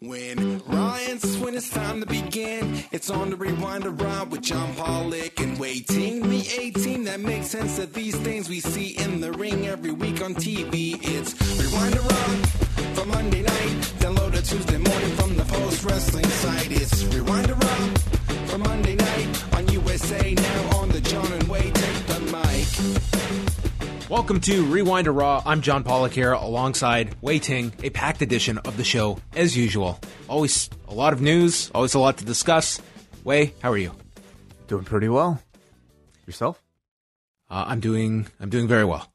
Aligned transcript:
When 0.00 0.58
Ryan's 0.66 1.38
when 1.38 1.54
it's 1.54 1.70
time 1.70 2.00
to 2.00 2.06
begin, 2.06 2.84
it's 2.92 3.08
on 3.08 3.30
the 3.30 3.36
rewind 3.36 3.86
around 3.86 4.30
with 4.30 4.42
John 4.42 4.74
Pollock 4.74 5.40
and 5.40 5.58
waiting 5.58 6.28
the 6.28 6.46
18 6.60 7.04
that 7.04 7.18
makes 7.20 7.46
sense 7.46 7.78
of 7.78 7.94
these 7.94 8.14
things 8.16 8.46
we 8.46 8.60
see 8.60 8.88
in 8.98 9.22
the 9.22 9.32
ring 9.32 9.66
every 9.66 9.92
week 9.92 10.22
on 10.22 10.34
TV. 10.34 10.98
It's 11.00 11.32
rewind 11.58 11.96
around 11.96 12.46
for 12.94 13.06
Monday 13.06 13.40
night, 13.40 13.94
download 13.98 14.34
Tuesday 14.46 14.76
morning 14.76 15.16
from 15.16 15.34
the 15.34 15.44
post 15.44 15.82
wrestling 15.82 16.26
site. 16.26 16.72
It's 16.72 17.02
rewind 17.04 17.50
around 17.50 17.98
for 18.50 18.58
Monday 18.58 18.96
night 18.96 19.54
on 19.54 19.66
USA 19.68 20.34
now 20.34 20.76
on 20.76 20.90
the 20.90 21.00
John 21.00 21.32
and 21.32 21.48
Wade 21.48 21.74
take 21.74 22.06
the 22.06 22.20
mic. 22.20 23.15
Welcome 24.08 24.40
to 24.42 24.64
Rewind 24.66 25.06
to 25.06 25.10
Raw. 25.10 25.42
I'm 25.44 25.62
John 25.62 25.82
Pollock 25.82 26.12
here 26.12 26.30
alongside 26.30 27.16
Wai 27.22 27.38
Ting, 27.38 27.72
a 27.82 27.90
packed 27.90 28.22
edition 28.22 28.56
of 28.58 28.76
the 28.76 28.84
show 28.84 29.18
as 29.34 29.56
usual. 29.56 29.98
Always 30.28 30.70
a 30.86 30.94
lot 30.94 31.12
of 31.12 31.20
news, 31.20 31.72
always 31.74 31.94
a 31.94 31.98
lot 31.98 32.18
to 32.18 32.24
discuss. 32.24 32.80
Wai, 33.24 33.52
how 33.60 33.72
are 33.72 33.76
you? 33.76 33.90
Doing 34.68 34.84
pretty 34.84 35.08
well. 35.08 35.42
Yourself? 36.24 36.62
Uh, 37.50 37.64
I'm 37.66 37.80
doing 37.80 38.28
I'm 38.38 38.48
doing 38.48 38.68
very 38.68 38.84
well. 38.84 39.12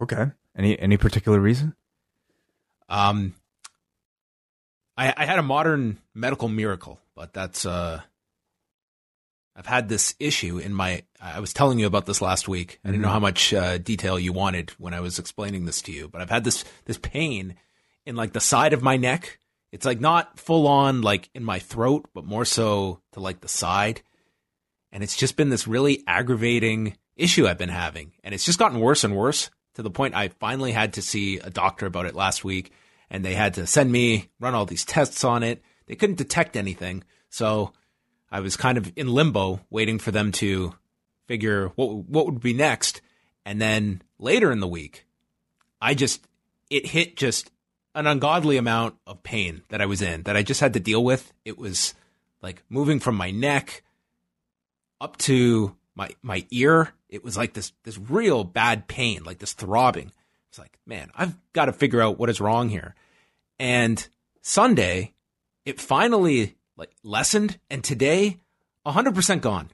Okay. 0.00 0.30
Any 0.56 0.78
any 0.78 0.96
particular 0.96 1.38
reason? 1.38 1.74
Um, 2.88 3.34
I, 4.96 5.12
I 5.14 5.26
had 5.26 5.38
a 5.38 5.42
modern 5.42 5.98
medical 6.14 6.48
miracle, 6.48 7.00
but 7.14 7.34
that's 7.34 7.66
uh, 7.66 8.00
I've 9.56 9.66
had 9.66 9.88
this 9.88 10.14
issue 10.18 10.58
in 10.58 10.74
my. 10.74 11.04
I 11.20 11.40
was 11.40 11.52
telling 11.52 11.78
you 11.78 11.86
about 11.86 12.06
this 12.06 12.20
last 12.20 12.48
week. 12.48 12.80
I 12.84 12.88
didn't 12.88 13.02
know 13.02 13.08
how 13.08 13.20
much 13.20 13.54
uh, 13.54 13.78
detail 13.78 14.18
you 14.18 14.32
wanted 14.32 14.70
when 14.78 14.94
I 14.94 15.00
was 15.00 15.18
explaining 15.18 15.64
this 15.64 15.80
to 15.82 15.92
you, 15.92 16.08
but 16.08 16.20
I've 16.20 16.30
had 16.30 16.44
this 16.44 16.64
this 16.86 16.98
pain 16.98 17.54
in 18.04 18.16
like 18.16 18.32
the 18.32 18.40
side 18.40 18.72
of 18.72 18.82
my 18.82 18.96
neck. 18.96 19.38
It's 19.70 19.86
like 19.86 20.00
not 20.00 20.38
full 20.38 20.66
on 20.66 21.02
like 21.02 21.30
in 21.34 21.44
my 21.44 21.60
throat, 21.60 22.06
but 22.14 22.24
more 22.24 22.44
so 22.44 23.00
to 23.12 23.20
like 23.20 23.40
the 23.40 23.48
side. 23.48 24.02
And 24.90 25.02
it's 25.02 25.16
just 25.16 25.36
been 25.36 25.50
this 25.50 25.66
really 25.68 26.02
aggravating 26.06 26.96
issue 27.16 27.46
I've 27.46 27.58
been 27.58 27.68
having, 27.68 28.12
and 28.24 28.34
it's 28.34 28.44
just 28.44 28.58
gotten 28.58 28.80
worse 28.80 29.04
and 29.04 29.16
worse 29.16 29.50
to 29.74 29.82
the 29.82 29.90
point 29.90 30.14
I 30.14 30.28
finally 30.28 30.72
had 30.72 30.94
to 30.94 31.02
see 31.02 31.38
a 31.38 31.50
doctor 31.50 31.86
about 31.86 32.06
it 32.06 32.14
last 32.14 32.44
week, 32.44 32.72
and 33.08 33.24
they 33.24 33.34
had 33.34 33.54
to 33.54 33.66
send 33.66 33.90
me 33.90 34.30
run 34.40 34.54
all 34.54 34.66
these 34.66 34.84
tests 34.84 35.22
on 35.22 35.44
it. 35.44 35.62
They 35.86 35.94
couldn't 35.94 36.18
detect 36.18 36.56
anything, 36.56 37.04
so 37.28 37.72
I 38.34 38.40
was 38.40 38.56
kind 38.56 38.76
of 38.76 38.92
in 38.96 39.06
limbo, 39.06 39.60
waiting 39.70 40.00
for 40.00 40.10
them 40.10 40.32
to 40.32 40.74
figure 41.28 41.68
what 41.76 41.94
what 42.08 42.26
would 42.26 42.40
be 42.40 42.52
next. 42.52 43.00
And 43.46 43.62
then 43.62 44.02
later 44.18 44.50
in 44.50 44.58
the 44.58 44.66
week, 44.66 45.06
I 45.80 45.94
just 45.94 46.26
it 46.68 46.84
hit 46.84 47.16
just 47.16 47.52
an 47.94 48.08
ungodly 48.08 48.56
amount 48.56 48.96
of 49.06 49.22
pain 49.22 49.62
that 49.68 49.80
I 49.80 49.86
was 49.86 50.02
in 50.02 50.24
that 50.24 50.36
I 50.36 50.42
just 50.42 50.60
had 50.60 50.72
to 50.72 50.80
deal 50.80 51.04
with. 51.04 51.32
It 51.44 51.56
was 51.56 51.94
like 52.42 52.64
moving 52.68 52.98
from 52.98 53.14
my 53.14 53.30
neck 53.30 53.84
up 55.00 55.16
to 55.18 55.76
my 55.94 56.10
my 56.20 56.44
ear. 56.50 56.92
It 57.08 57.22
was 57.22 57.36
like 57.36 57.52
this 57.52 57.72
this 57.84 57.98
real 57.98 58.42
bad 58.42 58.88
pain, 58.88 59.22
like 59.22 59.38
this 59.38 59.52
throbbing. 59.52 60.10
It's 60.48 60.58
like, 60.58 60.76
man, 60.84 61.12
I've 61.14 61.36
got 61.52 61.66
to 61.66 61.72
figure 61.72 62.02
out 62.02 62.18
what 62.18 62.30
is 62.30 62.40
wrong 62.40 62.68
here. 62.68 62.96
And 63.60 64.04
Sunday, 64.42 65.14
it 65.64 65.80
finally 65.80 66.56
like 66.76 66.92
lessened, 67.02 67.58
and 67.70 67.82
today, 67.82 68.38
hundred 68.86 69.14
percent 69.14 69.42
gone. 69.42 69.70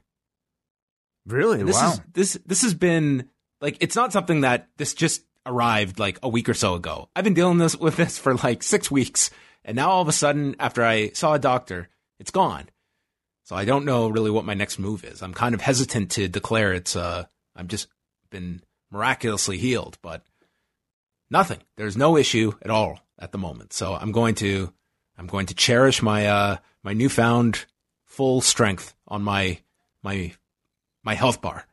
Really? 1.25 1.63
This 1.63 1.75
wow. 1.75 1.91
is 1.91 2.01
this 2.13 2.39
this 2.45 2.61
has 2.63 2.73
been 2.73 3.29
like 3.59 3.77
it's 3.79 3.95
not 3.95 4.13
something 4.13 4.41
that 4.41 4.69
this 4.77 4.93
just 4.93 5.23
arrived 5.45 5.99
like 5.99 6.19
a 6.23 6.29
week 6.29 6.49
or 6.49 6.53
so 6.53 6.75
ago. 6.75 7.09
I've 7.15 7.23
been 7.23 7.33
dealing 7.33 7.57
this 7.57 7.75
with 7.75 7.97
this 7.97 8.17
for 8.17 8.35
like 8.35 8.63
six 8.63 8.89
weeks, 8.89 9.29
and 9.63 9.75
now 9.75 9.89
all 9.89 10.01
of 10.01 10.07
a 10.07 10.13
sudden, 10.13 10.55
after 10.59 10.83
I 10.83 11.09
saw 11.09 11.33
a 11.33 11.39
doctor, 11.39 11.89
it's 12.19 12.31
gone. 12.31 12.69
So 13.43 13.55
I 13.55 13.65
don't 13.65 13.85
know 13.85 14.07
really 14.07 14.31
what 14.31 14.45
my 14.45 14.53
next 14.53 14.79
move 14.79 15.03
is. 15.03 15.21
I'm 15.21 15.33
kind 15.33 15.53
of 15.53 15.61
hesitant 15.61 16.11
to 16.11 16.27
declare 16.27 16.73
it's 16.73 16.95
uh 16.95 17.25
I'm 17.55 17.67
just 17.67 17.87
been 18.29 18.61
miraculously 18.91 19.57
healed, 19.57 19.97
but 20.01 20.23
nothing. 21.29 21.59
There's 21.77 21.97
no 21.97 22.17
issue 22.17 22.53
at 22.61 22.71
all 22.71 22.99
at 23.19 23.31
the 23.31 23.37
moment. 23.37 23.73
So 23.73 23.93
I'm 23.93 24.11
going 24.11 24.35
to 24.35 24.73
I'm 25.21 25.27
going 25.27 25.45
to 25.45 25.53
cherish 25.53 26.01
my 26.01 26.25
uh 26.25 26.57
my 26.83 26.93
newfound 26.93 27.65
full 28.05 28.41
strength 28.41 28.95
on 29.07 29.21
my 29.21 29.59
my 30.01 30.33
my 31.03 31.13
health 31.13 31.41
bar. 31.41 31.67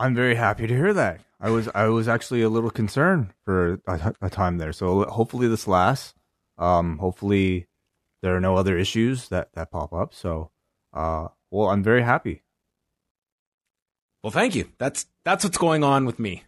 I'm 0.00 0.16
very 0.16 0.34
happy 0.34 0.66
to 0.66 0.74
hear 0.74 0.92
that. 0.92 1.20
I 1.38 1.50
was 1.50 1.68
I 1.76 1.86
was 1.86 2.08
actually 2.08 2.42
a 2.42 2.48
little 2.48 2.72
concerned 2.72 3.32
for 3.44 3.78
a, 3.86 4.12
a 4.20 4.30
time 4.30 4.58
there. 4.58 4.72
So 4.72 5.04
hopefully 5.04 5.46
this 5.46 5.68
lasts. 5.68 6.12
Um, 6.58 6.98
hopefully 6.98 7.68
there 8.20 8.34
are 8.34 8.40
no 8.40 8.56
other 8.56 8.76
issues 8.76 9.28
that 9.28 9.52
that 9.54 9.70
pop 9.70 9.92
up. 9.92 10.12
So, 10.12 10.50
uh, 10.92 11.28
well, 11.52 11.68
I'm 11.68 11.84
very 11.84 12.02
happy. 12.02 12.42
Well, 14.24 14.32
thank 14.32 14.56
you. 14.56 14.72
That's 14.78 15.06
that's 15.24 15.44
what's 15.44 15.58
going 15.58 15.84
on 15.84 16.04
with 16.04 16.18
me. 16.18 16.42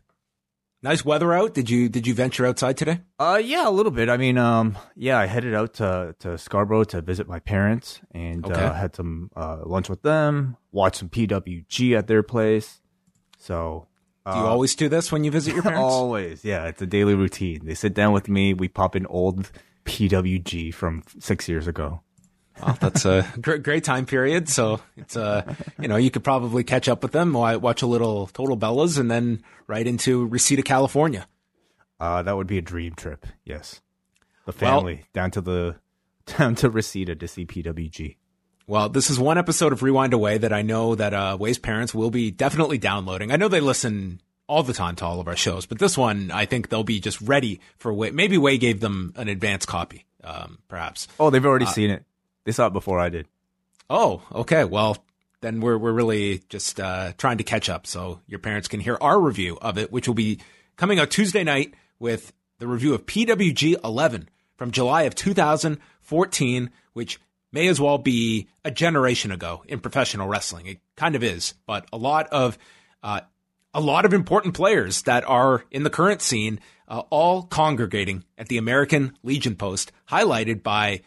Nice 0.86 1.04
weather 1.04 1.32
out. 1.34 1.52
Did 1.52 1.69
you 1.69 1.88
did 1.88 2.06
you 2.06 2.14
venture 2.14 2.47
outside 2.47 2.76
today? 2.76 3.00
Uh, 3.19 3.42
yeah, 3.44 3.69
a 3.69 3.70
little 3.70 3.91
bit. 3.91 4.08
I 4.08 4.16
mean, 4.16 4.38
um, 4.38 4.78
yeah, 4.94 5.19
I 5.19 5.26
headed 5.26 5.52
out 5.52 5.74
to 5.74 6.14
to 6.20 6.38
Scarborough 6.38 6.84
to 6.84 7.00
visit 7.00 7.26
my 7.26 7.41
parents 7.41 8.00
and 8.12 8.47
Okay. 8.47 8.54
uh, 8.62 8.72
had 8.72 8.94
some 8.94 9.32
uh, 9.34 9.62
lunch 9.66 9.88
with 9.88 10.02
them. 10.02 10.56
Watched 10.70 10.98
some 11.00 11.08
PWG 11.08 11.98
at 11.98 12.06
their 12.06 12.22
place. 12.22 12.80
So. 13.36 13.88
Do 14.26 14.32
you 14.38 14.44
always 14.44 14.74
do 14.74 14.88
this 14.88 15.10
when 15.12 15.22
you 15.22 15.30
visit 15.30 15.54
your 15.54 15.62
parents? 15.62 15.82
Always, 15.94 16.44
yeah. 16.44 16.66
It's 16.66 16.82
a 16.82 16.86
daily 16.86 17.14
routine. 17.14 17.64
They 17.64 17.74
sit 17.74 17.94
down 17.94 18.12
with 18.12 18.28
me. 18.28 18.54
We 18.54 18.66
pop 18.66 18.97
in 18.97 19.06
old 19.06 19.53
PWG 19.84 20.74
from 20.74 21.04
six 21.20 21.48
years 21.48 21.68
ago. 21.68 22.00
Well, 22.62 22.76
that's 22.80 23.04
a 23.04 23.26
great, 23.40 23.62
great 23.62 23.84
time 23.84 24.06
period. 24.06 24.48
So 24.48 24.80
it's 24.96 25.16
uh, 25.16 25.54
you 25.80 25.88
know, 25.88 25.96
you 25.96 26.10
could 26.10 26.24
probably 26.24 26.64
catch 26.64 26.88
up 26.88 27.02
with 27.02 27.12
them. 27.12 27.32
Wa- 27.32 27.56
Watch 27.58 27.82
a 27.82 27.86
little 27.86 28.26
Total 28.28 28.56
Bellas, 28.56 28.98
and 28.98 29.10
then 29.10 29.42
right 29.66 29.86
into 29.86 30.26
Reseda, 30.26 30.62
California. 30.62 31.26
Uh, 32.00 32.22
that 32.22 32.36
would 32.36 32.46
be 32.46 32.58
a 32.58 32.62
dream 32.62 32.94
trip. 32.94 33.26
Yes, 33.44 33.80
the 34.46 34.52
Well- 34.60 34.78
family 34.80 35.02
down 35.12 35.30
to 35.32 35.40
the 35.40 35.76
down 36.38 36.54
to 36.56 36.70
Reseda 36.70 37.14
to 37.16 37.28
see 37.28 37.44
PWG. 37.46 38.16
Well, 38.68 38.88
this 38.88 39.10
is 39.10 39.18
one 39.20 39.38
episode 39.38 39.72
of 39.72 39.82
Rewind 39.84 40.12
Away 40.12 40.38
that 40.38 40.52
I 40.52 40.62
know 40.62 40.96
that 40.96 41.14
uh, 41.14 41.36
Wai's 41.38 41.56
parents 41.58 41.94
will 41.94 42.10
be 42.10 42.32
definitely 42.32 42.78
downloading. 42.78 43.30
I 43.30 43.36
know 43.36 43.46
they 43.46 43.60
listen 43.60 44.20
all 44.48 44.64
the 44.64 44.72
time 44.72 44.96
to 44.96 45.04
all 45.04 45.20
of 45.20 45.28
our 45.28 45.36
shows, 45.36 45.66
but 45.66 45.78
this 45.78 45.96
one 45.96 46.32
I 46.32 46.46
think 46.46 46.68
they'll 46.68 46.82
be 46.82 46.98
just 46.98 47.20
ready 47.20 47.60
for 47.78 47.92
Wai. 47.92 48.10
Maybe 48.10 48.36
Wai 48.38 48.56
gave 48.56 48.80
them 48.80 49.12
an 49.14 49.28
advance 49.28 49.66
copy, 49.66 50.04
um, 50.24 50.59
perhaps. 50.66 51.06
Oh, 51.20 51.30
they've 51.30 51.44
already 51.47 51.66
seen 51.66 51.91
it. 51.91 52.04
They 52.47 52.53
saw 52.53 52.69
it 52.69 52.72
before 52.72 53.01
I 53.01 53.09
did. 53.09 53.27
Oh, 53.91 54.22
okay. 54.33 54.65
Well, 54.65 54.97
then 55.41 55.60
we're 55.60 55.77
we're 55.77 55.93
really 55.93 56.43
just 56.48 56.81
uh, 56.81 57.13
trying 57.19 57.39
to 57.39 57.45
catch 57.45 57.69
up, 57.69 57.87
so 57.87 58.21
your 58.27 58.39
parents 58.39 58.69
can 58.69 58.81
hear 58.81 58.97
our 59.01 59.21
review 59.21 59.59
of 59.60 59.77
it, 59.77 59.93
which 59.93 60.07
will 60.07 60.15
be 60.15 60.39
coming 60.77 60.98
out 61.01 61.10
Tuesday 61.10 61.43
night 61.43 61.75
with 61.98 62.33
the 62.59 62.69
review 62.69 62.95
of 62.95 63.04
PWG 63.04 63.84
11 63.84 64.28
from 64.57 64.71
July 64.71 65.03
of 65.03 65.15
2014, 65.16 66.71
which 66.93 67.21
may 67.53 67.66
as 67.66 67.81
well 67.81 67.98
be 67.98 68.48
a 68.65 68.71
generation 68.71 69.33
ago 69.33 69.65
in 69.66 69.81
professional 69.81 70.28
wrestling. 70.28 70.66
It 70.66 70.78
kind 70.95 71.16
of 71.16 71.25
is, 71.25 71.54
but 71.66 71.87
a 71.93 71.97
lot 71.97 72.28
of 72.28 72.59
uh, 73.03 73.22
a 73.75 73.81
lot 73.81 74.04
of 74.04 74.15
important 74.15 74.54
players 74.54 75.03
that 75.03 75.25
are 75.25 75.65
in 75.72 75.83
the 75.83 75.91
current 75.91 76.22
scene, 76.22 76.60
uh, 76.87 77.03
all 77.10 77.43
congregating 77.43 78.25
at 78.39 78.47
the 78.47 78.57
American 78.57 79.19
Legion 79.25 79.57
Post, 79.57 79.91
highlighted 80.09 80.63
by 80.63 81.03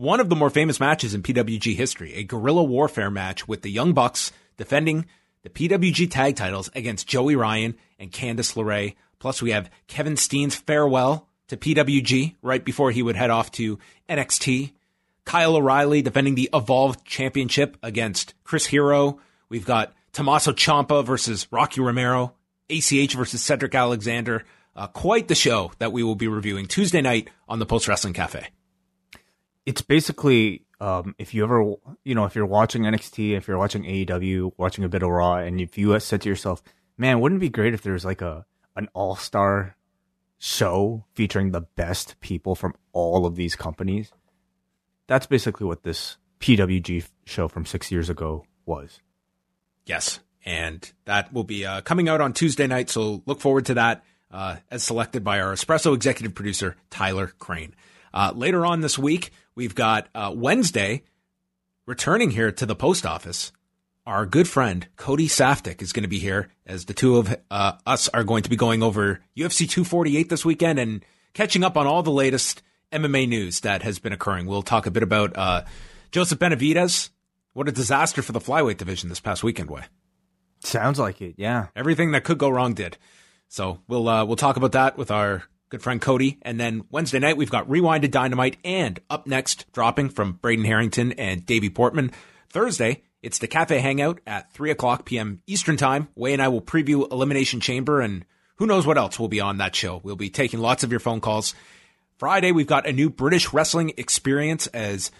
one 0.00 0.18
of 0.18 0.30
the 0.30 0.36
more 0.36 0.48
famous 0.48 0.80
matches 0.80 1.12
in 1.12 1.22
PWG 1.22 1.76
history, 1.76 2.14
a 2.14 2.22
guerrilla 2.22 2.64
warfare 2.64 3.10
match 3.10 3.46
with 3.46 3.60
the 3.60 3.70
Young 3.70 3.92
Bucks 3.92 4.32
defending 4.56 5.04
the 5.42 5.50
PWG 5.50 6.10
tag 6.10 6.36
titles 6.36 6.70
against 6.74 7.06
Joey 7.06 7.36
Ryan 7.36 7.74
and 7.98 8.10
Candice 8.10 8.56
LeRae. 8.56 8.94
Plus, 9.18 9.42
we 9.42 9.50
have 9.50 9.70
Kevin 9.88 10.16
Steen's 10.16 10.54
farewell 10.54 11.28
to 11.48 11.58
PWG 11.58 12.34
right 12.40 12.64
before 12.64 12.90
he 12.90 13.02
would 13.02 13.14
head 13.14 13.28
off 13.28 13.52
to 13.52 13.78
NXT. 14.08 14.72
Kyle 15.26 15.56
O'Reilly 15.56 16.00
defending 16.00 16.34
the 16.34 16.48
Evolved 16.54 17.04
Championship 17.04 17.76
against 17.82 18.32
Chris 18.42 18.64
Hero. 18.64 19.20
We've 19.50 19.66
got 19.66 19.92
Tommaso 20.14 20.52
Ciampa 20.52 21.04
versus 21.04 21.46
Rocky 21.50 21.82
Romero. 21.82 22.32
ACH 22.70 23.12
versus 23.12 23.42
Cedric 23.42 23.74
Alexander. 23.74 24.44
Uh, 24.74 24.86
quite 24.86 25.28
the 25.28 25.34
show 25.34 25.72
that 25.78 25.92
we 25.92 26.02
will 26.02 26.14
be 26.14 26.28
reviewing 26.28 26.64
Tuesday 26.64 27.02
night 27.02 27.28
on 27.46 27.58
the 27.58 27.66
Post 27.66 27.86
Wrestling 27.86 28.14
Cafe. 28.14 28.48
It's 29.70 29.82
basically 29.82 30.64
um, 30.80 31.14
if 31.16 31.32
you 31.32 31.44
ever, 31.44 31.74
you 32.02 32.16
know, 32.16 32.24
if 32.24 32.34
you're 32.34 32.44
watching 32.44 32.82
NXT, 32.82 33.36
if 33.36 33.46
you're 33.46 33.56
watching 33.56 33.84
AEW, 33.84 34.50
watching 34.56 34.82
a 34.82 34.88
bit 34.88 35.04
of 35.04 35.10
Raw, 35.10 35.36
and 35.36 35.60
if 35.60 35.78
you 35.78 35.96
said 36.00 36.22
to 36.22 36.28
yourself, 36.28 36.60
"Man, 36.98 37.20
wouldn't 37.20 37.38
it 37.38 37.46
be 37.46 37.50
great 37.50 37.72
if 37.72 37.82
there 37.82 37.92
was 37.92 38.04
like 38.04 38.20
a 38.20 38.44
an 38.74 38.88
all 38.94 39.14
star 39.14 39.76
show 40.38 41.04
featuring 41.14 41.52
the 41.52 41.60
best 41.60 42.18
people 42.18 42.56
from 42.56 42.74
all 42.90 43.26
of 43.26 43.36
these 43.36 43.54
companies?" 43.54 44.10
That's 45.06 45.26
basically 45.26 45.68
what 45.68 45.84
this 45.84 46.16
PWG 46.40 47.06
show 47.24 47.46
from 47.46 47.64
six 47.64 47.92
years 47.92 48.10
ago 48.10 48.44
was. 48.66 49.00
Yes, 49.86 50.18
and 50.44 50.90
that 51.04 51.32
will 51.32 51.44
be 51.44 51.64
uh, 51.64 51.82
coming 51.82 52.08
out 52.08 52.20
on 52.20 52.32
Tuesday 52.32 52.66
night. 52.66 52.90
So 52.90 53.22
look 53.24 53.40
forward 53.40 53.66
to 53.66 53.74
that, 53.74 54.02
uh, 54.32 54.56
as 54.68 54.82
selected 54.82 55.22
by 55.22 55.38
our 55.38 55.52
Espresso 55.52 55.94
executive 55.94 56.34
producer 56.34 56.74
Tyler 56.90 57.28
Crane. 57.38 57.72
Uh, 58.12 58.32
later 58.34 58.66
on 58.66 58.80
this 58.80 58.98
week, 58.98 59.30
we've 59.54 59.74
got 59.74 60.08
uh, 60.14 60.32
Wednesday 60.34 61.02
returning 61.86 62.30
here 62.30 62.52
to 62.52 62.66
the 62.66 62.76
post 62.76 63.04
office. 63.06 63.52
Our 64.06 64.26
good 64.26 64.48
friend 64.48 64.86
Cody 64.96 65.28
Saftik 65.28 65.82
is 65.82 65.92
going 65.92 66.02
to 66.04 66.08
be 66.08 66.18
here 66.18 66.48
as 66.66 66.86
the 66.86 66.94
two 66.94 67.16
of 67.16 67.36
uh, 67.50 67.72
us 67.86 68.08
are 68.08 68.24
going 68.24 68.42
to 68.44 68.50
be 68.50 68.56
going 68.56 68.82
over 68.82 69.20
UFC 69.36 69.68
248 69.68 70.28
this 70.28 70.44
weekend 70.44 70.78
and 70.78 71.04
catching 71.34 71.62
up 71.62 71.76
on 71.76 71.86
all 71.86 72.02
the 72.02 72.10
latest 72.10 72.62
MMA 72.92 73.28
news 73.28 73.60
that 73.60 73.82
has 73.82 73.98
been 73.98 74.12
occurring. 74.12 74.46
We'll 74.46 74.62
talk 74.62 74.86
a 74.86 74.90
bit 74.90 75.02
about 75.02 75.36
uh, 75.36 75.62
Joseph 76.10 76.38
Benavidez. 76.38 77.10
What 77.52 77.68
a 77.68 77.72
disaster 77.72 78.22
for 78.22 78.32
the 78.32 78.40
flyweight 78.40 78.78
division 78.78 79.08
this 79.08 79.20
past 79.20 79.42
weekend, 79.42 79.70
Wai. 79.70 79.86
Sounds 80.62 80.98
like 80.98 81.20
it, 81.20 81.34
yeah. 81.38 81.68
Everything 81.74 82.12
that 82.12 82.24
could 82.24 82.38
go 82.38 82.48
wrong 82.48 82.74
did. 82.74 82.96
So 83.48 83.80
we'll 83.88 84.08
uh, 84.08 84.24
we'll 84.24 84.36
talk 84.36 84.56
about 84.56 84.72
that 84.72 84.96
with 84.96 85.10
our 85.10 85.44
good 85.70 85.82
friend 85.82 86.00
Cody. 86.00 86.38
And 86.42 86.60
then 86.60 86.82
Wednesday 86.90 87.20
night, 87.20 87.36
we've 87.36 87.50
got 87.50 87.68
Rewinded 87.68 88.10
Dynamite 88.10 88.58
and 88.64 89.00
up 89.08 89.26
next, 89.26 89.72
dropping 89.72 90.10
from 90.10 90.32
Braden 90.32 90.64
Harrington 90.64 91.12
and 91.12 91.46
Davey 91.46 91.70
Portman. 91.70 92.10
Thursday, 92.50 93.02
it's 93.22 93.38
the 93.38 93.46
Cafe 93.46 93.78
Hangout 93.78 94.20
at 94.26 94.52
3 94.52 94.70
o'clock 94.72 95.04
p.m. 95.04 95.42
Eastern 95.46 95.76
Time. 95.76 96.08
Wai 96.16 96.30
and 96.30 96.42
I 96.42 96.48
will 96.48 96.60
preview 96.60 97.10
Elimination 97.10 97.60
Chamber 97.60 98.00
and 98.00 98.24
who 98.56 98.66
knows 98.66 98.86
what 98.86 98.98
else 98.98 99.18
will 99.18 99.28
be 99.28 99.40
on 99.40 99.58
that 99.58 99.74
show. 99.74 100.00
We'll 100.02 100.16
be 100.16 100.28
taking 100.28 100.60
lots 100.60 100.84
of 100.84 100.90
your 100.90 101.00
phone 101.00 101.20
calls. 101.20 101.54
Friday, 102.18 102.52
we've 102.52 102.66
got 102.66 102.86
a 102.86 102.92
new 102.92 103.08
British 103.08 103.52
wrestling 103.52 103.92
experience 103.96 104.66
as 104.68 105.10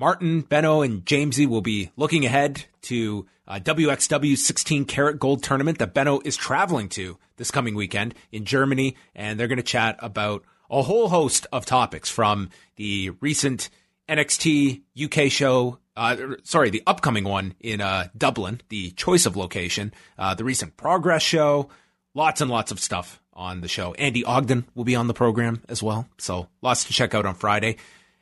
Martin, 0.00 0.42
Benno, 0.42 0.82
and 0.82 1.04
Jamesy 1.04 1.44
will 1.44 1.60
be 1.60 1.90
looking 1.96 2.24
ahead 2.24 2.66
to 2.82 3.26
uh, 3.48 3.58
WXW 3.58 4.36
16 4.36 4.84
Carat 4.84 5.18
Gold 5.18 5.42
tournament 5.42 5.78
that 5.78 5.92
Benno 5.92 6.20
is 6.24 6.36
traveling 6.36 6.88
to 6.90 7.18
this 7.36 7.50
coming 7.50 7.74
weekend 7.74 8.14
in 8.30 8.44
Germany, 8.44 8.96
and 9.16 9.40
they're 9.40 9.48
going 9.48 9.56
to 9.56 9.62
chat 9.64 9.96
about 9.98 10.44
a 10.70 10.82
whole 10.82 11.08
host 11.08 11.48
of 11.52 11.66
topics 11.66 12.08
from 12.08 12.50
the 12.76 13.10
recent 13.20 13.70
NXT 14.08 14.82
UK 15.02 15.32
show. 15.32 15.80
Uh, 15.96 16.36
sorry, 16.44 16.70
the 16.70 16.84
upcoming 16.86 17.24
one 17.24 17.54
in 17.58 17.80
uh, 17.80 18.06
Dublin, 18.16 18.60
the 18.68 18.92
choice 18.92 19.26
of 19.26 19.36
location, 19.36 19.92
uh, 20.16 20.32
the 20.32 20.44
recent 20.44 20.76
Progress 20.76 21.22
show, 21.22 21.70
lots 22.14 22.40
and 22.40 22.52
lots 22.52 22.70
of 22.70 22.78
stuff 22.78 23.20
on 23.32 23.62
the 23.62 23.68
show. 23.68 23.94
Andy 23.94 24.22
Ogden 24.22 24.64
will 24.76 24.84
be 24.84 24.94
on 24.94 25.08
the 25.08 25.14
program 25.14 25.60
as 25.68 25.82
well, 25.82 26.06
so 26.18 26.46
lots 26.62 26.84
to 26.84 26.92
check 26.92 27.16
out 27.16 27.26
on 27.26 27.34
Friday. 27.34 27.78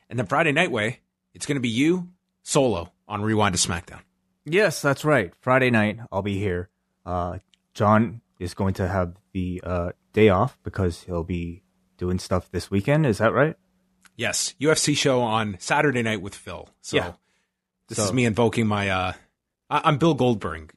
And 0.08 0.18
then 0.18 0.26
Friday 0.26 0.52
night 0.52 0.70
Wai, 0.70 1.00
it's 1.36 1.44
going 1.44 1.56
to 1.56 1.60
be 1.60 1.68
you 1.68 2.08
solo 2.42 2.90
on 3.06 3.22
Rewind 3.22 3.54
to 3.54 3.60
SmackDown. 3.60 4.00
Yes, 4.46 4.80
that's 4.80 5.04
right. 5.04 5.34
Friday 5.40 5.70
night, 5.70 5.98
I'll 6.10 6.22
be 6.22 6.38
here. 6.38 6.70
Uh, 7.04 7.38
John 7.74 8.22
is 8.40 8.54
going 8.54 8.74
to 8.74 8.88
have 8.88 9.16
the 9.32 9.60
uh, 9.62 9.92
day 10.14 10.30
off 10.30 10.58
because 10.62 11.02
he'll 11.02 11.24
be 11.24 11.62
doing 11.98 12.18
stuff 12.18 12.50
this 12.50 12.70
weekend. 12.70 13.04
Is 13.04 13.18
that 13.18 13.34
right? 13.34 13.54
Yes, 14.16 14.54
UFC 14.58 14.96
show 14.96 15.20
on 15.20 15.56
Saturday 15.60 16.02
night 16.02 16.22
with 16.22 16.34
Phil. 16.34 16.70
So 16.80 16.96
yeah. 16.96 17.12
this 17.88 17.98
so, 17.98 18.04
is 18.04 18.12
me 18.14 18.24
invoking 18.24 18.66
my. 18.66 18.88
Uh, 18.88 19.12
I- 19.68 19.88
am 19.88 19.98
Bill 19.98 20.14
Goldberg 20.14 20.72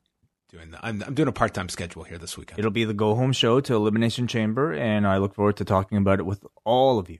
doing 0.51 0.71
that. 0.71 0.81
I'm, 0.83 1.01
I'm 1.03 1.13
doing 1.13 1.29
a 1.29 1.31
part 1.31 1.53
time 1.53 1.69
schedule 1.69 2.03
here 2.03 2.17
this 2.17 2.37
weekend. 2.37 2.59
It'll 2.59 2.69
be 2.69 2.83
the 2.83 2.93
go 2.93 3.15
home 3.15 3.31
show 3.31 3.61
to 3.61 3.75
Elimination 3.75 4.27
Chamber, 4.27 4.73
and 4.73 5.07
I 5.07 5.19
look 5.19 5.35
forward 5.35 5.55
to 5.57 5.65
talking 5.65 5.97
about 5.97 6.19
it 6.19 6.25
with 6.25 6.45
all 6.65 6.99
of 6.99 7.09
you. 7.09 7.19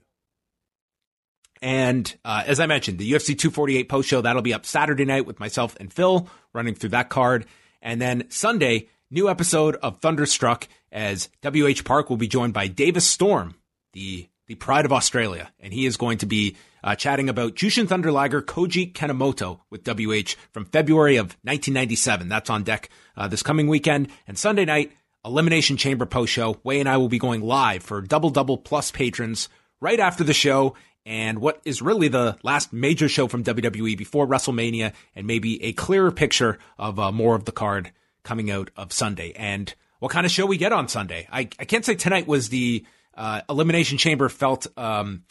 And 1.62 2.14
uh, 2.24 2.42
as 2.46 2.60
I 2.60 2.66
mentioned, 2.66 2.98
the 2.98 3.12
UFC 3.12 3.38
248 3.38 3.88
post 3.88 4.08
show 4.08 4.20
that'll 4.20 4.42
be 4.42 4.54
up 4.54 4.64
Saturday 4.64 5.04
night 5.04 5.26
with 5.26 5.40
myself 5.40 5.76
and 5.78 5.92
Phil 5.92 6.28
running 6.52 6.74
through 6.74 6.90
that 6.90 7.10
card, 7.10 7.46
and 7.82 8.00
then 8.00 8.24
Sunday 8.30 8.88
new 9.10 9.28
episode 9.28 9.76
of 9.76 10.00
Thunderstruck 10.00 10.68
as 10.92 11.28
WH 11.42 11.84
Park 11.84 12.10
will 12.10 12.16
be 12.16 12.28
joined 12.28 12.54
by 12.54 12.68
Davis 12.68 13.06
Storm, 13.06 13.54
the 13.92 14.28
the 14.46 14.56
pride 14.56 14.84
of 14.84 14.92
Australia, 14.92 15.52
and 15.60 15.72
he 15.72 15.86
is 15.86 15.96
going 15.96 16.18
to 16.18 16.26
be 16.26 16.56
uh, 16.82 16.96
chatting 16.96 17.28
about 17.28 17.54
Jushin 17.54 17.86
Thunder 17.86 18.10
Liger 18.10 18.42
Koji 18.42 18.92
Kanemoto 18.92 19.60
with 19.70 19.86
WH 19.86 20.34
from 20.52 20.64
February 20.64 21.18
of 21.18 21.36
1997. 21.44 22.28
That's 22.28 22.50
on 22.50 22.64
deck 22.64 22.88
uh, 23.16 23.28
this 23.28 23.44
coming 23.44 23.68
weekend 23.68 24.08
and 24.26 24.36
Sunday 24.36 24.64
night. 24.64 24.90
Elimination 25.24 25.76
Chamber 25.76 26.04
post 26.04 26.32
show. 26.32 26.58
Wai 26.64 26.74
and 26.74 26.88
I 26.88 26.96
will 26.96 27.08
be 27.08 27.20
going 27.20 27.42
live 27.42 27.84
for 27.84 28.00
Double 28.00 28.30
Double 28.30 28.58
Plus 28.58 28.90
patrons 28.90 29.48
right 29.80 30.00
after 30.00 30.24
the 30.24 30.34
show 30.34 30.74
and 31.10 31.40
what 31.40 31.60
is 31.64 31.82
really 31.82 32.06
the 32.06 32.38
last 32.44 32.72
major 32.72 33.08
show 33.08 33.26
from 33.26 33.42
WWE 33.42 33.98
before 33.98 34.28
WrestleMania 34.28 34.92
and 35.16 35.26
maybe 35.26 35.60
a 35.64 35.72
clearer 35.72 36.12
picture 36.12 36.56
of 36.78 37.00
uh, 37.00 37.10
more 37.10 37.34
of 37.34 37.44
the 37.46 37.52
card 37.52 37.90
coming 38.22 38.48
out 38.48 38.70
of 38.76 38.92
Sunday 38.92 39.32
and 39.34 39.74
what 39.98 40.12
kind 40.12 40.24
of 40.24 40.30
show 40.30 40.46
we 40.46 40.56
get 40.56 40.72
on 40.72 40.86
Sunday. 40.86 41.26
I, 41.32 41.48
I 41.58 41.64
can't 41.64 41.84
say 41.84 41.96
tonight 41.96 42.28
was 42.28 42.48
the 42.48 42.86
uh, 43.12 43.40
Elimination 43.50 43.98
Chamber 43.98 44.28
felt 44.28 44.68
um, 44.78 45.24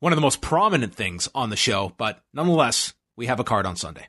one 0.00 0.12
of 0.12 0.18
the 0.18 0.22
most 0.22 0.42
prominent 0.42 0.94
things 0.94 1.30
on 1.34 1.48
the 1.48 1.56
show, 1.56 1.94
but 1.96 2.22
nonetheless, 2.34 2.92
we 3.16 3.24
have 3.24 3.40
a 3.40 3.44
card 3.44 3.64
on 3.64 3.74
Sunday. 3.74 4.08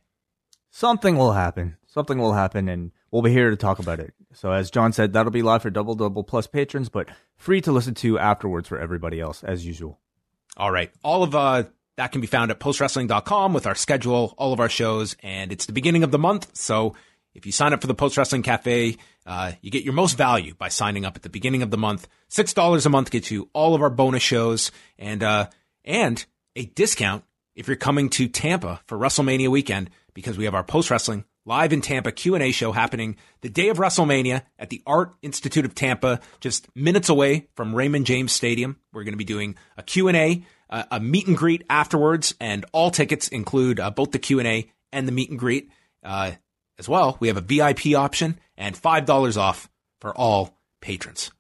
Something 0.72 1.18
will 1.18 1.32
happen. 1.32 1.78
Something 1.88 2.18
will 2.18 2.34
happen, 2.34 2.68
and 2.68 2.92
we'll 3.12 3.22
be 3.22 3.32
here 3.32 3.50
to 3.50 3.56
talk 3.56 3.80
about 3.80 4.02
it. 4.02 4.14
So, 4.34 4.52
as 4.52 4.70
John 4.70 4.92
said, 4.92 5.14
that'll 5.14 5.32
be 5.32 5.42
live 5.42 5.62
for 5.62 5.70
Double 5.70 5.96
Double 5.96 6.26
Plus 6.26 6.48
patrons, 6.48 6.90
but 6.90 7.08
free 7.38 7.62
to 7.62 7.72
listen 7.72 7.94
to 7.96 8.20
afterwards 8.20 8.68
for 8.68 8.78
everybody 8.78 9.22
else, 9.22 9.42
as 9.42 9.66
usual. 9.66 10.02
All 10.58 10.72
right. 10.72 10.92
All 11.04 11.24
of 11.24 11.36
uh, 11.36 11.64
that 11.98 12.12
can 12.12 12.20
be 12.20 12.28
found 12.28 12.52
at 12.52 12.60
postwrestling.com 12.60 13.54
with 13.54 13.68
our 13.68 13.76
schedule, 13.76 14.34
all 14.38 14.54
of 14.54 14.60
our 14.60 14.70
shows, 14.70 15.16
and 15.22 15.52
it's 15.52 15.68
the 15.68 15.74
beginning 15.74 16.04
of 16.04 16.12
the 16.12 16.20
month. 16.20 16.56
So 16.56 16.96
if 17.34 17.46
you 17.46 17.52
sign 17.52 17.74
up 17.74 17.82
for 17.82 17.88
the 17.88 17.94
Post 17.94 18.18
Wrestling 18.18 18.42
Cafe, 18.42 18.98
uh, 19.26 19.52
you 19.62 19.70
get 19.70 19.84
your 19.84 19.94
most 19.94 20.18
value 20.18 20.56
by 20.56 20.70
signing 20.70 21.06
up 21.06 21.16
at 21.16 21.22
the 21.22 21.30
beginning 21.30 21.62
of 21.62 21.70
the 21.70 21.78
month. 21.78 22.08
Six 22.28 22.54
dollars 22.54 22.86
a 22.88 22.90
month 22.90 23.12
gets 23.12 23.30
you 23.30 23.50
all 23.54 23.76
of 23.76 23.82
our 23.82 23.92
bonus 23.92 24.24
shows 24.24 24.72
and 24.98 25.22
uh, 25.22 25.50
and 25.86 26.26
a 26.56 26.66
discount 26.66 27.24
if 27.56 27.68
you're 27.68 27.78
coming 27.78 28.10
to 28.10 28.28
Tampa 28.28 28.82
for 28.86 28.98
WrestleMania 28.98 29.50
weekend 29.50 29.92
because 30.16 30.38
we 30.38 30.46
have 30.46 30.56
our 30.56 30.64
Post 30.64 30.90
Wrestling 30.90 31.26
live 31.48 31.72
in 31.72 31.80
Tampa 31.80 32.12
Q&A 32.12 32.52
show 32.52 32.74
happening 32.74 33.16
the 33.40 33.50
day 33.50 33.70
of 33.70 33.78
WrestleMania 33.78 34.44
at 34.60 34.70
the 34.70 34.84
Art 34.86 35.16
Institute 35.22 35.64
of 35.64 35.74
Tampa, 35.74 36.20
just 36.42 36.68
minutes 36.76 37.08
away 37.08 37.48
from 37.56 37.74
Raymond 37.74 38.06
James 38.06 38.34
Stadium. 38.34 38.78
We're 38.92 39.06
going 39.06 39.14
to 39.14 39.18
be 39.18 39.24
doing 39.24 39.56
a 39.78 39.82
Q&A, 39.84 40.44
uh, 40.70 40.84
a 40.92 41.00
meet 41.00 41.26
and 41.26 41.38
greet 41.38 41.64
afterwards, 41.70 42.36
and 42.42 42.66
all 42.74 42.92
tickets 42.92 43.30
include 43.30 43.80
uh, 43.80 43.90
both 43.90 44.12
the 44.12 44.20
Q&A 44.20 44.70
and 44.92 45.08
the 45.08 45.14
meet 45.14 45.30
and 45.30 45.40
greet. 45.40 45.72
Uh, 46.04 46.34
as 46.78 46.90
well, 46.90 47.16
we 47.22 47.30
have 47.30 47.38
a 47.38 47.42
VIP 47.42 47.96
option 47.96 48.38
and 48.58 48.76
$5 48.76 49.38
off 49.38 49.70
for 50.02 50.16
all 50.16 50.60
patrons. 50.82 51.32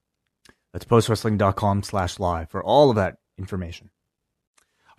That's 0.71 0.85
postwrestling.com 0.85 1.83
slash 1.83 2.17
live 2.17 2.49
for 2.49 2.63
all 2.63 2.89
of 2.89 2.95
that 2.95 3.17
information. 3.37 3.89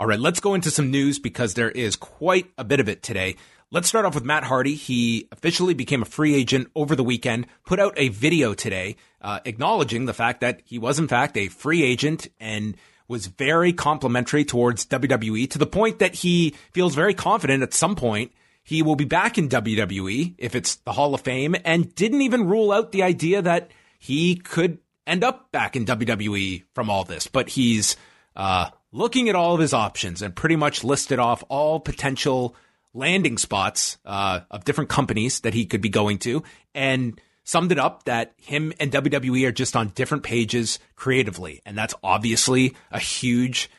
All 0.01 0.07
right, 0.07 0.21
let's 0.21 0.39
go 0.39 0.55
into 0.55 0.71
some 0.71 0.93
news 0.93 1.19
because 1.19 1.55
there 1.55 1.71
is 1.71 1.97
quite 1.97 2.47
a 2.57 2.63
bit 2.63 2.79
of 2.79 2.89
it 2.89 3.03
today. 3.03 3.35
Let's 3.71 3.87
start 3.87 4.07
off 4.07 4.15
with 4.15 4.25
Matt 4.25 4.45
Hardy. 4.45 4.75
He 4.77 5.29
officially 5.31 5.75
became 5.75 6.01
a 6.01 6.07
free 6.07 6.35
agent 6.35 6.71
over 6.75 6.97
the 6.97 7.05
weekend, 7.05 7.47
put 7.67 7.79
out 7.79 7.93
a 7.99 8.09
video 8.09 8.55
today 8.55 8.97
uh, 9.21 9.41
acknowledging 9.45 10.07
the 10.07 10.15
fact 10.15 10.41
that 10.41 10.63
he 10.65 10.79
was, 10.79 10.99
in 10.99 11.07
fact, 11.07 11.37
a 11.37 11.49
free 11.49 11.83
agent 11.83 12.29
and 12.41 12.79
was 13.09 13.27
very 13.27 13.75
complimentary 13.75 14.47
towards 14.47 14.87
WWE 14.87 15.51
to 15.51 15.59
the 15.59 15.67
point 15.67 15.99
that 15.99 16.15
he 16.15 16.55
feels 16.73 16.95
very 16.95 17.13
confident 17.13 17.63
at 17.63 17.75
some 17.75 17.95
point 17.95 18.33
he 18.63 18.81
will 18.81 18.97
be 18.97 19.05
back 19.05 19.37
in 19.37 19.51
WWE 19.51 20.35
if 20.39 20.55
it's 20.55 20.77
the 20.77 20.93
Hall 20.93 21.15
of 21.15 21.21
Fame 21.21 21.55
and 21.65 21.95
didn't 21.95 22.23
even 22.23 22.47
rule 22.47 22.73
out 22.73 22.93
the 22.93 23.03
idea 23.03 23.43
that 23.43 23.71
he 23.99 24.37
could 24.37 24.79
end 25.07 25.25
up 25.25 25.53
back 25.53 25.77
in 25.77 25.85
WWE 25.85 26.65
from 26.75 26.89
all 26.89 27.05
this. 27.05 27.27
But 27.27 27.51
he's 27.51 27.97
uh, 28.35 28.71
looking 28.93 29.29
at 29.29 29.35
all 29.35 29.55
of 29.55 29.61
his 29.61 29.75
options 29.75 30.23
and 30.23 30.35
pretty 30.35 30.57
much 30.57 30.85
listed 30.85 31.19
off 31.19 31.45
all 31.51 31.81
potential 31.81 32.57
landing 32.95 33.39
spots 33.39 33.99
uh, 34.05 34.41
of 34.51 34.65
different 34.65 34.91
companies 34.91 35.41
that 35.41 35.55
he 35.55 35.67
could 35.67 35.81
be 35.81 35.89
going 35.89 36.19
to, 36.19 36.43
and 36.75 37.21
summed 37.45 37.73
it 37.73 37.79
up 37.79 38.05
that 38.05 38.35
him 38.37 38.73
and 38.79 38.93
WWE 38.93 39.47
are 39.49 39.53
just 39.53 39.75
on 39.75 39.89
different 39.89 40.23
pages 40.23 40.79
creatively. 40.97 41.63
And 41.65 41.79
that's 41.79 41.95
obviously 42.03 42.77
a 42.91 42.99
huge 42.99 43.71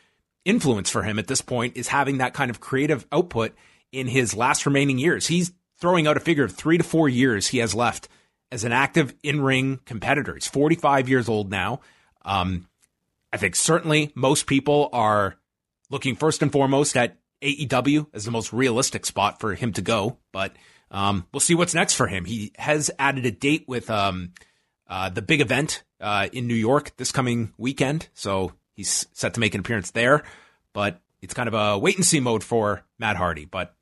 influence 0.44 0.90
for 0.90 1.04
him 1.04 1.20
at 1.20 1.28
this 1.28 1.42
point 1.42 1.78
is 1.78 1.88
having 1.88 2.18
that 2.18 2.34
kind 2.34 2.50
of 2.50 2.60
creative 2.60 3.06
output 3.12 3.54
in 3.92 4.08
his 4.08 4.36
last 4.36 4.66
remaining 4.66 4.98
years. 4.98 5.28
He's 5.28 5.52
throwing 5.80 6.08
out 6.08 6.18
a 6.18 6.20
figure 6.20 6.44
of 6.44 6.52
three 6.52 6.80
to 6.80 6.84
four 6.84 7.08
years 7.08 7.48
he 7.48 7.60
has 7.60 7.76
left 7.76 8.10
as 8.52 8.64
an 8.64 8.72
active 8.72 9.14
in 9.22 9.40
ring 9.40 9.80
competitor. 9.86 10.34
He's 10.34 10.48
45 10.48 11.08
years 11.08 11.30
old 11.30 11.52
now. 11.52 11.82
Um, 12.26 12.68
I 13.32 13.38
think 13.38 13.56
certainly 13.56 14.12
most 14.16 14.48
people 14.48 14.90
are 14.92 15.36
looking 15.92 16.16
first 16.16 16.42
and 16.42 16.52
foremost 16.52 16.98
at 16.98 17.18
AEW 17.42 18.08
as 18.14 18.26
the 18.26 18.32
most 18.32 18.54
realistic 18.54 19.06
spot 19.06 19.40
for 19.40 19.56
him 19.56 19.74
to 19.74 19.82
go, 19.82 20.18
but 20.32 20.54
um, 20.92 21.26
we'll 21.32 21.40
see 21.40 21.56
what's 21.56 21.74
next 21.74 21.94
for 21.94 22.08
him. 22.08 22.26
He 22.26 22.52
has 22.58 22.92
added 23.00 23.26
a 23.26 23.32
date 23.32 23.66
with 23.68 23.90
um, 23.90 24.34
uh, 24.88 25.10
the 25.10 25.22
big 25.22 25.42
event 25.42 25.84
uh, 26.02 26.30
in 26.34 26.48
New 26.48 26.56
York 26.56 26.96
this 26.98 27.12
coming 27.12 27.54
weekend, 27.58 28.10
so 28.14 28.54
he's 28.76 29.08
set 29.14 29.36
to 29.36 29.40
make 29.40 29.54
an 29.54 29.62
appearance 29.62 29.92
there. 29.92 30.24
But 30.74 31.02
it's 31.22 31.34
kind 31.34 31.48
of 31.48 31.54
a 31.54 31.78
wait 31.78 31.96
and 31.96 32.06
see 32.06 32.20
mode 32.20 32.44
for 32.44 32.84
Matt 32.98 33.18
Hardy. 33.18 33.46
But 33.46 33.76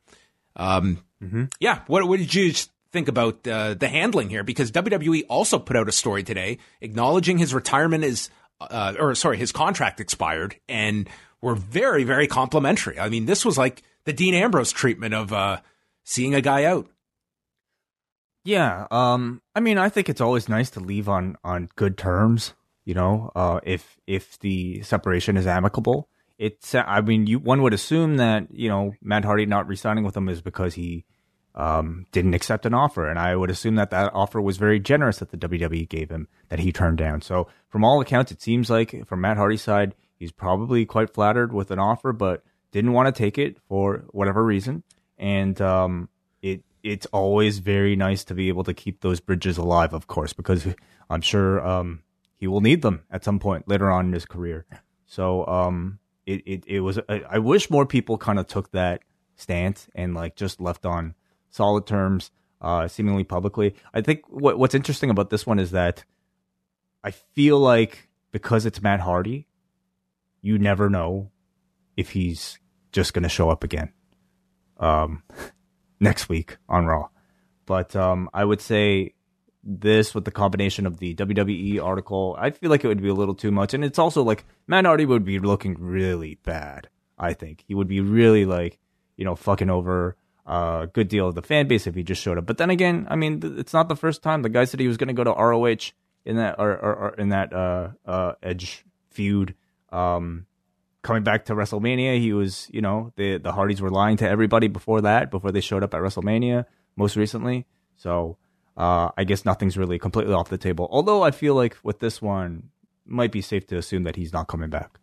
um, 0.56 1.04
mm-hmm. 1.24 1.46
yeah, 1.60 1.82
what, 1.88 2.08
what 2.08 2.20
did 2.20 2.34
you 2.34 2.54
think 2.92 3.08
about 3.08 3.48
uh, 3.48 3.76
the 3.76 3.88
handling 3.88 4.30
here? 4.30 4.44
Because 4.44 4.72
WWE 4.72 5.24
also 5.30 5.60
put 5.60 5.76
out 5.76 5.88
a 5.88 5.92
story 5.92 6.24
today 6.24 6.58
acknowledging 6.82 7.38
his 7.38 7.54
retirement 7.54 8.04
is, 8.04 8.30
uh, 8.60 8.96
or 9.00 9.16
sorry, 9.16 9.38
his 9.38 9.52
contract 9.52 10.00
expired, 10.00 10.58
and 10.68 11.10
were 11.41 11.56
very, 11.56 12.03
very 12.03 12.27
complimentary. 12.27 13.00
I 13.00 13.10
mean, 13.10 13.25
this 13.25 13.46
was 13.46 13.58
like 13.58 13.84
the 14.06 14.13
Dean 14.13 14.34
Ambrose 14.34 14.72
treatment 14.72 15.13
of 15.13 15.32
uh, 15.32 15.60
seeing 16.03 16.36
a 16.36 16.41
guy 16.41 16.65
out. 16.65 16.88
Yeah, 18.44 18.88
um, 18.91 19.41
I 19.56 19.60
mean, 19.60 19.77
I 19.77 19.89
think 19.89 20.08
it's 20.08 20.22
always 20.22 20.48
nice 20.48 20.70
to 20.72 20.79
leave 20.79 21.10
on 21.10 21.36
on 21.44 21.70
good 21.75 21.98
terms. 21.98 22.53
You 22.86 22.94
know, 22.94 23.32
uh, 23.36 23.60
if 23.63 24.00
if 24.08 24.39
the 24.39 24.82
separation 24.84 25.36
is 25.36 25.46
amicable, 25.46 26.08
it's. 26.38 26.74
I 26.74 27.01
mean, 27.01 27.27
you 27.27 27.39
one 27.39 27.62
would 27.62 27.74
assume 27.74 28.15
that 28.17 28.48
you 28.50 28.70
know 28.70 28.94
Matt 29.01 29.25
Hardy 29.25 29.46
not 29.46 29.67
resigning 29.67 30.06
with 30.06 30.13
them 30.13 30.29
is 30.29 30.41
because 30.41 30.75
he 30.75 31.03
um, 31.56 32.06
didn't 32.13 32.36
accept 32.36 32.65
an 32.65 32.74
offer, 32.74 33.10
and 33.10 33.20
I 33.20 33.36
would 33.36 33.50
assume 33.50 33.75
that 33.75 33.89
that 33.89 34.13
offer 34.13 34.39
was 34.39 34.56
very 34.56 34.79
generous 34.79 35.17
that 35.17 35.32
the 35.32 35.38
WWE 35.38 35.89
gave 35.89 36.10
him 36.10 36.29
that 36.48 36.60
he 36.60 36.72
turned 36.72 37.00
down. 37.00 37.22
So, 37.22 37.50
from 37.67 37.84
all 37.84 38.00
accounts, 38.00 38.32
it 38.32 38.41
seems 38.41 38.70
like 38.70 39.06
from 39.08 39.20
Matt 39.20 39.36
Hardy's 39.36 39.63
side, 39.63 39.94
he's 40.17 40.31
probably 40.31 40.86
quite 40.86 41.13
flattered 41.13 41.53
with 41.53 41.71
an 41.71 41.79
offer, 41.79 42.12
but 42.12 42.43
didn't 42.71 42.93
want 42.93 43.13
to 43.13 43.17
take 43.17 43.38
it 43.38 43.57
for 43.67 44.03
whatever 44.09 44.43
reason. 44.43 44.83
And 45.17 45.59
um, 45.62 46.09
it 46.41 46.63
it's 46.83 47.05
always 47.07 47.59
very 47.59 47.95
nice 47.95 48.24
to 48.25 48.33
be 48.33 48.50
able 48.50 48.63
to 48.65 48.74
keep 48.74 49.01
those 49.01 49.19
bridges 49.19 49.57
alive, 49.57 49.93
of 49.93 50.07
course, 50.07 50.33
because 50.33 50.67
I'm 51.09 51.21
sure 51.21 51.65
um, 51.65 52.03
he 52.36 52.47
will 52.47 52.62
need 52.62 52.81
them 52.81 53.03
at 53.09 53.24
some 53.24 53.39
point 53.39 53.67
later 53.67 53.89
on 53.89 54.07
in 54.07 54.13
his 54.13 54.25
career. 54.25 54.65
So 55.05 55.45
um, 55.47 56.00
it, 56.25 56.43
it, 56.45 56.63
it 56.67 56.79
was, 56.81 57.00
I, 57.09 57.24
I 57.29 57.39
wish 57.39 57.69
more 57.69 57.86
people 57.86 58.17
kind 58.17 58.38
of 58.38 58.47
took 58.47 58.71
that 58.71 59.01
stance 59.36 59.88
and 59.95 60.13
like 60.13 60.36
just 60.36 60.62
left 60.62 60.86
on 60.86 61.15
solid 61.50 61.88
terms, 61.88 62.31
uh, 62.62 62.88
seemingly 62.88 63.24
publicly. 63.24 63.75
I 63.93 64.01
think 64.01 64.25
what, 64.29 64.59
what's 64.59 64.75
interesting 64.75 65.09
about 65.09 65.29
this 65.29 65.45
one 65.45 65.59
is 65.59 65.71
that 65.71 66.03
I 67.03 67.12
feel 67.12 67.59
like 67.59 68.09
because 68.31 68.65
it's 68.65 68.81
Matt 68.81 69.00
Hardy, 69.00 69.47
you 70.41 70.58
never 70.58 70.89
know 70.89 71.32
if 71.96 72.12
he's 72.12 72.60
just 72.91 73.13
going 73.13 73.24
to 73.24 73.29
show 73.29 73.50
up 73.50 73.63
again. 73.63 73.91
Um, 74.77 75.24
next 76.00 76.29
week 76.29 76.58
on 76.70 76.86
Raw. 76.86 77.10
But 77.65 77.96
um, 77.96 78.29
I 78.34 78.46
would 78.46 78.62
say 78.62 79.13
this 79.63 80.15
with 80.15 80.25
the 80.25 80.32
combination 80.32 80.86
of 80.86 80.98
the 80.98 81.13
WWE 81.15 81.84
article, 81.84 82.36
I 82.39 82.51
feel 82.51 82.70
like 82.70 82.84
it 82.84 82.88
would 82.88 83.01
be 83.01 83.10
a 83.10 83.13
little 83.13 83.36
too 83.36 83.51
much. 83.51 83.74
And 83.74 83.84
it's 83.84 84.00
also 84.00 84.24
like 84.24 84.46
Matt 84.67 84.86
Hardy 84.86 85.06
would 85.06 85.25
be 85.25 85.39
looking 85.39 85.75
really 85.79 86.36
bad. 86.44 86.88
I 87.20 87.34
think 87.34 87.63
he 87.67 87.75
would 87.75 87.88
be 87.88 88.00
really 88.00 88.46
like, 88.46 88.79
you 89.17 89.25
know, 89.25 89.36
fucking 89.36 89.70
over 89.70 90.15
a 90.46 90.88
good 90.91 91.10
deal 91.10 91.27
of 91.27 91.36
the 91.36 91.41
fan 91.41 91.67
base 91.67 91.88
if 91.88 91.96
he 91.96 92.03
just 92.03 92.22
showed 92.22 92.38
up. 92.38 92.46
But 92.46 92.58
then 92.58 92.70
again, 92.70 93.08
I 93.10 93.15
mean, 93.15 93.41
it's 93.58 93.74
not 93.74 93.89
the 93.89 93.96
first 93.96 94.24
time 94.24 94.41
the 94.41 94.50
guy 94.50 94.63
said 94.65 94.79
he 94.79 94.88
was 94.88 94.98
going 94.98 95.10
to 95.10 95.13
go 95.13 95.24
to 95.24 95.32
ROH 95.32 95.91
in 96.25 96.38
that 96.38 96.56
or, 96.60 96.72
or, 96.72 96.96
or 96.96 97.10
in 97.15 97.29
that 97.29 97.51
uh, 97.51 97.89
uh, 98.06 98.34
Edge 98.41 98.86
feud. 99.10 99.56
Um, 99.91 100.46
coming 101.01 101.24
back 101.24 101.46
to 101.46 101.56
WrestleMania, 101.56 102.20
he 102.20 102.34
was, 102.34 102.67
you 102.72 102.82
know, 102.82 103.13
the 103.15 103.38
the 103.38 103.51
Hardys 103.51 103.82
were 103.82 103.89
lying 103.89 104.17
to 104.17 104.27
everybody 104.27 104.67
before 104.67 105.01
that, 105.01 105.32
before 105.32 105.51
they 105.51 105.62
showed 105.62 105.84
up 105.84 105.94
at 105.94 106.01
WrestleMania 106.01 106.65
most 106.96 107.15
recently. 107.15 107.65
So 107.96 108.38
uh, 108.75 109.10
I 109.17 109.24
guess 109.24 109.46
nothing's 109.46 109.77
really 109.77 110.00
completely 110.00 110.34
off 110.34 110.50
the 110.50 110.58
table. 110.58 110.88
Although 110.91 111.24
I 111.24 111.32
feel 111.32 111.56
like 111.56 111.77
with 111.84 112.00
this 112.00 112.22
one, 112.22 112.70
might 113.06 113.32
be 113.32 113.41
safe 113.41 113.65
to 113.67 113.77
assume 113.77 114.03
that 114.03 114.15
he's 114.17 114.34
not 114.34 114.48
coming 114.48 114.70
back. 114.70 115.00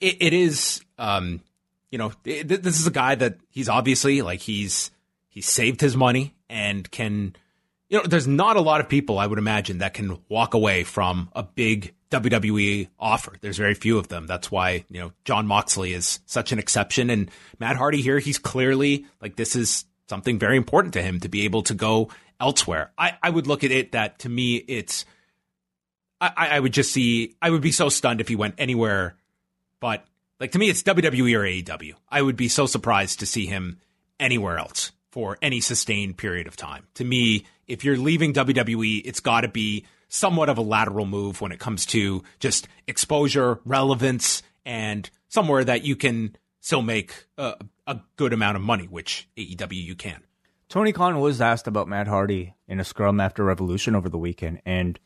it, 0.00 0.16
it 0.20 0.32
is, 0.32 0.80
um, 0.98 1.40
you 1.90 1.98
know, 1.98 2.12
it, 2.24 2.48
this 2.48 2.80
is 2.80 2.86
a 2.86 2.90
guy 2.90 3.14
that 3.14 3.38
he's 3.48 3.68
obviously 3.68 4.22
like 4.22 4.40
he's 4.40 4.90
he's 5.28 5.48
saved 5.48 5.80
his 5.80 5.96
money 5.96 6.34
and 6.48 6.90
can, 6.90 7.36
you 7.88 7.98
know, 7.98 8.04
there's 8.04 8.26
not 8.26 8.56
a 8.56 8.60
lot 8.60 8.80
of 8.80 8.88
people 8.88 9.18
I 9.18 9.26
would 9.26 9.38
imagine 9.38 9.78
that 9.78 9.94
can 9.94 10.18
walk 10.28 10.54
away 10.54 10.84
from 10.84 11.30
a 11.34 11.42
big 11.42 11.94
WWE 12.10 12.88
offer. 12.98 13.34
There's 13.40 13.58
very 13.58 13.74
few 13.74 13.98
of 13.98 14.08
them. 14.08 14.26
That's 14.26 14.50
why, 14.50 14.84
you 14.88 15.00
know, 15.00 15.12
Jon 15.24 15.46
Moxley 15.46 15.92
is 15.92 16.20
such 16.26 16.52
an 16.52 16.58
exception. 16.58 17.10
And 17.10 17.30
Matt 17.58 17.76
Hardy 17.76 18.02
here, 18.02 18.18
he's 18.18 18.38
clearly 18.38 19.06
like 19.20 19.36
this 19.36 19.54
is 19.56 19.84
something 20.08 20.38
very 20.38 20.56
important 20.56 20.94
to 20.94 21.02
him 21.02 21.20
to 21.20 21.28
be 21.28 21.44
able 21.44 21.62
to 21.62 21.74
go 21.74 22.10
elsewhere. 22.40 22.90
I, 22.98 23.16
I 23.22 23.30
would 23.30 23.46
look 23.46 23.64
at 23.64 23.70
it 23.70 23.92
that 23.92 24.20
to 24.20 24.28
me, 24.28 24.56
it's, 24.56 25.04
I, 26.20 26.48
I 26.50 26.60
would 26.60 26.72
just 26.72 26.92
see, 26.92 27.36
I 27.40 27.50
would 27.50 27.62
be 27.62 27.72
so 27.72 27.88
stunned 27.88 28.20
if 28.20 28.28
he 28.28 28.36
went 28.36 28.56
anywhere, 28.58 29.16
but 29.78 30.04
like 30.40 30.52
to 30.52 30.58
me, 30.58 30.68
it's 30.68 30.82
WWE 30.82 31.36
or 31.36 31.42
AEW. 31.42 31.94
I 32.08 32.20
would 32.20 32.36
be 32.36 32.48
so 32.48 32.66
surprised 32.66 33.20
to 33.20 33.26
see 33.26 33.46
him 33.46 33.78
anywhere 34.18 34.58
else 34.58 34.92
for 35.10 35.38
any 35.40 35.60
sustained 35.60 36.16
period 36.16 36.46
of 36.46 36.56
time. 36.56 36.86
To 36.94 37.04
me, 37.04 37.44
if 37.66 37.84
you're 37.84 37.96
leaving 37.96 38.32
WWE, 38.32 39.02
it's 39.04 39.20
got 39.20 39.42
to 39.42 39.48
be 39.48 39.86
somewhat 40.10 40.50
of 40.50 40.58
a 40.58 40.62
lateral 40.62 41.06
move 41.06 41.40
when 41.40 41.52
it 41.52 41.58
comes 41.58 41.86
to 41.86 42.22
just 42.38 42.68
exposure, 42.86 43.60
relevance, 43.64 44.42
and 44.66 45.08
somewhere 45.28 45.64
that 45.64 45.84
you 45.84 45.96
can 45.96 46.36
still 46.60 46.82
make 46.82 47.26
a, 47.38 47.54
a 47.86 48.00
good 48.16 48.34
amount 48.34 48.56
of 48.56 48.62
money, 48.62 48.86
which 48.86 49.28
AEW 49.38 49.72
you 49.72 49.94
can. 49.94 50.22
Tony 50.68 50.92
Khan 50.92 51.18
was 51.18 51.40
asked 51.40 51.66
about 51.66 51.88
Matt 51.88 52.06
Hardy 52.06 52.54
in 52.68 52.78
a 52.78 52.84
scrum 52.84 53.18
after 53.18 53.42
Revolution 53.44 53.96
over 53.96 54.08
the 54.08 54.18
weekend, 54.18 54.60
and 54.66 55.00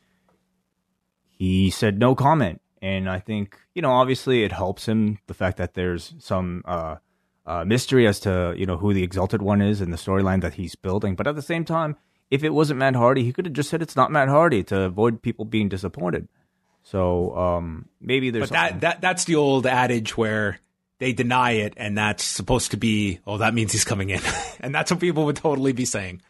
he 1.29 1.69
said 1.69 1.97
no 1.97 2.13
comment. 2.13 2.61
And 2.81 3.09
I 3.09 3.19
think, 3.19 3.57
you 3.73 3.81
know, 3.81 3.91
obviously 3.91 4.43
it 4.43 4.51
helps 4.51 4.87
him 4.87 5.17
the 5.27 5.33
fact 5.33 5.57
that 5.57 5.73
there's 5.73 6.13
some 6.19 6.61
uh, 6.65 6.97
uh, 7.45 7.65
mystery 7.65 8.05
as 8.05 8.19
to, 8.21 8.53
you 8.55 8.65
know, 8.65 8.77
who 8.77 8.93
the 8.93 9.01
Exalted 9.01 9.41
One 9.41 9.61
is 9.61 9.81
and 9.81 9.91
the 9.91 9.97
storyline 9.97 10.41
that 10.41 10.53
he's 10.55 10.75
building. 10.75 11.15
But 11.15 11.25
at 11.25 11.35
the 11.35 11.41
same 11.41 11.65
time, 11.65 11.95
if 12.29 12.43
it 12.43 12.49
wasn't 12.49 12.79
Matt 12.79 12.95
Hardy, 12.95 13.23
he 13.23 13.33
could 13.33 13.45
have 13.45 13.53
just 13.53 13.69
said 13.69 13.81
it's 13.81 13.95
not 13.95 14.11
Matt 14.11 14.29
Hardy 14.29 14.63
to 14.65 14.81
avoid 14.81 15.21
people 15.21 15.45
being 15.45 15.69
disappointed. 15.69 16.27
So 16.83 17.35
um, 17.35 17.89
maybe 17.99 18.29
there's. 18.29 18.49
But 18.49 18.53
that, 18.53 18.81
that 18.81 19.01
that's 19.01 19.25
the 19.25 19.35
old 19.35 19.65
adage 19.65 20.15
where 20.15 20.59
they 20.99 21.13
deny 21.13 21.51
it, 21.51 21.73
and 21.77 21.97
that's 21.97 22.23
supposed 22.23 22.71
to 22.71 22.77
be, 22.77 23.19
oh, 23.25 23.37
that 23.37 23.53
means 23.53 23.71
he's 23.71 23.83
coming 23.83 24.09
in, 24.09 24.21
and 24.59 24.73
that's 24.73 24.91
what 24.91 24.99
people 24.99 25.25
would 25.25 25.35
totally 25.35 25.73
be 25.73 25.85
saying. 25.85 26.21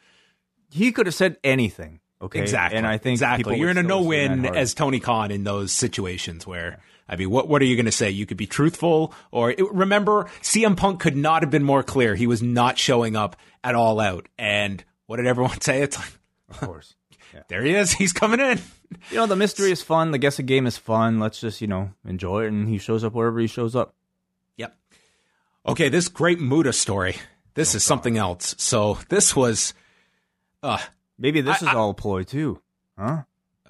He 0.69 0.91
could 0.91 1.05
have 1.05 1.15
said 1.15 1.37
anything. 1.43 1.99
Okay, 2.21 2.39
exactly. 2.39 2.77
And 2.77 2.87
I 2.87 2.97
think 2.97 3.15
exactly 3.15 3.59
you're 3.59 3.69
in 3.69 3.77
a 3.77 3.83
no-win 3.83 4.45
as 4.45 4.73
Tony 4.73 4.99
Khan 4.99 5.31
in 5.31 5.43
those 5.43 5.71
situations 5.71 6.47
where. 6.47 6.79
I 7.07 7.17
mean, 7.17 7.29
what 7.29 7.47
what 7.47 7.61
are 7.61 7.65
you 7.65 7.75
going 7.75 7.85
to 7.85 7.91
say? 7.91 8.09
You 8.09 8.25
could 8.25 8.35
be 8.35 8.47
truthful, 8.47 9.13
or 9.29 9.53
remember, 9.71 10.25
CM 10.41 10.75
Punk 10.75 10.99
could 10.99 11.15
not 11.15 11.43
have 11.43 11.51
been 11.51 11.63
more 11.63 11.83
clear. 11.83 12.15
He 12.15 12.25
was 12.25 12.41
not 12.41 12.79
showing 12.79 13.15
up 13.15 13.35
at 13.63 13.75
all 13.75 13.99
out, 13.99 14.27
and 14.39 14.83
what 15.07 15.17
did 15.17 15.27
everyone 15.27 15.59
say? 15.61 15.81
It's 15.81 15.97
like, 15.97 16.11
of 16.49 16.59
course. 16.59 16.95
Yeah. 17.33 17.41
there 17.49 17.63
he 17.63 17.73
is. 17.73 17.91
He's 17.91 18.13
coming 18.13 18.39
in. 18.39 18.61
You 19.09 19.17
know, 19.17 19.25
the 19.25 19.35
mystery 19.35 19.69
is 19.69 19.81
fun. 19.81 20.11
The 20.11 20.17
guessing 20.17 20.45
game 20.45 20.65
is 20.67 20.77
fun. 20.77 21.19
Let's 21.19 21.41
just, 21.41 21.59
you 21.59 21.67
know, 21.67 21.91
enjoy 22.07 22.45
it. 22.45 22.49
And 22.49 22.69
he 22.69 22.77
shows 22.77 23.03
up 23.03 23.13
wherever 23.13 23.39
he 23.39 23.47
shows 23.47 23.75
up. 23.75 23.93
Yep. 24.55 24.77
Okay, 25.67 25.89
this 25.89 26.07
great 26.07 26.39
Muta 26.39 26.71
story. 26.71 27.15
This 27.55 27.73
oh, 27.73 27.77
is 27.77 27.83
God. 27.83 27.87
something 27.87 28.17
else. 28.17 28.55
So 28.57 28.99
this 29.09 29.35
was. 29.35 29.73
Uh, 30.63 30.77
Maybe 31.17 31.41
this 31.41 31.61
I, 31.61 31.65
is 31.65 31.73
I, 31.73 31.77
all 31.77 31.93
ploy 31.93 32.23
too, 32.23 32.61
huh? 32.97 33.23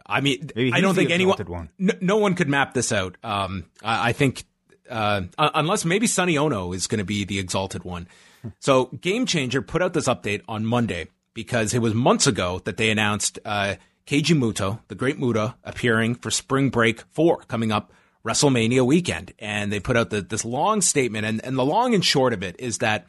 I 0.05 0.21
mean, 0.21 0.51
I 0.55 0.81
don't 0.81 0.93
think 0.93 1.09
anyone, 1.09 1.37
one. 1.47 1.69
No, 1.79 1.93
no, 2.01 2.17
one 2.17 2.35
could 2.35 2.49
map 2.49 2.75
this 2.75 2.91
out. 2.91 3.17
Um, 3.23 3.65
I, 3.83 4.09
I 4.09 4.13
think 4.13 4.43
uh, 4.89 5.21
unless 5.37 5.85
maybe 5.85 6.07
Sonny 6.07 6.37
Ono 6.37 6.73
is 6.73 6.87
going 6.87 6.99
to 6.99 7.05
be 7.05 7.23
the 7.23 7.39
exalted 7.39 7.83
one. 7.83 8.07
so 8.59 8.85
Game 8.85 9.25
Changer 9.25 9.61
put 9.61 9.81
out 9.81 9.93
this 9.93 10.07
update 10.07 10.41
on 10.47 10.65
Monday 10.65 11.07
because 11.35 11.75
it 11.75 11.79
was 11.83 11.93
months 11.93 12.25
ago 12.25 12.59
that 12.65 12.77
they 12.77 12.89
announced 12.89 13.37
uh, 13.45 13.75
Keiji 14.07 14.35
Muto, 14.35 14.79
the 14.87 14.95
Great 14.95 15.19
Muta, 15.19 15.55
appearing 15.63 16.15
for 16.15 16.31
Spring 16.31 16.71
Break 16.71 17.01
4 17.11 17.43
coming 17.47 17.71
up 17.71 17.93
WrestleMania 18.25 18.83
weekend. 18.83 19.33
And 19.37 19.71
they 19.71 19.79
put 19.79 19.97
out 19.97 20.09
the, 20.09 20.21
this 20.21 20.43
long 20.43 20.81
statement. 20.81 21.25
And, 21.25 21.45
and 21.45 21.55
the 21.57 21.65
long 21.65 21.93
and 21.93 22.03
short 22.03 22.33
of 22.33 22.41
it 22.41 22.55
is 22.57 22.79
that 22.79 23.05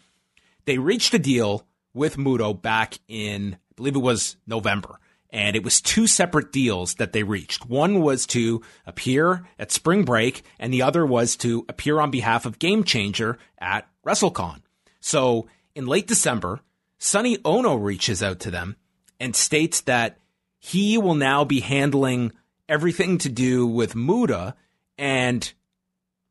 they 0.67 0.77
reached 0.77 1.15
a 1.15 1.19
deal 1.19 1.67
with 1.95 2.17
Muto 2.19 2.61
back 2.61 2.99
in, 3.09 3.55
I 3.55 3.73
believe 3.77 3.97
it 3.97 4.01
was 4.01 4.37
November. 4.47 4.99
and 5.31 5.57
it 5.57 5.65
was 5.65 5.81
two 5.81 6.07
separate 6.07 6.53
deals 6.53 6.95
that 6.95 7.13
they 7.13 7.23
reached. 7.23 7.67
One 7.69 8.01
was 8.01 8.27
to 8.29 8.63
appear 8.87 9.47
at 9.59 9.73
spring 9.73 10.05
break, 10.05 10.43
and 10.59 10.73
the 10.73 10.83
other 10.83 11.05
was 11.05 11.37
to 11.37 11.65
appear 11.69 12.01
on 12.01 12.11
behalf 12.11 12.47
of 12.47 12.59
Game 12.59 12.85
Changer 12.85 13.39
at 13.59 13.89
WrestleCon. 14.07 14.63
So 15.01 15.47
in 15.75 15.87
late 15.87 16.07
December, 16.07 16.61
Sonny 16.99 17.39
Ono 17.45 17.75
reaches 17.75 18.23
out 18.23 18.41
to 18.41 18.51
them 18.51 18.77
and 19.21 19.35
states 19.35 19.83
that 19.83 20.19
he 20.59 20.99
will 20.99 21.15
now 21.15 21.45
be 21.45 21.61
handling 21.61 22.33
everything 22.69 23.19
to 23.19 23.29
do 23.29 23.67
with 23.67 23.95
Muta 23.95 24.55
and 24.99 25.53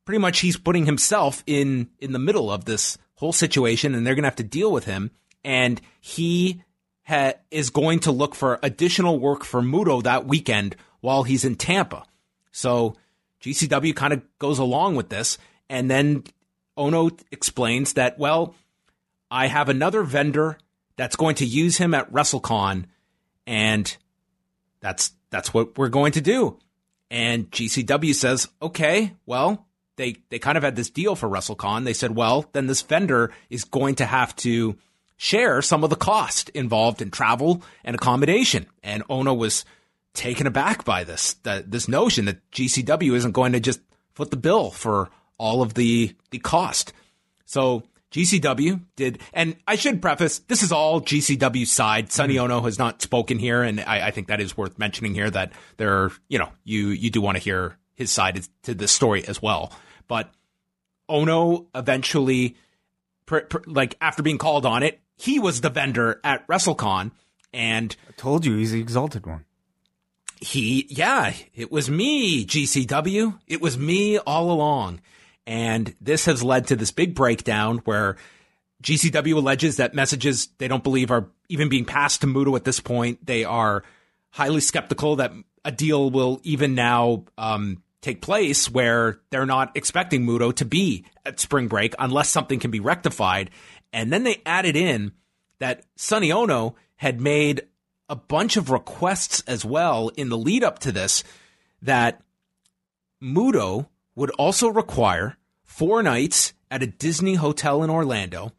pretty 0.05 0.19
much 0.19 0.39
he's 0.39 0.57
putting 0.57 0.85
himself 0.85 1.43
in 1.47 1.89
in 1.99 2.13
the 2.13 2.19
middle 2.19 2.51
of 2.51 2.65
this 2.65 2.97
whole 3.15 3.33
situation, 3.33 3.95
and 3.95 4.05
they're 4.05 4.15
going 4.15 4.23
to 4.23 4.27
have 4.29 4.35
to 4.35 4.43
deal 4.43 4.71
with 4.71 4.85
him. 4.85 5.11
And 5.43 5.79
he 6.01 6.63
ha- 7.03 7.33
is 7.51 7.69
going 7.69 7.99
to 8.01 8.11
look 8.11 8.35
for 8.35 8.59
additional 8.61 9.19
work 9.19 9.43
for 9.43 9.61
Muto 9.61 10.03
that 10.03 10.25
weekend 10.25 10.75
while 11.01 11.23
he's 11.23 11.45
in 11.45 11.55
Tampa. 11.55 12.03
So 12.51 12.95
GCW 13.41 13.95
kind 13.95 14.13
of 14.13 14.21
goes 14.39 14.59
along 14.59 14.95
with 14.95 15.09
this. 15.09 15.37
And 15.69 15.89
then 15.89 16.23
Ono 16.77 17.11
explains 17.31 17.93
that, 17.93 18.17
well, 18.17 18.55
I 19.35 19.47
have 19.47 19.67
another 19.67 20.01
vendor 20.03 20.57
that's 20.95 21.17
going 21.17 21.35
to 21.35 21.45
use 21.45 21.75
him 21.75 21.93
at 21.93 22.09
WrestleCon, 22.09 22.85
and 23.45 23.97
that's 24.79 25.11
that's 25.29 25.53
what 25.53 25.77
we're 25.77 25.89
going 25.89 26.13
to 26.13 26.21
do. 26.21 26.57
And 27.11 27.51
GCW 27.51 28.15
says, 28.15 28.47
okay, 28.61 29.13
well, 29.25 29.67
they 29.97 30.15
they 30.29 30.39
kind 30.39 30.57
of 30.57 30.63
had 30.63 30.77
this 30.77 30.89
deal 30.89 31.17
for 31.17 31.27
WrestleCon. 31.27 31.83
They 31.83 31.91
said, 31.91 32.15
well, 32.15 32.45
then 32.53 32.67
this 32.67 32.81
vendor 32.81 33.33
is 33.49 33.65
going 33.65 33.95
to 33.95 34.05
have 34.05 34.33
to 34.37 34.77
share 35.17 35.61
some 35.61 35.83
of 35.83 35.89
the 35.89 35.97
cost 35.97 36.47
involved 36.51 37.01
in 37.01 37.11
travel 37.11 37.61
and 37.83 37.93
accommodation. 37.93 38.67
And 38.83 39.03
Ono 39.09 39.33
was 39.33 39.65
taken 40.13 40.47
aback 40.47 40.85
by 40.85 41.03
this, 41.03 41.33
that 41.43 41.69
this 41.69 41.89
notion 41.89 42.23
that 42.23 42.49
GCW 42.51 43.13
isn't 43.15 43.33
going 43.33 43.51
to 43.51 43.59
just 43.59 43.81
foot 44.13 44.31
the 44.31 44.37
bill 44.37 44.71
for 44.71 45.09
all 45.37 45.61
of 45.61 45.73
the, 45.73 46.15
the 46.31 46.39
cost. 46.39 46.93
So 47.45 47.83
GCW 48.15 48.79
did, 48.95 49.19
and 49.33 49.57
I 49.67 49.75
should 49.75 50.01
preface, 50.01 50.39
this 50.39 50.63
is 50.63 50.71
all 50.71 51.01
GCW 51.01 51.67
side. 51.67 52.13
Sonny 52.13 52.35
mm-hmm. 52.35 52.45
Ono 52.45 52.61
has 52.61 52.79
not 52.79 53.01
spoken 53.01 53.39
here, 53.39 53.61
and 53.61 53.81
I, 53.81 54.07
I, 54.07 54.11
think 54.11 54.27
that 54.27 54.39
is 54.39 54.55
worth 54.55 54.79
mentioning 54.79 55.13
here 55.13 55.29
that 55.29 55.51
there, 55.75 56.11
you 56.29 56.39
know, 56.39 56.49
you, 56.63 56.87
you 56.89 57.09
do 57.09 57.19
want 57.19 57.35
to 57.35 57.43
hear 57.43 57.77
his 57.93 58.13
side 58.13 58.41
to 58.63 58.73
the 58.73 58.87
story 58.87 59.27
as 59.27 59.41
well. 59.41 59.73
But 60.07 60.31
Ono 61.09 61.67
eventually, 61.75 62.55
like 63.65 63.97
after 63.99 64.23
being 64.23 64.37
called 64.37 64.65
on 64.65 64.81
it, 64.81 65.01
he 65.17 65.37
was 65.37 65.59
the 65.59 65.69
vendor 65.69 66.21
at 66.23 66.47
WrestleCon, 66.47 67.11
and 67.51 67.97
I 68.07 68.13
told 68.13 68.45
you 68.45 68.55
he's 68.55 68.71
the 68.71 68.79
exalted 68.79 69.25
one. 69.25 69.43
He, 70.39 70.87
yeah, 70.89 71.33
it 71.53 71.69
was 71.69 71.89
me, 71.89 72.45
GCW. 72.45 73.41
It 73.45 73.59
was 73.59 73.77
me 73.77 74.19
all 74.19 74.51
along. 74.51 75.01
And 75.47 75.95
this 76.01 76.25
has 76.25 76.43
led 76.43 76.67
to 76.67 76.75
this 76.75 76.91
big 76.91 77.13
breakdown 77.13 77.79
where 77.85 78.17
GCW 78.83 79.35
alleges 79.35 79.77
that 79.77 79.93
messages 79.93 80.47
they 80.57 80.67
don't 80.67 80.83
believe 80.83 81.11
are 81.11 81.27
even 81.49 81.69
being 81.69 81.85
passed 81.85 82.21
to 82.21 82.27
Muto 82.27 82.55
at 82.55 82.63
this 82.63 82.79
point. 82.79 83.25
They 83.25 83.43
are 83.43 83.83
highly 84.31 84.61
skeptical 84.61 85.17
that 85.17 85.31
a 85.63 85.71
deal 85.71 86.09
will 86.09 86.39
even 86.43 86.75
now 86.75 87.25
um, 87.37 87.81
take 88.01 88.21
place 88.21 88.69
where 88.69 89.19
they're 89.29 89.45
not 89.45 89.75
expecting 89.75 90.25
Muto 90.25 90.53
to 90.55 90.65
be 90.65 91.05
at 91.25 91.39
spring 91.39 91.67
break 91.67 91.95
unless 91.97 92.29
something 92.29 92.59
can 92.59 92.69
be 92.69 92.79
rectified. 92.79 93.49
And 93.93 94.11
then 94.11 94.23
they 94.23 94.41
added 94.45 94.75
in 94.75 95.13
that 95.59 95.83
Sonny 95.95 96.31
Ono 96.31 96.75
had 96.97 97.19
made 97.19 97.63
a 98.07 98.15
bunch 98.15 98.57
of 98.57 98.69
requests 98.69 99.41
as 99.47 99.65
well 99.65 100.09
in 100.09 100.29
the 100.29 100.37
lead 100.37 100.63
up 100.63 100.79
to 100.79 100.91
this 100.91 101.23
that 101.81 102.21
Muto 103.23 103.87
would 104.15 104.31
also 104.31 104.67
require 104.67 105.37
four 105.63 106.01
nights 106.01 106.53
at 106.71 106.83
a 106.83 106.87
Disney 106.87 107.35
hotel 107.35 107.83
in 107.83 107.89
Orlando. 107.89 108.51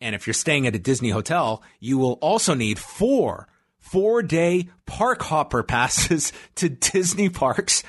And 0.00 0.14
if 0.14 0.26
you're 0.26 0.34
staying 0.34 0.66
at 0.66 0.74
a 0.74 0.78
Disney 0.78 1.10
hotel, 1.10 1.62
you 1.80 1.98
will 1.98 2.14
also 2.14 2.54
need 2.54 2.78
four 2.78 3.48
four 3.84 4.22
day 4.22 4.68
park 4.86 5.22
hopper 5.22 5.62
passes 5.62 6.32
to 6.56 6.68
Disney 6.68 7.28
parks, 7.28 7.82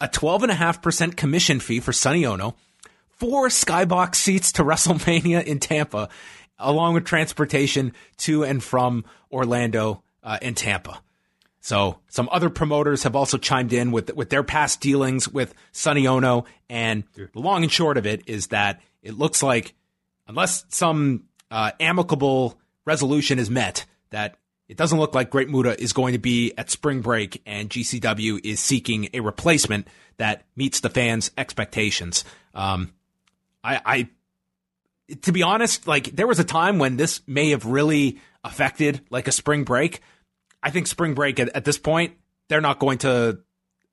a 0.00 0.08
12.5% 0.08 1.16
commission 1.16 1.60
fee 1.60 1.80
for 1.80 1.92
Sonny 1.92 2.24
Ono, 2.26 2.56
four 3.10 3.48
skybox 3.48 4.16
seats 4.16 4.52
to 4.52 4.64
WrestleMania 4.64 5.44
in 5.44 5.60
Tampa, 5.60 6.08
along 6.58 6.94
with 6.94 7.04
transportation 7.04 7.92
to 8.18 8.44
and 8.44 8.62
from 8.62 9.04
Orlando 9.30 10.02
uh, 10.22 10.38
and 10.40 10.56
Tampa. 10.56 11.00
So 11.66 11.98
some 12.06 12.28
other 12.30 12.48
promoters 12.48 13.02
have 13.02 13.16
also 13.16 13.38
chimed 13.38 13.72
in 13.72 13.90
with 13.90 14.14
with 14.14 14.30
their 14.30 14.44
past 14.44 14.80
dealings 14.80 15.28
with 15.28 15.52
Sonny 15.72 16.06
Ono, 16.06 16.44
and 16.70 17.02
the 17.16 17.28
long 17.34 17.64
and 17.64 17.72
short 17.72 17.96
of 17.96 18.06
it 18.06 18.22
is 18.28 18.46
that 18.48 18.80
it 19.02 19.18
looks 19.18 19.42
like 19.42 19.74
unless 20.28 20.64
some 20.68 21.24
uh, 21.50 21.72
amicable 21.80 22.56
resolution 22.84 23.40
is 23.40 23.50
met, 23.50 23.84
that 24.10 24.36
it 24.68 24.76
doesn't 24.76 25.00
look 25.00 25.12
like 25.12 25.28
Great 25.28 25.50
Muta 25.50 25.76
is 25.82 25.92
going 25.92 26.12
to 26.12 26.20
be 26.20 26.52
at 26.56 26.70
spring 26.70 27.00
break, 27.00 27.42
and 27.44 27.68
GCW 27.68 28.38
is 28.44 28.60
seeking 28.60 29.08
a 29.12 29.18
replacement 29.18 29.88
that 30.18 30.44
meets 30.54 30.78
the 30.78 30.88
fans' 30.88 31.32
expectations. 31.36 32.24
Um, 32.54 32.92
I, 33.64 33.80
I, 33.84 34.08
to 35.22 35.32
be 35.32 35.42
honest, 35.42 35.88
like 35.88 36.14
there 36.14 36.28
was 36.28 36.38
a 36.38 36.44
time 36.44 36.78
when 36.78 36.96
this 36.96 37.22
may 37.26 37.50
have 37.50 37.66
really 37.66 38.20
affected 38.44 39.00
like 39.10 39.26
a 39.26 39.32
spring 39.32 39.64
break. 39.64 40.00
I 40.66 40.70
think 40.70 40.88
spring 40.88 41.14
break 41.14 41.38
at, 41.38 41.48
at 41.50 41.64
this 41.64 41.78
point, 41.78 42.14
they're 42.48 42.60
not 42.60 42.80
going 42.80 42.98
to 42.98 43.38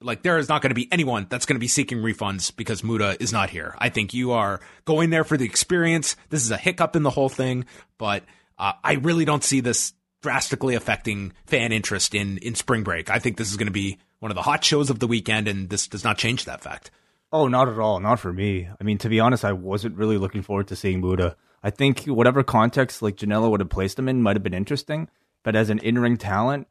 like 0.01 0.23
there 0.23 0.39
is 0.39 0.49
not 0.49 0.63
going 0.63 0.71
to 0.71 0.75
be 0.75 0.89
anyone 0.91 1.27
that's 1.29 1.45
going 1.45 1.55
to 1.55 1.59
be 1.59 1.67
seeking 1.67 1.99
refunds 1.99 2.53
because 2.53 2.83
Muta 2.83 3.15
is 3.21 3.31
not 3.31 3.51
here. 3.51 3.75
I 3.77 3.89
think 3.89 4.15
you 4.15 4.31
are 4.31 4.59
going 4.83 5.12
there 5.12 5.23
for 5.23 5.38
the 5.38 5.45
experience. 5.45 6.15
This 6.29 6.43
is 6.43 6.49
a 6.49 6.57
hiccup 6.57 6.95
in 6.95 7.03
the 7.03 7.12
whole 7.12 7.29
thing, 7.29 7.65
but 7.99 8.23
uh, 8.57 8.73
I 8.83 8.93
really 8.93 9.23
don't 9.23 9.43
see 9.43 9.59
this 9.59 9.93
drastically 10.23 10.73
affecting 10.73 11.33
fan 11.45 11.71
interest 11.71 12.15
in 12.15 12.39
in 12.39 12.55
spring 12.55 12.81
break. 12.81 13.12
I 13.12 13.19
think 13.19 13.38
this 13.38 13.51
is 13.51 13.57
going 13.57 13.67
to 13.67 13.71
be 13.71 13.99
one 14.17 14.31
of 14.31 14.36
the 14.36 14.41
hot 14.41 14.63
shows 14.63 14.89
of 14.89 14.97
the 14.97 15.05
weekend, 15.07 15.47
and 15.47 15.69
this 15.69 15.88
does 15.88 16.03
not 16.03 16.17
change 16.17 16.45
that 16.45 16.62
fact. 16.62 16.89
Oh, 17.31 17.47
not 17.47 17.69
at 17.69 17.77
all. 17.77 17.99
Not 17.99 18.19
for 18.19 18.33
me. 18.33 18.67
I 18.67 18.83
mean, 18.83 18.97
to 18.97 19.09
be 19.09 19.19
honest, 19.19 19.45
I 19.45 19.51
wasn't 19.51 19.95
really 19.95 20.17
looking 20.17 20.41
forward 20.41 20.69
to 20.69 20.75
seeing 20.75 21.01
Muta. 21.01 21.36
I 21.62 21.69
think 21.69 22.05
whatever 22.05 22.41
context 22.41 23.03
like 23.03 23.17
Janela 23.17 23.51
would 23.51 23.59
have 23.59 23.69
placed 23.69 23.99
him 23.99 24.09
in 24.09 24.23
might 24.23 24.36
have 24.36 24.43
been 24.43 24.55
interesting, 24.55 25.07
but 25.43 25.56
as 25.56 25.69
an 25.69 25.79
in-ring 25.79 26.17
talent, 26.17 26.67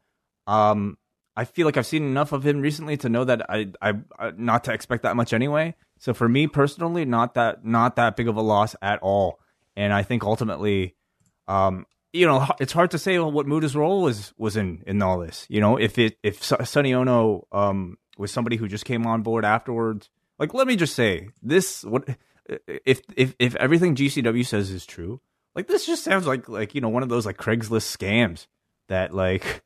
um, 0.47 0.97
I 1.35 1.45
feel 1.45 1.65
like 1.65 1.77
I've 1.77 1.85
seen 1.85 2.03
enough 2.03 2.31
of 2.31 2.45
him 2.45 2.61
recently 2.61 2.97
to 2.97 3.09
know 3.09 3.23
that 3.23 3.49
I, 3.49 3.71
I, 3.81 3.93
I, 4.19 4.31
not 4.37 4.65
to 4.65 4.73
expect 4.73 5.03
that 5.03 5.15
much 5.15 5.33
anyway. 5.33 5.75
So 5.99 6.13
for 6.13 6.29
me 6.29 6.47
personally, 6.47 7.05
not 7.05 7.33
that, 7.35 7.65
not 7.65 7.95
that 7.95 8.15
big 8.15 8.27
of 8.27 8.35
a 8.35 8.41
loss 8.41 8.75
at 8.81 8.99
all. 9.01 9.39
And 9.75 9.91
I 9.91 10.03
think 10.03 10.23
ultimately, 10.23 10.95
um, 11.47 11.85
you 12.11 12.27
know, 12.27 12.47
it's 12.59 12.73
hard 12.73 12.91
to 12.91 12.99
say 12.99 13.17
what 13.17 13.47
Muta's 13.47 13.75
role 13.75 14.03
was 14.03 14.33
was 14.37 14.55
in 14.55 14.83
in 14.85 15.01
all 15.01 15.17
this. 15.17 15.47
You 15.49 15.61
know, 15.61 15.77
if 15.77 15.97
it 15.97 16.17
if 16.21 16.43
Sonny 16.43 16.93
Ono 16.93 17.47
um 17.51 17.97
was 18.19 18.31
somebody 18.31 18.57
who 18.57 18.67
just 18.67 18.85
came 18.85 19.07
on 19.07 19.23
board 19.23 19.43
afterwards 19.45 20.11
like, 20.39 20.53
let 20.53 20.67
me 20.67 20.75
just 20.75 20.95
say 20.95 21.29
this: 21.41 21.83
what 21.83 22.07
if 22.47 23.01
if 23.15 23.35
if 23.39 23.55
everything 23.55 23.95
GCW 23.95 24.45
says 24.45 24.69
is 24.71 24.85
true? 24.85 25.21
Like, 25.55 25.67
this 25.67 25.85
just 25.85 26.03
sounds 26.03 26.25
like 26.25 26.49
like 26.49 26.75
you 26.75 26.81
know 26.81 26.89
one 26.89 27.03
of 27.03 27.09
those 27.09 27.25
like 27.25 27.37
Craigslist 27.37 27.95
scams 27.95 28.47
that 28.87 29.13
like 29.13 29.63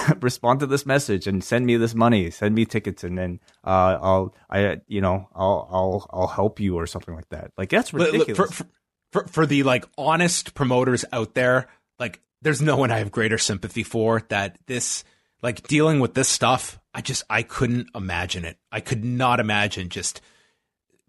respond 0.20 0.60
to 0.60 0.66
this 0.66 0.86
message 0.86 1.26
and 1.26 1.42
send 1.42 1.66
me 1.66 1.76
this 1.76 1.94
money, 1.94 2.30
send 2.30 2.54
me 2.54 2.64
tickets, 2.64 3.04
and 3.04 3.16
then 3.16 3.40
uh, 3.64 3.98
I'll 4.00 4.34
I 4.50 4.80
you 4.86 5.00
know 5.00 5.28
I'll 5.34 5.68
I'll 5.70 6.10
I'll 6.10 6.26
help 6.26 6.60
you 6.60 6.76
or 6.78 6.86
something 6.86 7.14
like 7.14 7.28
that. 7.30 7.52
Like 7.56 7.70
that's 7.70 7.92
ridiculous. 7.92 8.36
For, 8.36 8.46
for, 8.46 8.66
for, 9.12 9.26
for 9.26 9.46
the 9.46 9.62
like 9.62 9.84
honest 9.96 10.54
promoters 10.54 11.04
out 11.12 11.34
there, 11.34 11.68
like 11.98 12.20
there's 12.42 12.62
no 12.62 12.76
one 12.76 12.90
I 12.90 12.98
have 12.98 13.12
greater 13.12 13.38
sympathy 13.38 13.82
for 13.82 14.22
that 14.28 14.58
this 14.66 15.04
like 15.42 15.66
dealing 15.66 16.00
with 16.00 16.14
this 16.14 16.28
stuff, 16.28 16.80
I 16.94 17.00
just 17.00 17.24
I 17.28 17.42
couldn't 17.42 17.88
imagine 17.94 18.44
it. 18.44 18.58
I 18.70 18.80
could 18.80 19.04
not 19.04 19.40
imagine 19.40 19.88
just 19.88 20.20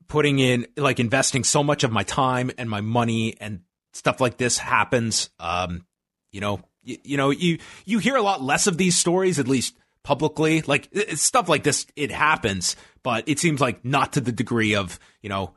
putting 0.07 0.39
in 0.39 0.67
like 0.77 0.99
investing 0.99 1.43
so 1.43 1.63
much 1.63 1.83
of 1.83 1.91
my 1.91 2.03
time 2.03 2.51
and 2.57 2.69
my 2.69 2.81
money 2.81 3.35
and 3.39 3.61
stuff 3.93 4.19
like 4.19 4.37
this 4.37 4.57
happens. 4.57 5.29
Um, 5.39 5.85
you 6.31 6.41
know, 6.41 6.61
you, 6.83 6.97
you 7.03 7.17
know, 7.17 7.29
you 7.29 7.59
you 7.85 7.99
hear 7.99 8.15
a 8.15 8.21
lot 8.21 8.41
less 8.41 8.67
of 8.67 8.77
these 8.77 8.97
stories, 8.97 9.39
at 9.39 9.47
least 9.47 9.75
publicly. 10.03 10.61
Like 10.61 10.89
stuff 11.15 11.49
like 11.49 11.63
this, 11.63 11.85
it 11.95 12.11
happens, 12.11 12.75
but 13.03 13.27
it 13.27 13.39
seems 13.39 13.61
like 13.61 13.83
not 13.83 14.13
to 14.13 14.21
the 14.21 14.31
degree 14.31 14.75
of 14.75 14.99
you 15.21 15.29
know 15.29 15.53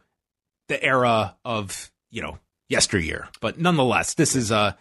the 0.69 0.83
era 0.83 1.37
of 1.45 1.91
you 2.11 2.23
know 2.23 2.39
yesteryear. 2.69 3.29
But 3.41 3.59
nonetheless, 3.59 4.15
this 4.15 4.37
is 4.37 4.51
uh 4.53 4.73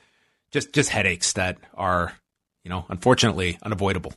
just 0.51 0.73
just 0.73 0.89
headaches 0.89 1.33
that 1.33 1.57
are 1.73 2.13
you 2.65 2.69
know, 2.69 2.85
unfortunately 2.89 3.57
unavoidable. 3.63 4.13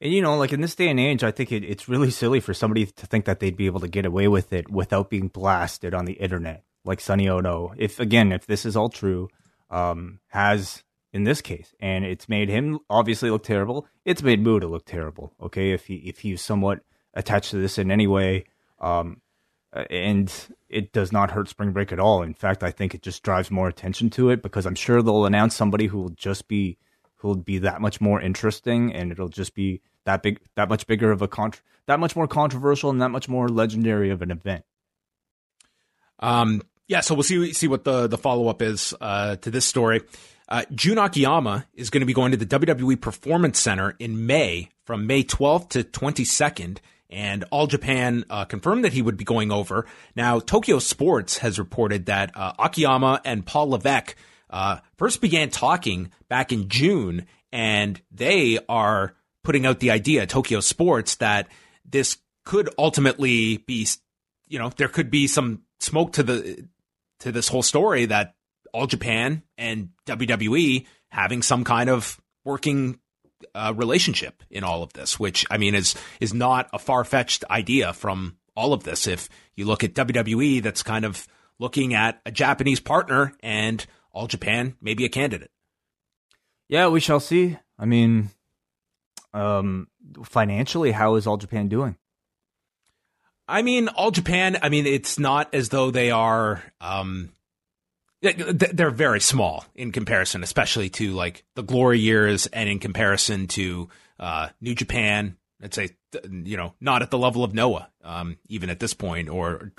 And 0.00 0.12
you 0.12 0.20
know, 0.20 0.36
like 0.36 0.52
in 0.52 0.62
this 0.62 0.74
day 0.74 0.88
and 0.88 0.98
age, 0.98 1.22
I 1.22 1.30
think 1.30 1.52
it, 1.52 1.62
it's 1.62 1.88
really 1.88 2.10
silly 2.10 2.40
for 2.40 2.54
somebody 2.54 2.86
to 2.86 3.06
think 3.06 3.26
that 3.26 3.38
they'd 3.38 3.56
be 3.56 3.66
able 3.66 3.80
to 3.80 3.88
get 3.88 4.06
away 4.06 4.26
with 4.26 4.52
it 4.52 4.68
without 4.68 5.10
being 5.10 5.28
blasted 5.28 5.94
on 5.94 6.06
the 6.06 6.14
internet, 6.14 6.64
like 6.84 7.00
Sonny 7.00 7.28
Ono. 7.28 7.72
If 7.76 8.00
again, 8.00 8.32
if 8.32 8.46
this 8.46 8.66
is 8.66 8.76
all 8.76 8.88
true, 8.88 9.28
um, 9.70 10.18
has 10.28 10.82
in 11.12 11.24
this 11.24 11.40
case, 11.40 11.74
and 11.78 12.04
it's 12.04 12.28
made 12.28 12.48
him 12.48 12.78
obviously 12.88 13.30
look 13.30 13.44
terrible. 13.44 13.86
It's 14.04 14.22
made 14.22 14.42
Muta 14.42 14.66
look 14.66 14.86
terrible. 14.86 15.34
Okay, 15.40 15.72
if 15.72 15.86
he 15.86 15.96
if 15.96 16.20
he's 16.20 16.40
somewhat 16.40 16.80
attached 17.14 17.50
to 17.50 17.58
this 17.58 17.78
in 17.78 17.90
any 17.90 18.06
way, 18.06 18.44
um, 18.80 19.20
and 19.90 20.32
it 20.68 20.92
does 20.92 21.12
not 21.12 21.30
hurt 21.30 21.48
Spring 21.48 21.72
Break 21.72 21.92
at 21.92 22.00
all. 22.00 22.22
In 22.22 22.34
fact, 22.34 22.62
I 22.62 22.70
think 22.70 22.94
it 22.94 23.02
just 23.02 23.22
drives 23.22 23.50
more 23.50 23.68
attention 23.68 24.10
to 24.10 24.30
it 24.30 24.42
because 24.42 24.66
I'm 24.66 24.74
sure 24.74 25.02
they'll 25.02 25.26
announce 25.26 25.54
somebody 25.54 25.86
who 25.86 26.00
will 26.00 26.10
just 26.10 26.48
be 26.48 26.78
who 27.16 27.28
will 27.28 27.36
be 27.36 27.58
that 27.58 27.80
much 27.80 28.00
more 28.00 28.20
interesting, 28.20 28.92
and 28.92 29.12
it'll 29.12 29.28
just 29.28 29.54
be 29.54 29.80
that 30.04 30.22
big, 30.22 30.40
that 30.56 30.68
much 30.68 30.86
bigger 30.86 31.12
of 31.12 31.22
a 31.22 31.28
con, 31.28 31.52
that 31.86 32.00
much 32.00 32.16
more 32.16 32.26
controversial, 32.26 32.90
and 32.90 33.00
that 33.02 33.10
much 33.10 33.28
more 33.28 33.48
legendary 33.48 34.10
of 34.10 34.22
an 34.22 34.30
event. 34.30 34.64
Um, 36.18 36.62
yeah, 36.88 37.00
so 37.00 37.14
we'll 37.14 37.22
see 37.22 37.52
see 37.52 37.68
what 37.68 37.84
the 37.84 38.06
the 38.08 38.18
follow 38.18 38.48
up 38.48 38.60
is 38.60 38.94
uh, 39.00 39.36
to 39.36 39.50
this 39.50 39.64
story. 39.64 40.02
Uh, 40.48 40.64
Jun 40.74 40.98
Akiyama 40.98 41.66
is 41.74 41.90
going 41.90 42.00
to 42.00 42.06
be 42.06 42.12
going 42.12 42.32
to 42.32 42.36
the 42.36 42.46
WWE 42.46 43.00
Performance 43.00 43.58
Center 43.58 43.94
in 43.98 44.26
May 44.26 44.70
from 44.84 45.06
May 45.06 45.24
12th 45.24 45.70
to 45.70 45.84
22nd. 45.84 46.78
And 47.08 47.44
All 47.50 47.66
Japan 47.66 48.24
uh, 48.30 48.46
confirmed 48.46 48.84
that 48.84 48.94
he 48.94 49.02
would 49.02 49.16
be 49.18 49.24
going 49.24 49.52
over. 49.52 49.86
Now, 50.16 50.40
Tokyo 50.40 50.78
Sports 50.78 51.38
has 51.38 51.58
reported 51.58 52.06
that 52.06 52.34
uh, 52.34 52.54
Akiyama 52.58 53.20
and 53.24 53.44
Paul 53.44 53.70
Levesque 53.70 54.16
uh, 54.48 54.78
first 54.96 55.20
began 55.20 55.50
talking 55.50 56.10
back 56.28 56.52
in 56.52 56.68
June, 56.68 57.26
and 57.52 58.00
they 58.10 58.58
are 58.68 59.14
putting 59.44 59.66
out 59.66 59.80
the 59.80 59.90
idea, 59.90 60.26
Tokyo 60.26 60.60
Sports, 60.60 61.16
that 61.16 61.48
this 61.84 62.18
could 62.44 62.70
ultimately 62.78 63.58
be, 63.58 63.86
you 64.48 64.58
know, 64.58 64.70
there 64.76 64.88
could 64.88 65.10
be 65.10 65.26
some 65.26 65.62
smoke 65.80 66.12
to 66.14 66.22
the 66.22 66.66
to 67.20 67.32
this 67.32 67.48
whole 67.48 67.62
story 67.62 68.06
that 68.06 68.34
All 68.72 68.86
Japan 68.86 69.42
and 69.58 69.90
WWE 70.06 70.86
having 71.08 71.42
some 71.42 71.64
kind 71.64 71.90
of 71.90 72.20
working 72.44 72.98
uh, 73.54 73.72
relationship 73.76 74.42
in 74.50 74.64
all 74.64 74.82
of 74.82 74.92
this, 74.92 75.18
which 75.18 75.46
I 75.50 75.58
mean 75.58 75.74
is 75.74 75.94
is 76.20 76.32
not 76.32 76.68
a 76.72 76.78
far 76.78 77.04
fetched 77.04 77.44
idea 77.50 77.92
from 77.92 78.36
all 78.56 78.72
of 78.72 78.84
this. 78.84 79.06
If 79.06 79.28
you 79.54 79.64
look 79.66 79.84
at 79.84 79.94
WWE, 79.94 80.62
that's 80.62 80.82
kind 80.82 81.04
of 81.04 81.26
looking 81.58 81.94
at 81.94 82.20
a 82.26 82.30
Japanese 82.30 82.80
partner 82.80 83.34
and 83.42 83.84
All 84.12 84.26
Japan 84.26 84.76
maybe 84.80 85.04
a 85.04 85.08
candidate. 85.08 85.50
Yeah, 86.68 86.88
we 86.88 87.00
shall 87.00 87.20
see. 87.20 87.58
I 87.78 87.84
mean, 87.84 88.30
um, 89.34 89.88
financially, 90.24 90.92
how 90.92 91.16
is 91.16 91.26
All 91.26 91.36
Japan 91.36 91.68
doing? 91.68 91.96
I 93.46 93.62
mean, 93.62 93.88
All 93.88 94.10
Japan. 94.10 94.58
I 94.62 94.68
mean, 94.68 94.86
it's 94.86 95.18
not 95.18 95.54
as 95.54 95.68
though 95.68 95.90
they 95.90 96.10
are. 96.10 96.62
Um, 96.80 97.30
they're 98.22 98.90
very 98.90 99.20
small 99.20 99.64
in 99.74 99.92
comparison, 99.92 100.42
especially 100.42 100.88
to 100.90 101.12
like 101.12 101.44
the 101.54 101.62
glory 101.62 101.98
years, 101.98 102.46
and 102.46 102.68
in 102.68 102.78
comparison 102.78 103.48
to 103.48 103.88
uh, 104.18 104.48
New 104.60 104.74
Japan. 104.74 105.36
I'd 105.62 105.74
say, 105.74 105.90
you 106.30 106.56
know, 106.56 106.74
not 106.80 107.02
at 107.02 107.10
the 107.10 107.18
level 107.18 107.44
of 107.44 107.54
Noah, 107.54 107.88
um, 108.02 108.36
even 108.48 108.70
at 108.70 108.80
this 108.80 108.94
point, 108.94 109.28
or 109.28 109.72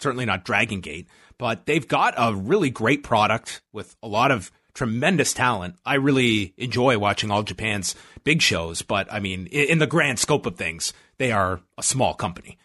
certainly 0.00 0.24
not 0.24 0.44
Dragon 0.44 0.80
Gate. 0.80 1.08
But 1.38 1.66
they've 1.66 1.86
got 1.86 2.14
a 2.16 2.34
really 2.34 2.70
great 2.70 3.02
product 3.02 3.62
with 3.72 3.96
a 4.02 4.08
lot 4.08 4.30
of 4.30 4.50
tremendous 4.74 5.32
talent. 5.32 5.76
I 5.84 5.94
really 5.94 6.52
enjoy 6.56 6.98
watching 6.98 7.30
all 7.30 7.42
Japan's 7.42 7.94
big 8.24 8.42
shows, 8.42 8.82
but 8.82 9.12
I 9.12 9.20
mean, 9.20 9.46
in 9.46 9.78
the 9.78 9.86
grand 9.86 10.18
scope 10.18 10.46
of 10.46 10.56
things, 10.56 10.92
they 11.18 11.30
are 11.30 11.60
a 11.78 11.82
small 11.82 12.14
company. 12.14 12.58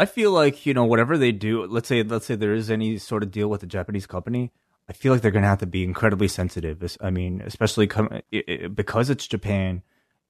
I 0.00 0.06
feel 0.06 0.32
like 0.32 0.64
you 0.64 0.72
know 0.72 0.86
whatever 0.86 1.18
they 1.18 1.30
do. 1.30 1.66
Let's 1.66 1.86
say 1.86 2.02
let's 2.02 2.24
say 2.24 2.34
there 2.34 2.54
is 2.54 2.70
any 2.70 2.96
sort 2.96 3.22
of 3.22 3.30
deal 3.30 3.48
with 3.48 3.62
a 3.62 3.66
Japanese 3.66 4.06
company. 4.06 4.50
I 4.88 4.94
feel 4.94 5.12
like 5.12 5.20
they're 5.20 5.30
going 5.30 5.42
to 5.42 5.48
have 5.48 5.58
to 5.58 5.66
be 5.66 5.84
incredibly 5.84 6.26
sensitive. 6.26 6.96
I 7.02 7.10
mean, 7.10 7.42
especially 7.44 7.86
come, 7.86 8.08
because 8.74 9.10
it's 9.10 9.26
Japan, 9.26 9.82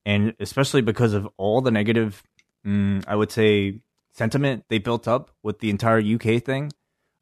and 0.05 0.35
especially 0.41 0.83
because 0.83 1.13
of 1.13 1.29
all 1.37 1.61
the 1.61 1.71
negative, 1.71 2.25
mm, 2.67 3.05
I 3.07 3.15
would 3.15 3.31
say, 3.31 3.79
sentiment 4.13 4.65
they 4.69 4.79
built 4.79 5.07
up 5.07 5.31
with 5.45 5.61
the 5.61 5.71
entire 5.71 6.01
UK 6.01 6.43
thing. 6.43 6.73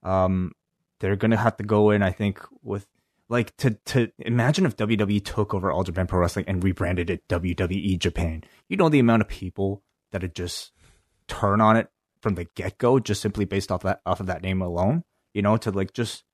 Um, 0.02 0.52
they're 1.00 1.16
going 1.16 1.32
to 1.32 1.36
have 1.36 1.58
to 1.58 1.64
go 1.64 1.90
in, 1.90 2.02
I 2.02 2.12
think, 2.12 2.40
with 2.62 2.86
like 3.28 3.54
to 3.58 3.72
to 3.72 4.10
imagine 4.20 4.64
if 4.64 4.74
WWE 4.74 5.22
took 5.22 5.52
over 5.52 5.70
All 5.70 5.84
Japan 5.84 6.06
Pro 6.06 6.20
Wrestling 6.20 6.46
and 6.48 6.64
rebranded 6.64 7.10
it 7.10 7.28
WWE 7.28 7.98
Japan. 7.98 8.42
You 8.70 8.78
know 8.78 8.88
the 8.88 9.00
amount 9.00 9.20
of 9.20 9.28
people 9.28 9.82
that 10.12 10.22
would 10.22 10.34
just 10.34 10.72
turn 11.26 11.60
on 11.60 11.76
it 11.76 11.90
from 12.20 12.34
the 12.34 12.44
get 12.54 12.78
go, 12.78 12.98
just 12.98 13.20
simply 13.20 13.44
based 13.44 13.70
off 13.70 13.82
that 13.82 14.00
off 14.06 14.20
of 14.20 14.26
that 14.26 14.42
name 14.42 14.62
alone. 14.62 15.04
You 15.34 15.42
know, 15.42 15.56
to 15.58 15.70
like 15.70 15.92
just 15.92 16.24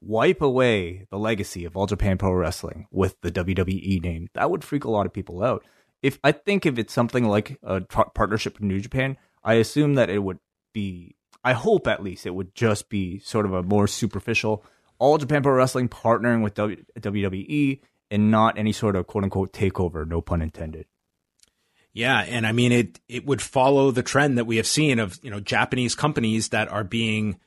wipe 0.00 0.42
away 0.42 1.06
the 1.10 1.18
legacy 1.18 1.64
of 1.64 1.76
All 1.76 1.86
Japan 1.86 2.18
Pro 2.18 2.32
Wrestling 2.32 2.86
with 2.90 3.20
the 3.22 3.30
WWE 3.32 4.02
name. 4.02 4.28
That 4.34 4.50
would 4.50 4.64
freak 4.64 4.84
a 4.84 4.90
lot 4.90 5.06
of 5.06 5.12
people 5.12 5.42
out. 5.42 5.64
If 6.02 6.18
I 6.22 6.32
think 6.32 6.66
if 6.66 6.78
it's 6.78 6.92
something 6.92 7.24
like 7.24 7.58
a 7.62 7.80
t- 7.80 8.02
partnership 8.14 8.54
with 8.54 8.62
New 8.62 8.80
Japan, 8.80 9.16
I 9.42 9.54
assume 9.54 9.94
that 9.94 10.10
it 10.10 10.18
would 10.18 10.38
be. 10.72 11.16
I 11.42 11.52
hope 11.52 11.86
at 11.86 12.02
least 12.02 12.26
it 12.26 12.34
would 12.34 12.54
just 12.54 12.88
be 12.88 13.18
sort 13.18 13.44
of 13.44 13.52
a 13.52 13.62
more 13.62 13.86
superficial 13.86 14.64
All 14.98 15.18
Japan 15.18 15.42
Pro 15.42 15.52
Wrestling 15.52 15.88
partnering 15.88 16.42
with 16.42 16.54
w- 16.54 16.84
WWE 16.98 17.80
and 18.10 18.30
not 18.30 18.58
any 18.58 18.72
sort 18.72 18.96
of 18.96 19.06
quote 19.06 19.24
unquote 19.24 19.52
takeover. 19.52 20.06
No 20.06 20.20
pun 20.20 20.42
intended. 20.42 20.86
Yeah, 21.94 22.18
and 22.18 22.44
I 22.44 22.50
mean 22.50 22.72
it 22.72 23.00
it 23.08 23.24
would 23.24 23.40
follow 23.40 23.92
the 23.92 24.02
trend 24.02 24.36
that 24.36 24.46
we 24.46 24.56
have 24.56 24.66
seen 24.66 24.98
of, 24.98 25.18
you 25.22 25.30
know, 25.30 25.38
Japanese 25.38 25.94
companies 25.94 26.48
that 26.48 26.68
are 26.68 26.82
being 26.82 27.38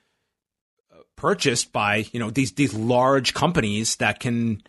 uh, 0.91 1.01
purchased 1.17 1.73
by, 1.73 2.07
you 2.13 2.19
know, 2.19 2.29
these 2.29 2.53
these 2.53 2.73
large 2.73 3.33
companies 3.33 3.97
that 3.97 4.21
can 4.21 4.63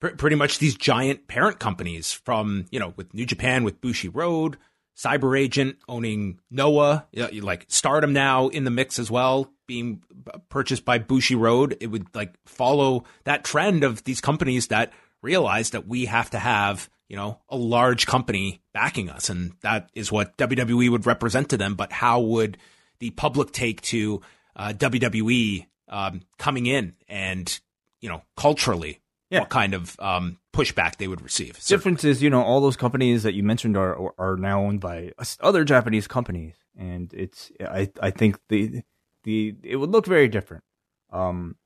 pr- 0.00 0.10
pretty 0.10 0.36
much 0.36 0.58
these 0.60 0.76
giant 0.76 1.26
parent 1.26 1.58
companies 1.58 2.12
from, 2.12 2.66
you 2.70 2.78
know, 2.78 2.94
with 2.96 3.12
New 3.14 3.26
Japan 3.26 3.64
with 3.64 3.80
Bushiroad, 3.80 4.54
Cyber 4.96 5.36
Agent 5.38 5.76
owning 5.88 6.38
Noah, 6.48 7.08
you 7.10 7.22
know, 7.22 7.44
like 7.44 7.66
Stardom 7.66 8.12
now 8.12 8.46
in 8.46 8.62
the 8.62 8.70
mix 8.70 8.96
as 8.96 9.10
well, 9.10 9.50
being 9.66 10.04
purchased 10.50 10.84
by 10.84 11.00
Bushiroad. 11.00 11.76
It 11.80 11.88
would 11.88 12.14
like 12.14 12.34
follow 12.46 13.02
that 13.24 13.42
trend 13.42 13.82
of 13.82 14.04
these 14.04 14.20
companies 14.20 14.68
that 14.68 14.92
realize 15.20 15.70
that 15.70 15.88
we 15.88 16.04
have 16.04 16.30
to 16.30 16.38
have 16.38 16.88
you 17.08 17.16
know, 17.16 17.40
a 17.48 17.56
large 17.56 18.06
company 18.06 18.62
backing 18.72 19.10
us. 19.10 19.28
And 19.28 19.52
that 19.60 19.90
is 19.94 20.10
what 20.10 20.36
WWE 20.36 20.90
would 20.90 21.06
represent 21.06 21.50
to 21.50 21.56
them. 21.56 21.74
But 21.74 21.92
how 21.92 22.20
would 22.20 22.58
the 22.98 23.10
public 23.10 23.52
take 23.52 23.80
to 23.82 24.22
uh, 24.56 24.72
WWE 24.76 25.66
um, 25.88 26.22
coming 26.38 26.66
in 26.66 26.94
and, 27.08 27.60
you 28.00 28.08
know, 28.08 28.22
culturally, 28.36 29.00
yeah. 29.30 29.40
what 29.40 29.50
kind 29.50 29.74
of 29.74 29.98
um, 30.00 30.38
pushback 30.52 30.96
they 30.96 31.06
would 31.06 31.22
receive? 31.22 31.62
Difference 31.66 32.04
is, 32.04 32.22
you 32.22 32.30
know, 32.30 32.42
all 32.42 32.60
those 32.60 32.76
companies 32.76 33.22
that 33.22 33.34
you 33.34 33.42
mentioned 33.42 33.76
are 33.76 34.12
are 34.18 34.36
now 34.36 34.62
owned 34.62 34.80
by 34.80 35.12
other 35.40 35.64
Japanese 35.64 36.06
companies, 36.06 36.54
and 36.76 37.12
it's 37.14 37.52
I 37.60 37.90
I 38.00 38.10
think 38.10 38.38
the 38.48 38.82
the 39.22 39.54
it 39.62 39.76
would 39.76 39.90
look 39.90 40.06
very 40.06 40.28
different. 40.28 40.64
Um, 41.12 41.56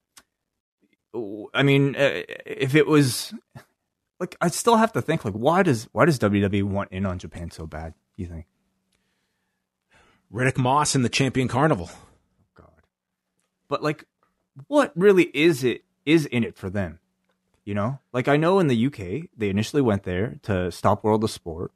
I 1.55 1.63
mean, 1.63 1.97
uh, 1.97 2.23
if 2.47 2.75
it 2.75 2.87
was 2.87 3.33
like 4.21 4.37
I 4.41 4.49
still 4.49 4.77
have 4.77 4.93
to 4.93 5.03
think 5.03 5.25
like 5.25 5.35
why 5.35 5.63
does 5.63 5.89
why 5.93 6.05
does 6.05 6.19
WWE 6.19 6.63
want 6.63 6.93
in 6.93 7.07
on 7.07 7.19
Japan 7.19 7.51
so 7.51 7.67
bad? 7.67 7.95
You 8.17 8.27
think? 8.27 8.47
Riddick 10.33 10.59
Moss 10.59 10.95
in 10.95 11.03
the 11.03 11.09
Champion 11.09 11.49
Carnival. 11.49 11.91
God, 12.55 12.83
but 13.69 13.83
like, 13.83 14.05
what 14.69 14.93
really 14.95 15.25
is 15.35 15.65
it 15.65 15.85
is 16.05 16.27
in 16.27 16.45
it 16.45 16.57
for 16.57 16.71
them? 16.71 17.01
You 17.65 17.75
know, 17.75 17.99
like 18.13 18.29
I 18.29 18.37
know 18.37 18.59
in 18.59 18.69
the 18.69 18.87
UK 18.87 19.31
they 19.37 19.49
initially 19.49 19.83
went 19.83 20.05
there 20.05 20.37
to 20.43 20.71
stop 20.71 21.03
World 21.03 21.25
of 21.25 21.31
Sport, 21.31 21.73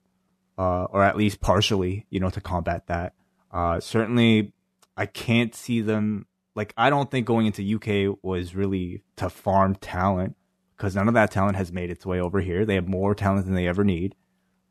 uh, 0.59 0.85
or 0.85 1.03
at 1.03 1.17
least 1.17 1.41
partially, 1.41 2.07
you 2.11 2.21
know, 2.21 2.31
to 2.31 2.41
combat 2.41 2.87
that. 2.87 3.15
Uh, 3.51 3.81
certainly, 3.81 4.53
I 4.97 5.07
can't 5.07 5.55
see 5.55 5.81
them. 5.81 6.27
Like, 6.57 6.73
I 6.77 6.91
don't 6.91 7.11
think 7.11 7.27
going 7.27 7.47
into 7.47 7.75
UK 7.77 8.17
was 8.23 8.55
really 8.55 9.03
to 9.17 9.29
farm 9.29 9.75
talent 9.77 10.37
because 10.77 10.95
none 10.95 11.09
of 11.09 11.15
that 11.15 11.31
talent 11.31 11.57
has 11.57 11.73
made 11.73 11.91
its 11.91 12.05
way 12.05 12.21
over 12.21 12.41
here. 12.41 12.65
They 12.65 12.75
have 12.75 12.89
more 12.89 13.15
talent 13.15 13.47
than 13.47 13.55
they 13.55 13.69
ever 13.69 13.85
need. 13.85 14.15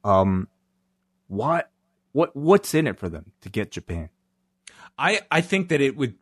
Um, 0.04 0.48
what 1.28 1.72
what 2.12 2.36
what's 2.36 2.74
in 2.74 2.88
it 2.88 3.00
for 3.00 3.10
them 3.10 3.32
to 3.42 3.50
get 3.50 3.72
Japan? 3.72 4.10
I 4.98 5.22
I 5.32 5.42
think 5.42 5.70
that 5.70 5.82
it 5.82 5.96
would 5.98 6.16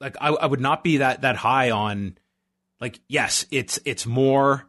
like 0.00 0.16
I, 0.20 0.28
I 0.28 0.46
would 0.46 0.60
not 0.60 0.82
be 0.82 0.98
that 0.98 1.22
that 1.22 1.36
high 1.36 1.70
on 1.70 2.18
like 2.80 3.00
yes 3.08 3.46
it's 3.50 3.78
it's 3.84 4.06
more 4.06 4.66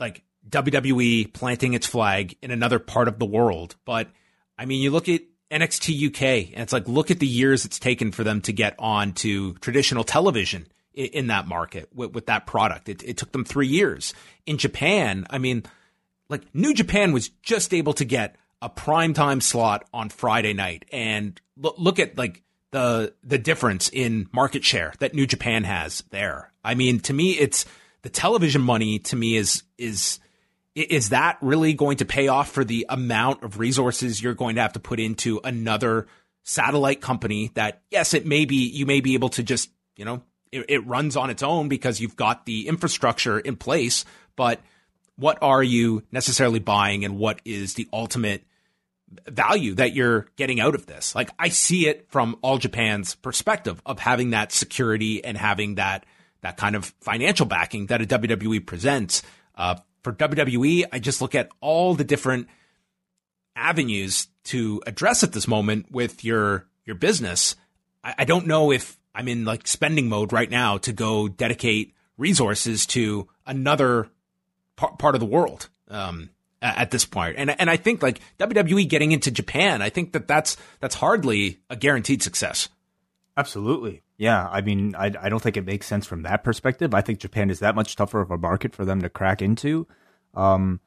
like 0.00 0.22
WWE 0.48 1.32
planting 1.32 1.74
its 1.74 1.86
flag 1.86 2.36
in 2.42 2.50
another 2.50 2.78
part 2.78 3.08
of 3.08 3.18
the 3.18 3.26
world, 3.26 3.76
but 3.84 4.08
I 4.56 4.64
mean 4.64 4.82
you 4.82 4.90
look 4.90 5.08
at 5.08 5.20
NXT 5.50 6.08
UK 6.08 6.52
and 6.52 6.62
it's 6.62 6.72
like 6.72 6.88
look 6.88 7.10
at 7.10 7.20
the 7.20 7.26
years 7.26 7.64
it's 7.64 7.78
taken 7.78 8.12
for 8.12 8.24
them 8.24 8.40
to 8.42 8.52
get 8.52 8.74
on 8.78 9.12
to 9.12 9.54
traditional 9.54 10.04
television 10.04 10.66
in 10.98 11.28
that 11.28 11.46
market 11.46 11.88
with, 11.94 12.12
with 12.12 12.26
that 12.26 12.46
product. 12.46 12.88
It, 12.88 13.02
it 13.02 13.16
took 13.16 13.32
them 13.32 13.44
three 13.44 13.68
years. 13.68 14.14
In 14.46 14.58
Japan, 14.58 15.26
I 15.30 15.38
mean, 15.38 15.64
like 16.28 16.42
New 16.54 16.74
Japan 16.74 17.12
was 17.12 17.28
just 17.42 17.72
able 17.72 17.92
to 17.94 18.04
get 18.04 18.36
a 18.60 18.68
primetime 18.68 19.42
slot 19.42 19.86
on 19.94 20.08
Friday 20.08 20.52
night, 20.52 20.84
and 20.92 21.40
look, 21.56 21.76
look 21.78 21.98
at 21.98 22.18
like 22.18 22.42
the 22.70 23.14
the 23.22 23.38
difference 23.38 23.88
in 23.88 24.28
market 24.32 24.64
share 24.64 24.92
that 24.98 25.14
New 25.14 25.26
Japan 25.26 25.64
has 25.64 26.02
there. 26.10 26.52
I 26.64 26.74
mean, 26.74 27.00
to 27.00 27.12
me, 27.12 27.32
it's 27.32 27.64
the 28.02 28.10
television 28.10 28.62
money 28.62 28.98
to 29.00 29.16
me 29.16 29.36
is 29.36 29.62
is 29.76 30.18
is 30.74 31.08
that 31.08 31.38
really 31.40 31.74
going 31.74 31.96
to 31.98 32.04
pay 32.04 32.28
off 32.28 32.50
for 32.50 32.64
the 32.64 32.86
amount 32.88 33.42
of 33.42 33.58
resources 33.58 34.22
you're 34.22 34.34
going 34.34 34.56
to 34.56 34.62
have 34.62 34.74
to 34.74 34.80
put 34.80 35.00
into 35.00 35.40
another 35.42 36.06
satellite 36.44 37.00
company 37.00 37.50
that 37.54 37.82
yes 37.90 38.14
it 38.14 38.24
may 38.24 38.44
be 38.44 38.68
you 38.68 38.86
may 38.86 39.00
be 39.00 39.14
able 39.14 39.28
to 39.28 39.42
just 39.42 39.70
you 39.96 40.04
know 40.04 40.22
it, 40.52 40.66
it 40.68 40.86
runs 40.86 41.16
on 41.16 41.30
its 41.30 41.42
own 41.42 41.68
because 41.68 42.00
you've 42.00 42.16
got 42.16 42.46
the 42.46 42.68
infrastructure 42.68 43.38
in 43.38 43.56
place 43.56 44.04
but 44.36 44.60
what 45.16 45.38
are 45.42 45.62
you 45.62 46.02
necessarily 46.12 46.60
buying 46.60 47.04
and 47.04 47.18
what 47.18 47.40
is 47.44 47.74
the 47.74 47.88
ultimate 47.92 48.44
value 49.26 49.74
that 49.74 49.94
you're 49.94 50.26
getting 50.36 50.60
out 50.60 50.74
of 50.74 50.86
this 50.86 51.14
like 51.14 51.30
i 51.38 51.48
see 51.48 51.88
it 51.88 52.06
from 52.10 52.36
all 52.42 52.58
japan's 52.58 53.14
perspective 53.14 53.80
of 53.86 53.98
having 53.98 54.30
that 54.30 54.52
security 54.52 55.24
and 55.24 55.36
having 55.36 55.76
that 55.76 56.04
that 56.42 56.56
kind 56.56 56.76
of 56.76 56.94
financial 57.00 57.46
backing 57.46 57.86
that 57.86 58.02
a 58.02 58.06
wwe 58.06 58.64
presents 58.64 59.22
uh, 59.54 59.74
for 60.02 60.12
WWE, 60.12 60.84
I 60.92 60.98
just 60.98 61.20
look 61.20 61.34
at 61.34 61.50
all 61.60 61.94
the 61.94 62.04
different 62.04 62.48
avenues 63.56 64.28
to 64.44 64.82
address 64.86 65.22
at 65.22 65.32
this 65.32 65.48
moment 65.48 65.90
with 65.90 66.24
your 66.24 66.66
your 66.84 66.96
business. 66.96 67.56
I, 68.02 68.14
I 68.18 68.24
don't 68.24 68.46
know 68.46 68.72
if 68.72 68.97
I'm 69.18 69.26
in 69.26 69.44
like 69.44 69.66
spending 69.66 70.08
mode 70.08 70.32
right 70.32 70.48
now 70.48 70.78
to 70.78 70.92
go 70.92 71.26
dedicate 71.26 71.92
resources 72.16 72.86
to 72.86 73.28
another 73.44 74.08
par- 74.76 74.94
part 74.96 75.16
of 75.16 75.20
the 75.20 75.26
world 75.26 75.68
um, 75.88 76.30
at, 76.62 76.92
this 76.92 77.04
point. 77.04 77.34
And 77.36 77.50
and 77.60 77.68
I 77.68 77.76
think 77.76 78.00
like 78.00 78.20
WWE 78.38 78.88
getting 78.88 79.10
into 79.10 79.32
Japan, 79.32 79.82
I 79.82 79.90
think 79.90 80.12
that 80.12 80.28
that's 80.28 80.56
that's 80.78 80.94
hardly 80.94 81.58
a 81.68 81.74
guaranteed 81.74 82.22
success. 82.22 82.68
Absolutely. 83.36 84.02
Yeah. 84.18 84.48
I 84.48 84.60
mean, 84.60 84.94
I, 84.94 85.12
I 85.20 85.28
don't 85.28 85.42
think 85.42 85.56
it 85.56 85.66
makes 85.66 85.88
sense 85.88 86.06
from 86.06 86.22
that 86.22 86.44
perspective. 86.44 86.94
I 86.94 87.00
think 87.00 87.18
Japan 87.18 87.50
is 87.50 87.58
that 87.58 87.74
much 87.74 87.96
tougher 87.96 88.20
of 88.20 88.30
a 88.30 88.38
market 88.38 88.72
for 88.72 88.84
them 88.84 89.02
to 89.02 89.08
crack 89.08 89.42
into. 89.42 89.88
Um, 90.34 90.80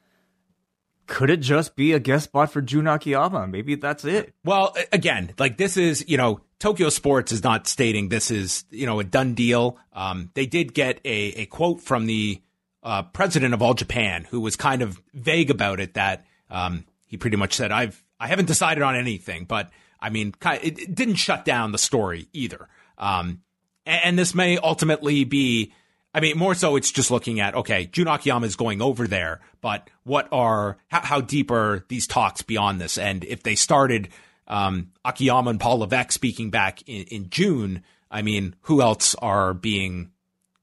could 1.08 1.30
it 1.30 1.42
just 1.42 1.76
be 1.76 1.92
a 1.92 2.00
guest 2.00 2.26
spot 2.26 2.52
for 2.52 2.62
Jun 2.62 2.88
Akiyama? 2.88 3.48
Maybe 3.48 3.76
that's 3.76 4.06
it. 4.06 4.34
Well, 4.46 4.74
again, 4.94 5.34
like 5.38 5.58
this 5.58 5.76
is, 5.76 6.06
you 6.08 6.16
know, 6.16 6.40
Tokyo 6.62 6.90
Sports 6.90 7.32
is 7.32 7.44
not 7.44 7.68
stating 7.68 8.10
this 8.10 8.30
is, 8.30 8.66
you 8.70 8.86
know, 8.86 9.00
a 9.00 9.04
done 9.04 9.34
deal. 9.34 9.80
Um, 9.94 10.30
they 10.36 10.46
did 10.46 10.76
get 10.76 11.02
a, 11.04 11.42
a 11.42 11.46
quote 11.48 11.82
from 11.82 12.06
the 12.06 12.40
uh, 12.84 13.02
president 13.02 13.56
of 13.56 13.64
All 13.64 13.74
Japan, 13.74 14.28
who 14.30 14.40
was 14.40 14.56
kind 14.56 14.84
of 14.84 15.02
vague 15.12 15.50
about 15.50 15.80
it. 15.80 15.96
That 15.96 16.24
um, 16.52 16.86
he 17.08 17.18
pretty 17.18 17.36
much 17.36 17.56
said, 17.56 17.72
"I've 17.72 18.04
I 18.20 18.28
haven't 18.28 18.46
decided 18.46 18.84
on 18.84 18.96
anything," 18.96 19.46
but 19.46 19.72
I 20.00 20.12
mean, 20.12 20.36
it 20.44 20.94
didn't 20.94 21.16
shut 21.16 21.46
down 21.46 21.72
the 21.72 21.80
story 21.80 22.28
either. 22.32 22.68
Um, 22.98 23.42
and 23.86 24.18
this 24.18 24.36
may 24.36 24.58
ultimately 24.58 25.24
be, 25.24 25.74
I 26.14 26.20
mean, 26.20 26.38
more 26.38 26.56
so 26.56 26.76
it's 26.76 26.92
just 26.92 27.12
looking 27.12 27.40
at, 27.40 27.56
okay, 27.56 27.86
Jun 27.88 28.08
Akiyama 28.08 28.46
is 28.46 28.56
going 28.56 28.82
over 28.82 29.08
there, 29.08 29.42
but 29.60 29.90
what 30.04 30.28
are, 30.32 30.78
how, 30.88 31.02
how 31.02 31.22
deep 31.22 31.52
are 31.52 31.86
these 31.88 32.08
talks 32.08 32.42
beyond 32.42 32.80
this? 32.80 32.98
And 32.98 33.24
if 33.24 33.44
they 33.44 33.56
started, 33.56 34.10
um, 34.52 34.92
Akiyama 35.04 35.50
and 35.50 35.60
Paul 35.60 35.80
Levesque 35.80 36.12
speaking 36.12 36.52
back 36.52 36.88
in, 36.88 37.06
in 37.06 37.30
June, 37.30 37.84
I 38.12 38.22
mean, 38.22 38.56
who 38.64 38.82
else 38.82 39.16
are 39.16 39.54
being, 39.54 40.12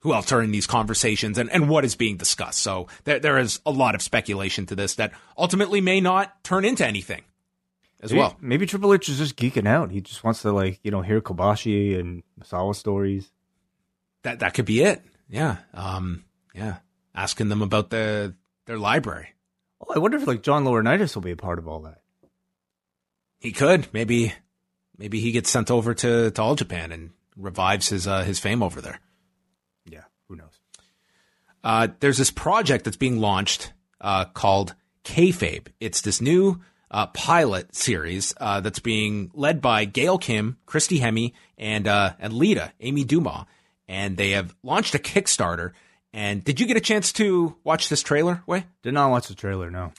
who 0.00 0.12
else 0.12 0.30
are 0.30 0.42
in 0.42 0.52
these 0.52 0.66
conversations 0.66 1.38
and, 1.38 1.50
and 1.50 1.68
what 1.68 1.84
is 1.84 1.96
being 1.96 2.18
discussed? 2.18 2.60
So 2.60 2.86
there, 3.04 3.18
there 3.18 3.38
is 3.38 3.60
a 3.64 3.70
lot 3.70 3.94
of 3.94 4.02
speculation 4.02 4.66
to 4.66 4.76
this 4.76 4.96
that 4.96 5.12
ultimately 5.36 5.80
may 5.80 6.00
not 6.00 6.44
turn 6.44 6.66
into 6.66 6.86
anything 6.86 7.22
as 8.00 8.12
maybe, 8.12 8.20
well. 8.20 8.36
Maybe 8.40 8.66
Triple 8.66 8.92
H 8.92 9.08
is 9.08 9.18
just 9.18 9.36
geeking 9.36 9.66
out. 9.66 9.90
He 9.90 10.02
just 10.02 10.22
wants 10.22 10.42
to 10.42 10.52
like 10.52 10.78
you 10.82 10.90
know 10.90 11.02
hear 11.02 11.20
Kobashi 11.20 11.98
and 11.98 12.22
Misawa 12.38 12.76
stories. 12.76 13.32
That 14.22 14.40
that 14.40 14.54
could 14.54 14.66
be 14.66 14.82
it. 14.82 15.02
Yeah. 15.28 15.56
Um. 15.74 16.24
Yeah. 16.54 16.76
Asking 17.14 17.48
them 17.48 17.62
about 17.62 17.90
the 17.90 18.34
their 18.66 18.78
library. 18.78 19.30
Oh, 19.80 19.94
I 19.94 19.98
wonder 19.98 20.16
if 20.16 20.26
like 20.26 20.42
John 20.42 20.64
Laurinaitis 20.64 21.14
will 21.14 21.22
be 21.22 21.30
a 21.30 21.36
part 21.36 21.58
of 21.58 21.66
all 21.66 21.80
that. 21.80 22.02
He 23.38 23.52
could 23.52 23.88
maybe. 23.92 24.34
Maybe 25.00 25.20
he 25.20 25.30
gets 25.30 25.48
sent 25.48 25.70
over 25.70 25.94
to, 25.94 26.32
to 26.32 26.42
All 26.42 26.56
Japan 26.56 26.90
and 26.90 27.10
revives 27.36 27.88
his 27.88 28.08
uh, 28.08 28.24
his 28.24 28.40
fame 28.40 28.64
over 28.64 28.80
there. 28.80 28.98
Yeah, 29.86 30.02
who 30.28 30.34
knows? 30.34 30.58
Uh, 31.62 31.88
there's 32.00 32.18
this 32.18 32.32
project 32.32 32.84
that's 32.84 32.96
being 32.96 33.20
launched 33.20 33.72
uh, 34.00 34.24
called 34.24 34.74
Kayfabe. 35.04 35.68
It's 35.80 36.00
this 36.00 36.20
new 36.20 36.60
uh, 36.90 37.06
pilot 37.08 37.74
series 37.74 38.34
uh, 38.38 38.60
that's 38.60 38.80
being 38.80 39.30
led 39.34 39.60
by 39.60 39.84
Gail 39.84 40.18
Kim, 40.18 40.56
Christy 40.66 40.98
Hemme, 40.98 41.32
and 41.56 41.86
uh, 41.86 42.14
and 42.18 42.32
Lita, 42.32 42.72
Amy 42.80 43.04
Dumas, 43.04 43.44
and 43.86 44.16
they 44.16 44.30
have 44.30 44.54
launched 44.62 44.94
a 44.94 44.98
Kickstarter. 44.98 45.72
And 46.12 46.42
did 46.42 46.58
you 46.58 46.66
get 46.66 46.76
a 46.76 46.80
chance 46.80 47.12
to 47.14 47.54
watch 47.64 47.88
this 47.88 48.02
trailer? 48.02 48.42
Wai 48.46 48.64
did 48.82 48.94
not 48.94 49.10
watch 49.10 49.28
the 49.28 49.34
trailer. 49.34 49.70
No. 49.70 49.92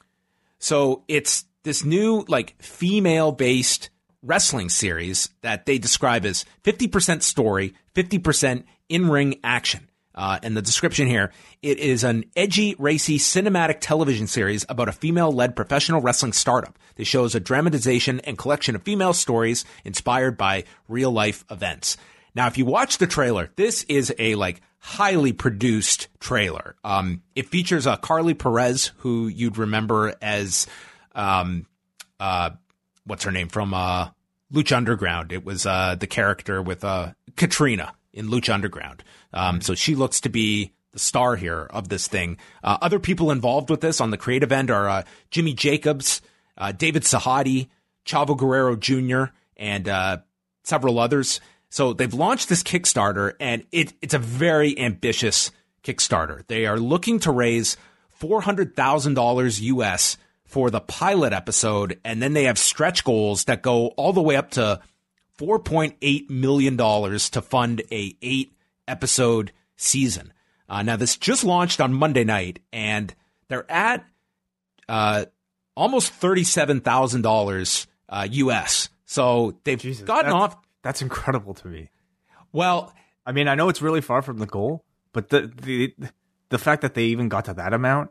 So 0.58 1.04
it's 1.08 1.46
this 1.70 1.86
new 1.86 2.26
like 2.28 2.60
female 2.60 3.32
based 3.32 3.92
wrestling 4.24 4.70
series 4.70 5.30
that 5.42 5.68
they 5.68 5.78
describe 5.78 6.26
as 6.26 6.44
50% 6.64 7.22
story, 7.22 7.76
50% 7.94 8.64
in 8.90 9.08
ring 9.08 9.40
action. 9.44 9.88
Uh, 10.16 10.40
and 10.42 10.58
the 10.58 10.64
description 10.64 11.08
here 11.08 11.32
it 11.62 11.78
is 11.78 12.04
an 12.04 12.26
edgy, 12.36 12.76
racy 12.80 13.20
cinematic 13.20 13.78
television 13.82 14.26
series 14.26 14.66
about 14.68 14.90
a 14.90 14.92
female 14.92 15.32
led 15.32 15.56
professional 15.56 16.02
wrestling 16.02 16.34
startup 16.34 16.80
that 16.96 17.06
shows 17.06 17.36
a 17.36 17.40
dramatization 17.40 18.20
and 18.22 18.36
collection 18.36 18.76
of 18.76 18.82
female 18.82 19.14
stories 19.14 19.64
inspired 19.86 20.40
by 20.40 20.64
real 20.88 21.12
life 21.12 21.46
events. 21.52 21.98
Now, 22.34 22.48
if 22.48 22.58
you 22.58 22.66
watch 22.66 22.98
the 22.98 23.06
trailer, 23.06 23.52
this 23.58 23.84
is 23.84 24.12
a 24.18 24.34
like 24.34 24.60
highly 24.80 25.34
produced 25.34 26.08
trailer. 26.20 26.76
Um, 26.84 27.22
it 27.36 27.50
features 27.50 27.86
uh, 27.86 27.98
Karlee 27.98 28.38
Perez, 28.38 28.88
who 28.98 29.28
you'd 29.28 29.60
remember 29.60 30.16
as, 30.20 30.66
um, 31.20 31.66
uh, 32.20 32.52
what's 33.06 33.24
her 33.24 33.32
name 33.32 33.50
from 33.50 33.74
uh, 33.74 34.10
Lucha 34.54 34.76
Underground. 34.78 35.32
It 35.32 35.46
was 35.46 35.66
uh, 35.66 35.96
the 35.96 36.08
character 36.08 36.62
with 36.62 36.84
uh, 36.84 37.14
Catrina 37.36 37.94
in 38.14 38.30
Lucha 38.30 38.54
Underground. 38.54 39.04
Um, 39.34 39.62
so 39.62 39.76
she 39.76 39.96
looks 39.96 40.22
to 40.22 40.30
be 40.30 40.74
the 40.94 41.00
star 41.00 41.36
here 41.36 41.68
of 41.70 41.90
this 41.90 42.08
thing. 42.08 42.38
Uh, 42.64 42.78
other 42.82 43.00
people 43.00 43.32
involved 43.32 43.70
with 43.70 43.82
this 43.82 44.02
on 44.02 44.12
the 44.12 44.18
creative 44.18 44.52
end 44.52 44.72
are 44.72 44.90
uh, 44.90 45.04
Jimmy 45.30 45.54
Jacobs, 45.54 46.22
uh, 46.58 46.72
David 46.72 47.04
Sahadi, 47.04 47.70
Chavo 48.06 48.36
Guerrero 48.36 48.76
Jr., 48.76 49.32
and 49.58 49.88
uh, 49.88 50.18
several 50.64 51.00
others. 51.00 51.42
So 51.70 51.94
they've 51.94 52.14
launched 52.14 52.50
this 52.50 52.64
Kickstarter, 52.64 53.34
and 53.40 53.66
it, 53.72 53.94
it's 54.02 54.16
a 54.16 54.20
very 54.20 54.80
ambitious 54.80 55.52
Kickstarter. 55.84 56.48
They 56.48 56.66
are 56.66 56.80
looking 56.80 57.20
to 57.20 57.32
raise 57.32 57.78
four 58.10 58.42
hundred 58.42 58.76
thousand 58.76 59.14
dollars 59.14 59.62
US 59.62 60.18
for 60.50 60.72
the 60.72 60.82
pilot 60.82 61.32
episode, 61.32 62.00
and 62.04 62.22
then 62.22 62.34
they 62.34 62.46
have 62.46 62.58
stretch 62.58 63.04
goals 63.04 63.46
that 63.46 63.62
go 63.62 63.88
all 63.90 64.14
the 64.14 64.22
way 64.22 64.36
up 64.36 64.52
to 64.52 64.82
four 65.38 65.60
point 65.60 65.96
eight 66.02 66.30
million 66.30 66.76
dollars 66.76 67.30
to 67.30 67.42
fund 67.42 67.82
a 67.92 68.16
eight 68.22 68.54
episode 68.88 69.52
season. 69.78 70.34
Uh, 70.68 70.82
now, 70.82 70.96
this 70.96 71.18
just 71.18 71.44
launched 71.44 71.80
on 71.80 71.94
Monday 71.94 72.24
night, 72.24 72.60
and 72.74 73.14
they're 73.48 73.72
at 73.72 74.06
uh, 74.88 75.26
almost 75.76 76.12
thirty-seven 76.14 76.82
thousand 76.82 77.26
uh, 77.26 77.30
dollars 77.30 77.88
US. 78.12 78.90
So 79.06 79.58
they've 79.64 79.80
Jesus, 79.80 80.06
gotten 80.06 80.32
that's, 80.32 80.44
off. 80.44 80.58
That's 80.82 81.02
incredible 81.02 81.54
to 81.56 81.68
me. 81.68 81.92
Well, 82.52 82.94
I 83.26 83.32
mean, 83.32 83.48
I 83.48 83.54
know 83.54 83.70
it's 83.70 83.82
really 83.82 84.02
far 84.02 84.24
from 84.24 84.40
the 84.40 84.48
goal, 84.48 84.84
but 85.14 85.30
the 85.30 85.52
the 85.62 85.94
the 86.50 86.58
fact 86.58 86.82
that 86.82 86.96
they 86.96 87.06
even 87.06 87.30
got 87.30 87.46
to 87.46 87.54
that 87.54 87.74
amount 87.74 88.10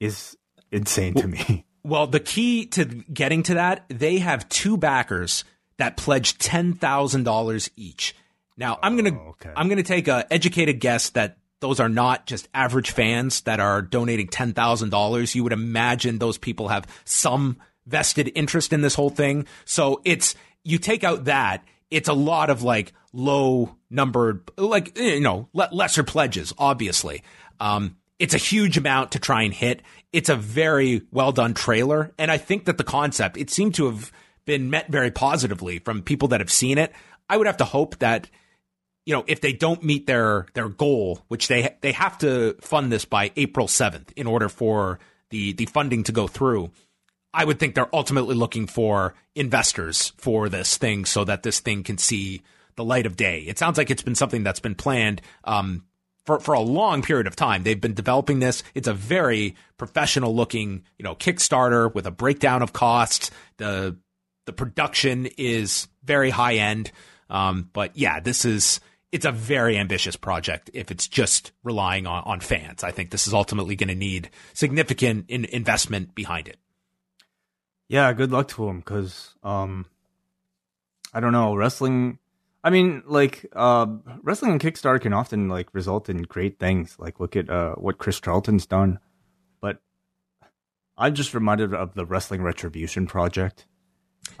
is 0.00 0.36
insane 0.70 1.14
well, 1.14 1.22
to 1.22 1.28
me. 1.28 1.64
Well, 1.86 2.08
the 2.08 2.18
key 2.18 2.66
to 2.66 2.84
getting 2.84 3.44
to 3.44 3.54
that, 3.54 3.84
they 3.88 4.18
have 4.18 4.48
two 4.48 4.76
backers 4.76 5.44
that 5.76 5.96
pledged 5.96 6.40
ten 6.40 6.72
thousand 6.72 7.22
dollars 7.22 7.70
each. 7.76 8.16
Now, 8.56 8.80
I'm 8.82 8.96
gonna 8.96 9.16
oh, 9.16 9.28
okay. 9.28 9.52
I'm 9.54 9.68
gonna 9.68 9.84
take 9.84 10.08
a 10.08 10.26
educated 10.32 10.80
guess 10.80 11.10
that 11.10 11.38
those 11.60 11.78
are 11.78 11.88
not 11.88 12.26
just 12.26 12.48
average 12.52 12.90
fans 12.90 13.42
that 13.42 13.60
are 13.60 13.82
donating 13.82 14.26
ten 14.26 14.52
thousand 14.52 14.90
dollars. 14.90 15.36
You 15.36 15.44
would 15.44 15.52
imagine 15.52 16.18
those 16.18 16.38
people 16.38 16.66
have 16.68 16.88
some 17.04 17.58
vested 17.86 18.32
interest 18.34 18.72
in 18.72 18.80
this 18.80 18.96
whole 18.96 19.10
thing. 19.10 19.46
So 19.64 20.00
it's 20.04 20.34
you 20.64 20.78
take 20.78 21.04
out 21.04 21.26
that 21.26 21.64
it's 21.90 22.08
a 22.08 22.14
lot 22.14 22.50
of 22.50 22.62
like 22.62 22.92
low 23.12 23.76
numbered, 23.90 24.50
like 24.56 24.98
you 24.98 25.20
know, 25.20 25.48
lesser 25.52 26.02
pledges. 26.02 26.52
Obviously, 26.58 27.22
um, 27.60 27.96
it's 28.18 28.34
a 28.34 28.38
huge 28.38 28.76
amount 28.76 29.12
to 29.12 29.18
try 29.18 29.42
and 29.42 29.54
hit. 29.54 29.82
It's 30.16 30.30
a 30.30 30.34
very 30.34 31.02
well 31.12 31.30
done 31.30 31.52
trailer, 31.52 32.10
and 32.16 32.30
I 32.30 32.38
think 32.38 32.64
that 32.64 32.78
the 32.78 32.84
concept 32.84 33.36
it 33.36 33.50
seemed 33.50 33.74
to 33.74 33.84
have 33.84 34.10
been 34.46 34.70
met 34.70 34.88
very 34.88 35.10
positively 35.10 35.78
from 35.78 36.00
people 36.00 36.28
that 36.28 36.40
have 36.40 36.50
seen 36.50 36.78
it. 36.78 36.90
I 37.28 37.36
would 37.36 37.46
have 37.46 37.58
to 37.58 37.66
hope 37.66 37.98
that 37.98 38.30
you 39.04 39.12
know, 39.12 39.24
if 39.26 39.42
they 39.42 39.52
don't 39.52 39.84
meet 39.84 40.06
their 40.06 40.46
their 40.54 40.70
goal, 40.70 41.20
which 41.28 41.48
they 41.48 41.76
they 41.82 41.92
have 41.92 42.16
to 42.20 42.56
fund 42.62 42.90
this 42.90 43.04
by 43.04 43.30
April 43.36 43.66
7th 43.66 44.10
in 44.16 44.26
order 44.26 44.48
for 44.48 45.00
the 45.28 45.52
the 45.52 45.66
funding 45.66 46.02
to 46.04 46.12
go 46.12 46.26
through. 46.26 46.70
I 47.34 47.44
would 47.44 47.58
think 47.58 47.74
they're 47.74 47.94
ultimately 47.94 48.36
looking 48.36 48.66
for 48.66 49.14
investors 49.34 50.14
for 50.16 50.48
this 50.48 50.78
thing 50.78 51.04
so 51.04 51.24
that 51.24 51.42
this 51.42 51.60
thing 51.60 51.82
can 51.82 51.98
see 51.98 52.40
the 52.76 52.84
light 52.84 53.04
of 53.04 53.16
day. 53.16 53.40
It 53.40 53.58
sounds 53.58 53.76
like 53.76 53.90
it's 53.90 54.02
been 54.02 54.14
something 54.14 54.42
that's 54.42 54.60
been 54.60 54.76
planned 54.76 55.20
um, 55.44 55.84
for, 56.26 56.40
for 56.40 56.54
a 56.54 56.60
long 56.60 57.02
period 57.02 57.26
of 57.26 57.36
time. 57.36 57.62
They've 57.62 57.80
been 57.80 57.94
developing 57.94 58.40
this. 58.40 58.62
It's 58.74 58.88
a 58.88 58.92
very 58.92 59.54
professional 59.78 60.34
looking, 60.34 60.82
you 60.98 61.04
know, 61.04 61.14
Kickstarter 61.14 61.94
with 61.94 62.06
a 62.06 62.10
breakdown 62.10 62.62
of 62.62 62.72
costs. 62.72 63.30
The, 63.56 63.96
the 64.44 64.52
production 64.52 65.26
is 65.38 65.88
very 66.04 66.30
high 66.30 66.56
end. 66.56 66.90
Um, 67.30 67.70
but 67.72 67.96
yeah, 67.96 68.20
this 68.20 68.44
is, 68.44 68.80
it's 69.12 69.24
a 69.24 69.32
very 69.32 69.78
ambitious 69.78 70.16
project 70.16 70.68
if 70.74 70.90
it's 70.90 71.08
just 71.08 71.52
relying 71.62 72.06
on, 72.06 72.24
on 72.24 72.40
fans. 72.40 72.84
I 72.84 72.90
think 72.90 73.10
this 73.10 73.26
is 73.26 73.32
ultimately 73.32 73.76
going 73.76 73.88
to 73.88 73.94
need 73.94 74.30
significant 74.52 75.26
in, 75.28 75.44
investment 75.46 76.14
behind 76.14 76.48
it. 76.48 76.58
Yeah, 77.88 78.12
good 78.12 78.32
luck 78.32 78.48
to 78.48 78.68
him 78.68 78.78
because, 78.78 79.34
um, 79.44 79.86
I 81.14 81.20
don't 81.20 81.32
know, 81.32 81.54
wrestling 81.54 82.18
I 82.66 82.70
mean, 82.70 83.04
like 83.06 83.46
uh, 83.52 83.86
wrestling 84.24 84.50
on 84.50 84.58
Kickstarter 84.58 85.00
can 85.00 85.12
often 85.12 85.48
like 85.48 85.72
result 85.72 86.08
in 86.08 86.22
great 86.22 86.58
things. 86.58 86.96
Like 86.98 87.20
look 87.20 87.36
at 87.36 87.48
uh, 87.48 87.76
what 87.76 87.98
Chris 87.98 88.18
Charlton's 88.18 88.66
done. 88.66 88.98
But 89.60 89.78
I'm 90.98 91.14
just 91.14 91.32
reminded 91.32 91.72
of 91.72 91.94
the 91.94 92.04
Wrestling 92.04 92.42
Retribution 92.42 93.06
project. 93.06 93.66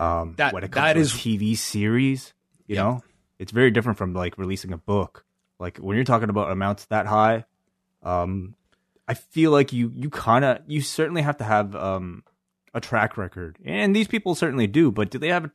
Um, 0.00 0.34
that 0.38 0.52
when 0.52 0.64
it 0.64 0.72
comes 0.72 0.82
that 0.82 0.96
is 0.96 1.12
TV 1.12 1.56
series. 1.56 2.34
You 2.66 2.74
yep. 2.74 2.84
know, 2.84 3.02
it's 3.38 3.52
very 3.52 3.70
different 3.70 3.96
from 3.96 4.12
like 4.12 4.36
releasing 4.38 4.72
a 4.72 4.76
book. 4.76 5.24
Like 5.60 5.78
when 5.78 5.94
you're 5.94 6.04
talking 6.04 6.28
about 6.28 6.50
amounts 6.50 6.86
that 6.86 7.06
high, 7.06 7.44
um, 8.02 8.56
I 9.06 9.14
feel 9.14 9.52
like 9.52 9.72
you 9.72 9.92
you 9.94 10.10
kind 10.10 10.44
of 10.44 10.58
you 10.66 10.80
certainly 10.80 11.22
have 11.22 11.36
to 11.36 11.44
have 11.44 11.76
um, 11.76 12.24
a 12.74 12.80
track 12.80 13.16
record, 13.16 13.56
and 13.64 13.94
these 13.94 14.08
people 14.08 14.34
certainly 14.34 14.66
do. 14.66 14.90
But 14.90 15.10
do 15.10 15.18
they 15.18 15.28
have 15.28 15.48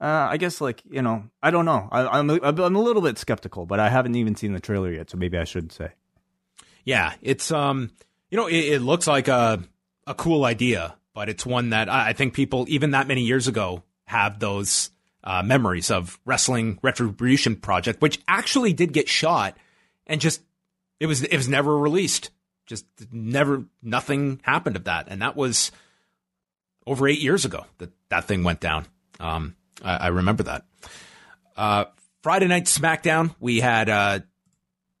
uh, 0.00 0.28
I 0.30 0.36
guess 0.36 0.60
like 0.60 0.82
you 0.88 1.02
know, 1.02 1.24
I 1.42 1.50
don't 1.50 1.64
know. 1.64 1.88
I, 1.90 2.18
am 2.18 2.30
I'm, 2.30 2.58
I'm 2.58 2.76
a 2.76 2.82
little 2.82 3.02
bit 3.02 3.18
skeptical, 3.18 3.66
but 3.66 3.80
I 3.80 3.88
haven't 3.88 4.14
even 4.14 4.36
seen 4.36 4.52
the 4.52 4.60
trailer 4.60 4.92
yet, 4.92 5.10
so 5.10 5.16
maybe 5.16 5.38
I 5.38 5.44
should 5.44 5.72
say. 5.72 5.90
Yeah, 6.84 7.14
it's 7.20 7.50
um, 7.50 7.90
you 8.30 8.36
know, 8.36 8.46
it, 8.46 8.56
it 8.56 8.82
looks 8.82 9.06
like 9.06 9.28
a 9.28 9.62
a 10.06 10.14
cool 10.14 10.44
idea, 10.44 10.96
but 11.14 11.28
it's 11.28 11.44
one 11.44 11.70
that 11.70 11.88
I, 11.88 12.10
I 12.10 12.12
think 12.12 12.34
people 12.34 12.64
even 12.68 12.92
that 12.92 13.08
many 13.08 13.22
years 13.22 13.48
ago 13.48 13.82
have 14.04 14.38
those 14.38 14.90
uh, 15.24 15.42
memories 15.42 15.90
of 15.90 16.18
wrestling 16.24 16.78
retribution 16.82 17.56
project, 17.56 18.00
which 18.00 18.20
actually 18.28 18.72
did 18.72 18.92
get 18.92 19.08
shot, 19.08 19.56
and 20.06 20.20
just 20.20 20.40
it 21.00 21.06
was 21.06 21.22
it 21.22 21.36
was 21.36 21.48
never 21.48 21.76
released. 21.76 22.30
Just 22.66 22.86
never 23.10 23.64
nothing 23.82 24.40
happened 24.42 24.76
of 24.76 24.84
that, 24.84 25.08
and 25.08 25.22
that 25.22 25.34
was 25.34 25.72
over 26.86 27.08
eight 27.08 27.20
years 27.20 27.44
ago 27.44 27.66
that 27.78 27.90
that 28.10 28.24
thing 28.24 28.44
went 28.44 28.60
down. 28.60 28.86
Um, 29.20 29.56
I, 29.82 29.96
I 29.96 30.06
remember 30.08 30.44
that. 30.44 30.64
Uh, 31.56 31.86
Friday 32.22 32.46
night 32.46 32.64
SmackDown, 32.64 33.34
we 33.40 33.60
had 33.60 33.88
uh, 33.88 34.20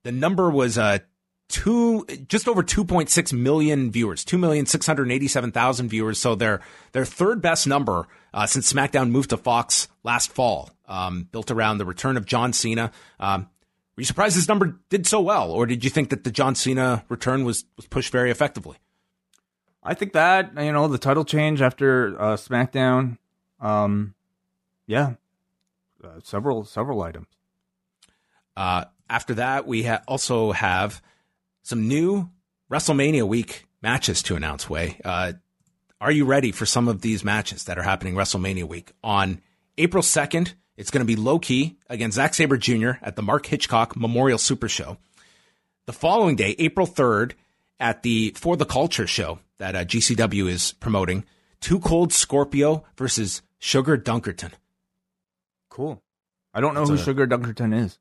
the 0.02 0.12
number 0.12 0.50
was 0.50 0.78
uh, 0.78 0.98
two, 1.48 2.06
just 2.28 2.48
over 2.48 2.62
2.6 2.62 3.32
million 3.32 3.90
viewers, 3.90 4.24
2,687,000 4.24 5.88
viewers. 5.88 6.18
So 6.18 6.34
their 6.34 6.60
their 6.92 7.04
third 7.04 7.42
best 7.42 7.66
number 7.66 8.06
uh, 8.32 8.46
since 8.46 8.72
SmackDown 8.72 9.10
moved 9.10 9.30
to 9.30 9.36
Fox 9.36 9.88
last 10.04 10.32
fall, 10.32 10.70
um, 10.86 11.28
built 11.30 11.50
around 11.50 11.78
the 11.78 11.86
return 11.86 12.16
of 12.16 12.26
John 12.26 12.52
Cena. 12.52 12.92
Um, 13.18 13.48
were 13.96 14.02
you 14.02 14.06
surprised 14.06 14.36
this 14.36 14.48
number 14.48 14.78
did 14.90 15.06
so 15.06 15.20
well, 15.20 15.50
or 15.50 15.66
did 15.66 15.82
you 15.82 15.90
think 15.90 16.10
that 16.10 16.22
the 16.22 16.30
John 16.30 16.54
Cena 16.54 17.04
return 17.08 17.44
was 17.44 17.64
was 17.76 17.86
pushed 17.86 18.12
very 18.12 18.30
effectively? 18.30 18.76
I 19.82 19.94
think 19.94 20.12
that 20.12 20.52
you 20.56 20.72
know 20.72 20.86
the 20.86 20.98
title 20.98 21.24
change 21.24 21.62
after 21.62 22.20
uh, 22.20 22.36
SmackDown. 22.36 23.18
Um, 23.60 24.14
yeah, 24.88 25.12
uh, 26.02 26.18
several 26.24 26.64
several 26.64 27.00
items. 27.02 27.28
Uh, 28.56 28.86
after 29.08 29.34
that, 29.34 29.66
we 29.68 29.84
ha- 29.84 30.02
also 30.08 30.50
have 30.50 31.00
some 31.62 31.86
new 31.86 32.28
WrestleMania 32.70 33.22
week 33.22 33.66
matches 33.80 34.22
to 34.24 34.34
announce. 34.34 34.68
Wai, 34.68 34.98
uh, 35.04 35.34
are 36.00 36.10
you 36.10 36.24
ready 36.24 36.50
for 36.50 36.66
some 36.66 36.88
of 36.88 37.02
these 37.02 37.22
matches 37.22 37.64
that 37.64 37.78
are 37.78 37.82
happening 37.82 38.14
WrestleMania 38.14 38.64
week 38.64 38.92
on 39.04 39.40
April 39.76 40.02
second? 40.02 40.54
It's 40.76 40.90
going 40.90 41.04
to 41.04 41.06
be 41.06 41.16
low 41.16 41.38
key 41.38 41.76
against 41.88 42.16
Zack 42.16 42.34
Sabre 42.34 42.56
Jr. 42.56 42.92
at 43.02 43.16
the 43.16 43.22
Mark 43.22 43.46
Hitchcock 43.46 43.96
Memorial 43.96 44.38
Super 44.38 44.68
Show. 44.68 44.96
The 45.86 45.92
following 45.92 46.36
day, 46.36 46.54
April 46.58 46.86
third, 46.86 47.34
at 47.80 48.02
the 48.02 48.32
For 48.36 48.56
the 48.56 48.64
Culture 48.64 49.06
show 49.06 49.40
that 49.58 49.74
uh, 49.74 49.84
GCW 49.84 50.48
is 50.48 50.72
promoting, 50.72 51.24
Too 51.60 51.80
Cold 51.80 52.12
Scorpio 52.12 52.84
versus 52.96 53.42
Sugar 53.58 53.96
Dunkerton. 53.98 54.52
Cool. 55.78 56.02
I 56.52 56.60
don't 56.60 56.74
know 56.74 56.84
who 56.84 56.94
a, 56.94 56.98
Sugar 56.98 57.28
Dunkerton 57.28 57.84
is. 57.84 58.00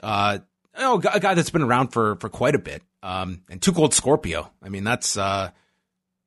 Uh, 0.00 0.38
oh, 0.78 1.02
a 1.12 1.18
guy 1.18 1.34
that's 1.34 1.50
been 1.50 1.62
around 1.62 1.88
for 1.88 2.14
for 2.20 2.28
quite 2.28 2.54
a 2.54 2.58
bit. 2.60 2.84
Um, 3.02 3.42
and 3.50 3.60
Too 3.60 3.72
Cold 3.72 3.92
Scorpio. 3.92 4.52
I 4.62 4.68
mean, 4.68 4.84
that's. 4.84 5.16
Uh, 5.16 5.50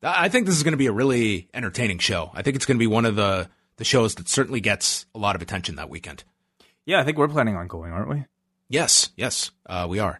I 0.03 0.27
think 0.27 0.45
this 0.45 0.58
is 0.58 0.63
going 0.63 0.73
to 0.73 0.77
be 0.77 0.88
a 0.88 0.91
really 0.91 1.47
entertaining 1.53 1.99
show. 1.99 2.32
I 2.34 2.41
think 2.41 2.58
it's 2.58 2.65
going 2.65 2.75
to 2.75 2.84
be 2.84 2.88
one 2.88 3.06
of 3.06 3.15
the 3.15 3.49
the 3.77 3.86
shows 3.86 4.15
that 4.15 4.27
certainly 4.27 4.60
gets 4.60 5.06
a 5.15 5.19
lot 5.19 5.38
of 5.38 5.41
attention 5.41 5.77
that 5.77 5.89
weekend. 5.89 6.25
Yeah, 6.86 6.99
I 6.99 7.06
think 7.06 7.17
we're 7.17 7.30
planning 7.30 7.56
on 7.56 7.67
going, 7.67 7.93
aren't 7.93 8.10
we? 8.10 8.25
Yes, 8.67 9.12
yes, 9.15 9.51
uh, 9.67 9.88
we 9.89 9.99
are. 9.99 10.19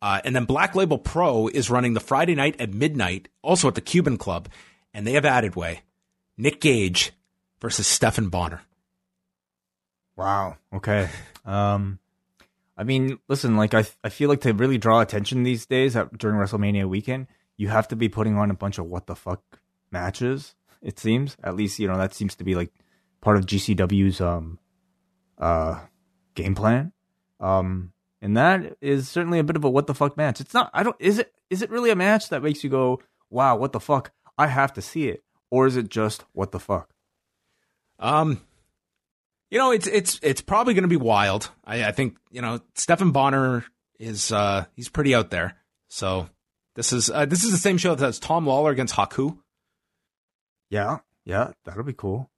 Uh, 0.00 0.20
and 0.24 0.36
then 0.36 0.44
Black 0.44 0.76
Label 0.76 0.98
Pro 0.98 1.48
is 1.48 1.70
running 1.70 1.94
the 1.94 2.00
Friday 2.00 2.36
night 2.36 2.60
at 2.60 2.72
midnight, 2.72 3.26
also 3.42 3.66
at 3.66 3.74
the 3.74 3.80
Cuban 3.80 4.16
Club, 4.16 4.48
and 4.94 5.04
they 5.04 5.14
have 5.14 5.24
added 5.24 5.56
Wai 5.56 5.82
Nick 6.36 6.60
Gage 6.60 7.10
versus 7.60 7.88
Stephan 7.88 8.28
Bonnar. 8.28 8.62
Wow. 10.18 10.56
Okay. 10.74 11.08
Um, 11.44 12.00
I 12.76 12.82
mean, 12.82 13.20
listen, 13.28 13.56
like 13.56 13.72
I, 13.72 13.84
I 14.02 14.08
feel 14.08 14.28
like 14.28 14.40
to 14.40 14.52
really 14.52 14.76
draw 14.76 15.00
attention 15.00 15.44
these 15.44 15.64
days 15.64 15.94
at, 15.94 16.18
during 16.18 16.36
WrestleMania 16.36 16.88
weekend, 16.88 17.28
you 17.56 17.68
have 17.68 17.86
to 17.88 17.96
be 17.96 18.08
putting 18.08 18.36
on 18.36 18.50
a 18.50 18.54
bunch 18.54 18.78
of 18.78 18.86
what 18.86 19.06
the 19.06 19.14
fuck 19.14 19.60
matches. 19.92 20.56
It 20.82 20.98
seems, 20.98 21.36
at 21.44 21.54
least 21.54 21.78
you 21.78 21.86
know 21.86 21.96
that 21.96 22.14
seems 22.14 22.34
to 22.34 22.44
be 22.44 22.56
like 22.56 22.72
part 23.20 23.36
of 23.36 23.46
GCW's 23.46 24.20
um, 24.20 24.58
uh, 25.38 25.80
game 26.34 26.56
plan. 26.56 26.92
Um, 27.38 27.92
and 28.20 28.36
that 28.36 28.76
is 28.80 29.08
certainly 29.08 29.38
a 29.38 29.44
bit 29.44 29.54
of 29.54 29.62
a 29.62 29.70
what 29.70 29.86
the 29.86 29.94
fuck 29.94 30.16
match. 30.16 30.40
It's 30.40 30.54
not. 30.54 30.70
I 30.74 30.82
don't. 30.82 30.96
Is 30.98 31.20
it? 31.20 31.32
Is 31.48 31.62
it 31.62 31.70
really 31.70 31.90
a 31.90 31.96
match 31.96 32.28
that 32.30 32.42
makes 32.42 32.64
you 32.64 32.70
go, 32.70 33.00
"Wow, 33.30 33.56
what 33.56 33.70
the 33.70 33.80
fuck"? 33.80 34.10
I 34.36 34.48
have 34.48 34.72
to 34.72 34.82
see 34.82 35.08
it, 35.08 35.22
or 35.48 35.68
is 35.68 35.76
it 35.76 35.88
just 35.88 36.24
what 36.32 36.50
the 36.50 36.60
fuck? 36.60 36.90
Um, 38.00 38.40
you 39.50 39.58
know, 39.58 39.70
it's 39.70 39.86
it's 39.86 40.18
it's 40.22 40.40
probably 40.40 40.74
going 40.74 40.82
to 40.82 40.88
be 40.88 40.96
wild. 40.96 41.50
I, 41.64 41.84
I 41.84 41.92
think 41.92 42.16
you 42.30 42.42
know 42.42 42.60
Stephan 42.74 43.12
Bonnar 43.12 43.64
is 43.98 44.32
uh 44.32 44.66
he's 44.74 44.88
pretty 44.88 45.14
out 45.14 45.30
there. 45.30 45.56
So 45.88 46.28
this 46.74 46.92
is 46.92 47.10
uh, 47.10 47.26
this 47.26 47.44
is 47.44 47.50
the 47.50 47.58
same 47.58 47.78
show 47.78 47.94
that 47.94 48.04
has 48.04 48.18
Tom 48.18 48.46
Lawlor 48.46 48.70
against 48.70 48.94
Haku. 48.94 49.38
Yeah, 50.70 50.98
yeah, 51.24 51.52
that'll 51.64 51.84
be 51.84 51.94
cool. 51.94 52.30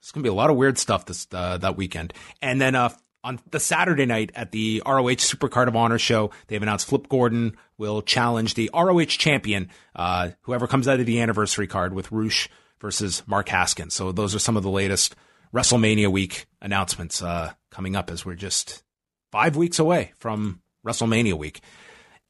It's 0.00 0.12
gonna 0.12 0.22
be 0.22 0.28
a 0.28 0.34
lot 0.34 0.50
of 0.50 0.56
weird 0.56 0.78
stuff 0.78 1.06
this 1.06 1.26
uh, 1.32 1.58
that 1.58 1.76
weekend, 1.76 2.12
and 2.40 2.60
then 2.60 2.74
uh, 2.74 2.90
on 3.24 3.40
the 3.50 3.60
Saturday 3.60 4.06
night 4.06 4.30
at 4.34 4.52
the 4.52 4.82
ROH 4.86 5.20
Supercard 5.20 5.68
of 5.68 5.76
Honor 5.76 5.98
show, 5.98 6.30
they've 6.46 6.62
announced 6.62 6.88
Flip 6.88 7.08
Gordon 7.08 7.56
will 7.78 8.02
challenge 8.02 8.54
the 8.54 8.70
ROH 8.74 9.04
champion, 9.04 9.68
uh, 9.94 10.30
whoever 10.42 10.66
comes 10.66 10.88
out 10.88 11.00
of 11.00 11.06
the 11.06 11.20
anniversary 11.20 11.66
card 11.66 11.92
with 11.92 12.10
Rush 12.10 12.48
versus 12.80 13.22
Mark 13.26 13.48
Haskins. 13.48 13.94
So 13.94 14.10
those 14.10 14.34
are 14.34 14.40
some 14.40 14.56
of 14.56 14.62
the 14.62 14.70
latest 14.70 15.14
WrestleMania 15.54 16.10
week 16.10 16.46
announcements 16.60 17.22
uh, 17.22 17.52
coming 17.70 17.96
up 17.96 18.10
as 18.10 18.24
we're 18.24 18.34
just 18.34 18.82
five 19.30 19.56
weeks 19.56 19.78
away 19.78 20.12
from 20.18 20.60
WrestleMania 20.86 21.34
week. 21.34 21.60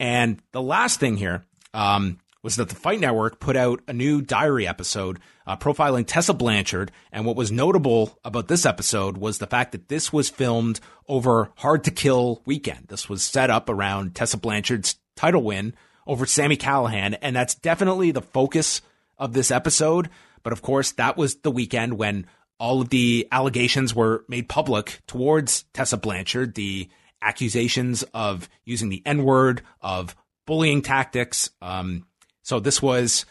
And 0.01 0.41
the 0.53 0.63
last 0.63 0.99
thing 0.99 1.17
here 1.17 1.45
um, 1.75 2.19
was 2.43 2.57
that 2.57 2.69
the 2.69 2.75
Fight 2.75 3.01
Network 3.01 3.39
put 3.39 3.57
out 3.57 3.81
a 3.87 3.93
new 3.93 4.21
diary 4.21 4.67
episode 4.67 5.21
uh, 5.47 5.57
profiling 5.57 6.05
Tessa 6.07 6.35
Blanchard. 6.35 6.91
And 7.13 7.25
what 7.25 7.37
was 7.37 7.53
notable 7.53 8.19
about 8.25 8.49
this 8.49 8.67
episode 8.67 9.17
was 9.17 9.39
the 9.39 9.47
fact 9.47 9.73
that 9.73 9.89
this 9.89 10.13
was 10.13 10.29
filmed 10.29 10.81
over 11.09 11.51
Hard 11.57 11.85
to 11.85 11.91
Kill 11.91 12.43
weekend. 12.45 12.89
This 12.89 13.09
was 13.09 13.23
set 13.23 13.51
up 13.51 13.69
around 13.69 14.15
Tessa 14.15 14.37
Blanchard's 14.37 14.97
title 15.15 15.43
win 15.43 15.75
over 16.07 16.27
Sami 16.27 16.57
Callihan. 16.57 17.17
And 17.23 17.37
that's 17.37 17.55
definitely 17.55 18.11
the 18.11 18.23
focus 18.23 18.83
of 19.19 19.33
this 19.33 19.51
episode. 19.51 20.11
But 20.43 20.53
of 20.53 20.63
course, 20.63 20.93
that 20.93 21.17
was 21.17 21.37
the 21.37 21.53
weekend 21.53 21.95
when 21.95 22.27
all 22.63 22.81
of 22.81 22.91
the 22.91 23.27
allegations 23.33 23.93
were 23.93 24.25
made 24.29 24.49
public 24.49 25.01
towards 25.09 25.65
Tessa 25.75 25.97
Blanchard, 25.97 26.55
the 26.55 26.89
accusations 27.21 28.05
of 28.15 28.49
using 28.65 28.89
the 28.89 29.03
N 29.05 29.25
word, 29.25 29.63
of 29.81 30.15
bullying 30.47 30.81
tactics. 30.81 31.51
Um, 31.61 32.07
so 32.43 32.61
this 32.61 32.81
was, 32.81 33.27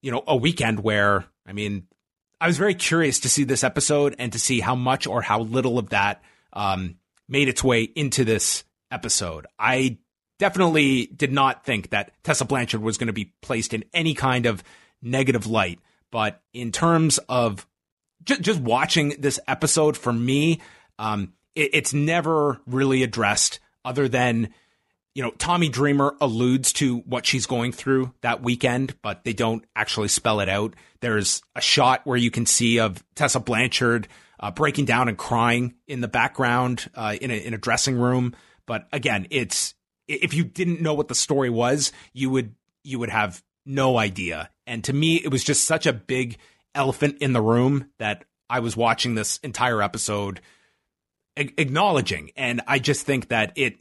you 0.00 0.10
know, 0.10 0.24
a 0.26 0.34
weekend 0.34 0.80
where, 0.80 1.26
I 1.46 1.52
mean, 1.52 1.88
I 2.40 2.46
was 2.46 2.56
very 2.56 2.74
curious 2.74 3.20
to 3.20 3.28
see 3.28 3.44
this 3.44 3.64
episode 3.64 4.16
and 4.18 4.32
to 4.32 4.38
see 4.38 4.60
how 4.60 4.74
much 4.74 5.06
or 5.06 5.20
how 5.20 5.40
little 5.40 5.78
of 5.78 5.90
that 5.90 6.22
um, 6.54 6.96
made 7.28 7.50
its 7.50 7.62
way 7.62 7.82
into 7.82 8.24
this 8.24 8.64
episode. 8.90 9.46
I 9.58 9.98
definitely 10.38 11.04
did 11.14 11.34
not 11.34 11.66
think 11.66 11.90
that 11.90 12.12
Tessa 12.22 12.46
Blanchard 12.46 12.80
was 12.80 12.96
going 12.96 13.08
to 13.08 13.12
be 13.12 13.34
placed 13.42 13.74
in 13.74 13.84
any 13.92 14.14
kind 14.14 14.46
of 14.46 14.64
negative 15.02 15.46
light. 15.46 15.80
But 16.10 16.40
in 16.54 16.72
terms 16.72 17.18
of 17.28 17.66
just, 18.24 18.40
just 18.40 18.60
watching 18.60 19.16
this 19.18 19.40
episode 19.46 19.96
for 19.96 20.12
me, 20.12 20.60
um, 20.98 21.32
it, 21.54 21.70
it's 21.72 21.94
never 21.94 22.60
really 22.66 23.02
addressed 23.02 23.60
other 23.84 24.08
than 24.08 24.52
you 25.14 25.22
know, 25.22 25.30
Tommy 25.30 25.68
Dreamer 25.68 26.16
alludes 26.20 26.72
to 26.74 26.98
what 27.00 27.24
she's 27.24 27.46
going 27.46 27.70
through 27.70 28.12
that 28.22 28.42
weekend, 28.42 29.00
but 29.00 29.22
they 29.22 29.32
don't 29.32 29.64
actually 29.76 30.08
spell 30.08 30.40
it 30.40 30.48
out. 30.48 30.74
There's 31.00 31.40
a 31.54 31.60
shot 31.60 32.00
where 32.04 32.16
you 32.16 32.32
can 32.32 32.46
see 32.46 32.80
of 32.80 33.02
Tessa 33.14 33.38
Blanchard 33.38 34.08
uh, 34.40 34.50
breaking 34.50 34.86
down 34.86 35.08
and 35.08 35.16
crying 35.16 35.74
in 35.86 36.00
the 36.00 36.08
background 36.08 36.90
uh, 36.96 37.16
in 37.20 37.30
a 37.30 37.34
in 37.34 37.54
a 37.54 37.58
dressing 37.58 37.96
room. 37.96 38.34
But 38.66 38.88
again, 38.92 39.28
it's 39.30 39.74
if 40.08 40.34
you 40.34 40.44
didn't 40.44 40.80
know 40.80 40.94
what 40.94 41.08
the 41.08 41.14
story 41.14 41.50
was, 41.50 41.92
you 42.12 42.30
would 42.30 42.54
you 42.82 42.98
would 42.98 43.10
have 43.10 43.40
no 43.64 43.96
idea. 43.96 44.50
And 44.66 44.82
to 44.84 44.92
me, 44.92 45.16
it 45.16 45.30
was 45.30 45.44
just 45.44 45.64
such 45.64 45.86
a 45.86 45.92
big 45.92 46.38
elephant 46.74 47.18
in 47.20 47.32
the 47.32 47.42
room 47.42 47.90
that 47.98 48.24
I 48.48 48.60
was 48.60 48.76
watching 48.76 49.14
this 49.14 49.38
entire 49.38 49.82
episode 49.82 50.40
a- 51.36 51.60
acknowledging. 51.60 52.30
And 52.36 52.62
I 52.66 52.78
just 52.78 53.06
think 53.06 53.28
that 53.28 53.52
it 53.56 53.78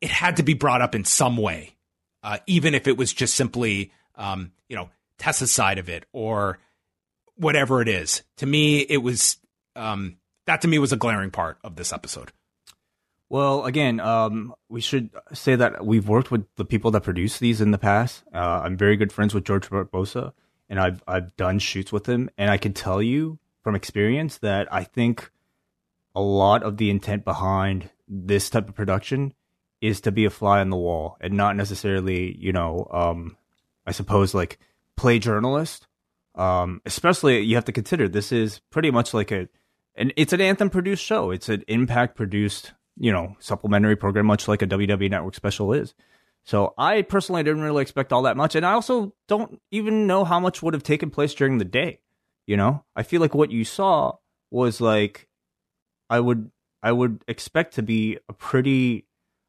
it 0.00 0.10
had 0.10 0.36
to 0.36 0.42
be 0.42 0.54
brought 0.54 0.82
up 0.82 0.94
in 0.94 1.04
some 1.04 1.36
way, 1.36 1.74
uh, 2.22 2.38
even 2.46 2.74
if 2.74 2.86
it 2.86 2.98
was 2.98 3.12
just 3.12 3.34
simply, 3.34 3.92
um, 4.14 4.52
you 4.68 4.76
know, 4.76 4.90
Tessa's 5.18 5.50
side 5.50 5.78
of 5.78 5.88
it 5.88 6.04
or 6.12 6.58
whatever 7.36 7.80
it 7.80 7.88
is. 7.88 8.22
To 8.38 8.46
me, 8.46 8.80
it 8.80 8.98
was 8.98 9.38
um, 9.74 10.18
that 10.46 10.62
to 10.62 10.68
me 10.68 10.78
was 10.78 10.92
a 10.92 10.96
glaring 10.96 11.30
part 11.30 11.58
of 11.64 11.76
this 11.76 11.92
episode. 11.92 12.32
Well, 13.28 13.64
again, 13.64 13.98
um, 13.98 14.54
we 14.68 14.80
should 14.80 15.10
say 15.32 15.56
that 15.56 15.84
we've 15.84 16.08
worked 16.08 16.30
with 16.30 16.46
the 16.56 16.64
people 16.64 16.92
that 16.92 17.02
produce 17.02 17.38
these 17.38 17.60
in 17.60 17.72
the 17.72 17.78
past. 17.78 18.22
Uh, 18.32 18.60
I'm 18.64 18.76
very 18.76 18.96
good 18.96 19.12
friends 19.12 19.34
with 19.34 19.44
George 19.44 19.68
Barbosa, 19.68 20.32
and 20.68 20.80
I've 20.80 21.02
I've 21.06 21.36
done 21.36 21.58
shoots 21.58 21.92
with 21.92 22.06
him, 22.06 22.30
and 22.36 22.50
I 22.50 22.56
can 22.56 22.72
tell 22.72 23.02
you 23.02 23.38
from 23.62 23.74
experience 23.74 24.38
that 24.38 24.72
I 24.72 24.84
think 24.84 25.30
a 26.14 26.20
lot 26.20 26.62
of 26.62 26.76
the 26.78 26.88
intent 26.90 27.24
behind 27.24 27.90
this 28.08 28.48
type 28.48 28.68
of 28.68 28.74
production 28.74 29.34
is 29.80 30.00
to 30.00 30.10
be 30.10 30.24
a 30.24 30.30
fly 30.30 30.60
on 30.60 30.70
the 30.70 30.76
wall 30.76 31.16
and 31.20 31.34
not 31.34 31.56
necessarily, 31.56 32.36
you 32.38 32.52
know, 32.52 32.88
um, 32.90 33.36
I 33.86 33.92
suppose 33.92 34.34
like 34.34 34.58
play 34.96 35.18
journalist. 35.18 35.86
Um, 36.34 36.82
especially 36.84 37.40
you 37.40 37.54
have 37.54 37.64
to 37.64 37.72
consider 37.72 38.08
this 38.08 38.30
is 38.30 38.60
pretty 38.70 38.90
much 38.90 39.14
like 39.14 39.32
a, 39.32 39.48
and 39.94 40.12
it's 40.16 40.32
an 40.32 40.40
anthem 40.40 40.70
produced 40.70 41.02
show. 41.02 41.30
It's 41.30 41.48
an 41.48 41.64
impact 41.68 42.16
produced, 42.16 42.72
you 42.98 43.10
know, 43.10 43.36
supplementary 43.38 43.96
program, 43.96 44.26
much 44.26 44.46
like 44.46 44.62
a 44.62 44.66
WWE 44.66 45.10
network 45.10 45.34
special 45.34 45.72
is. 45.72 45.94
So 46.46 46.74
I 46.78 47.02
personally 47.02 47.42
didn't 47.42 47.62
really 47.62 47.82
expect 47.82 48.12
all 48.12 48.22
that 48.22 48.36
much. 48.36 48.54
And 48.54 48.64
I 48.64 48.72
also 48.72 49.12
don't 49.28 49.60
even 49.70 50.06
know 50.06 50.24
how 50.24 50.40
much 50.40 50.62
would 50.62 50.74
have 50.74 50.82
taken 50.82 51.10
place 51.10 51.34
during 51.34 51.58
the 51.58 51.64
day. 51.64 52.00
You 52.46 52.56
know, 52.56 52.84
I 52.94 53.02
feel 53.02 53.20
like 53.20 53.34
what 53.34 53.50
you 53.50 53.64
saw 53.64 54.16
was 54.50 54.80
like, 54.80 55.28
I 56.08 56.20
would, 56.20 56.50
I 56.82 56.92
would 56.92 57.24
expect 57.26 57.74
to 57.74 57.82
be 57.82 58.18
a 58.28 58.32
pretty 58.32 59.06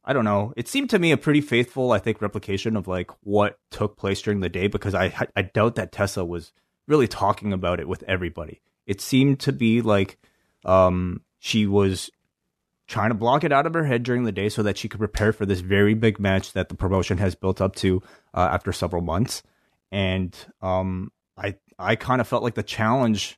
I 0.08 0.14
don't 0.14 0.24
know. 0.24 0.54
It 0.56 0.70
seemed 0.70 0.90
to 0.92 1.00
me 1.00 1.12
a 1.12 1.18
pretty 1.18 1.42
faithful, 1.42 1.92
I 1.92 2.00
think, 2.00 2.22
replication 2.22 2.78
of 2.78 2.88
like 2.88 3.12
what 3.24 3.60
took 3.72 3.98
place 3.98 4.22
during 4.22 4.40
the 4.40 4.48
day 4.48 4.68
because 4.68 4.96
I 4.96 5.14
I 5.36 5.42
doubt 5.42 5.76
that 5.76 5.92
Tessa 5.92 6.24
was 6.24 6.54
really 6.88 7.10
talking 7.10 7.52
about 7.52 7.82
it 7.82 7.90
with 7.90 8.04
everybody. 8.04 8.62
It 8.86 9.02
seemed 9.02 9.42
to 9.42 9.52
be 9.52 9.82
like 9.82 10.18
um, 10.64 11.24
she 11.40 11.68
was 11.68 12.10
trying 12.88 13.10
to 13.10 13.16
block 13.16 13.44
it 13.44 13.52
out 13.52 13.66
of 13.66 13.74
her 13.74 13.86
head 13.86 14.04
during 14.04 14.24
the 14.24 14.32
day 14.32 14.50
so 14.50 14.64
that 14.64 14.78
she 14.78 14.88
could 14.88 15.00
prepare 15.00 15.34
for 15.34 15.46
this 15.46 15.60
very 15.60 15.94
big 15.94 16.20
match 16.20 16.54
that 16.54 16.70
the 16.70 16.76
promotion 16.76 17.18
has 17.18 17.36
built 17.36 17.60
up 17.62 17.76
to 17.76 18.02
uh, 18.34 18.50
after 18.52 18.72
several 18.72 19.02
months. 19.02 19.44
And 19.92 20.36
um, 20.62 21.12
I 21.38 21.56
I 21.78 21.96
kind 21.96 22.22
of 22.22 22.28
felt 22.28 22.44
like 22.44 22.56
the 22.56 22.64
challenge 22.64 23.38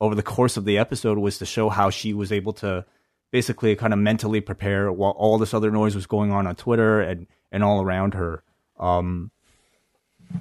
over 0.00 0.14
the 0.14 0.22
course 0.22 0.56
of 0.56 0.64
the 0.64 0.78
episode 0.78 1.18
was 1.18 1.38
to 1.38 1.46
show 1.46 1.68
how 1.68 1.90
she 1.90 2.12
was 2.12 2.30
able 2.32 2.52
to 2.54 2.84
basically 3.32 3.74
kind 3.76 3.92
of 3.92 3.98
mentally 3.98 4.40
prepare 4.40 4.92
while 4.92 5.12
all 5.12 5.38
this 5.38 5.54
other 5.54 5.70
noise 5.70 5.94
was 5.94 6.06
going 6.06 6.30
on 6.32 6.46
on 6.46 6.56
Twitter 6.56 7.00
and 7.00 7.26
and 7.50 7.64
all 7.64 7.82
around 7.82 8.14
her. 8.14 8.42
Um, 8.78 9.30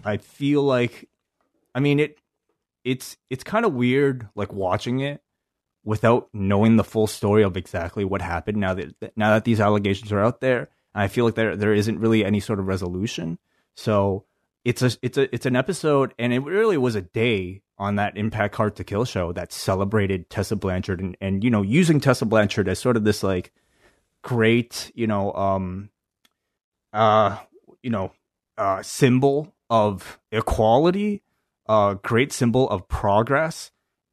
I 0.04 0.18
feel 0.18 0.64
like, 0.64 1.08
I 1.74 1.80
mean 1.80 2.00
it, 2.00 2.20
it's 2.84 3.18
it's 3.30 3.44
kind 3.44 3.66
of 3.66 3.74
weird 3.74 4.30
like 4.36 4.52
watching 4.52 5.00
it 5.00 5.22
without 5.86 6.28
knowing 6.34 6.76
the 6.76 6.84
full 6.84 7.08
story 7.08 7.44
of 7.44 7.56
exactly 7.56 8.04
what 8.04 8.22
happened. 8.22 8.58
Now 8.58 8.74
that 8.74 9.14
now 9.16 9.30
that 9.30 9.46
these 9.46 9.62
allegations 9.62 10.12
are 10.12 10.20
out 10.20 10.42
there, 10.42 10.70
I 10.94 11.08
feel 11.08 11.24
like 11.24 11.36
there 11.36 11.56
there 11.56 11.74
isn't 11.74 12.00
really 12.00 12.26
any 12.26 12.42
sort 12.42 12.60
of 12.60 12.68
resolution. 12.68 13.38
So 13.76 14.26
it's 14.66 14.82
a 14.82 14.92
it's 15.02 15.18
a 15.18 15.34
it's 15.34 15.46
an 15.46 15.56
episode, 15.56 16.14
and 16.20 16.34
it 16.34 16.40
really 16.40 16.78
was 16.78 16.96
a 16.96 17.02
day 17.02 17.62
on 17.78 17.96
that 17.96 18.18
Impact 18.18 18.56
Hard 18.56 18.76
to 18.78 18.84
Kill 18.84 19.06
show 19.06 19.32
that 19.34 19.54
celebrated 19.54 20.30
Tessa 20.30 20.56
Blanchard 20.56 21.00
and, 21.00 21.16
and 21.22 21.44
you 21.44 21.52
know 21.52 21.62
using 21.62 22.00
Tessa 22.00 22.26
Blanchard 22.26 22.68
as 22.68 22.80
sort 22.80 22.98
of 22.98 23.04
this 23.04 23.22
like 23.24 23.54
great 24.24 24.92
you 24.96 25.06
know 25.06 25.32
um 25.34 25.90
uh 26.94 27.38
you 27.84 27.92
know 27.92 28.12
uh 28.58 28.82
symbol 28.82 29.54
of 29.70 30.20
equality 30.32 31.22
uh 31.68 31.94
great 31.96 32.32
symbol 32.32 32.68
of 32.70 32.88
progress 32.88 33.70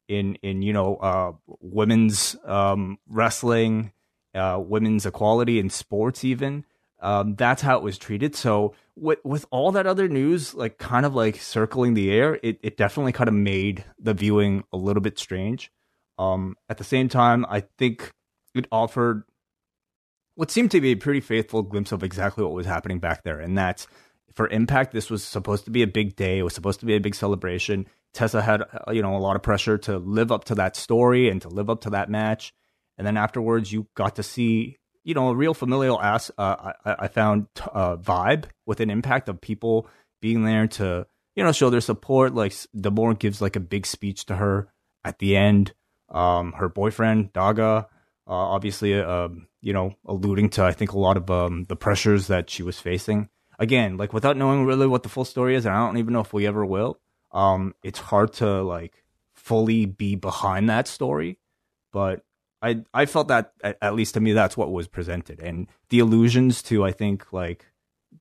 in 0.09 0.36
in 0.36 0.62
you 0.62 0.72
know 0.72 0.96
uh 0.96 1.32
women's 1.61 2.36
um 2.44 2.98
wrestling 3.09 3.92
uh 4.34 4.61
women's 4.62 5.07
equality 5.07 5.59
in 5.59 5.70
sports 5.70 6.24
even 6.24 6.64
um 7.00 7.34
that's 7.36 7.62
how 7.62 7.76
it 7.76 7.82
was 7.82 7.98
treated 7.98 8.34
so 8.34 8.74
with 8.96 9.18
with 9.24 9.46
all 9.50 9.72
that 9.72 9.86
other 9.86 10.09
news 10.09 10.55
like 10.55 10.78
kind 10.78 11.07
of 11.07 11.14
like 11.14 11.36
circling 11.36 11.94
the 11.94 12.11
air, 12.11 12.38
it, 12.42 12.59
it 12.62 12.76
definitely 12.76 13.12
kind 13.12 13.28
of 13.28 13.34
made 13.34 13.84
the 13.98 14.14
viewing 14.14 14.64
a 14.72 14.76
little 14.76 15.03
bit 15.03 15.18
strange. 15.18 15.70
Um, 16.18 16.57
at 16.68 16.78
the 16.78 16.84
same 16.84 17.09
time, 17.09 17.46
I 17.48 17.61
think 17.78 18.12
it 18.55 18.66
offered 18.70 19.24
what 20.34 20.50
seemed 20.50 20.70
to 20.72 20.80
be 20.80 20.92
a 20.92 20.96
pretty 20.96 21.20
faithful 21.20 21.62
glimpse 21.62 21.92
of 21.92 22.03
exactly 22.03 22.44
what 22.44 22.53
was 22.53 22.66
happening 22.66 22.98
back 22.98 23.22
there, 23.24 23.40
and 23.40 23.57
that's 23.57 23.86
for 24.35 24.49
Impact. 24.49 24.93
This 24.93 25.11
was 25.11 25.24
supposed 25.24 25.64
to 25.66 25.70
be 25.70 25.83
a 25.83 25.87
big 25.87 26.16
day. 26.16 26.39
It 26.39 26.43
was 26.43 26.55
supposed 26.55 26.80
to 26.80 26.87
be 26.87 26.97
a 26.97 27.01
big 27.01 27.14
celebration. 27.14 27.87
Tessa 28.14 28.43
had 28.43 28.62
uh, 28.62 28.93
you 28.93 29.03
know 29.03 29.16
a 29.16 29.18
lot 29.18 29.37
of 29.37 29.43
pressure 29.43 29.78
to 29.78 29.99
live 29.99 30.33
up 30.33 30.45
to 30.45 30.55
that 30.57 30.76
story 30.76 31.28
and 31.28 31.41
to 31.43 31.49
live 31.49 31.70
up 31.70 31.83
to 31.83 31.91
that 31.91 32.11
match, 32.11 32.53
and 32.99 33.07
then 33.07 33.16
afterwards 33.16 33.72
you 33.72 33.87
got 33.95 34.16
to 34.16 34.22
see 34.22 34.76
you 35.05 35.14
know, 35.14 35.28
a 35.28 35.35
real 35.35 35.55
familial 35.55 36.01
ass. 36.01 36.30
Uh, 36.37 36.72
I, 36.85 36.97
I, 37.01 37.09
found 37.09 37.47
uh, 37.72 37.97
vibe 37.97 38.45
with 38.66 38.80
an 38.80 38.91
impact 38.91 39.28
of 39.28 39.41
people 39.41 39.89
being 40.20 40.45
there 40.45 40.68
to 40.68 41.07
you 41.35 41.45
know 41.45 41.53
show 41.53 41.70
their 41.70 41.80
support. 41.80 42.35
Like 42.35 42.55
D'Amore 42.78 43.14
gives 43.14 43.41
like 43.41 43.57
a 43.57 43.61
big 43.61 43.87
speech 43.87 44.26
to 44.26 44.37
her 44.37 44.68
at 45.05 45.18
the 45.18 45.37
end. 45.37 45.74
Um, 46.09 46.53
her 46.53 46.68
boyfriend 46.68 47.33
Daga, 47.33 47.85
uh, 47.85 47.87
obviously, 48.26 49.01
uh, 49.01 49.28
you 49.61 49.72
know, 49.72 49.95
alluding 50.07 50.51
to 50.51 50.64
I 50.64 50.72
think 50.72 50.93
a 50.93 50.99
lot 50.99 51.16
of 51.16 51.30
um, 51.30 51.64
the 51.64 51.76
pressures 51.76 52.28
that 52.28 52.51
she 52.51 52.62
was 52.62 52.78
facing. 52.78 53.28
Again, 53.62 53.96
like 53.96 54.12
without 54.12 54.36
knowing 54.36 54.64
really 54.64 54.88
what 54.88 55.04
the 55.04 55.08
full 55.08 55.24
story 55.24 55.54
is, 55.54 55.64
and 55.64 55.74
I 55.74 55.86
don't 55.86 55.98
even 55.98 56.12
know 56.12 56.20
if 56.20 56.32
we 56.32 56.48
ever 56.48 56.66
will. 56.66 56.98
Um, 57.30 57.74
it's 57.84 58.00
hard 58.00 58.32
to 58.34 58.62
like 58.62 59.04
fully 59.34 59.86
be 59.86 60.16
behind 60.16 60.68
that 60.68 60.88
story, 60.88 61.38
but 61.92 62.24
I 62.60 62.82
I 62.92 63.06
felt 63.06 63.28
that 63.28 63.52
at 63.62 63.94
least 63.94 64.14
to 64.14 64.20
me 64.20 64.32
that's 64.32 64.56
what 64.56 64.72
was 64.72 64.88
presented, 64.88 65.38
and 65.38 65.68
the 65.90 66.00
allusions 66.00 66.60
to 66.64 66.84
I 66.84 66.90
think 66.90 67.32
like 67.32 67.66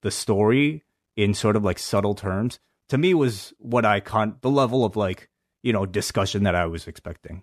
the 0.01 0.11
story 0.11 0.83
in 1.15 1.33
sort 1.33 1.55
of 1.55 1.63
like 1.63 1.79
subtle 1.79 2.13
terms 2.13 2.59
to 2.89 2.97
me 2.99 3.15
was 3.15 3.51
what 3.57 3.83
I 3.83 3.99
con 3.99 4.35
the 4.41 4.49
level 4.49 4.85
of 4.85 4.95
like 4.95 5.29
you 5.63 5.73
know 5.73 5.87
discussion 5.87 6.43
that 6.43 6.53
I 6.53 6.67
was 6.67 6.87
expecting. 6.87 7.41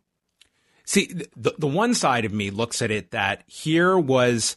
See, 0.84 1.06
the 1.36 1.52
the 1.58 1.66
one 1.66 1.94
side 1.94 2.24
of 2.24 2.32
me 2.32 2.50
looks 2.50 2.80
at 2.80 2.92
it 2.92 3.10
that 3.10 3.42
here 3.48 3.98
was 3.98 4.56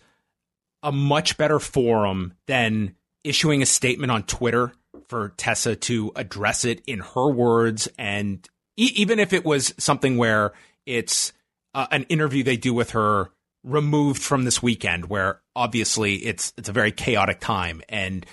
a 0.84 0.92
much 0.92 1.38
better 1.38 1.60
forum 1.60 2.34
than 2.46 2.96
issuing 3.24 3.62
a 3.62 3.66
statement 3.66 4.12
on 4.12 4.24
Twitter 4.24 4.74
for 5.08 5.34
Tessa 5.38 5.76
to 5.76 6.12
address 6.16 6.66
it 6.66 6.82
in 6.88 7.00
her 7.00 7.30
words, 7.30 7.88
and 7.98 8.48
e- 8.78 8.94
even 8.96 9.20
if 9.20 9.34
it 9.34 9.46
was 9.46 9.74
something 9.78 10.18
where 10.18 10.54
it's 10.86 11.34
uh, 11.74 11.88
an 11.92 12.04
interview 12.04 12.44
they 12.44 12.58
do 12.58 12.74
with 12.74 12.92
her 12.92 13.32
removed 13.64 14.22
from 14.22 14.44
this 14.44 14.64
weekend 14.64 15.06
where 15.06 15.42
obviously 15.56 16.16
it's 16.16 16.52
it's 16.58 16.70
a 16.70 16.74
very 16.74 16.92
chaotic 16.92 17.40
time 17.40 17.82
and 17.90 18.26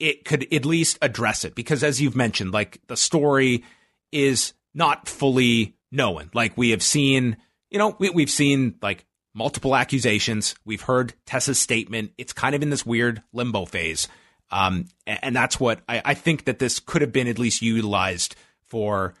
it 0.00 0.24
could 0.24 0.52
at 0.52 0.64
least 0.64 0.98
address 1.02 1.44
it 1.44 1.54
because 1.54 1.84
as 1.84 2.00
you've 2.00 2.16
mentioned 2.16 2.52
like 2.52 2.80
the 2.88 2.96
story 2.96 3.62
is 4.10 4.54
not 4.74 5.08
fully 5.08 5.76
known. 5.92 6.30
Like 6.34 6.56
we 6.56 6.70
have 6.70 6.82
seen 6.82 7.36
you 7.70 7.78
know 7.78 7.96
we, 7.98 8.10
we've 8.10 8.30
seen 8.30 8.74
like 8.82 9.06
multiple 9.34 9.76
accusations 9.76 10.54
we've 10.64 10.82
heard 10.82 11.14
tessa's 11.24 11.58
statement 11.58 12.12
it's 12.18 12.32
kind 12.32 12.54
of 12.54 12.62
in 12.62 12.70
this 12.70 12.84
weird 12.84 13.22
limbo 13.32 13.64
phase 13.64 14.08
um, 14.50 14.86
and, 15.06 15.34
that's 15.34 15.60
what 15.60 15.80
I, 15.88 16.02
I 16.04 16.14
think 16.14 16.46
that 16.46 16.58
this 16.58 16.80
could 16.80 17.02
have 17.02 17.12
been 17.12 17.28
at 17.28 17.38
least 17.38 17.62
utilized 17.62 18.34
for 18.66 19.14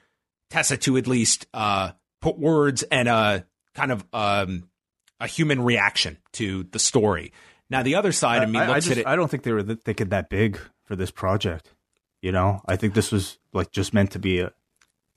tessa 0.50 0.76
to 0.78 0.96
at 0.96 1.06
least 1.06 1.46
uh, 1.54 1.92
put 2.20 2.38
words 2.38 2.82
and 2.82 3.08
a 3.08 3.46
kind 3.74 3.92
of 3.92 4.04
um, 4.12 4.68
a 5.20 5.26
human 5.26 5.62
reaction 5.62 6.18
to 6.32 6.64
the 6.64 6.78
story. 6.78 7.32
Now, 7.68 7.84
the 7.84 7.94
other 7.94 8.10
side 8.10 8.42
of 8.42 8.50
me 8.50 8.58
I, 8.58 8.66
looks 8.66 8.76
I 8.76 8.80
just, 8.80 8.90
at 8.90 8.98
it. 8.98 9.06
I 9.06 9.14
don't 9.14 9.30
think 9.30 9.44
they 9.44 9.52
were 9.52 9.62
thinking 9.62 10.08
that 10.08 10.28
big 10.28 10.58
for 10.84 10.96
this 10.96 11.12
project. 11.12 11.72
You 12.20 12.32
know, 12.32 12.60
I 12.66 12.76
think 12.76 12.94
this 12.94 13.12
was 13.12 13.38
like 13.52 13.70
just 13.70 13.94
meant 13.94 14.12
to 14.12 14.18
be 14.18 14.40
a 14.40 14.52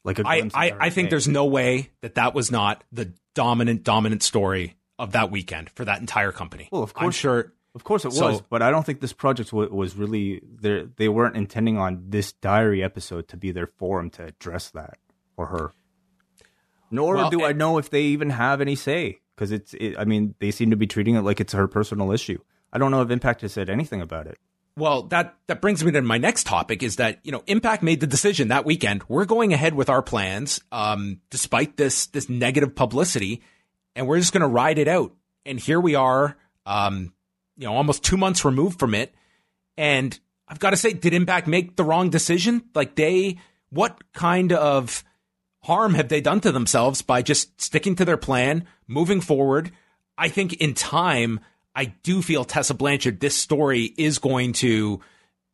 like 0.03 0.19
a. 0.19 0.23
I 0.25 0.49
I, 0.53 0.71
I 0.79 0.89
think 0.91 1.09
there's 1.09 1.27
no 1.27 1.45
way 1.45 1.89
that 2.01 2.15
that 2.15 2.35
was 2.35 2.51
not 2.51 2.83
the 2.91 3.11
dominant 3.33 3.83
dominant 3.83 4.21
story 4.21 4.75
of 4.99 5.11
that 5.13 5.31
weekend 5.31 5.69
for 5.71 5.85
that 5.85 5.99
entire 5.99 6.31
company. 6.31 6.69
Well, 6.71 6.83
of 6.83 6.93
course, 6.93 7.05
I'm 7.05 7.11
sure. 7.11 7.53
Of 7.75 7.83
course 7.83 8.05
it 8.05 8.13
So- 8.13 8.27
was, 8.31 8.41
but 8.41 8.61
I 8.61 8.69
don't 8.69 8.85
think 8.85 9.01
this 9.01 9.13
project 9.13 9.49
w- 9.49 9.73
was 9.73 9.95
really 9.95 10.41
there. 10.43 10.85
They 10.85 11.09
weren't 11.09 11.35
intending 11.35 11.77
on 11.77 12.03
this 12.09 12.31
diary 12.33 12.83
episode 12.83 13.27
to 13.29 13.37
be 13.37 13.51
their 13.51 13.65
forum 13.65 14.11
to 14.11 14.25
address 14.25 14.69
that 14.71 14.99
for 15.35 15.47
her. 15.47 15.71
Nor 16.91 17.15
Well, 17.15 17.29
do 17.31 17.43
I 17.43 17.53
know 17.53 17.79
if 17.79 17.89
they 17.89 18.03
even 18.03 18.29
have 18.29 18.61
any 18.61 18.75
say 18.75 19.19
because 19.35 19.51
it's. 19.51 19.73
It, 19.73 19.95
I 19.97 20.05
mean, 20.05 20.35
they 20.39 20.51
seem 20.51 20.69
to 20.69 20.75
be 20.75 20.85
treating 20.85 21.15
it 21.15 21.21
like 21.21 21.39
it's 21.39 21.53
her 21.53 21.67
personal 21.67 22.11
issue. 22.11 22.37
I 22.71 22.77
don't 22.77 22.91
know 22.91 23.01
if 23.01 23.09
Impact 23.09 23.41
has 23.41 23.53
said 23.53 23.69
anything 23.69 24.01
about 24.01 24.27
it. 24.27 24.37
Well, 24.77 25.03
that 25.03 25.35
that 25.47 25.61
brings 25.61 25.83
me 25.83 25.91
to 25.91 26.01
my 26.03 26.17
next 26.19 26.45
topic 26.45 26.83
is 26.83 26.97
that 26.97 27.19
you 27.23 27.31
know 27.31 27.43
Impact 27.47 27.81
made 27.81 27.99
the 27.99 28.07
decision 28.07 28.49
that 28.49 28.65
weekend. 28.65 29.03
We're 29.07 29.25
going 29.25 29.53
ahead 29.53 29.73
with 29.73 29.89
our 29.89 30.03
plans, 30.03 30.61
um, 30.71 31.21
despite 31.31 31.77
this 31.77 32.05
this 32.07 32.29
negative 32.29 32.75
publicity, 32.75 33.41
and 33.95 34.07
we're 34.07 34.19
just 34.19 34.33
going 34.33 34.41
to 34.41 34.47
ride 34.47 34.79
it 34.79 34.87
out. 34.87 35.13
And 35.45 35.59
here 35.59 35.79
we 35.79 35.95
are, 35.95 36.37
um, 36.65 37.13
you 37.57 37.67
know, 37.67 37.75
almost 37.75 38.03
two 38.03 38.17
months 38.17 38.45
removed 38.45 38.79
from 38.79 38.95
it. 38.95 39.13
And 39.77 40.17
I've 40.47 40.59
got 40.59 40.71
to 40.71 40.77
say, 40.77 40.93
did 40.93 41.13
Impact 41.13 41.47
make 41.47 41.75
the 41.75 41.83
wrong 41.83 42.09
decision? 42.09 42.63
Like 42.73 42.95
they, 42.95 43.37
what 43.69 44.01
kind 44.13 44.53
of 44.53 45.03
harm 45.63 45.93
have 45.95 46.09
they 46.09 46.21
done 46.21 46.41
to 46.41 46.51
themselves 46.51 47.01
by 47.01 47.21
just 47.21 47.59
sticking 47.59 47.95
to 47.95 48.05
their 48.05 48.17
plan, 48.17 48.65
moving 48.87 49.21
forward? 49.21 49.71
I 50.17 50.29
think 50.29 50.53
in 50.53 50.73
time, 50.73 51.39
I 51.75 51.85
do 51.85 52.21
feel 52.21 52.45
Tessa 52.45 52.73
Blanchard, 52.73 53.19
this 53.19 53.35
story 53.35 53.93
is 53.97 54.19
going 54.19 54.53
to, 54.53 55.01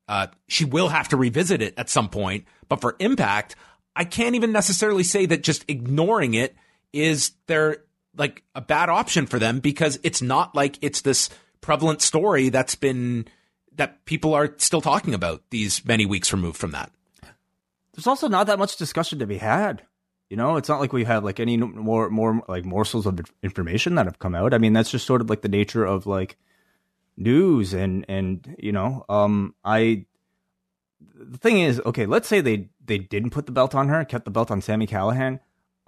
uh, 0.07 0.27
she 0.47 0.65
will 0.65 0.89
have 0.89 1.09
to 1.09 1.17
revisit 1.17 1.61
it 1.61 1.73
at 1.77 1.89
some 1.89 2.09
point. 2.09 2.45
But 2.67 2.81
for 2.81 2.95
Impact, 2.99 3.55
I 3.95 4.03
can't 4.03 4.35
even 4.35 4.51
necessarily 4.51 5.03
say 5.03 5.25
that 5.27 5.43
just 5.43 5.65
ignoring 5.67 6.33
it 6.33 6.55
is 6.91 7.31
their 7.47 7.83
like 8.19 8.43
a 8.53 8.61
bad 8.61 8.89
option 8.89 9.25
for 9.25 9.39
them 9.39 9.59
because 9.59 9.97
it's 10.03 10.21
not 10.21 10.53
like 10.53 10.77
it's 10.81 11.01
this 11.01 11.29
prevalent 11.61 12.01
story 12.01 12.49
that's 12.49 12.75
been 12.75 13.25
that 13.77 14.03
people 14.05 14.33
are 14.33 14.53
still 14.57 14.81
talking 14.81 15.13
about 15.13 15.41
these 15.49 15.83
many 15.85 16.05
weeks 16.05 16.33
removed 16.33 16.57
from 16.57 16.71
that. 16.71 16.91
There's 17.93 18.07
also 18.07 18.27
not 18.27 18.47
that 18.47 18.59
much 18.59 18.75
discussion 18.75 19.19
to 19.19 19.25
be 19.25 19.37
had. 19.37 19.83
You 20.29 20.37
know, 20.37 20.57
it's 20.57 20.69
not 20.69 20.79
like 20.79 20.93
we 20.93 21.05
have 21.05 21.23
like 21.23 21.39
any 21.39 21.57
more 21.57 22.09
more 22.09 22.43
like 22.47 22.65
morsels 22.65 23.07
of 23.07 23.19
information 23.41 23.95
that 23.95 24.05
have 24.05 24.19
come 24.19 24.35
out. 24.35 24.53
I 24.53 24.59
mean, 24.59 24.73
that's 24.73 24.91
just 24.91 25.07
sort 25.07 25.21
of 25.21 25.29
like 25.29 25.41
the 25.41 25.49
nature 25.49 25.85
of 25.85 26.05
like 26.05 26.37
news 27.17 27.73
and 27.73 28.05
and 28.07 28.55
you 28.59 28.71
know, 28.71 29.05
um 29.09 29.55
I 29.63 30.05
the 31.01 31.37
thing 31.37 31.61
is, 31.61 31.81
okay, 31.85 32.05
let's 32.05 32.27
say 32.27 32.41
they 32.41 32.69
they 32.85 32.97
didn't 32.97 33.31
put 33.31 33.45
the 33.45 33.51
belt 33.51 33.73
on 33.73 33.87
her, 33.87 34.03
kept 34.05 34.25
the 34.25 34.31
belt 34.31 34.51
on 34.51 34.61
Sami 34.61 34.87
Callihan. 34.87 35.39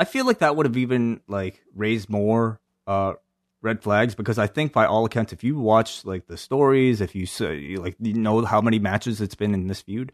I 0.02 0.04
feel 0.04 0.26
like 0.26 0.40
that 0.40 0.56
would 0.56 0.66
have 0.66 0.78
even 0.78 1.22
like 1.28 1.64
raised 1.76 2.10
more 2.10 2.60
uh 2.88 3.14
red 3.62 3.84
flags 3.84 4.16
because 4.16 4.40
I 4.40 4.48
think 4.48 4.74
by 4.74 4.88
all 4.88 5.06
accounts, 5.06 5.32
if 5.32 5.44
you 5.44 5.60
watch 5.60 6.04
like 6.06 6.26
the 6.26 6.38
stories, 6.38 7.02
if 7.02 7.14
you 7.14 7.28
say 7.28 7.76
like 7.76 7.98
you 8.00 8.16
know 8.16 8.44
how 8.44 8.62
many 8.62 8.80
matches 8.80 9.22
it's 9.22 9.36
been 9.36 9.54
in 9.54 9.68
this 9.68 9.82
feud, 9.82 10.12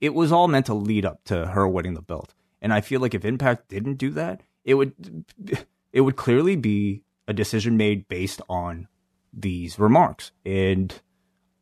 it 0.00 0.14
was 0.14 0.30
all 0.30 0.46
meant 0.46 0.66
to 0.66 0.74
lead 0.74 1.04
up 1.04 1.24
to 1.24 1.46
her 1.46 1.66
winning 1.66 1.94
the 1.94 2.00
belt. 2.00 2.32
And 2.62 2.72
I 2.72 2.80
feel 2.80 3.00
like 3.00 3.12
if 3.12 3.24
Impact 3.24 3.66
didn't 3.68 3.94
do 3.94 4.10
that, 4.10 4.42
it 4.64 4.74
would 4.74 5.24
it 5.92 6.00
would 6.02 6.14
clearly 6.14 6.54
be 6.54 7.02
a 7.26 7.32
decision 7.32 7.76
made 7.76 8.06
based 8.06 8.40
on 8.48 8.86
these 9.32 9.80
remarks. 9.80 10.30
And 10.46 10.94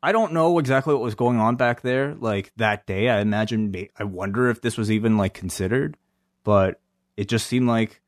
I 0.02 0.12
don't 0.12 0.34
know 0.34 0.58
exactly 0.58 0.92
what 0.92 1.02
was 1.02 1.14
going 1.14 1.38
on 1.38 1.56
back 1.56 1.80
there 1.80 2.14
like 2.16 2.52
that 2.56 2.84
day. 2.84 3.08
I 3.08 3.20
imagine 3.20 3.74
I 3.98 4.04
wonder 4.04 4.50
if 4.50 4.60
this 4.60 4.76
was 4.76 4.90
even 4.90 5.16
like 5.16 5.32
considered, 5.32 5.96
but 6.44 6.78
it 7.16 7.28
just 7.28 7.46
seemed 7.46 7.68
like 7.68 8.00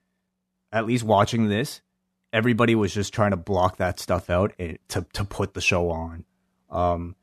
at 0.73 0.87
least 0.87 1.05
watching 1.05 1.49
this, 1.49 1.81
everybody 2.33 2.75
was 2.75 2.93
just 2.93 3.15
trying 3.15 3.31
to 3.31 3.37
block 3.37 3.77
that 3.79 4.01
stuff 4.01 4.29
out 4.31 4.53
to 4.89 5.07
to 5.13 5.25
put 5.25 5.55
the 5.55 5.61
show 5.61 5.91
on. 5.91 6.25
Um 6.71 7.17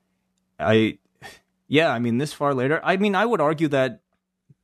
I 0.59 0.99
yeah, 1.67 1.91
I 1.91 1.99
mean 1.99 2.17
this 2.17 2.33
far 2.33 2.53
later, 2.53 2.79
I 2.83 2.97
mean 2.97 3.15
I 3.15 3.25
would 3.25 3.41
argue 3.41 3.67
that 3.69 4.01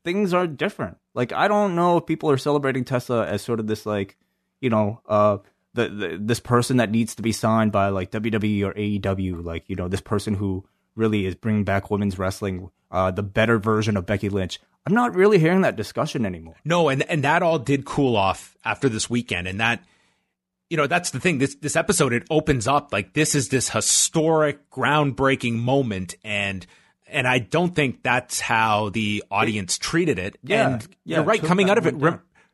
things 0.03 0.33
are 0.33 0.47
different. 0.47 0.97
Like 1.13 1.33
I 1.33 1.47
don't 1.47 1.75
know 1.75 1.97
if 1.97 2.05
people 2.05 2.31
are 2.31 2.37
celebrating 2.37 2.85
Tessa 2.85 3.25
as 3.27 3.41
sort 3.41 3.59
of 3.59 3.67
this 3.67 3.85
like, 3.85 4.17
you 4.61 4.69
know, 4.69 5.01
uh 5.05 5.37
the, 5.73 5.89
the 5.89 6.17
this 6.19 6.39
person 6.39 6.77
that 6.77 6.91
needs 6.91 7.15
to 7.15 7.21
be 7.21 7.31
signed 7.31 7.71
by 7.71 7.89
like 7.89 8.11
WWE 8.11 8.65
or 8.65 8.73
AEW, 8.73 9.43
like 9.43 9.65
you 9.67 9.75
know 9.75 9.87
this 9.87 10.01
person 10.01 10.33
who 10.33 10.65
really 10.97 11.25
is 11.25 11.35
bringing 11.35 11.63
back 11.63 11.89
women's 11.91 12.17
wrestling, 12.17 12.69
uh, 12.91 13.11
the 13.11 13.23
better 13.23 13.59
version 13.59 13.97
of 13.97 14.05
Becky 14.05 14.29
Lynch. 14.29 14.59
I'm 14.85 14.93
not 14.93 15.15
really 15.15 15.37
hearing 15.37 15.61
that 15.61 15.75
discussion 15.75 16.25
anymore. 16.25 16.55
No, 16.63 16.89
and 16.89 17.03
and 17.03 17.23
that 17.23 17.43
all 17.43 17.59
did 17.59 17.85
cool 17.85 18.15
off 18.15 18.55
after 18.63 18.87
this 18.87 19.09
weekend, 19.09 19.47
and 19.47 19.59
that 19.59 19.83
you 20.69 20.77
know 20.77 20.87
that's 20.87 21.11
the 21.11 21.19
thing. 21.19 21.39
This 21.39 21.55
this 21.55 21.75
episode 21.75 22.13
it 22.13 22.23
opens 22.29 22.67
up 22.67 22.93
like 22.93 23.13
this 23.13 23.35
is 23.35 23.49
this 23.49 23.69
historic, 23.69 24.69
groundbreaking 24.69 25.55
moment, 25.55 26.15
and 26.23 26.65
and 27.09 27.27
I 27.27 27.39
don't 27.39 27.75
think 27.75 28.01
that's 28.01 28.39
how 28.39 28.89
the 28.89 29.23
audience 29.29 29.77
treated 29.77 30.19
it. 30.19 30.37
Yeah, 30.41 30.69
and 30.69 30.87
yeah, 31.03 31.17
you're 31.17 31.25
right. 31.25 31.41
Coming 31.41 31.69
out 31.69 31.77
of 31.77 31.85
it, 31.85 31.95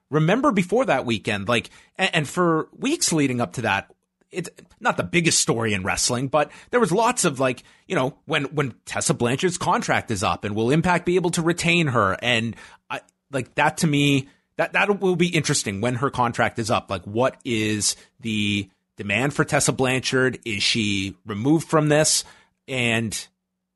remember 0.10 0.52
before 0.52 0.86
that 0.86 1.06
weekend, 1.06 1.48
like, 1.48 1.70
and, 1.98 2.10
and 2.14 2.30
for 2.30 2.70
weeks 2.76 3.14
leading 3.14 3.42
up 3.42 3.54
to 3.54 3.62
that, 3.64 3.93
it's 4.34 4.50
not 4.80 4.98
the 4.98 5.04
biggest 5.04 5.40
story 5.40 5.74
in 5.74 5.84
wrestling, 5.84 6.28
but 6.28 6.52
there 6.72 6.80
was 6.80 6.92
lots 6.92 7.26
of 7.26 7.40
like, 7.40 7.64
you 7.88 7.96
know, 7.96 8.18
when 8.26 8.46
when 8.46 8.74
Tessa 8.86 9.14
Blanchard's 9.14 9.58
contract 9.58 10.12
is 10.12 10.24
up, 10.24 10.44
and 10.44 10.56
will 10.56 10.72
Impact 10.72 11.06
be 11.06 11.16
able 11.16 11.32
to 11.32 11.42
retain 11.42 11.88
her? 11.88 12.18
And 12.22 12.56
I 12.90 13.02
like 13.32 13.56
that 13.56 13.78
to 13.78 13.88
me, 13.88 14.30
that 14.58 14.74
that 14.74 15.00
will 15.00 15.16
be 15.16 15.30
interesting 15.30 15.82
when 15.82 15.96
her 15.96 16.10
contract 16.10 16.60
is 16.60 16.70
up. 16.70 16.90
Like, 16.90 17.04
what 17.04 17.38
is 17.46 17.96
the 18.20 18.70
demand 18.98 19.34
for 19.34 19.44
Tessa 19.44 19.72
Blanchard? 19.72 20.40
Is 20.46 20.64
she 20.64 21.16
removed 21.26 21.68
from 21.68 21.90
this? 21.90 22.24
And 22.68 23.28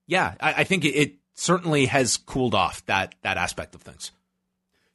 yeah, 0.07 0.35
I, 0.39 0.53
I 0.53 0.63
think 0.63 0.85
it, 0.85 0.95
it 0.95 1.15
certainly 1.33 1.85
has 1.85 2.17
cooled 2.17 2.55
off 2.55 2.85
that 2.85 3.15
that 3.21 3.37
aspect 3.37 3.75
of 3.75 3.81
things. 3.81 4.11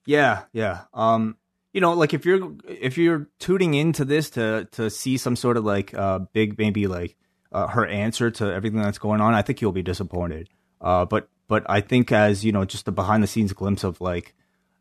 Yeah, 0.06 0.42
yeah. 0.52 0.82
Um, 0.92 1.36
you 1.73 1.81
know, 1.81 1.93
like 1.95 2.14
if 2.14 2.27
you're 2.27 2.53
if 2.68 2.99
you're 2.99 3.29
tuning 3.39 3.75
into 3.75 4.05
this 4.05 4.31
to 4.31 4.68
to 4.73 4.91
see 4.91 5.16
some 5.16 5.37
sort 5.37 5.57
of 5.57 5.64
like 5.64 5.95
uh 5.95 6.20
big 6.33 6.59
maybe 6.59 6.87
like 6.87 7.16
uh, 7.51 7.66
her 7.68 7.87
answer 7.87 8.31
to 8.31 8.53
everything 8.53 8.81
that's 8.81 8.99
going 8.99 9.20
on, 9.20 9.35
I 9.35 9.43
think 9.43 9.61
you'll 9.61 9.73
be 9.73 9.83
disappointed. 9.83 10.49
Uh, 10.81 11.05
but 11.05 11.29
but 11.49 11.64
I 11.68 11.81
think 11.81 12.12
as 12.12 12.45
you 12.45 12.53
know, 12.53 12.64
just 12.64 12.85
the 12.85 12.93
behind 12.93 13.23
the 13.23 13.27
scenes 13.27 13.53
glimpse 13.53 13.85
of 13.85 14.01
like 14.01 14.35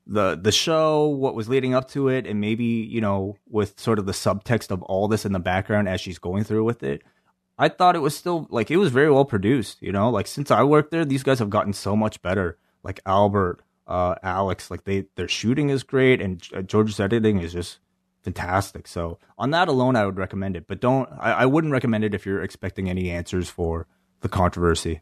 the 0.08 0.36
the 0.36 0.52
show, 0.52 1.08
what 1.08 1.36
was 1.36 1.50
leading 1.50 1.74
up 1.74 1.90
to 1.92 2.10
it, 2.10 2.26
and 2.26 2.42
maybe 2.42 2.66
you 2.66 3.02
know 3.02 3.38
with 3.50 3.80
sort 3.80 4.00
of 4.00 4.06
the 4.06 4.12
subtext 4.12 4.72
of 4.72 4.82
all 4.84 5.08
this 5.08 5.26
in 5.26 5.32
the 5.32 5.40
background 5.40 5.88
as 5.88 6.02
she's 6.02 6.20
going 6.20 6.44
through 6.44 6.64
with 6.64 6.84
it. 6.84 7.04
I 7.58 7.70
thought 7.70 7.96
it 7.96 8.00
was 8.00 8.18
still 8.18 8.48
like 8.50 8.72
it 8.72 8.78
was 8.78 8.92
very 8.92 9.12
well 9.12 9.26
produced. 9.26 9.82
You 9.82 9.92
know, 9.92 10.10
like 10.10 10.28
since 10.28 10.52
I 10.52 10.64
worked 10.64 10.92
there, 10.92 11.06
these 11.06 11.24
guys 11.24 11.40
have 11.40 11.50
gotten 11.50 11.74
so 11.74 11.96
much 11.96 12.22
better. 12.22 12.58
Like 12.84 13.00
Albert, 13.06 13.62
uh, 13.92 14.16
Alex, 14.24 14.72
like 14.72 14.86
they 14.86 15.06
their 15.16 15.28
shooting 15.28 15.70
is 15.70 15.84
great, 15.84 16.22
and 16.22 16.42
uh, 16.56 16.62
George's 16.62 17.00
editing 17.00 17.40
is 17.40 17.52
just 17.52 17.80
fantastic. 18.24 18.88
So 18.88 19.20
on 19.38 19.52
that 19.52 19.68
alone, 19.68 19.98
I 19.98 20.06
would 20.06 20.18
recommend 20.18 20.56
it. 20.56 20.66
But 20.68 20.80
don't 20.80 21.10
I, 21.20 21.34
I 21.34 21.46
wouldn't 21.46 21.74
recommend 21.74 22.06
it 22.06 22.14
if 22.14 22.26
you're 22.26 22.42
expecting 22.42 22.90
any 22.90 23.10
answers 23.10 23.50
for 23.50 23.88
the 24.22 24.30
controversy. 24.30 25.02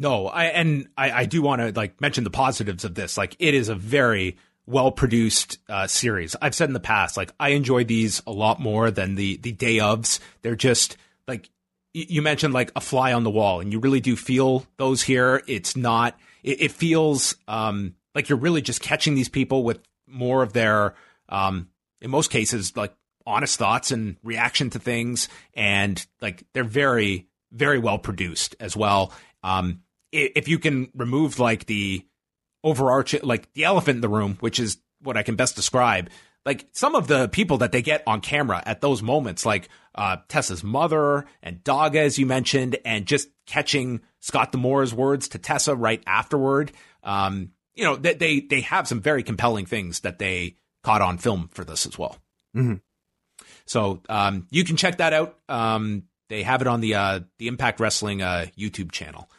No, 0.00 0.26
I 0.26 0.46
and 0.46 0.88
I, 0.96 1.10
I 1.12 1.24
do 1.26 1.42
want 1.42 1.62
to 1.62 1.72
like 1.72 2.00
mention 2.00 2.24
the 2.24 2.30
positives 2.30 2.84
of 2.84 2.96
this. 2.96 3.16
Like 3.16 3.36
it 3.38 3.54
is 3.54 3.68
a 3.68 3.76
very 3.76 4.36
well 4.66 4.90
produced 4.90 5.58
uh, 5.68 5.86
series. 5.86 6.34
I've 6.42 6.56
said 6.56 6.68
in 6.68 6.74
the 6.74 6.80
past, 6.80 7.16
like 7.16 7.32
I 7.38 7.50
enjoy 7.50 7.84
these 7.84 8.20
a 8.26 8.32
lot 8.32 8.58
more 8.58 8.90
than 8.90 9.14
the 9.14 9.36
the 9.36 9.52
day 9.52 9.76
ofs. 9.76 10.18
They're 10.42 10.56
just 10.56 10.96
like 11.28 11.50
you 11.92 12.20
mentioned, 12.20 12.52
like 12.52 12.72
a 12.74 12.80
fly 12.80 13.12
on 13.12 13.22
the 13.22 13.30
wall, 13.30 13.60
and 13.60 13.72
you 13.72 13.78
really 13.78 14.00
do 14.00 14.16
feel 14.16 14.66
those 14.76 15.02
here. 15.02 15.40
It's 15.46 15.76
not. 15.76 16.18
It, 16.42 16.62
it 16.62 16.72
feels 16.72 17.36
um, 17.46 17.94
like 18.14 18.28
you're 18.28 18.38
really 18.38 18.62
just 18.62 18.80
catching 18.80 19.14
these 19.14 19.28
people 19.28 19.64
with 19.64 19.80
more 20.06 20.42
of 20.42 20.52
their, 20.52 20.94
um, 21.28 21.68
in 22.00 22.10
most 22.10 22.30
cases, 22.30 22.76
like 22.76 22.94
honest 23.26 23.58
thoughts 23.58 23.90
and 23.90 24.16
reaction 24.22 24.70
to 24.70 24.78
things, 24.78 25.28
and 25.54 26.04
like 26.20 26.44
they're 26.52 26.64
very 26.64 27.28
very 27.54 27.78
well 27.78 27.98
produced 27.98 28.56
as 28.60 28.76
well. 28.76 29.12
Um, 29.42 29.82
if 30.12 30.48
you 30.48 30.58
can 30.58 30.90
remove 30.94 31.38
like 31.38 31.66
the 31.66 32.04
overarching, 32.62 33.20
like 33.22 33.52
the 33.54 33.64
elephant 33.64 33.96
in 33.96 34.00
the 34.00 34.08
room, 34.08 34.36
which 34.40 34.60
is 34.60 34.78
what 35.00 35.16
I 35.16 35.22
can 35.22 35.36
best 35.36 35.56
describe, 35.56 36.10
like 36.44 36.66
some 36.72 36.94
of 36.94 37.06
the 37.06 37.28
people 37.28 37.58
that 37.58 37.72
they 37.72 37.82
get 37.82 38.02
on 38.06 38.20
camera 38.20 38.62
at 38.64 38.80
those 38.80 39.02
moments, 39.02 39.46
like 39.46 39.68
uh, 39.94 40.18
Tessa's 40.28 40.62
mother 40.62 41.26
and 41.42 41.62
Daga, 41.64 41.96
as 41.96 42.18
you 42.18 42.26
mentioned, 42.26 42.76
and 42.84 43.06
just 43.06 43.28
catching 43.46 44.02
Scott 44.20 44.52
D'Amore's 44.52 44.94
words 44.94 45.28
to 45.28 45.38
Tessa 45.38 45.74
right 45.74 46.02
afterward. 46.06 46.72
Um, 47.02 47.50
you 47.74 47.84
know, 47.84 47.96
they, 47.96 48.14
they 48.14 48.40
they 48.40 48.60
have 48.62 48.88
some 48.88 49.00
very 49.00 49.22
compelling 49.22 49.66
things 49.66 50.00
that 50.00 50.18
they 50.18 50.56
caught 50.82 51.02
on 51.02 51.18
film 51.18 51.48
for 51.52 51.64
this 51.64 51.86
as 51.86 51.98
well. 51.98 52.16
Mhm. 52.56 52.80
So 53.66 54.02
um, 54.08 54.46
you 54.50 54.64
can 54.64 54.76
check 54.76 54.98
that 54.98 55.12
out. 55.12 55.38
Um, 55.48 56.04
they 56.28 56.42
have 56.42 56.60
it 56.60 56.66
on 56.66 56.80
the 56.80 56.94
uh, 56.94 57.20
the 57.38 57.48
Impact 57.48 57.80
Wrestling 57.80 58.22
uh, 58.22 58.46
YouTube 58.58 58.92
channel. 58.92 59.30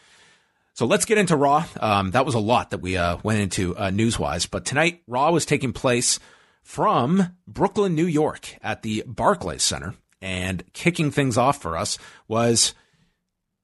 So 0.74 0.86
let's 0.86 1.06
get 1.06 1.18
into 1.18 1.38
Raw. 1.38 1.66
Um, 1.80 2.12
that 2.12 2.26
was 2.26 2.36
a 2.36 2.40
lot 2.40 2.72
that 2.72 2.82
we 2.82 2.98
uh, 2.98 3.18
went 3.24 3.40
into 3.40 3.78
uh, 3.78 3.92
news 3.92 4.20
wise, 4.20 4.46
but 4.46 4.66
tonight 4.66 5.02
Raw 5.08 5.32
was 5.32 5.46
taking 5.46 5.72
place 5.72 6.20
from 6.64 7.38
Brooklyn, 7.48 7.96
New 7.96 8.08
York, 8.08 8.58
at 8.62 8.82
the 8.82 9.04
Barclays 9.08 9.64
Center, 9.64 9.94
and 10.22 10.64
kicking 10.74 11.12
things 11.12 11.38
off 11.38 11.62
for 11.62 11.78
us 11.78 11.98
was 12.28 12.74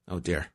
Oh 0.08 0.20
dear. 0.20 0.46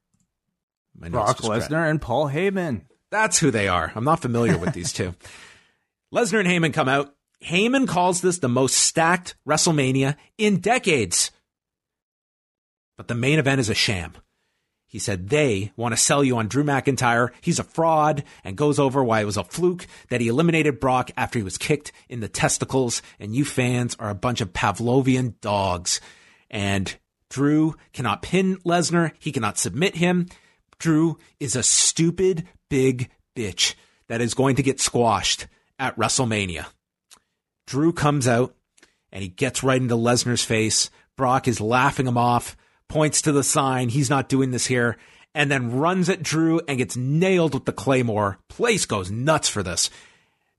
My 0.95 1.09
Brock 1.09 1.37
Lesnar 1.37 1.89
and 1.89 2.01
Paul 2.01 2.29
Heyman. 2.29 2.81
That's 3.11 3.39
who 3.39 3.51
they 3.51 3.67
are. 3.67 3.91
I'm 3.95 4.03
not 4.03 4.21
familiar 4.21 4.57
with 4.57 4.73
these 4.73 4.91
two. 4.91 5.15
Lesnar 6.13 6.39
and 6.39 6.47
Heyman 6.47 6.73
come 6.73 6.89
out. 6.89 7.13
Heyman 7.43 7.87
calls 7.87 8.21
this 8.21 8.39
the 8.39 8.49
most 8.49 8.75
stacked 8.75 9.35
WrestleMania 9.47 10.15
in 10.37 10.59
decades. 10.59 11.31
But 12.97 13.07
the 13.07 13.15
main 13.15 13.39
event 13.39 13.59
is 13.59 13.69
a 13.69 13.75
sham. 13.75 14.13
He 14.87 14.99
said 14.99 15.27
they 15.27 15.73
want 15.75 15.93
to 15.93 16.01
sell 16.01 16.23
you 16.23 16.37
on 16.37 16.47
Drew 16.47 16.63
McIntyre. 16.63 17.31
He's 17.41 17.59
a 17.59 17.63
fraud 17.63 18.23
and 18.43 18.55
goes 18.55 18.79
over 18.79 19.03
why 19.03 19.21
it 19.21 19.25
was 19.25 19.37
a 19.37 19.43
fluke 19.43 19.85
that 20.09 20.21
he 20.21 20.29
eliminated 20.29 20.79
Brock 20.79 21.11
after 21.17 21.37
he 21.37 21.43
was 21.43 21.57
kicked 21.57 21.91
in 22.07 22.21
the 22.21 22.29
testicles. 22.29 23.01
And 23.19 23.35
you 23.35 23.43
fans 23.43 23.95
are 23.99 24.09
a 24.09 24.15
bunch 24.15 24.39
of 24.39 24.53
Pavlovian 24.53 25.39
dogs. 25.41 25.99
And 26.49 26.95
Drew 27.29 27.75
cannot 27.91 28.21
pin 28.21 28.57
Lesnar. 28.59 29.11
He 29.19 29.33
cannot 29.33 29.57
submit 29.57 29.95
him. 29.95 30.27
Drew 30.79 31.17
is 31.39 31.55
a 31.55 31.63
stupid 31.63 32.47
big 32.69 33.09
bitch 33.35 33.75
that 34.07 34.21
is 34.21 34.33
going 34.33 34.55
to 34.55 34.63
get 34.63 34.79
squashed 34.79 35.47
at 35.79 35.95
WrestleMania. 35.97 36.67
Drew 37.65 37.91
comes 37.91 38.27
out 38.27 38.55
and 39.11 39.21
he 39.21 39.29
gets 39.29 39.63
right 39.63 39.81
into 39.81 39.95
Lesnar's 39.95 40.43
face. 40.43 40.89
Brock 41.15 41.47
is 41.47 41.61
laughing 41.61 42.07
him 42.07 42.17
off 42.17 42.55
points 42.87 43.21
to 43.23 43.31
the 43.31 43.43
sign, 43.43 43.89
he's 43.89 44.09
not 44.09 44.29
doing 44.29 44.51
this 44.51 44.67
here, 44.67 44.97
and 45.35 45.51
then 45.51 45.71
runs 45.71 46.09
at 46.09 46.23
Drew 46.23 46.61
and 46.67 46.77
gets 46.77 46.95
nailed 46.95 47.53
with 47.53 47.65
the 47.65 47.73
Claymore. 47.73 48.39
Place 48.47 48.85
goes 48.85 49.11
nuts 49.11 49.49
for 49.49 49.63
this. 49.63 49.89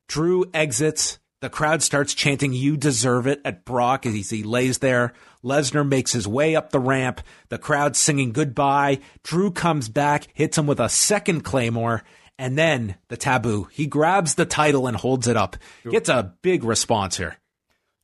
Drew 0.09 0.45
exits. 0.55 1.19
The 1.41 1.51
crowd 1.51 1.83
starts 1.83 2.15
chanting, 2.15 2.53
You 2.53 2.77
deserve 2.77 3.27
it 3.27 3.41
at 3.45 3.65
Brock 3.65 4.07
as 4.07 4.31
he 4.31 4.43
lays 4.43 4.79
there. 4.79 5.13
Lesnar 5.45 5.87
makes 5.87 6.13
his 6.13 6.27
way 6.27 6.57
up 6.57 6.71
the 6.71 6.81
ramp. 6.81 7.21
The 7.49 7.59
crowd 7.59 7.97
singing 7.97 8.33
goodbye. 8.33 9.01
Drew 9.23 9.51
comes 9.51 9.89
back, 9.89 10.27
hits 10.35 10.59
him 10.59 10.67
with 10.67 10.81
a 10.81 10.89
second 10.89 11.43
Claymore, 11.43 12.03
and 12.39 12.59
then 12.59 12.97
the 13.09 13.17
taboo. 13.17 13.69
He 13.73 13.87
grabs 13.87 14.35
the 14.35 14.47
title 14.47 14.87
and 14.87 14.97
holds 14.97 15.29
it 15.29 15.37
up. 15.37 15.57
Gets 15.89 16.09
a 16.09 16.35
big 16.43 16.65
response 16.65 17.17
here. 17.17 17.37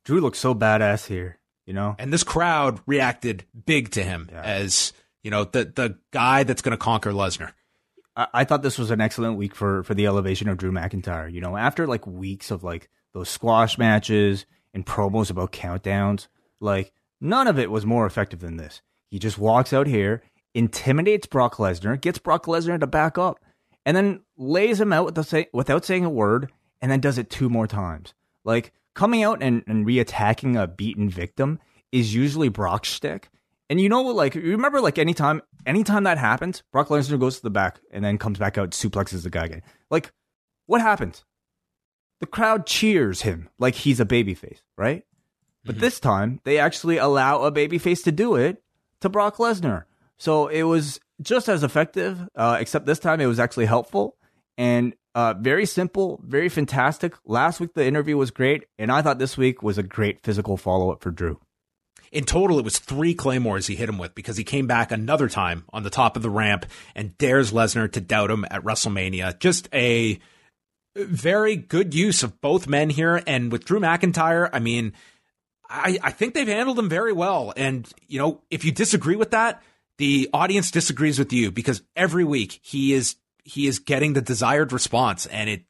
Drew 0.03 0.21
looks 0.21 0.39
so 0.39 0.53
badass 0.53 1.07
here 1.07 1.39
you 1.65 1.73
know? 1.73 1.95
And 1.97 2.11
this 2.13 2.23
crowd 2.23 2.79
reacted 2.85 3.45
big 3.65 3.91
to 3.91 4.03
him 4.03 4.29
yeah. 4.31 4.41
as, 4.41 4.93
you 5.23 5.31
know, 5.31 5.45
the 5.45 5.65
the 5.65 5.97
guy 6.11 6.43
that's 6.43 6.61
going 6.61 6.71
to 6.71 6.77
conquer 6.77 7.11
Lesnar. 7.11 7.51
I, 8.15 8.27
I, 8.33 8.43
thought 8.43 8.61
this 8.61 8.77
was 8.77 8.91
an 8.91 9.01
excellent 9.01 9.37
week 9.37 9.55
for 9.55 9.83
for 9.83 9.93
the 9.93 10.05
elevation 10.05 10.47
of 10.47 10.57
Drew 10.57 10.71
McIntyre. 10.71 11.31
You 11.31 11.41
know, 11.41 11.57
after 11.57 11.87
like 11.87 12.05
weeks 12.05 12.51
of 12.51 12.63
like 12.63 12.89
those 13.13 13.29
squash 13.29 13.77
matches 13.77 14.45
and 14.73 14.85
promos 14.85 15.29
about 15.29 15.51
countdowns, 15.51 16.27
like 16.59 16.93
none 17.19 17.47
of 17.47 17.59
it 17.59 17.71
was 17.71 17.85
more 17.85 18.05
effective 18.05 18.39
than 18.39 18.57
this. 18.57 18.81
He 19.09 19.19
just 19.19 19.37
walks 19.37 19.73
out 19.73 19.87
here, 19.87 20.21
intimidates 20.53 21.27
Brock 21.27 21.55
Lesnar, 21.55 21.99
gets 21.99 22.19
Brock 22.19 22.45
Lesnar 22.45 22.79
to 22.79 22.87
back 22.87 23.17
up, 23.17 23.39
and 23.85 23.95
then 23.95 24.21
lays 24.37 24.79
him 24.81 24.91
out 24.91 25.05
with 25.05 25.15
the, 25.15 25.47
without 25.53 25.85
saying 25.85 26.05
a 26.05 26.09
word, 26.09 26.51
and 26.81 26.91
then 26.91 26.99
does 26.99 27.17
it 27.17 27.29
two 27.29 27.49
more 27.49 27.67
times. 27.67 28.13
Like 28.43 28.73
coming 28.93 29.23
out 29.23 29.41
and, 29.41 29.63
and 29.67 29.85
reattacking 29.85 30.61
a 30.61 30.67
beaten 30.67 31.09
victim 31.09 31.59
is 31.91 32.15
usually 32.15 32.49
Brock's 32.49 32.89
shtick. 32.89 33.29
And 33.69 33.81
you 33.81 33.89
know, 33.89 34.01
like, 34.03 34.35
you 34.35 34.41
remember, 34.51 34.79
like, 34.79 34.99
anytime, 34.99 35.41
anytime 35.65 36.03
that 36.03 36.19
happens, 36.19 36.61
Brock 36.71 36.89
Lesnar 36.89 37.19
goes 37.19 37.37
to 37.37 37.41
the 37.41 37.49
back 37.49 37.79
and 37.91 38.05
then 38.05 38.19
comes 38.19 38.37
back 38.37 38.57
out, 38.57 38.71
suplexes 38.71 39.23
the 39.23 39.29
guy 39.31 39.45
again. 39.45 39.63
Like, 39.89 40.11
what 40.67 40.81
happens? 40.81 41.25
The 42.19 42.27
crowd 42.27 42.67
cheers 42.67 43.23
him 43.23 43.49
like 43.57 43.75
he's 43.75 43.99
a 43.99 44.05
babyface, 44.05 44.59
right? 44.77 45.03
But 45.65 45.75
mm-hmm. 45.75 45.81
this 45.81 45.99
time, 45.99 46.39
they 46.43 46.59
actually 46.59 46.97
allow 46.97 47.43
a 47.43 47.51
babyface 47.51 48.03
to 48.03 48.11
do 48.11 48.35
it 48.35 48.61
to 49.01 49.09
Brock 49.09 49.37
Lesnar. 49.37 49.85
So 50.17 50.47
it 50.47 50.63
was 50.63 50.99
just 51.21 51.49
as 51.49 51.63
effective, 51.63 52.19
uh, 52.35 52.57
except 52.59 52.85
this 52.85 52.99
time 52.99 53.19
it 53.19 53.25
was 53.25 53.39
actually 53.39 53.65
helpful. 53.65 54.15
And 54.57 54.95
uh, 55.13 55.33
very 55.39 55.65
simple, 55.65 56.19
very 56.23 56.49
fantastic. 56.49 57.15
Last 57.25 57.59
week 57.59 57.73
the 57.73 57.85
interview 57.85 58.17
was 58.17 58.31
great, 58.31 58.65
and 58.77 58.91
I 58.91 59.01
thought 59.01 59.19
this 59.19 59.37
week 59.37 59.63
was 59.63 59.77
a 59.77 59.83
great 59.83 60.21
physical 60.23 60.57
follow 60.57 60.91
up 60.91 61.01
for 61.01 61.11
Drew. 61.11 61.39
In 62.11 62.23
total, 62.23 62.59
it 62.59 62.65
was 62.65 62.79
three 62.79 63.13
claymores 63.13 63.67
he 63.67 63.75
hit 63.75 63.89
him 63.89 63.97
with 63.97 64.15
because 64.15 64.37
he 64.37 64.43
came 64.43 64.67
back 64.67 64.91
another 64.91 65.27
time 65.27 65.65
on 65.73 65.83
the 65.83 65.89
top 65.89 66.15
of 66.15 66.21
the 66.21 66.29
ramp 66.29 66.65
and 66.95 67.17
dares 67.17 67.51
Lesnar 67.51 67.91
to 67.91 67.99
doubt 67.99 68.31
him 68.31 68.45
at 68.49 68.63
WrestleMania. 68.63 69.37
Just 69.39 69.67
a 69.73 70.19
very 70.95 71.55
good 71.57 71.93
use 71.93 72.23
of 72.23 72.39
both 72.39 72.67
men 72.67 72.89
here. 72.89 73.21
And 73.27 73.51
with 73.51 73.65
Drew 73.65 73.79
McIntyre, 73.79 74.49
I 74.53 74.59
mean, 74.59 74.93
I, 75.69 75.99
I 76.03 76.11
think 76.11 76.33
they've 76.33 76.47
handled 76.47 76.79
him 76.79 76.89
very 76.89 77.13
well. 77.13 77.53
And, 77.55 77.91
you 78.07 78.19
know, 78.19 78.41
if 78.49 78.65
you 78.65 78.71
disagree 78.71 79.15
with 79.15 79.31
that, 79.31 79.61
the 79.97 80.29
audience 80.33 80.71
disagrees 80.71 81.19
with 81.19 81.31
you 81.33 81.51
because 81.51 81.81
every 81.95 82.23
week 82.23 82.59
he 82.61 82.93
is 82.93 83.15
he 83.43 83.67
is 83.67 83.79
getting 83.79 84.13
the 84.13 84.21
desired 84.21 84.73
response 84.73 85.25
and 85.27 85.49
it 85.49 85.63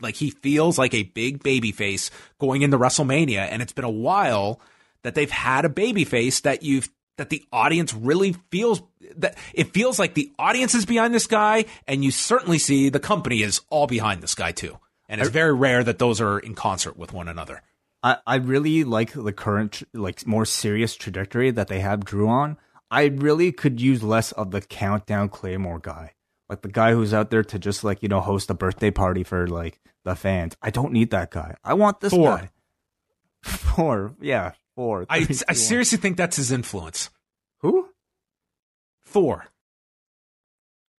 like 0.00 0.16
he 0.16 0.30
feels 0.30 0.78
like 0.78 0.92
a 0.92 1.04
big 1.04 1.42
baby 1.42 1.72
face 1.72 2.10
going 2.38 2.62
into 2.62 2.78
WrestleMania 2.78 3.48
and 3.50 3.62
it's 3.62 3.72
been 3.72 3.84
a 3.84 3.90
while 3.90 4.60
that 5.02 5.14
they've 5.14 5.30
had 5.30 5.64
a 5.64 5.70
baby 5.70 6.04
face 6.04 6.40
that 6.40 6.62
you've 6.62 6.90
that 7.16 7.30
the 7.30 7.44
audience 7.52 7.94
really 7.94 8.34
feels 8.50 8.82
that 9.16 9.36
it 9.54 9.72
feels 9.72 9.98
like 9.98 10.14
the 10.14 10.30
audience 10.38 10.74
is 10.74 10.86
behind 10.86 11.14
this 11.14 11.26
guy 11.26 11.64
and 11.86 12.04
you 12.04 12.10
certainly 12.10 12.58
see 12.58 12.88
the 12.88 13.00
company 13.00 13.42
is 13.42 13.60
all 13.70 13.86
behind 13.86 14.22
this 14.22 14.34
guy 14.34 14.52
too. 14.52 14.78
And 15.08 15.20
it's 15.20 15.30
very 15.30 15.52
rare 15.52 15.82
that 15.82 15.98
those 15.98 16.20
are 16.20 16.38
in 16.38 16.54
concert 16.54 16.96
with 16.96 17.12
one 17.12 17.26
another. 17.26 17.62
I, 18.02 18.18
I 18.26 18.36
really 18.36 18.84
like 18.84 19.12
the 19.12 19.32
current 19.32 19.82
like 19.92 20.26
more 20.26 20.44
serious 20.44 20.94
trajectory 20.94 21.50
that 21.50 21.68
they 21.68 21.80
have 21.80 22.04
Drew 22.04 22.28
on. 22.28 22.56
I 22.90 23.04
really 23.04 23.52
could 23.52 23.80
use 23.80 24.02
less 24.02 24.32
of 24.32 24.50
the 24.50 24.60
countdown 24.60 25.28
Claymore 25.28 25.78
guy 25.78 26.14
like 26.50 26.62
the 26.62 26.68
guy 26.68 26.92
who's 26.92 27.14
out 27.14 27.30
there 27.30 27.44
to 27.44 27.58
just 27.58 27.84
like 27.84 28.02
you 28.02 28.08
know 28.08 28.20
host 28.20 28.50
a 28.50 28.54
birthday 28.54 28.90
party 28.90 29.22
for 29.22 29.46
like 29.46 29.80
the 30.04 30.16
fans. 30.16 30.56
I 30.60 30.70
don't 30.70 30.92
need 30.92 31.10
that 31.12 31.30
guy. 31.30 31.54
I 31.64 31.74
want 31.74 32.00
this 32.00 32.12
Thor. 32.12 32.36
guy. 32.36 32.50
Four, 33.42 34.16
yeah, 34.20 34.52
four. 34.74 35.06
I 35.08 35.26
I 35.48 35.54
seriously 35.54 35.96
think 35.96 36.18
that's 36.18 36.36
his 36.36 36.52
influence. 36.52 37.08
Who? 37.60 37.88
Four. 39.00 39.46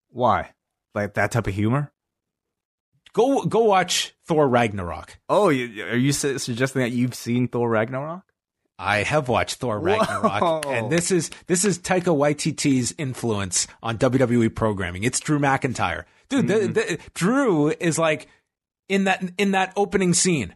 Why? 0.09 0.51
Like 0.95 1.13
that 1.13 1.31
type 1.31 1.45
of 1.45 1.53
humor? 1.53 1.91
Go 3.13 3.43
go 3.43 3.65
watch 3.65 4.15
Thor 4.25 4.47
Ragnarok. 4.47 5.17
Oh, 5.27 5.47
are 5.47 5.51
you 5.51 6.11
suggesting 6.11 6.81
that 6.81 6.91
you've 6.91 7.15
seen 7.15 7.47
Thor 7.47 7.69
Ragnarok? 7.69 8.23
I 8.79 9.03
have 9.03 9.29
watched 9.29 9.57
Thor 9.57 9.79
Ragnarok, 9.79 10.41
Whoa. 10.41 10.71
and 10.71 10.91
this 10.91 11.11
is 11.11 11.29
this 11.47 11.65
is 11.65 11.77
Taika 11.77 12.15
Waititi's 12.15 12.95
influence 12.97 13.67
on 13.83 13.97
WWE 13.97 14.53
programming. 14.55 15.03
It's 15.03 15.19
Drew 15.19 15.39
McIntyre, 15.39 16.05
dude. 16.29 16.47
Mm-hmm. 16.47 16.73
The, 16.73 16.81
the, 16.81 16.99
Drew 17.13 17.69
is 17.69 17.99
like 17.99 18.27
in 18.89 19.03
that 19.03 19.23
in 19.37 19.51
that 19.51 19.73
opening 19.75 20.13
scene. 20.13 20.55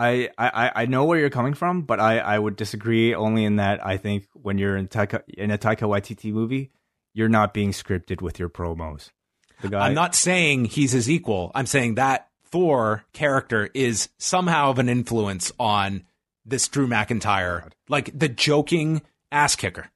I, 0.00 0.30
I, 0.38 0.70
I 0.76 0.86
know 0.86 1.04
where 1.04 1.18
you're 1.18 1.28
coming 1.28 1.54
from, 1.54 1.82
but 1.82 1.98
I, 1.98 2.18
I 2.18 2.38
would 2.38 2.54
disagree 2.54 3.16
only 3.16 3.44
in 3.44 3.56
that 3.56 3.84
I 3.84 3.96
think 3.96 4.28
when 4.32 4.56
you're 4.56 4.76
in 4.76 4.86
Taika 4.86 5.22
in 5.28 5.50
a 5.50 5.58
Taika 5.58 5.88
Waititi 5.88 6.32
movie, 6.32 6.70
you're 7.14 7.28
not 7.28 7.52
being 7.52 7.72
scripted 7.72 8.22
with 8.22 8.38
your 8.38 8.48
promos. 8.48 9.10
The 9.60 9.68
guy, 9.68 9.86
I'm 9.86 9.94
not 9.94 10.14
saying 10.14 10.66
he's 10.66 10.92
his 10.92 11.10
equal. 11.10 11.50
I'm 11.54 11.66
saying 11.66 11.96
that 11.96 12.28
Thor 12.44 13.04
character 13.12 13.68
is 13.74 14.08
somehow 14.18 14.70
of 14.70 14.78
an 14.78 14.88
influence 14.88 15.52
on 15.58 16.04
this 16.44 16.68
Drew 16.68 16.86
McIntyre, 16.86 17.70
like 17.88 18.16
the 18.18 18.28
joking 18.28 19.02
ass 19.30 19.56
kicker. 19.56 19.90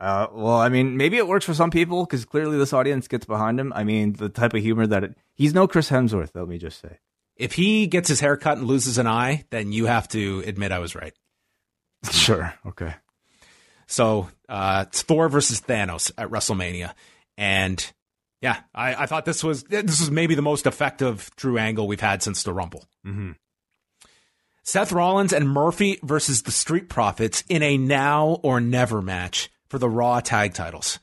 Uh, 0.00 0.28
well, 0.32 0.56
I 0.56 0.68
mean, 0.68 0.96
maybe 0.96 1.16
it 1.16 1.26
works 1.26 1.44
for 1.44 1.54
some 1.54 1.70
people 1.70 2.04
because 2.04 2.24
clearly 2.24 2.56
this 2.56 2.72
audience 2.72 3.08
gets 3.08 3.26
behind 3.26 3.58
him. 3.58 3.72
I 3.74 3.84
mean, 3.84 4.12
the 4.12 4.28
type 4.28 4.54
of 4.54 4.62
humor 4.62 4.86
that 4.86 5.04
it, 5.04 5.16
he's 5.34 5.54
no 5.54 5.66
Chris 5.66 5.90
Hemsworth. 5.90 6.30
Let 6.34 6.46
me 6.46 6.58
just 6.58 6.80
say. 6.80 6.98
If 7.36 7.52
he 7.54 7.86
gets 7.86 8.08
his 8.08 8.20
hair 8.20 8.36
cut 8.36 8.58
and 8.58 8.66
loses 8.66 8.98
an 8.98 9.06
eye, 9.06 9.44
then 9.50 9.72
you 9.72 9.86
have 9.86 10.08
to 10.08 10.42
admit 10.46 10.72
I 10.72 10.78
was 10.78 10.94
right. 10.94 11.14
Sure. 12.10 12.54
Okay. 12.64 12.94
So 13.88 14.28
uh, 14.48 14.84
it's 14.86 15.02
Thor 15.02 15.28
versus 15.28 15.60
Thanos 15.60 16.12
at 16.16 16.28
WrestleMania, 16.28 16.92
and 17.36 17.92
yeah, 18.40 18.60
I, 18.74 19.02
I 19.02 19.06
thought 19.06 19.24
this 19.24 19.42
was 19.42 19.64
this 19.64 20.00
was 20.00 20.10
maybe 20.10 20.34
the 20.34 20.42
most 20.42 20.66
effective 20.66 21.30
Drew 21.36 21.58
angle 21.58 21.88
we've 21.88 22.00
had 22.00 22.22
since 22.22 22.42
the 22.42 22.52
Rumble. 22.52 22.84
Mm-hmm. 23.06 23.32
Seth 24.62 24.92
Rollins 24.92 25.32
and 25.32 25.48
Murphy 25.48 25.98
versus 26.02 26.42
the 26.42 26.52
Street 26.52 26.88
Profits 26.88 27.42
in 27.48 27.62
a 27.62 27.78
now 27.78 28.38
or 28.42 28.60
never 28.60 29.00
match 29.00 29.50
for 29.66 29.78
the 29.78 29.88
Raw 29.88 30.20
tag 30.20 30.52
titles. 30.54 30.98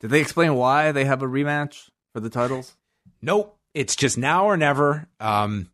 Did 0.00 0.10
they 0.10 0.20
explain 0.20 0.54
why 0.54 0.92
they 0.92 1.06
have 1.06 1.22
a 1.22 1.26
rematch 1.26 1.88
for 2.12 2.20
the 2.20 2.28
titles? 2.28 2.76
Nope. 3.22 3.58
It's 3.72 3.96
just 3.96 4.18
now 4.18 4.44
or 4.44 4.56
never. 4.56 5.08
Um, 5.18 5.70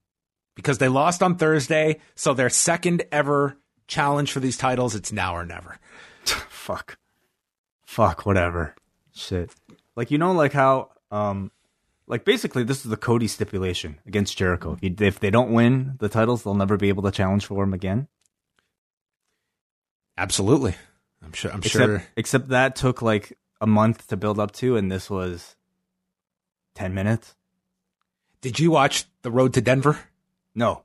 because 0.55 0.78
they 0.78 0.89
lost 0.89 1.22
on 1.22 1.37
Thursday, 1.37 1.99
so 2.14 2.33
their 2.33 2.49
second 2.49 3.03
ever 3.11 3.57
challenge 3.89 4.31
for 4.31 4.41
these 4.41 4.57
titles, 4.57 4.95
it's 4.95 5.12
now 5.12 5.35
or 5.35 5.45
never. 5.45 5.78
Fuck. 6.24 6.97
Fuck, 7.85 8.24
whatever. 8.24 8.74
Shit. 9.12 9.53
Like 9.97 10.11
you 10.11 10.18
know 10.18 10.32
like 10.32 10.53
how 10.53 10.91
um 11.11 11.51
like 12.07 12.24
basically 12.24 12.64
this 12.64 12.84
is 12.84 12.91
the 12.91 12.97
Cody 12.97 13.28
stipulation 13.28 13.99
against 14.07 14.36
Jericho. 14.36 14.78
If, 14.82 15.01
if 15.01 15.20
they 15.20 15.30
don't 15.30 15.53
win 15.53 15.97
the 15.99 16.09
titles, 16.09 16.43
they'll 16.43 16.55
never 16.55 16.76
be 16.76 16.88
able 16.88 17.03
to 17.05 17.11
challenge 17.11 17.47
for 17.47 17.64
them 17.64 17.72
again. 17.72 18.09
Absolutely, 20.18 20.74
I'm 21.24 21.32
sure. 21.32 21.53
I'm 21.53 21.59
except, 21.59 21.84
sure. 21.84 22.05
Except 22.16 22.49
that 22.49 22.76
took 22.76 23.01
like 23.01 23.38
a 23.61 23.66
month 23.66 24.09
to 24.09 24.16
build 24.16 24.38
up 24.38 24.53
to, 24.53 24.76
and 24.76 24.91
this 24.91 25.09
was 25.09 25.57
ten 26.74 26.95
minutes. 26.95 27.34
Did 28.41 28.59
you 28.59 28.70
watch 28.70 29.05
The 29.22 29.30
Road 29.30 29.55
to 29.55 29.61
Denver? 29.61 29.99
No. 30.55 30.84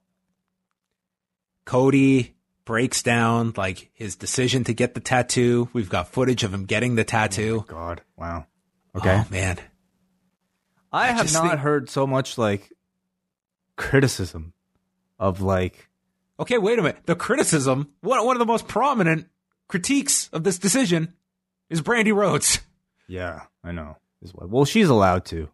Cody 1.66 2.36
breaks 2.66 3.02
down 3.02 3.54
like 3.56 3.90
his 3.94 4.16
decision 4.16 4.64
to 4.66 4.74
get 4.74 4.94
the 4.94 5.00
tattoo. 5.00 5.70
We've 5.74 5.90
got 5.90 6.10
footage 6.10 6.44
of 6.44 6.54
him 6.54 6.66
getting 6.66 6.96
the 6.96 7.04
tattoo. 7.04 7.66
Oh 7.68 7.72
God, 7.72 8.02
wow. 8.16 8.46
Okay, 8.96 9.24
oh, 9.24 9.28
man. 9.30 9.60
I, 10.92 11.10
I 11.10 11.12
have 11.12 11.34
not 11.34 11.50
think... 11.50 11.60
heard 11.60 11.90
so 11.90 12.08
much 12.08 12.38
like 12.38 12.72
criticism 13.76 14.54
of 15.20 15.42
like. 15.42 15.90
Okay, 16.40 16.58
wait 16.58 16.80
a 16.80 16.82
minute. 16.82 17.06
The 17.06 17.16
criticism, 17.16 17.92
one 18.02 18.26
one 18.26 18.36
of 18.36 18.40
the 18.40 18.46
most 18.46 18.68
prominent 18.68 19.28
critiques 19.68 20.30
of 20.30 20.44
this 20.44 20.58
decision, 20.58 21.14
is 21.70 21.82
Brandy 21.82 22.12
Rhodes. 22.12 22.60
Yeah, 23.08 23.42
I 23.64 23.72
know. 23.72 23.98
Well, 24.34 24.66
she's 24.66 24.90
allowed 24.90 25.26
to. 25.26 25.50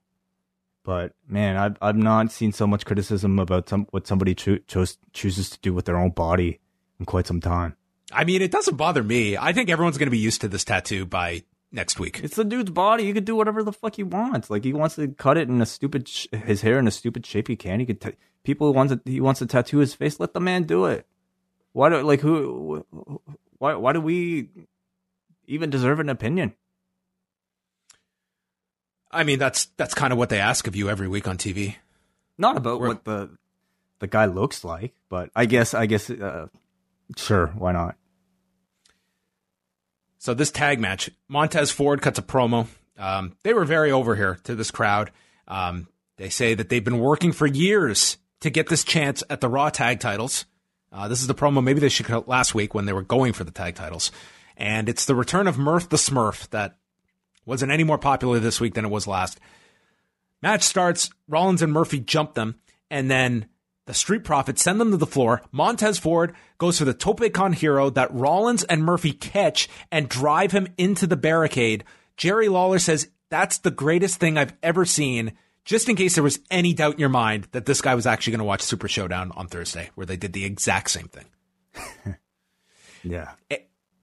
But 0.83 1.13
man, 1.27 1.57
I've 1.57 1.77
I've 1.81 1.97
not 1.97 2.31
seen 2.31 2.51
so 2.51 2.65
much 2.65 2.85
criticism 2.85 3.39
about 3.39 3.69
some 3.69 3.87
what 3.91 4.07
somebody 4.07 4.33
cho- 4.33 4.59
chose, 4.67 4.97
chooses 5.13 5.49
to 5.51 5.59
do 5.59 5.73
with 5.73 5.85
their 5.85 5.97
own 5.97 6.11
body 6.11 6.59
in 6.99 7.05
quite 7.05 7.27
some 7.27 7.41
time. 7.41 7.75
I 8.11 8.23
mean, 8.23 8.41
it 8.41 8.51
doesn't 8.51 8.77
bother 8.77 9.03
me. 9.03 9.37
I 9.37 9.53
think 9.53 9.69
everyone's 9.69 9.97
going 9.97 10.07
to 10.07 10.11
be 10.11 10.17
used 10.17 10.41
to 10.41 10.47
this 10.47 10.63
tattoo 10.63 11.05
by 11.05 11.43
next 11.71 11.99
week. 11.99 12.19
It's 12.23 12.35
the 12.35 12.43
dude's 12.43 12.71
body. 12.71 13.05
He 13.05 13.13
could 13.13 13.25
do 13.25 13.35
whatever 13.35 13.63
the 13.63 13.73
fuck 13.73 13.95
he 13.95 14.03
wants. 14.03 14.49
Like 14.49 14.63
he 14.63 14.73
wants 14.73 14.95
to 14.95 15.07
cut 15.09 15.37
it 15.37 15.49
in 15.49 15.61
a 15.61 15.65
stupid 15.65 16.07
sh- 16.07 16.27
his 16.31 16.61
hair 16.61 16.79
in 16.79 16.87
a 16.87 16.91
stupid 16.91 17.25
shape. 17.25 17.47
He 17.47 17.55
can. 17.55 17.79
He 17.79 17.85
could. 17.85 18.01
T- 18.01 18.15
people 18.43 18.73
want 18.73 18.89
to. 18.89 19.01
He 19.05 19.21
wants 19.21 19.39
to 19.39 19.45
tattoo 19.45 19.77
his 19.79 19.93
face. 19.93 20.19
Let 20.19 20.33
the 20.33 20.39
man 20.39 20.63
do 20.63 20.85
it. 20.85 21.05
Why 21.73 21.89
do 21.89 22.01
like 22.01 22.21
who? 22.21 22.85
Why 23.57 23.75
why 23.75 23.93
do 23.93 24.01
we 24.01 24.49
even 25.47 25.69
deserve 25.69 25.99
an 25.99 26.09
opinion? 26.09 26.53
I 29.11 29.23
mean, 29.23 29.39
that's 29.39 29.65
that's 29.77 29.93
kind 29.93 30.13
of 30.13 30.19
what 30.19 30.29
they 30.29 30.39
ask 30.39 30.67
of 30.67 30.75
you 30.75 30.89
every 30.89 31.07
week 31.07 31.27
on 31.27 31.37
TV. 31.37 31.75
Not 32.37 32.57
about 32.57 32.79
We're, 32.79 32.87
what 32.89 33.03
the 33.03 33.29
the 33.99 34.07
guy 34.07 34.25
looks 34.25 34.63
like, 34.63 34.93
but 35.09 35.29
I 35.35 35.45
guess 35.45 35.73
I 35.73 35.85
guess 35.85 36.09
uh, 36.09 36.47
sure, 37.17 37.47
why 37.47 37.71
not? 37.71 37.95
So 40.21 40.35
this 40.35 40.51
tag 40.51 40.79
match, 40.79 41.09
Montez 41.27 41.71
Ford 41.71 41.99
cuts 41.99 42.19
a 42.19 42.21
promo. 42.21 42.67
Um, 42.95 43.35
they 43.41 43.55
were 43.55 43.65
very 43.65 43.91
over 43.91 44.15
here 44.15 44.37
to 44.43 44.53
this 44.53 44.69
crowd. 44.69 45.09
Um, 45.47 45.87
they 46.17 46.29
say 46.29 46.53
that 46.53 46.69
they've 46.69 46.83
been 46.83 46.99
working 46.99 47.31
for 47.31 47.47
years 47.47 48.19
to 48.41 48.51
get 48.51 48.69
this 48.69 48.83
chance 48.83 49.23
at 49.31 49.41
the 49.41 49.49
Raw 49.49 49.71
tag 49.71 49.99
titles. 49.99 50.45
Uh, 50.91 51.07
this 51.07 51.21
is 51.21 51.27
the 51.27 51.33
promo 51.33 51.63
maybe 51.63 51.79
they 51.79 51.89
should 51.89 52.05
cut 52.05 52.27
last 52.27 52.53
week 52.53 52.75
when 52.75 52.85
they 52.85 52.93
were 52.93 53.01
going 53.01 53.33
for 53.33 53.43
the 53.43 53.49
tag 53.49 53.73
titles. 53.73 54.11
And 54.55 54.87
it's 54.87 55.05
the 55.05 55.15
return 55.15 55.47
of 55.47 55.57
Murph 55.57 55.89
the 55.89 55.97
Smurf 55.97 56.47
that 56.51 56.77
wasn't 57.47 57.71
any 57.71 57.83
more 57.83 57.97
popular 57.97 58.37
this 58.37 58.61
week 58.61 58.75
than 58.75 58.85
it 58.85 58.91
was 58.91 59.07
last. 59.07 59.39
Match 60.43 60.61
starts. 60.61 61.09
Rollins 61.27 61.63
and 61.63 61.73
Murphy 61.73 61.99
jump 61.99 62.35
them, 62.35 62.59
and 62.91 63.09
then 63.09 63.47
the 63.87 63.93
Street 63.93 64.23
Profits 64.23 64.61
send 64.61 64.79
them 64.79 64.91
to 64.91 64.97
the 64.97 65.05
floor. 65.05 65.41
Montez 65.51 65.97
Ford 65.97 66.33
goes 66.57 66.77
for 66.77 66.85
the 66.85 66.93
Tope 66.93 67.33
con 67.33 67.53
Hilo 67.53 67.89
that 67.91 68.13
Rollins 68.13 68.63
and 68.63 68.83
Murphy 68.83 69.11
catch 69.13 69.67
and 69.91 70.07
drive 70.07 70.51
him 70.51 70.67
into 70.77 71.07
the 71.07 71.17
barricade. 71.17 71.83
Jerry 72.15 72.47
Lawler 72.47 72.79
says 72.79 73.09
that's 73.29 73.59
the 73.59 73.71
greatest 73.71 74.19
thing 74.19 74.37
I've 74.37 74.53
ever 74.61 74.85
seen. 74.85 75.33
Just 75.63 75.89
in 75.89 75.95
case 75.95 76.15
there 76.15 76.23
was 76.23 76.39
any 76.49 76.73
doubt 76.73 76.95
in 76.95 76.99
your 76.99 77.09
mind 77.09 77.47
that 77.51 77.65
this 77.65 77.81
guy 77.81 77.95
was 77.95 78.05
actually 78.05 78.31
going 78.31 78.39
to 78.39 78.45
watch 78.45 78.61
Super 78.61 78.87
Showdown 78.87 79.31
on 79.35 79.47
Thursday, 79.47 79.89
where 79.95 80.05
they 80.05 80.17
did 80.17 80.33
the 80.33 80.45
exact 80.45 80.89
same 80.89 81.07
thing. 81.07 81.25
yeah. 83.03 83.31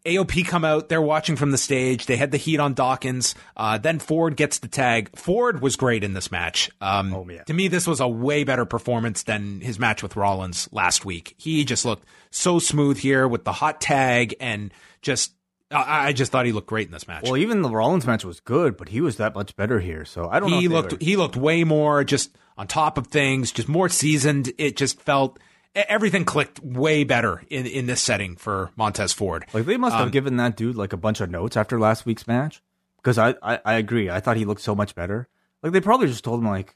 AOP 0.08 0.46
come 0.46 0.64
out. 0.64 0.88
They're 0.88 1.02
watching 1.02 1.36
from 1.36 1.50
the 1.50 1.58
stage. 1.58 2.06
They 2.06 2.16
had 2.16 2.30
the 2.30 2.38
heat 2.38 2.60
on 2.60 2.74
Dawkins. 2.74 3.34
Uh, 3.56 3.78
then 3.78 3.98
Ford 3.98 4.36
gets 4.36 4.58
the 4.58 4.68
tag. 4.68 5.16
Ford 5.16 5.60
was 5.60 5.76
great 5.76 6.04
in 6.04 6.14
this 6.14 6.30
match. 6.30 6.70
Um, 6.80 7.14
oh, 7.14 7.26
yeah. 7.28 7.44
To 7.44 7.54
me, 7.54 7.68
this 7.68 7.86
was 7.86 8.00
a 8.00 8.08
way 8.08 8.44
better 8.44 8.64
performance 8.64 9.22
than 9.22 9.60
his 9.60 9.78
match 9.78 10.02
with 10.02 10.16
Rollins 10.16 10.68
last 10.72 11.04
week. 11.04 11.34
He 11.36 11.64
just 11.64 11.84
looked 11.84 12.06
so 12.30 12.58
smooth 12.58 12.98
here 12.98 13.28
with 13.28 13.44
the 13.44 13.52
hot 13.52 13.80
tag 13.80 14.34
and 14.40 14.72
just. 15.02 15.32
I 15.70 16.14
just 16.14 16.32
thought 16.32 16.46
he 16.46 16.52
looked 16.52 16.68
great 16.68 16.86
in 16.86 16.92
this 16.92 17.06
match. 17.06 17.24
Well, 17.24 17.36
even 17.36 17.60
the 17.60 17.68
Rollins 17.68 18.06
match 18.06 18.24
was 18.24 18.40
good, 18.40 18.78
but 18.78 18.88
he 18.88 19.02
was 19.02 19.16
that 19.18 19.34
much 19.34 19.54
better 19.54 19.80
here. 19.80 20.06
So 20.06 20.26
I 20.26 20.40
don't 20.40 20.48
he 20.48 20.54
know. 20.54 20.60
He 20.62 20.68
looked 20.68 20.92
were... 20.92 20.98
he 20.98 21.16
looked 21.16 21.36
way 21.36 21.62
more 21.62 22.04
just 22.04 22.34
on 22.56 22.66
top 22.66 22.96
of 22.96 23.08
things, 23.08 23.52
just 23.52 23.68
more 23.68 23.90
seasoned. 23.90 24.50
It 24.56 24.78
just 24.78 24.98
felt 25.02 25.38
everything 25.74 26.24
clicked 26.24 26.60
way 26.60 27.04
better 27.04 27.42
in, 27.48 27.66
in 27.66 27.86
this 27.86 28.02
setting 28.02 28.36
for 28.36 28.70
Montez 28.76 29.12
Ford. 29.12 29.44
Like 29.52 29.64
they 29.64 29.76
must 29.76 29.94
have 29.94 30.06
um, 30.06 30.10
given 30.10 30.36
that 30.36 30.56
dude 30.56 30.76
like 30.76 30.92
a 30.92 30.96
bunch 30.96 31.20
of 31.20 31.30
notes 31.30 31.56
after 31.56 31.78
last 31.78 32.06
week's 32.06 32.26
match 32.26 32.62
because 32.96 33.18
I, 33.18 33.34
I, 33.42 33.60
I 33.64 33.74
agree. 33.74 34.10
I 34.10 34.20
thought 34.20 34.36
he 34.36 34.44
looked 34.44 34.60
so 34.60 34.74
much 34.74 34.94
better. 34.94 35.28
Like 35.62 35.72
they 35.72 35.80
probably 35.80 36.06
just 36.06 36.24
told 36.24 36.40
him 36.40 36.48
like 36.48 36.74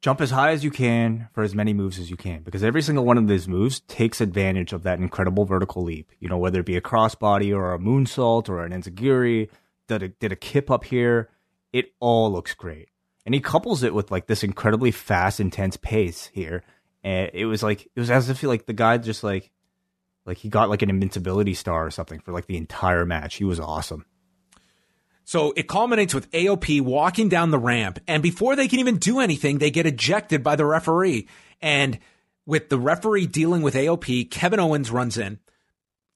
jump 0.00 0.20
as 0.20 0.30
high 0.30 0.50
as 0.50 0.62
you 0.62 0.70
can 0.70 1.28
for 1.32 1.42
as 1.42 1.54
many 1.54 1.72
moves 1.72 1.98
as 1.98 2.10
you 2.10 2.16
can 2.16 2.42
because 2.42 2.62
every 2.62 2.82
single 2.82 3.04
one 3.04 3.18
of 3.18 3.28
these 3.28 3.48
moves 3.48 3.80
takes 3.80 4.20
advantage 4.20 4.72
of 4.72 4.82
that 4.82 4.98
incredible 4.98 5.44
vertical 5.44 5.82
leap. 5.82 6.10
You 6.20 6.28
know 6.28 6.38
whether 6.38 6.60
it 6.60 6.66
be 6.66 6.76
a 6.76 6.82
crossbody 6.82 7.54
or 7.54 7.74
a 7.74 7.78
moonsault 7.78 8.48
or 8.48 8.64
an 8.64 8.72
enziguri, 8.72 9.48
did 9.88 10.02
a, 10.02 10.08
did 10.08 10.32
a 10.32 10.36
kip 10.36 10.70
up 10.70 10.84
here. 10.84 11.30
It 11.72 11.92
all 12.00 12.32
looks 12.32 12.54
great. 12.54 12.88
And 13.24 13.34
he 13.34 13.40
couples 13.40 13.82
it 13.82 13.92
with 13.92 14.10
like 14.12 14.28
this 14.28 14.44
incredibly 14.44 14.92
fast, 14.92 15.40
intense 15.40 15.76
pace 15.76 16.30
here 16.32 16.62
and 17.06 17.30
it 17.34 17.46
was 17.46 17.62
like 17.62 17.86
it 17.94 18.00
was 18.00 18.10
as 18.10 18.28
if 18.28 18.42
like 18.42 18.66
the 18.66 18.72
guy 18.72 18.98
just 18.98 19.22
like 19.22 19.52
like 20.24 20.38
he 20.38 20.48
got 20.48 20.68
like 20.68 20.82
an 20.82 20.90
invincibility 20.90 21.54
star 21.54 21.86
or 21.86 21.90
something 21.92 22.18
for 22.18 22.32
like 22.32 22.46
the 22.46 22.56
entire 22.56 23.06
match. 23.06 23.36
He 23.36 23.44
was 23.44 23.60
awesome. 23.60 24.04
So 25.22 25.52
it 25.56 25.68
culminates 25.68 26.12
with 26.12 26.28
AOP 26.32 26.80
walking 26.80 27.28
down 27.28 27.52
the 27.52 27.60
ramp, 27.60 28.00
and 28.08 28.24
before 28.24 28.56
they 28.56 28.66
can 28.66 28.80
even 28.80 28.96
do 28.96 29.20
anything, 29.20 29.58
they 29.58 29.70
get 29.70 29.86
ejected 29.86 30.42
by 30.42 30.56
the 30.56 30.64
referee. 30.64 31.28
And 31.62 32.00
with 32.44 32.70
the 32.70 32.78
referee 32.78 33.28
dealing 33.28 33.62
with 33.62 33.74
AOP, 33.74 34.28
Kevin 34.28 34.58
Owens 34.58 34.90
runs 34.90 35.16
in, 35.16 35.38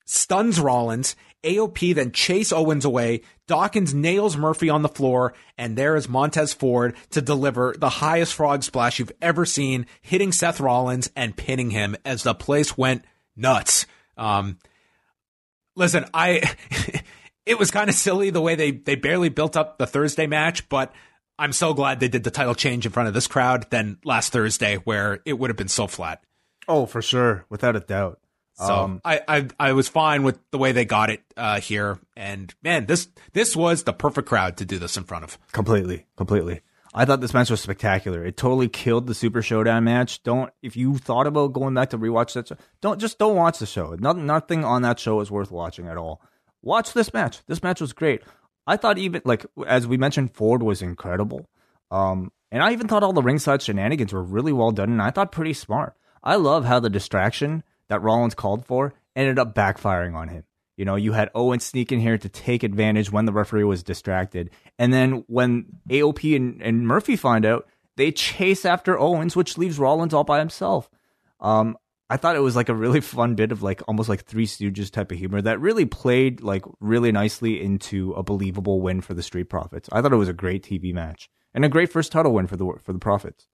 stuns 0.07 0.59
Rollins. 0.59 1.15
AOP 1.43 1.95
then 1.95 2.13
chase 2.13 2.53
Owens 2.53 2.85
away. 2.85 3.23
Dawkins 3.47 3.95
nails 3.95 4.37
Murphy 4.37 4.69
on 4.69 4.83
the 4.83 4.89
floor, 4.89 5.35
and 5.57 5.77
there 5.77 5.97
is 5.97 6.09
Montez 6.09 6.53
Ford 6.53 6.95
to 7.11 7.21
deliver 7.21 7.75
the 7.79 7.89
highest 7.89 8.35
frog 8.35 8.63
splash 8.63 8.99
you've 8.99 9.13
ever 9.21 9.45
seen, 9.45 9.87
hitting 10.03 10.33
Seth 10.33 10.61
Rollins 10.61 11.11
and 11.17 11.37
pinning 11.37 11.71
him 11.71 11.97
as 12.05 12.23
the 12.23 12.35
place 12.35 12.77
went 12.77 13.05
nuts. 13.37 13.87
Um, 14.17 14.59
listen, 15.77 16.05
I 16.13 16.43
it 17.47 17.59
was 17.59 17.71
kind 17.71 17.89
of 17.89 17.97
silly 17.97 18.31
the 18.31 18.41
way 18.41 18.55
they 18.55 18.71
they 18.71 18.95
barely 18.95 19.31
built 19.31 19.57
up 19.57 19.79
the 19.79 19.87
Thursday 19.87 20.27
match, 20.27 20.69
but 20.69 20.93
I'm 21.39 21.53
so 21.53 21.73
glad 21.73 22.01
they 22.01 22.09
did 22.09 22.25
the 22.25 22.31
title 22.31 22.55
change 22.55 22.85
in 22.85 22.93
front 22.93 23.09
of 23.09 23.15
this 23.15 23.27
crowd 23.27 23.71
than 23.71 23.99
last 24.05 24.33
Thursday 24.33 24.77
where 24.77 25.21
it 25.25 25.39
would 25.39 25.49
have 25.49 25.57
been 25.57 25.69
so 25.69 25.87
flat. 25.87 26.23
Oh, 26.69 26.87
for 26.87 27.01
sure, 27.01 27.47
without 27.49 27.77
a 27.77 27.81
doubt. 27.81 28.21
So 28.61 28.75
um, 28.75 29.01
I, 29.05 29.21
I 29.27 29.49
I 29.59 29.73
was 29.73 29.89
fine 29.89 30.23
with 30.23 30.39
the 30.51 30.59
way 30.59 30.73
they 30.73 30.85
got 30.85 31.09
it 31.09 31.23
uh, 31.37 31.61
here, 31.61 31.99
and 32.15 32.55
man, 32.63 32.85
this 32.87 33.09
this 33.33 33.57
was 33.57 33.85
the 33.85 33.93
perfect 33.95 34.29
crowd 34.29 34.59
to 34.59 34.67
do 34.67 34.79
this 34.79 34.97
in 34.99 35.05
front 35.05 35.25
of. 35.25 35.39
Completely, 35.53 36.07
completely. 36.17 36.61
I 36.93 37.05
thought 37.05 37.21
this 37.21 37.33
match 37.33 37.51
was 37.51 37.61
spectacular. 37.61 38.25
It 38.25 38.37
totally 38.37 38.69
killed 38.69 39.07
the 39.07 39.15
Super 39.15 39.41
Showdown 39.43 39.85
match. 39.85 40.23
Don't 40.23 40.53
if 40.61 40.77
you 40.77 40.99
thought 40.99 41.27
about 41.27 41.53
going 41.55 41.73
back 41.73 41.91
to 41.91 41.99
rewatch 41.99 42.35
that 42.35 42.49
show, 42.49 42.57
don't 42.81 43.01
just 43.01 43.19
don't 43.19 43.37
watch 43.37 43.59
the 43.59 43.67
show. 43.67 43.97
Nothing 43.99 44.27
nothing 44.27 44.65
on 44.65 44.83
that 44.83 44.99
show 44.99 45.21
is 45.21 45.31
worth 45.31 45.51
watching 45.51 45.87
at 45.87 45.97
all. 45.97 46.21
Watch 46.63 46.93
this 46.93 47.15
match. 47.15 47.45
This 47.47 47.63
match 47.63 47.81
was 47.81 47.95
great. 47.95 48.23
I 48.67 48.77
thought 48.77 48.99
even 48.99 49.23
like 49.25 49.47
as 49.67 49.87
we 49.87 49.97
mentioned, 49.97 50.35
Ford 50.35 50.63
was 50.63 50.83
incredible. 50.83 51.49
Um, 51.91 52.31
and 52.53 52.63
I 52.63 52.73
even 52.73 52.89
thought 52.89 53.03
all 53.03 53.13
the 53.13 53.23
ringside 53.23 53.63
shenanigans 53.63 54.13
were 54.13 54.23
really 54.23 54.53
well 54.53 54.73
done, 54.73 54.91
and 54.91 55.01
I 55.01 55.11
thought 55.11 55.33
pretty 55.33 55.55
smart. 55.55 55.95
I 56.23 56.37
love 56.37 56.65
how 56.65 56.81
the 56.81 56.91
distraction 56.91 57.63
that 57.91 58.03
Rollins 58.03 58.35
called 58.35 58.65
for 58.65 58.95
ended 59.15 59.39
up 59.39 59.55
backfiring 59.55 60.15
on 60.15 60.29
him. 60.29 60.45
You 60.77 60.87
know, 60.87 60.97
you 60.97 61.13
had 61.13 61.29
Owen 61.35 61.61
sneak 61.61 61.93
in 61.93 62.01
here 62.01 62.17
to 62.17 62.29
take 62.31 62.63
advantage 62.63 63.13
when 63.13 63.27
the 63.27 63.33
referee 63.33 63.65
was 63.65 63.83
distracted. 63.83 64.49
And 64.79 64.95
then 64.95 65.25
when 65.27 65.67
AOP 65.91 66.35
and, 66.35 66.63
and 66.63 66.89
Murphy 66.89 67.17
find 67.17 67.45
out, 67.45 67.69
they 67.99 68.11
chase 68.13 68.65
after 68.65 68.99
Owens, 68.99 69.37
which 69.37 69.59
leaves 69.59 69.79
Rollins 69.79 70.15
all 70.15 70.25
by 70.25 70.39
himself. 70.39 70.89
Um, 71.39 71.77
I 72.09 72.17
thought 72.17 72.37
it 72.37 72.41
was 72.41 72.57
like 72.57 72.71
a 72.71 72.75
really 72.75 73.01
fun 73.03 73.35
bit 73.35 73.53
of 73.53 73.63
like 73.63 73.83
almost 73.87 74.09
like 74.09 74.25
Three 74.25 74.47
Stooges 74.47 74.91
type 74.91 75.13
of 75.13 75.19
humor 75.19 75.43
that 75.43 75.61
really 75.61 75.85
played 75.85 76.41
like 76.41 76.65
really 76.81 77.13
nicely 77.13 77.61
into 77.61 78.13
a 78.13 78.23
believable 78.23 78.81
win 78.81 79.03
for 79.03 79.13
the 79.13 79.23
Street 79.23 79.51
Profits. 79.51 79.89
I 79.93 80.01
thought 80.01 80.15
it 80.15 80.17
was 80.17 80.31
a 80.31 80.33
great 80.33 80.63
TV 80.63 80.95
match 80.95 81.29
and 81.53 81.63
a 81.63 81.69
great 81.69 81.93
first 81.93 82.11
title 82.11 82.33
win 82.33 82.47
for 82.47 82.57
the 82.57 82.73
for 82.83 82.95
the 82.95 82.99
Profits. 82.99 83.49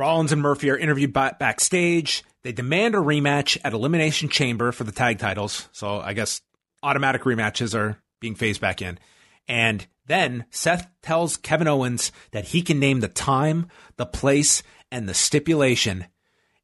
Rollins 0.00 0.32
and 0.32 0.40
Murphy 0.40 0.70
are 0.70 0.78
interviewed 0.78 1.12
backstage. 1.12 2.24
They 2.42 2.52
demand 2.52 2.94
a 2.94 2.98
rematch 2.98 3.58
at 3.62 3.74
Elimination 3.74 4.30
Chamber 4.30 4.72
for 4.72 4.82
the 4.84 4.92
tag 4.92 5.18
titles. 5.18 5.68
So 5.72 6.00
I 6.00 6.14
guess 6.14 6.40
automatic 6.82 7.22
rematches 7.24 7.78
are 7.78 7.98
being 8.18 8.34
phased 8.34 8.62
back 8.62 8.80
in. 8.80 8.98
And 9.46 9.86
then 10.06 10.46
Seth 10.50 10.88
tells 11.02 11.36
Kevin 11.36 11.68
Owens 11.68 12.12
that 12.30 12.46
he 12.46 12.62
can 12.62 12.78
name 12.78 13.00
the 13.00 13.08
time, 13.08 13.68
the 13.96 14.06
place, 14.06 14.62
and 14.90 15.06
the 15.06 15.12
stipulation. 15.12 16.06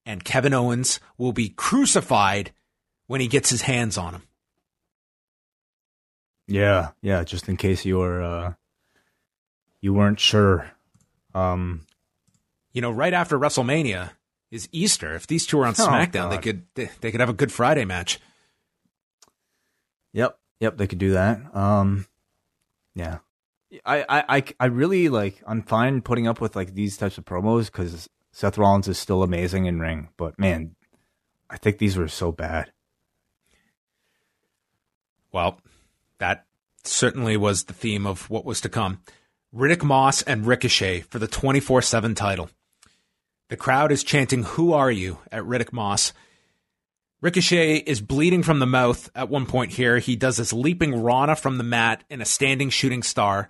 And 0.07 0.25
Kevin 0.25 0.55
Owens 0.55 0.99
will 1.19 1.33
be 1.33 1.51
crucified 1.51 2.53
when 3.07 3.21
he 3.21 3.29
gets 3.29 3.51
his 3.51 3.63
hands 3.63 3.99
on 3.99 4.15
him. 4.15 4.23
Yeah, 6.49 6.93
yeah. 7.03 7.23
Just 7.23 7.51
in 7.51 7.59
case 7.59 7.85
you 7.85 7.99
were 7.99 8.23
uh, 8.23 8.55
you 9.83 9.93
weren't 9.93 10.21
sure. 10.21 10.71
Um, 11.35 11.86
You 12.77 12.83
know, 12.83 12.91
right 12.91 13.15
after 13.15 13.39
WrestleMania 13.39 14.11
is 14.51 14.69
Easter. 14.71 15.15
If 15.15 15.27
these 15.27 15.47
two 15.47 15.59
are 15.61 15.65
on 15.65 15.75
Oh, 15.79 15.87
SmackDown, 15.87 16.29
they 16.29 16.37
could 16.37 16.67
they, 16.75 16.91
they 17.01 17.11
could 17.11 17.21
have 17.21 17.31
a 17.31 17.33
Good 17.33 17.51
Friday 17.51 17.87
match. 17.87 18.21
Yep, 20.13 20.39
yep, 20.61 20.77
they 20.77 20.87
could 20.87 20.99
do 20.99 21.13
that. 21.13 21.57
Um, 21.57 22.05
yeah, 22.95 23.21
I, 23.87 24.05
I, 24.07 24.25
I, 24.37 24.45
I 24.61 24.67
really 24.67 25.09
like. 25.09 25.43
I'm 25.47 25.63
fine 25.63 26.03
putting 26.03 26.29
up 26.29 26.39
with 26.39 26.55
like 26.55 26.75
these 26.75 26.99
types 26.99 27.17
of 27.17 27.25
promos 27.25 27.73
because 27.73 28.11
Seth 28.31 28.59
Rollins 28.59 28.89
is 28.89 28.99
still 28.99 29.23
amazing 29.23 29.65
in 29.65 29.81
ring. 29.81 30.11
But 30.19 30.39
man, 30.39 30.77
I 31.49 31.57
think 31.57 31.79
these 31.79 31.97
were 31.97 32.09
so 32.09 32.31
bad. 32.31 32.73
Well, 35.33 35.63
that 36.19 36.45
certainly 36.85 37.39
was 37.39 37.65
the 37.65 37.73
theme 37.73 38.07
of 38.07 38.29
what 38.29 38.45
was 38.45 38.61
to 38.61 38.69
come. 38.69 39.01
Riddick 39.55 39.83
Moss 39.83 40.21
and 40.21 40.47
Ricochet 40.47 41.01
for 41.01 41.19
the 41.19 41.27
24 41.27 41.81
7 41.81 42.15
title. 42.15 42.51
The 43.49 43.57
crowd 43.57 43.93
is 43.93 44.03
chanting, 44.03 44.43
Who 44.43 44.73
are 44.73 44.91
you? 44.91 45.19
at 45.31 45.45
Riddick 45.45 45.73
Moss. 45.73 46.13
Ricochet 47.21 47.77
is 47.79 48.01
bleeding 48.01 48.43
from 48.43 48.59
the 48.59 48.67
mouth 48.67 49.11
at 49.15 49.29
one 49.29 49.47
point 49.47 49.73
here. 49.73 49.99
He 49.99 50.17
does 50.17 50.37
this 50.37 50.53
leaping 50.53 51.03
Rana 51.03 51.35
from 51.35 51.59
the 51.59 51.65
mat 51.65 52.05
in 52.11 52.21
a 52.21 52.27
standing 52.27 52.71
shooting 52.71 53.03
star. 53.03 53.49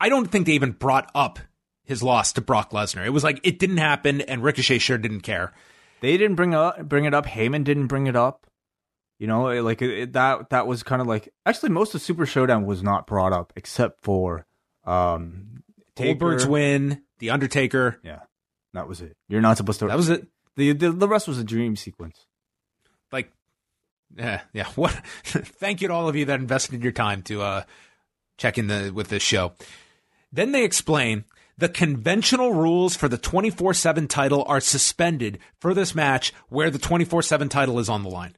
I 0.00 0.08
don't 0.08 0.30
think 0.30 0.46
they 0.46 0.52
even 0.52 0.72
brought 0.72 1.10
up 1.14 1.38
his 1.84 2.02
loss 2.02 2.32
to 2.32 2.40
Brock 2.40 2.70
Lesnar. 2.70 3.04
It 3.04 3.10
was 3.10 3.22
like 3.24 3.40
it 3.42 3.58
didn't 3.58 3.76
happen, 3.76 4.22
and 4.22 4.42
Ricochet 4.42 4.78
sure 4.78 4.98
didn't 4.98 5.20
care. 5.20 5.52
They 6.00 6.16
didn't 6.16 6.36
bring 6.36 6.54
up 6.54 6.88
bring 6.88 7.04
it 7.04 7.14
up. 7.14 7.26
Heyman 7.26 7.64
didn't 7.64 7.86
bring 7.88 8.06
it 8.06 8.16
up. 8.16 8.46
You 9.18 9.26
know, 9.26 9.62
like 9.62 9.80
it, 9.82 10.14
that. 10.14 10.50
That 10.50 10.66
was 10.66 10.82
kind 10.82 11.00
of 11.00 11.06
like 11.06 11.32
actually 11.46 11.70
most 11.70 11.94
of 11.94 12.00
Super 12.00 12.26
Showdown 12.26 12.66
was 12.66 12.82
not 12.82 13.06
brought 13.06 13.32
up 13.32 13.52
except 13.56 14.02
for 14.02 14.46
um 14.84 15.62
Taker. 15.94 16.18
Goldberg's 16.18 16.46
win, 16.46 17.02
The 17.18 17.30
Undertaker. 17.30 18.00
Yeah, 18.02 18.20
that 18.74 18.86
was 18.88 19.00
it. 19.00 19.16
You're 19.28 19.40
not 19.40 19.56
supposed 19.56 19.80
to. 19.80 19.86
That 19.86 19.96
was 19.96 20.10
it. 20.10 20.26
the, 20.56 20.72
the 20.72 20.92
the 20.92 21.08
rest 21.08 21.26
was 21.26 21.38
a 21.38 21.44
dream 21.44 21.74
sequence. 21.76 22.26
like 23.10 23.32
yeah 24.16 24.42
yeah 24.52 24.66
what 24.76 24.92
thank 25.24 25.80
you 25.80 25.88
to 25.88 25.94
all 25.94 26.08
of 26.08 26.14
you 26.16 26.26
that 26.26 26.38
invested 26.40 26.82
your 26.82 26.92
time 26.92 27.22
to 27.22 27.40
uh 27.42 27.62
check 28.38 28.58
in 28.58 28.66
the 28.68 28.92
with 28.94 29.08
this 29.08 29.22
show 29.22 29.52
then 30.32 30.52
they 30.52 30.64
explain 30.64 31.24
the 31.56 31.68
conventional 31.68 32.52
rules 32.52 32.96
for 32.96 33.08
the 33.08 33.16
24-7 33.18 34.08
title 34.08 34.44
are 34.48 34.60
suspended 34.60 35.38
for 35.60 35.72
this 35.72 35.94
match 35.94 36.32
where 36.48 36.68
the 36.70 36.78
24-7 36.80 37.48
title 37.48 37.78
is 37.78 37.88
on 37.88 38.02
the 38.02 38.08
line 38.10 38.36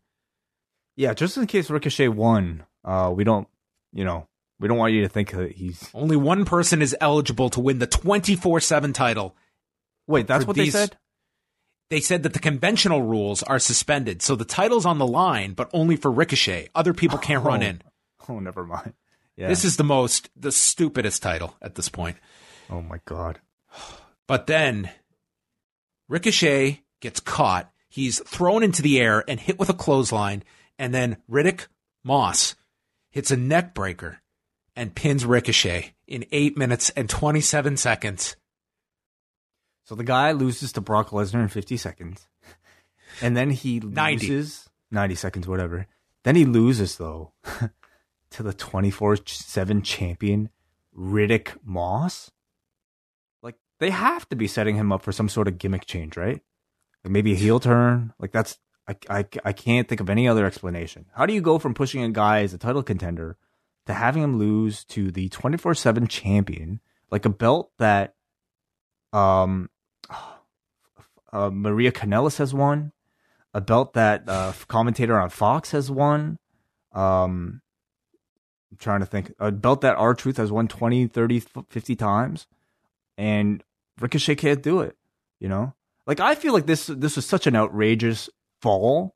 Yeah, 0.96 1.14
just 1.14 1.36
in 1.36 1.46
case 1.46 1.68
Ricochet 1.70 2.08
won, 2.08 2.64
uh, 2.84 3.12
we 3.14 3.24
don't, 3.24 3.48
you 3.92 4.04
know, 4.04 4.28
we 4.60 4.68
don't 4.68 4.78
want 4.78 4.92
you 4.92 5.02
to 5.02 5.08
think 5.08 5.30
that 5.32 5.52
he's. 5.52 5.90
only 5.94 6.16
one 6.16 6.44
person 6.44 6.80
is 6.82 6.94
eligible 7.00 7.48
to 7.50 7.60
win 7.60 7.78
the 7.78 7.86
24-7 7.86 8.92
title 8.94 9.34
Wait, 10.06 10.26
that's 10.26 10.46
what 10.46 10.56
these- 10.56 10.72
they 10.72 10.78
said. 10.78 10.98
they 11.90 12.00
said 12.00 12.22
that 12.24 12.32
the 12.32 12.38
conventional 12.38 13.02
rules 13.02 13.42
are 13.42 13.58
suspended 13.58 14.22
so 14.22 14.34
the 14.36 14.44
title's 14.44 14.86
on 14.86 14.98
the 14.98 15.06
line 15.06 15.52
but 15.52 15.70
only 15.72 15.96
for 15.96 16.10
ricochet 16.10 16.68
other 16.74 16.92
people 16.94 17.18
can't 17.18 17.44
run 17.44 17.62
Oh. 17.62 17.66
in 17.66 17.82
Oh, 18.28 18.38
never 18.40 18.64
mind. 18.64 18.94
Yeah. 19.36 19.48
this 19.48 19.64
is 19.64 19.76
the 19.76 19.84
most 19.84 20.30
the 20.36 20.50
stupidest 20.52 21.22
title 21.22 21.54
at 21.62 21.74
this 21.76 21.88
point 21.88 22.16
Oh 22.70 22.82
my 22.82 22.98
god. 23.04 23.38
But 24.26 24.46
then 24.48 24.90
Ricochet 26.08 26.82
gets 27.00 27.20
caught. 27.20 27.70
He's 27.88 28.18
thrown 28.20 28.62
into 28.62 28.82
the 28.82 29.00
air 29.00 29.24
and 29.28 29.38
hit 29.40 29.58
with 29.58 29.68
a 29.70 29.74
clothesline. 29.74 30.42
And 30.78 30.92
then 30.94 31.18
Riddick 31.30 31.66
Moss 32.04 32.54
hits 33.10 33.30
a 33.30 33.36
neck 33.36 33.74
breaker 33.74 34.18
and 34.74 34.94
pins 34.94 35.24
Ricochet 35.24 35.94
in 36.06 36.24
8 36.32 36.56
minutes 36.56 36.90
and 36.90 37.08
27 37.08 37.76
seconds. 37.76 38.36
So 39.86 39.94
the 39.94 40.04
guy 40.04 40.32
loses 40.32 40.72
to 40.72 40.80
Brock 40.80 41.10
Lesnar 41.10 41.42
in 41.42 41.48
50 41.48 41.76
seconds, 41.76 42.26
and 43.22 43.36
then 43.36 43.50
he 43.50 43.78
90. 43.78 44.26
loses 44.26 44.68
90 44.90 45.14
seconds, 45.14 45.48
whatever. 45.48 45.86
Then 46.24 46.34
he 46.34 46.44
loses 46.44 46.96
though 46.96 47.32
to 48.30 48.42
the 48.42 48.52
24/7 48.52 49.84
champion 49.84 50.50
Riddick 50.96 51.56
Moss. 51.64 52.32
Like 53.42 53.54
they 53.78 53.90
have 53.90 54.28
to 54.30 54.36
be 54.36 54.48
setting 54.48 54.74
him 54.74 54.90
up 54.90 55.02
for 55.02 55.12
some 55.12 55.28
sort 55.28 55.46
of 55.46 55.58
gimmick 55.58 55.86
change, 55.86 56.16
right? 56.16 56.42
Like 57.04 57.12
maybe 57.12 57.32
a 57.32 57.36
heel 57.36 57.60
turn. 57.60 58.12
Like 58.18 58.32
that's 58.32 58.58
I, 58.88 58.96
I, 59.08 59.24
I 59.44 59.52
can't 59.52 59.88
think 59.88 60.00
of 60.00 60.10
any 60.10 60.26
other 60.26 60.46
explanation. 60.46 61.06
How 61.14 61.26
do 61.26 61.32
you 61.32 61.40
go 61.40 61.60
from 61.60 61.74
pushing 61.74 62.02
a 62.02 62.10
guy 62.10 62.42
as 62.42 62.52
a 62.52 62.58
title 62.58 62.82
contender 62.82 63.36
to 63.86 63.94
having 63.94 64.24
him 64.24 64.36
lose 64.36 64.84
to 64.86 65.12
the 65.12 65.28
24/7 65.28 66.08
champion, 66.08 66.80
like 67.08 67.24
a 67.24 67.30
belt 67.30 67.70
that 67.78 68.16
um 69.12 69.70
uh, 71.36 71.50
Maria 71.50 71.92
Kanellis 71.92 72.38
has 72.38 72.54
won, 72.54 72.92
a 73.52 73.60
belt 73.60 73.92
that 73.92 74.24
uh, 74.26 74.52
commentator 74.68 75.20
on 75.20 75.28
Fox 75.28 75.70
has 75.72 75.90
won. 75.90 76.38
Um, 76.92 77.60
I'm 78.70 78.78
trying 78.78 79.00
to 79.00 79.06
think, 79.06 79.32
a 79.38 79.52
belt 79.52 79.82
that 79.82 79.96
R 79.96 80.14
Truth 80.14 80.38
has 80.38 80.50
won 80.50 80.66
20, 80.66 81.08
30, 81.08 81.40
50 81.68 81.96
times, 81.96 82.46
and 83.18 83.62
Ricochet 84.00 84.36
can't 84.36 84.62
do 84.62 84.80
it. 84.80 84.96
You 85.38 85.48
know, 85.48 85.74
like 86.06 86.20
I 86.20 86.34
feel 86.34 86.54
like 86.54 86.66
this 86.66 86.86
this 86.86 87.16
was 87.16 87.26
such 87.26 87.46
an 87.46 87.54
outrageous 87.54 88.30
fall 88.62 89.14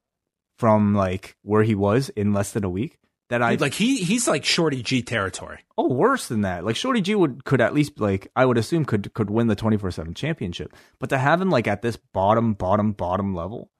from 0.58 0.94
like 0.94 1.36
where 1.42 1.62
he 1.62 1.74
was 1.74 2.10
in 2.10 2.34
less 2.34 2.52
than 2.52 2.64
a 2.64 2.70
week 2.70 2.98
that 3.30 3.42
I 3.42 3.54
like 3.54 3.74
he 3.74 3.98
he's 4.02 4.26
like 4.28 4.44
Shorty 4.44 4.82
G 4.82 5.02
territory. 5.02 5.60
Oh, 5.78 5.88
worse 5.88 6.26
than 6.26 6.42
that. 6.42 6.64
Like 6.64 6.76
Shorty 6.76 7.00
G 7.00 7.14
would 7.14 7.44
could 7.44 7.60
at 7.60 7.72
least 7.72 7.98
like 8.00 8.30
I 8.34 8.44
would 8.44 8.58
assume 8.58 8.84
could 8.84 9.14
could 9.14 9.30
win 9.30 9.46
the 9.46 9.54
twenty 9.54 9.76
four 9.76 9.90
seven 9.92 10.14
championship. 10.14 10.74
But 10.98 11.10
to 11.10 11.18
have 11.18 11.40
him 11.40 11.48
like 11.48 11.68
at 11.68 11.80
this 11.80 11.96
bottom, 11.96 12.54
bottom, 12.54 12.92
bottom 12.92 13.34
level, 13.34 13.70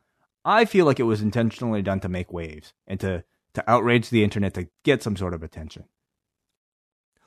I 0.45 0.65
feel 0.65 0.87
like 0.87 1.01
it 1.01 1.05
was 1.05 1.21
intentionally 1.21 1.83
done 1.83 1.99
to 2.01 2.09
make 2.09 2.33
waves 2.33 2.73
and 2.87 3.01
to 3.01 3.25
to 3.55 3.71
outrage 3.71 4.09
the 4.09 4.23
internet 4.23 4.55
to 4.55 4.69
get 4.85 5.03
some 5.03 5.17
sort 5.17 5.35
of 5.35 5.43
attention. 5.43 5.85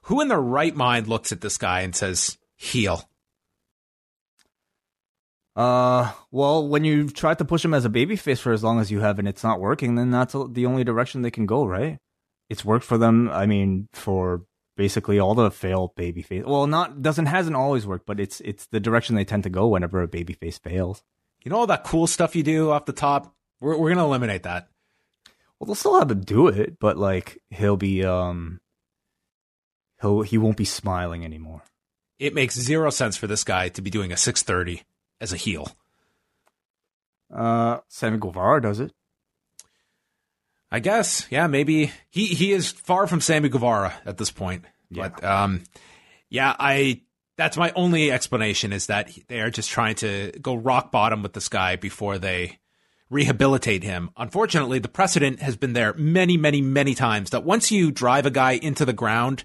Who 0.04 0.22
in 0.22 0.30
their 0.30 0.42
right 0.42 0.76
mind 0.76 1.08
looks 1.08 1.34
at 1.34 1.42
this 1.42 1.58
guy 1.58 1.82
and 1.82 1.94
says 1.94 2.38
heel? 2.56 3.10
Uh, 5.58 6.12
well, 6.32 6.68
when 6.68 6.84
you've 6.84 7.14
tried 7.14 7.38
to 7.38 7.46
push 7.46 7.64
him 7.64 7.74
as 7.74 7.86
a 7.86 7.90
babyface 7.90 8.40
for 8.40 8.54
as 8.54 8.64
long 8.64 8.80
as 8.80 8.92
you 8.92 9.02
have 9.02 9.20
and 9.20 9.28
it's 9.28 9.44
not 9.44 9.60
working, 9.60 9.96
then 9.96 10.10
that's 10.10 10.34
the 10.34 10.66
only 10.66 10.84
direction 10.84 11.22
they 11.22 11.30
can 11.30 11.46
go, 11.46 11.66
right? 11.66 12.00
It's 12.54 12.64
worked 12.64 12.86
for 12.86 13.00
them. 13.00 13.32
I 13.32 13.48
mean, 13.48 13.90
for 13.94 14.44
basically 14.78 15.18
all 15.18 15.34
the 15.34 15.50
failed 15.50 15.96
baby 15.96 16.22
babyface. 16.22 16.46
Well, 16.46 16.68
not 16.68 17.02
doesn't 17.02 17.26
hasn't 17.26 17.56
always 17.56 17.88
worked, 17.88 18.06
but 18.06 18.20
it's 18.20 18.42
it's 18.42 18.68
the 18.68 18.80
direction 18.80 19.16
they 19.16 19.26
tend 19.26 19.42
to 19.46 19.50
go 19.50 19.70
whenever 19.70 20.04
a 20.04 20.08
babyface 20.08 20.62
fails. 20.62 21.04
You 21.44 21.50
know 21.50 21.58
all 21.58 21.66
that 21.66 21.84
cool 21.84 22.06
stuff 22.06 22.36
you 22.36 22.44
do 22.44 22.70
off 22.70 22.86
the 22.86 22.94
top? 22.94 23.34
We're 23.60 23.76
we're 23.76 23.90
gonna 23.90 24.06
eliminate 24.06 24.44
that. 24.44 24.68
Well, 25.58 25.66
they'll 25.66 25.74
still 25.74 25.98
have 25.98 26.12
him 26.12 26.22
do 26.22 26.48
it, 26.48 26.78
but 26.80 26.96
like 26.96 27.40
he'll 27.50 27.76
be 27.76 28.06
um 28.06 28.62
he'll 30.00 30.22
he 30.22 30.38
won't 30.38 30.58
be 30.58 30.66
smiling 30.66 31.26
anymore. 31.26 31.64
It 32.20 32.36
makes 32.36 32.54
zero 32.54 32.92
sense 32.92 33.18
for 33.18 33.26
this 33.26 33.44
guy 33.44 33.70
to 33.70 33.82
be 33.82 33.90
doing 33.90 34.12
a 34.12 34.18
six 34.18 34.44
thirty 34.44 34.84
as 35.20 35.34
a 35.34 35.38
heel. 35.38 35.76
Uh, 37.34 37.80
Sammy 37.88 38.20
Guevara 38.20 38.62
does 38.62 38.80
it. 38.80 38.94
I 40.74 40.80
guess, 40.80 41.28
yeah, 41.30 41.46
maybe 41.46 41.92
he 42.10 42.26
he 42.26 42.52
is 42.52 42.72
far 42.72 43.06
from 43.06 43.22
Sammy 43.22 43.48
Guevara 43.48 43.94
at 44.08 44.18
this 44.18 44.32
point. 44.32 44.66
Yeah. 44.90 45.10
But 45.10 45.24
um, 45.24 45.64
yeah, 46.32 46.56
I 46.58 47.02
that's 47.38 47.58
my 47.58 47.72
only 47.76 48.12
explanation 48.12 48.74
is 48.74 48.88
that 48.88 49.12
they 49.28 49.42
are 49.42 49.52
just 49.52 49.70
trying 49.70 49.94
to 49.98 50.32
go 50.42 50.56
rock 50.56 50.92
bottom 50.92 51.22
with 51.22 51.34
this 51.34 51.48
guy 51.48 51.76
before 51.76 52.18
they 52.18 52.58
rehabilitate 53.12 53.84
him. 53.84 54.10
Unfortunately, 54.18 54.80
the 54.80 54.88
precedent 54.88 55.44
has 55.44 55.56
been 55.56 55.74
there 55.74 55.94
many, 55.94 56.38
many, 56.38 56.60
many 56.60 56.96
times 56.96 57.30
that 57.30 57.44
once 57.44 57.72
you 57.72 57.92
drive 57.92 58.26
a 58.26 58.32
guy 58.32 58.54
into 58.54 58.84
the 58.84 58.94
ground, 58.94 59.44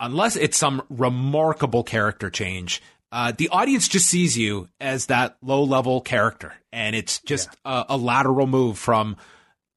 unless 0.00 0.36
it's 0.36 0.56
some 0.56 0.82
remarkable 0.88 1.84
character 1.84 2.30
change, 2.30 2.80
uh, 3.12 3.32
the 3.36 3.50
audience 3.50 3.88
just 3.88 4.06
sees 4.06 4.38
you 4.38 4.70
as 4.80 5.06
that 5.06 5.36
low 5.42 5.64
level 5.64 6.00
character, 6.00 6.54
and 6.72 6.96
it's 6.96 7.20
just 7.20 7.50
a, 7.66 7.84
a 7.90 7.96
lateral 7.98 8.46
move 8.46 8.78
from 8.78 9.18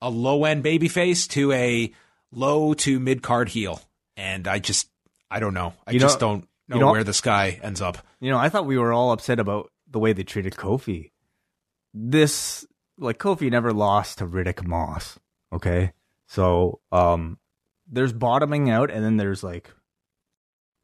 a 0.01 0.09
low 0.09 0.45
end 0.45 0.63
babyface 0.63 1.27
to 1.29 1.51
a 1.51 1.91
low 2.31 2.73
to 2.73 2.99
mid 2.99 3.21
card 3.21 3.49
heel. 3.49 3.81
And 4.17 4.47
I 4.47 4.59
just, 4.59 4.89
I 5.29 5.39
don't 5.39 5.53
know. 5.53 5.73
I 5.87 5.91
You 5.91 5.99
know- 5.99 6.05
just 6.05 6.19
don't 6.19 6.47
know, 6.67 6.75
you 6.75 6.81
know- 6.81 6.91
where 6.91 7.03
this 7.03 7.21
guy 7.21 7.59
ends 7.63 7.81
up. 7.81 7.97
You 8.19 8.29
know, 8.31 8.37
I 8.37 8.49
thought 8.49 8.65
we 8.65 8.77
were 8.77 8.93
all 8.93 9.11
upset 9.11 9.39
about 9.39 9.71
the 9.89 9.99
way 9.99 10.13
they 10.13 10.23
treated 10.23 10.53
Kofi. 10.53 11.11
This 11.93 12.65
like 12.97 13.17
Kofi 13.17 13.49
never 13.49 13.73
lost 13.73 14.19
to 14.19 14.27
Riddick 14.27 14.63
Moss. 14.65 15.19
Okay, 15.51 15.91
so 16.27 16.79
um, 16.91 17.37
there's 17.87 18.13
bottoming 18.13 18.69
out, 18.69 18.89
and 18.89 19.03
then 19.03 19.17
there's 19.17 19.43
like, 19.43 19.69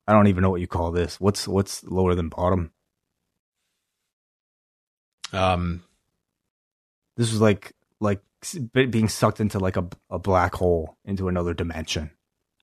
I 0.07 0.13
don't 0.13 0.27
even 0.27 0.41
know 0.41 0.49
what 0.49 0.59
you 0.61 0.67
call 0.67 0.91
this. 0.91 1.19
What's 1.21 1.47
what's 1.47 1.83
lower 1.85 2.15
than 2.15 2.27
bottom? 2.29 2.71
Um, 5.31 5.83
This 7.15 7.31
was 7.31 7.41
like 7.41 7.73
like 7.99 8.21
being 8.73 9.09
sucked 9.09 9.39
into 9.39 9.59
like 9.59 9.77
a, 9.77 9.87
a 10.09 10.19
black 10.19 10.55
hole 10.55 10.97
into 11.05 11.27
another 11.27 11.53
dimension. 11.53 12.11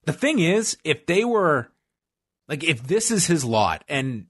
The 0.04 0.12
thing 0.12 0.38
is, 0.38 0.76
if 0.84 1.06
they 1.06 1.24
were 1.24 1.68
like, 2.48 2.62
if 2.62 2.86
this 2.86 3.10
is 3.10 3.26
his 3.26 3.44
lot, 3.44 3.84
and 3.88 4.26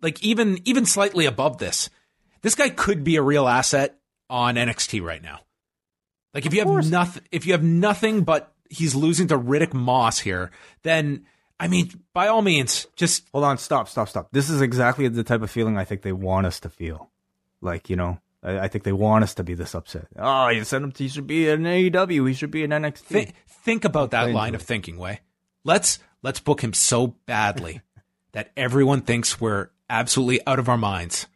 like 0.00 0.22
even 0.22 0.58
even 0.64 0.86
slightly 0.86 1.26
above 1.26 1.58
this, 1.58 1.90
this 2.42 2.54
guy 2.54 2.70
could 2.70 3.04
be 3.04 3.16
a 3.16 3.22
real 3.22 3.46
asset 3.46 3.98
on 4.30 4.56
NXT 4.56 5.02
right 5.02 5.22
now. 5.22 5.40
Like 6.34 6.46
if 6.46 6.54
you 6.54 6.64
have 6.64 6.90
nothing, 6.90 7.22
if 7.30 7.46
you 7.46 7.52
have 7.52 7.62
nothing 7.62 8.24
but 8.24 8.52
he's 8.70 8.94
losing 8.94 9.28
to 9.28 9.38
Riddick 9.38 9.74
Moss 9.74 10.18
here, 10.18 10.50
then 10.82 11.26
I 11.60 11.68
mean, 11.68 11.90
by 12.14 12.28
all 12.28 12.42
means, 12.42 12.86
just 12.94 13.28
hold 13.32 13.44
on, 13.44 13.58
stop, 13.58 13.88
stop, 13.88 14.08
stop. 14.08 14.28
This 14.32 14.48
is 14.48 14.60
exactly 14.60 15.08
the 15.08 15.24
type 15.24 15.42
of 15.42 15.50
feeling 15.50 15.76
I 15.76 15.84
think 15.84 16.02
they 16.02 16.12
want 16.12 16.46
us 16.46 16.60
to 16.60 16.68
feel. 16.68 17.10
Like 17.60 17.90
you 17.90 17.96
know, 17.96 18.20
I, 18.42 18.60
I 18.60 18.68
think 18.68 18.84
they 18.84 18.92
want 18.92 19.24
us 19.24 19.34
to 19.34 19.44
be 19.44 19.54
this 19.54 19.74
upset. 19.74 20.06
Oh, 20.16 20.48
you 20.48 20.64
sent 20.64 20.84
him. 20.84 20.92
To, 20.92 21.02
he 21.02 21.08
should 21.08 21.26
be 21.26 21.48
in 21.48 21.62
AEW. 21.62 22.28
He 22.28 22.34
should 22.34 22.50
be 22.50 22.62
in 22.62 22.70
NXT. 22.70 23.08
Th- 23.08 23.34
think 23.48 23.84
about 23.84 24.10
that 24.12 24.30
line 24.30 24.54
of 24.54 24.62
thinking. 24.62 24.96
Way 24.98 25.20
let's 25.64 25.98
let's 26.22 26.40
book 26.40 26.62
him 26.62 26.72
so 26.72 27.08
badly 27.26 27.80
that 28.32 28.50
everyone 28.56 29.02
thinks 29.02 29.40
we're 29.40 29.68
absolutely 29.88 30.44
out 30.46 30.58
of 30.58 30.68
our 30.68 30.78
minds. 30.78 31.26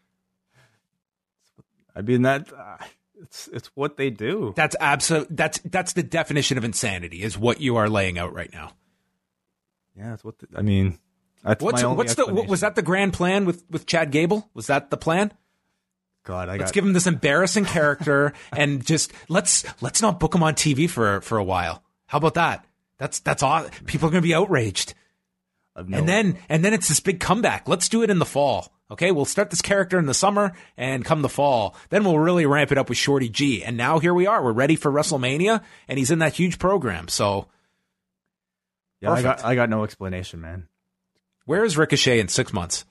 I 1.95 2.03
mean 2.03 2.23
that. 2.23 2.53
Uh, 2.53 2.79
it's 3.23 3.49
it's 3.53 3.69
what 3.75 3.97
they 3.97 4.11
do. 4.11 4.53
That's 4.57 4.75
absolute. 4.81 5.29
That's 5.31 5.61
that's 5.61 5.93
the 5.93 6.03
definition 6.03 6.59
of 6.59 6.65
insanity. 6.65 7.23
Is 7.23 7.39
what 7.39 7.61
you 7.61 7.77
are 7.77 7.89
laying 7.89 8.19
out 8.19 8.33
right 8.33 8.53
now. 8.53 8.73
Yeah, 9.97 10.11
that's 10.11 10.25
what 10.25 10.39
the, 10.39 10.49
I 10.57 10.63
mean. 10.63 10.99
That's 11.45 11.63
what's 11.63 11.85
what's 11.85 12.15
the 12.15 12.27
was 12.27 12.61
that 12.61 12.75
the 12.75 12.83
grand 12.83 13.13
plan 13.13 13.45
with 13.45 13.65
with 13.71 13.87
Chad 13.87 14.11
Gable? 14.11 14.49
Was 14.55 14.67
that 14.69 14.91
the 14.91 14.97
plan? 14.97 15.33
God, 16.25 16.49
I 16.49 16.53
let's 16.57 16.71
got... 16.71 16.75
give 16.75 16.85
him 16.85 16.93
this 16.93 17.07
embarrassing 17.07 17.65
character 17.65 18.33
and 18.53 18.85
just 18.85 19.13
let's 19.29 19.65
let's 19.83 20.01
not 20.01 20.21
book 20.21 20.35
him 20.35 20.43
on 20.43 20.55
TV 20.55 20.89
for 20.89 21.21
for 21.21 21.39
a 21.39 21.45
while. 21.45 21.83
How 22.07 22.19
about 22.19 22.35
that? 22.35 22.65
That's 22.99 23.21
that's 23.21 23.43
all. 23.43 23.67
People 23.87 24.09
are 24.09 24.13
going 24.13 24.23
to 24.23 24.27
be 24.29 24.35
outraged. 24.35 24.95
No 25.75 25.99
and 25.99 26.09
then 26.09 26.39
and 26.49 26.65
then 26.65 26.75
it's 26.75 26.89
this 26.89 27.01
big 27.01 27.19
comeback. 27.19 27.69
Let's 27.69 27.89
do 27.89 28.03
it 28.03 28.11
in 28.11 28.19
the 28.19 28.27
fall. 28.27 28.73
Okay, 28.93 29.11
we'll 29.11 29.25
start 29.25 29.49
this 29.49 29.63
character 29.63 29.99
in 29.99 30.05
the 30.05 30.13
summer 30.13 30.53
and 30.77 31.03
come 31.03 31.23
the 31.23 31.29
fall, 31.31 31.75
then 31.89 32.05
we'll 32.05 32.19
really 32.19 32.45
ramp 32.45 32.71
it 32.73 32.77
up 32.77 32.91
with 32.91 32.99
Shorty 32.99 33.31
G. 33.31 33.65
And 33.65 33.75
now 33.75 33.99
here 34.01 34.13
we 34.13 34.27
are. 34.27 34.45
We're 34.45 34.53
ready 34.53 34.77
for 34.77 34.93
WrestleMania, 34.93 35.63
and 35.89 35.99
he's 35.99 36.11
in 36.11 36.19
that 36.19 36.35
huge 36.35 36.59
program. 36.59 37.09
So, 37.09 37.49
yeah, 39.01 39.13
I 39.13 39.23
got 39.23 39.45
I 39.47 39.55
got 39.55 39.71
no 39.71 39.85
explanation, 39.85 40.43
man. 40.43 40.69
Where 41.47 41.65
is 41.65 41.79
Ricochet 41.79 42.21
in 42.21 42.29
six 42.29 42.53
months? 42.53 42.85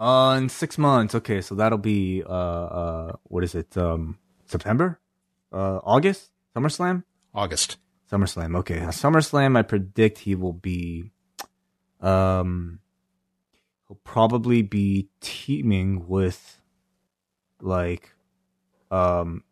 Uh, 0.00 0.34
in 0.38 0.48
six 0.48 0.78
months. 0.78 1.14
Okay, 1.14 1.42
so 1.42 1.54
that'll 1.54 1.76
be 1.76 2.22
uh 2.24 2.32
uh 2.32 3.12
what 3.24 3.44
is 3.44 3.54
it? 3.54 3.76
Um, 3.76 4.16
September, 4.46 4.98
uh, 5.52 5.78
August, 5.84 6.30
SummerSlam, 6.56 7.04
August, 7.34 7.76
SummerSlam. 8.10 8.56
Okay, 8.56 8.78
SummerSlam. 8.78 9.58
I 9.58 9.62
predict 9.62 10.20
he 10.20 10.34
will 10.34 10.54
be, 10.54 11.10
um, 12.00 12.80
he'll 13.86 14.00
probably 14.02 14.62
be 14.62 15.10
teaming 15.20 16.08
with 16.08 16.62
like 17.60 18.14
um 18.90 19.44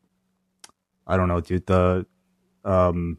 I 1.06 1.18
don't 1.18 1.28
know, 1.28 1.42
dude, 1.42 1.66
the 1.66 2.06
um 2.64 3.18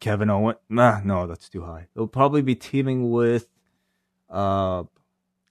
Kevin 0.00 0.30
Owen 0.30 0.56
nah 0.70 1.02
no, 1.04 1.26
that's 1.26 1.50
too 1.50 1.64
high. 1.64 1.88
He'll 1.94 2.06
probably 2.06 2.40
be 2.40 2.54
teaming 2.54 3.10
with 3.10 3.46
uh 4.30 4.84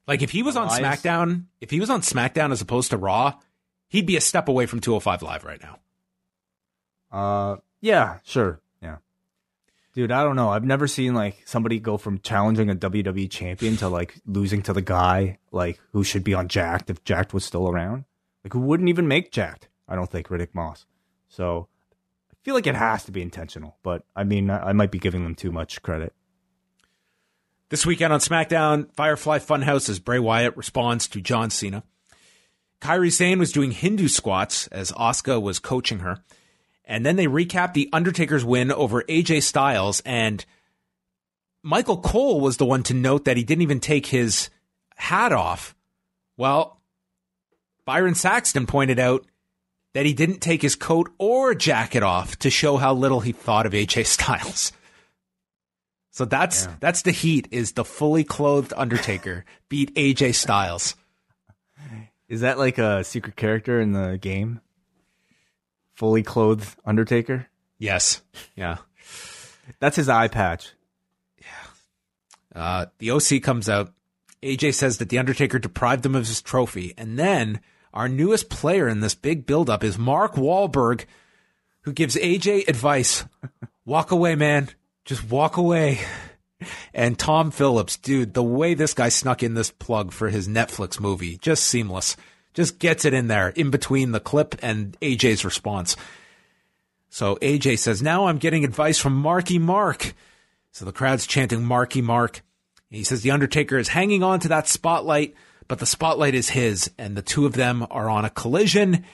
like 0.10 0.24
if 0.24 0.32
he 0.32 0.41
was 0.41 0.57
on 0.57 0.70
SmackDown, 0.70 1.45
if 1.62 1.70
he 1.70 1.80
was 1.80 1.91
on 1.91 2.01
SmackDown 2.01 2.51
as 2.51 2.62
opposed 2.62 2.89
to 2.89 2.97
Raw, 2.97 3.36
he'd 3.89 4.07
be 4.07 4.18
a 4.18 4.22
step 4.22 4.47
away 4.49 4.66
from 4.66 4.80
205 4.80 5.22
Live 5.22 5.45
right 5.45 5.62
now. 5.62 5.78
Uh 7.12 7.57
yeah, 7.80 8.18
sure. 8.24 8.60
Yeah, 8.82 8.97
dude, 9.93 10.12
I 10.12 10.24
don't 10.24 10.36
know. 10.36 10.49
I've 10.49 10.66
never 10.66 10.88
seen 10.88 11.14
like 11.14 11.43
somebody 11.45 11.80
go 11.80 11.97
from 11.97 12.20
challenging 12.20 12.72
a 12.72 12.76
WWE 12.76 13.30
champion 13.30 13.78
to 13.78 13.88
like 13.88 14.16
losing 14.26 14.64
to 14.64 14.74
the 14.74 14.82
guy 14.82 15.38
like 15.51 15.80
who 15.93 16.03
should 16.03 16.24
be 16.24 16.34
on 16.34 16.47
Jakked 16.47 16.89
if 16.89 17.03
Jakked 17.03 17.34
was 17.34 17.45
still 17.45 17.70
around. 17.70 18.05
Like 18.43 18.53
who 18.53 18.62
wouldn't 18.62 18.89
even 18.89 19.07
make 19.07 19.32
Jakked? 19.32 19.70
I 19.88 19.95
don't 19.95 20.10
think 20.10 20.30
Riddick 20.30 20.55
Moss. 20.55 20.88
So 21.28 21.68
I 22.32 22.36
feel 22.43 22.55
like 22.55 22.66
it 22.68 22.76
has 22.76 23.03
to 23.03 23.12
be 23.12 23.22
intentional, 23.22 23.78
but 23.84 24.05
I 24.16 24.24
mean 24.24 24.49
I 24.49 24.74
might 24.74 24.91
be 24.91 24.99
giving 24.99 25.24
them 25.24 25.36
too 25.36 25.51
much 25.51 25.84
credit. 25.84 26.14
This 27.70 27.86
weekend 27.86 28.11
on 28.11 28.20
SmackDown, 28.20 28.91
Firefly 28.93 29.38
Funhouse 29.38 29.89
as 29.89 29.99
Bray 29.99 30.17
Wyatt 30.17 30.57
responds 30.57 31.07
to 31.09 31.22
John 31.22 31.51
Cena. 31.51 31.84
Kairi 32.82 33.11
Sane 33.11 33.38
was 33.38 33.51
doing 33.51 33.70
Hindu 33.70 34.07
squats 34.07 34.65
as 34.67 34.91
Asuka 34.93 35.39
was 35.39 35.59
coaching 35.59 35.99
her. 35.99 36.17
And 36.84 37.05
then 37.05 37.15
they 37.15 37.28
recap 37.28 37.74
The 37.74 37.88
Undertaker's 37.93 38.43
win 38.43 38.72
over 38.72 39.03
AJ 39.03 39.43
Styles. 39.43 40.01
And 40.03 40.43
Michael 41.61 42.01
Cole 42.01 42.41
was 42.41 42.57
the 42.57 42.65
one 42.65 42.82
to 42.84 42.95
note 42.95 43.26
that 43.26 43.38
he 43.38 43.43
didn't 43.43 43.61
even 43.61 43.80
take 43.80 44.07
his 44.07 44.49
hat 44.95 45.32
off. 45.32 45.76
Well, 46.38 46.82
Byron 47.86 48.15
Saxton 48.15 48.65
pointed 48.65 48.97
out 48.97 49.28
that 49.93 50.07
he 50.07 50.13
didn't 50.13 50.39
take 50.39 50.63
his 50.63 50.76
coat 50.76 51.11
or 51.20 51.53
jacket 51.53 52.01
off 52.01 52.36
to 52.39 52.49
show 52.49 52.78
how 52.78 52.95
little 52.95 53.20
he 53.20 53.32
thought 53.32 53.67
of 53.67 53.74
AJ 53.74 54.07
Styles. 54.07 54.72
So 56.20 56.26
that's 56.26 56.65
yeah. 56.65 56.76
that's 56.82 57.03
the 57.03 57.13
heat 57.13 57.47
is 57.49 57.72
the 57.72 57.86
fully 57.86 58.26
clothed 58.26 58.74
Undertaker 58.76 59.45
beat 59.70 59.95
AJ 59.95 60.36
Styles. 60.36 60.97
Is 62.28 62.41
that 62.41 62.57
like 62.57 62.78
a 62.78 63.05
secret 63.05 63.38
character 63.38 63.80
in 63.80 63.93
the 63.93 64.17
game? 64.17 64.59
fully 65.93 66.22
clothed 66.22 66.76
Undertaker? 66.84 67.47
Yes. 67.78 68.22
Yeah. 68.53 68.80
That's 69.80 69.95
his 69.95 70.09
eye 70.09 70.28
patch. 70.28 70.74
Yeah. 71.38 72.61
Uh, 72.61 72.86
the 72.97 73.11
OC 73.11 73.41
comes 73.41 73.70
out. 73.70 73.93
AJ 74.43 74.74
says 74.74 74.97
that 74.97 75.07
The 75.07 75.20
Undertaker 75.20 75.57
deprived 75.57 76.05
him 76.05 76.15
of 76.15 76.28
his 76.28 76.41
trophy. 76.41 76.93
And 76.97 77.17
then 77.17 77.61
our 77.93 78.09
newest 78.09 78.49
player 78.49 78.89
in 78.89 78.99
this 78.99 79.15
big 79.15 79.45
buildup 79.45 79.86
is 79.86 79.97
Mark 79.97 80.34
Wahlberg, 80.34 81.05
who 81.84 81.93
gives 81.93 82.17
AJ 82.17 82.67
advice 82.67 83.24
walk 83.86 84.11
away, 84.11 84.36
man. 84.36 84.67
Just 85.10 85.28
walk 85.28 85.57
away. 85.57 86.01
And 86.93 87.18
Tom 87.18 87.49
Phillips, 87.49 87.97
dude, 87.97 88.36
the 88.36 88.43
way 88.43 88.76
this 88.76 88.93
guy 88.93 89.10
snuck 89.10 89.41
in 89.41 89.55
this 89.55 89.72
plug 89.72 90.12
for 90.12 90.30
his 90.30 90.47
Netflix 90.47 90.99
movie, 90.99 91.39
just 91.39 91.64
seamless 91.64 92.16
just 92.53 92.78
gets 92.78 93.05
it 93.05 93.14
in 93.16 93.28
there 93.28 93.49
in 93.49 93.72
between 93.72 94.12
the 94.12 94.20
clip 94.20 94.53
and 94.62 94.95
AJ's 94.99 95.43
response. 95.43 95.95
So 97.10 97.38
AJ 97.38 97.80
says, 97.80 98.03
Now 98.03 98.28
I'm 98.28 98.38
getting 98.38 98.64
advice 98.64 98.99
from 98.99 99.16
Marky 99.16 99.57
Mark. 99.57 100.14
So 100.74 100.86
the 100.86 100.91
crowd's 100.91 101.26
chanting 101.26 101.66
Marky 101.66 102.03
Mark. 102.03 102.43
He 102.91 103.03
says 103.03 103.24
The 103.24 103.32
Undertaker 103.32 103.80
is 103.80 103.88
hanging 103.88 104.22
on 104.22 104.39
to 104.41 104.49
that 104.49 104.68
spotlight, 104.68 105.34
but 105.68 105.80
the 105.80 105.88
spotlight 105.88 106.36
is 106.36 106.49
his, 106.49 106.91
and 106.99 107.18
the 107.18 107.24
two 107.24 107.47
of 107.47 107.53
them 107.53 107.88
are 107.89 108.12
on 108.12 108.26
a 108.26 108.30
collision, 108.30 109.05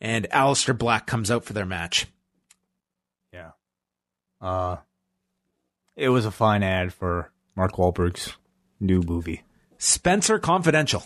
and 0.00 0.28
Aleister 0.30 0.76
Black 0.76 1.06
comes 1.06 1.30
out 1.30 1.44
for 1.44 1.52
their 1.52 1.66
match. 1.66 2.08
Yeah. 3.32 3.50
Uh, 4.40 4.78
it 6.00 6.08
was 6.08 6.24
a 6.24 6.30
fine 6.30 6.62
ad 6.62 6.92
for 6.94 7.30
Mark 7.54 7.72
Wahlberg's 7.72 8.34
new 8.80 9.02
movie. 9.02 9.42
Spencer 9.76 10.38
Confidential. 10.38 11.04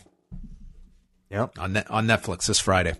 Yep. 1.30 1.58
On 1.58 1.72
ne- 1.72 1.84
on 1.90 2.06
Netflix 2.06 2.46
this 2.46 2.60
Friday. 2.60 2.94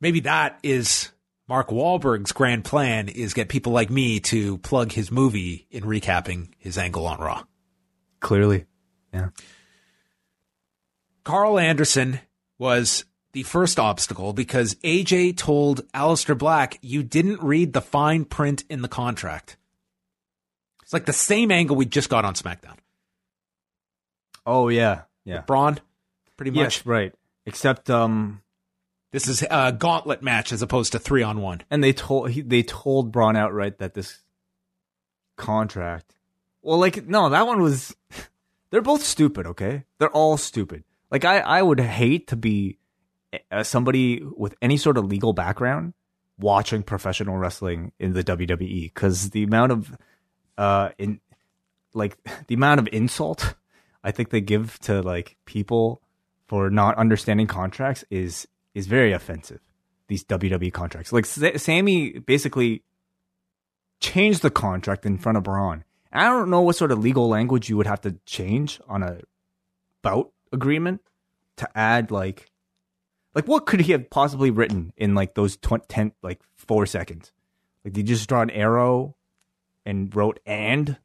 Maybe 0.00 0.20
that 0.20 0.58
is 0.62 1.10
Mark 1.48 1.68
Wahlberg's 1.70 2.32
grand 2.32 2.64
plan 2.64 3.08
is 3.08 3.34
get 3.34 3.48
people 3.48 3.72
like 3.72 3.90
me 3.90 4.20
to 4.20 4.58
plug 4.58 4.92
his 4.92 5.10
movie 5.10 5.66
in 5.70 5.82
recapping 5.82 6.50
his 6.58 6.78
angle 6.78 7.06
on 7.06 7.18
Raw. 7.18 7.42
Clearly. 8.20 8.66
Yeah. 9.12 9.30
Karl 11.24 11.58
Anderson 11.58 12.20
was 12.58 13.04
the 13.32 13.42
first 13.42 13.80
obstacle 13.80 14.32
because 14.32 14.76
AJ 14.76 15.36
told 15.36 15.86
Aleister 15.92 16.38
Black, 16.38 16.78
you 16.80 17.02
didn't 17.02 17.42
read 17.42 17.72
the 17.72 17.80
fine 17.80 18.24
print 18.24 18.62
in 18.70 18.82
the 18.82 18.88
contract. 18.88 19.56
Like 20.94 21.06
the 21.06 21.12
same 21.12 21.50
angle 21.50 21.76
we 21.76 21.84
just 21.84 22.08
got 22.08 22.24
on 22.24 22.34
SmackDown. 22.34 22.76
Oh, 24.46 24.68
yeah. 24.68 25.02
Yeah. 25.24 25.36
With 25.36 25.46
Braun 25.46 25.80
pretty 26.36 26.50
much. 26.50 26.78
Yes, 26.78 26.86
right. 26.86 27.12
Except 27.46 27.90
um, 27.90 28.42
this 29.10 29.28
is 29.28 29.44
a 29.50 29.72
gauntlet 29.72 30.22
match 30.22 30.52
as 30.52 30.62
opposed 30.62 30.92
to 30.92 30.98
three 30.98 31.22
on 31.22 31.40
one. 31.40 31.62
And 31.70 31.82
they 31.82 31.92
told 31.92 32.30
he, 32.30 32.42
they 32.42 32.62
told 32.62 33.12
Braun 33.12 33.36
outright 33.36 33.78
that 33.78 33.94
this 33.94 34.22
contract. 35.36 36.14
Well, 36.62 36.78
like 36.78 37.06
no, 37.06 37.28
that 37.28 37.46
one 37.46 37.60
was. 37.60 37.94
They're 38.70 38.82
both 38.82 39.04
stupid. 39.04 39.46
Okay, 39.46 39.84
they're 39.98 40.10
all 40.10 40.36
stupid. 40.36 40.82
Like 41.08 41.24
I, 41.24 41.38
I 41.38 41.62
would 41.62 41.78
hate 41.78 42.26
to 42.28 42.36
be 42.36 42.78
uh, 43.52 43.62
somebody 43.62 44.20
with 44.20 44.56
any 44.60 44.78
sort 44.78 44.98
of 44.98 45.04
legal 45.04 45.32
background 45.32 45.94
watching 46.40 46.82
professional 46.82 47.36
wrestling 47.36 47.92
in 48.00 48.14
the 48.14 48.24
WWE 48.24 48.92
because 48.92 49.30
the 49.30 49.44
amount 49.44 49.70
of 49.70 49.96
uh 50.58 50.90
in 50.98 51.20
like 51.92 52.16
the 52.46 52.54
amount 52.54 52.80
of 52.80 52.88
insult 52.92 53.54
I 54.04 54.12
think 54.12 54.28
they 54.28 54.42
give 54.42 54.78
to 54.80 55.00
like 55.00 55.36
people 55.46 56.02
for 56.46 56.68
not 56.70 56.96
understanding 56.98 57.46
contracts 57.46 58.04
is 58.10 58.46
is 58.74 58.86
very 58.86 59.12
offensive. 59.12 59.60
These 60.08 60.24
WWE 60.24 60.72
contracts. 60.72 61.12
Like 61.12 61.24
Sa- 61.24 61.56
Sammy 61.56 62.18
basically 62.18 62.82
changed 64.00 64.42
the 64.42 64.50
contract 64.50 65.06
in 65.06 65.16
front 65.16 65.38
of 65.38 65.44
Braun. 65.44 65.84
I 66.12 66.24
don't 66.24 66.50
know 66.50 66.60
what 66.60 66.76
sort 66.76 66.92
of 66.92 66.98
legal 66.98 67.28
language 67.28 67.68
you 67.68 67.76
would 67.78 67.86
have 67.86 68.02
to 68.02 68.16
change 68.26 68.80
on 68.86 69.02
a 69.02 69.20
bout 70.02 70.30
agreement 70.52 71.00
to 71.56 71.68
add 71.76 72.10
like 72.10 72.50
like 73.34 73.48
what 73.48 73.66
could 73.66 73.80
he 73.80 73.92
have 73.92 74.10
possibly 74.10 74.50
written 74.50 74.92
in 74.96 75.14
like 75.14 75.34
those 75.34 75.56
20, 75.56 75.86
10 75.88 76.12
like 76.22 76.40
4 76.56 76.84
seconds? 76.86 77.32
Like 77.84 77.94
did 77.94 78.06
he 78.06 78.14
just 78.14 78.28
draw 78.28 78.42
an 78.42 78.50
arrow 78.50 79.16
and 79.84 80.14
wrote 80.14 80.40
and 80.46 80.98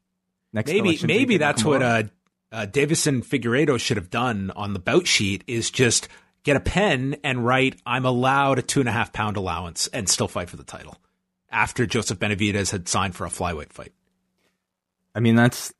next 0.53 0.69
maybe 0.69 0.99
maybe 1.03 1.37
that's 1.37 1.63
what 1.63 1.81
uh, 1.81 2.03
uh, 2.51 2.65
Deiveson 2.65 3.23
Figueiredo 3.23 3.79
should 3.79 3.97
have 3.97 4.09
done 4.09 4.51
on 4.55 4.73
the 4.73 4.79
bout 4.79 5.07
sheet 5.07 5.43
is 5.47 5.69
just 5.69 6.07
get 6.43 6.55
a 6.55 6.59
pen 6.59 7.17
and 7.23 7.45
write 7.45 7.79
I'm 7.85 8.05
allowed 8.05 8.59
a 8.59 8.61
two 8.61 8.79
and 8.79 8.89
a 8.89 8.93
half 8.93 9.13
pound 9.13 9.37
allowance 9.37 9.87
and 9.87 10.09
still 10.09 10.27
fight 10.27 10.49
for 10.49 10.57
the 10.57 10.63
title 10.63 10.97
after 11.51 11.85
Joseph 11.85 12.19
Benavidez 12.19 12.71
had 12.71 12.87
signed 12.87 13.15
for 13.15 13.25
a 13.25 13.29
flyweight 13.29 13.73
fight. 13.73 13.93
I 15.13 15.19
mean 15.19 15.35
that's 15.35 15.73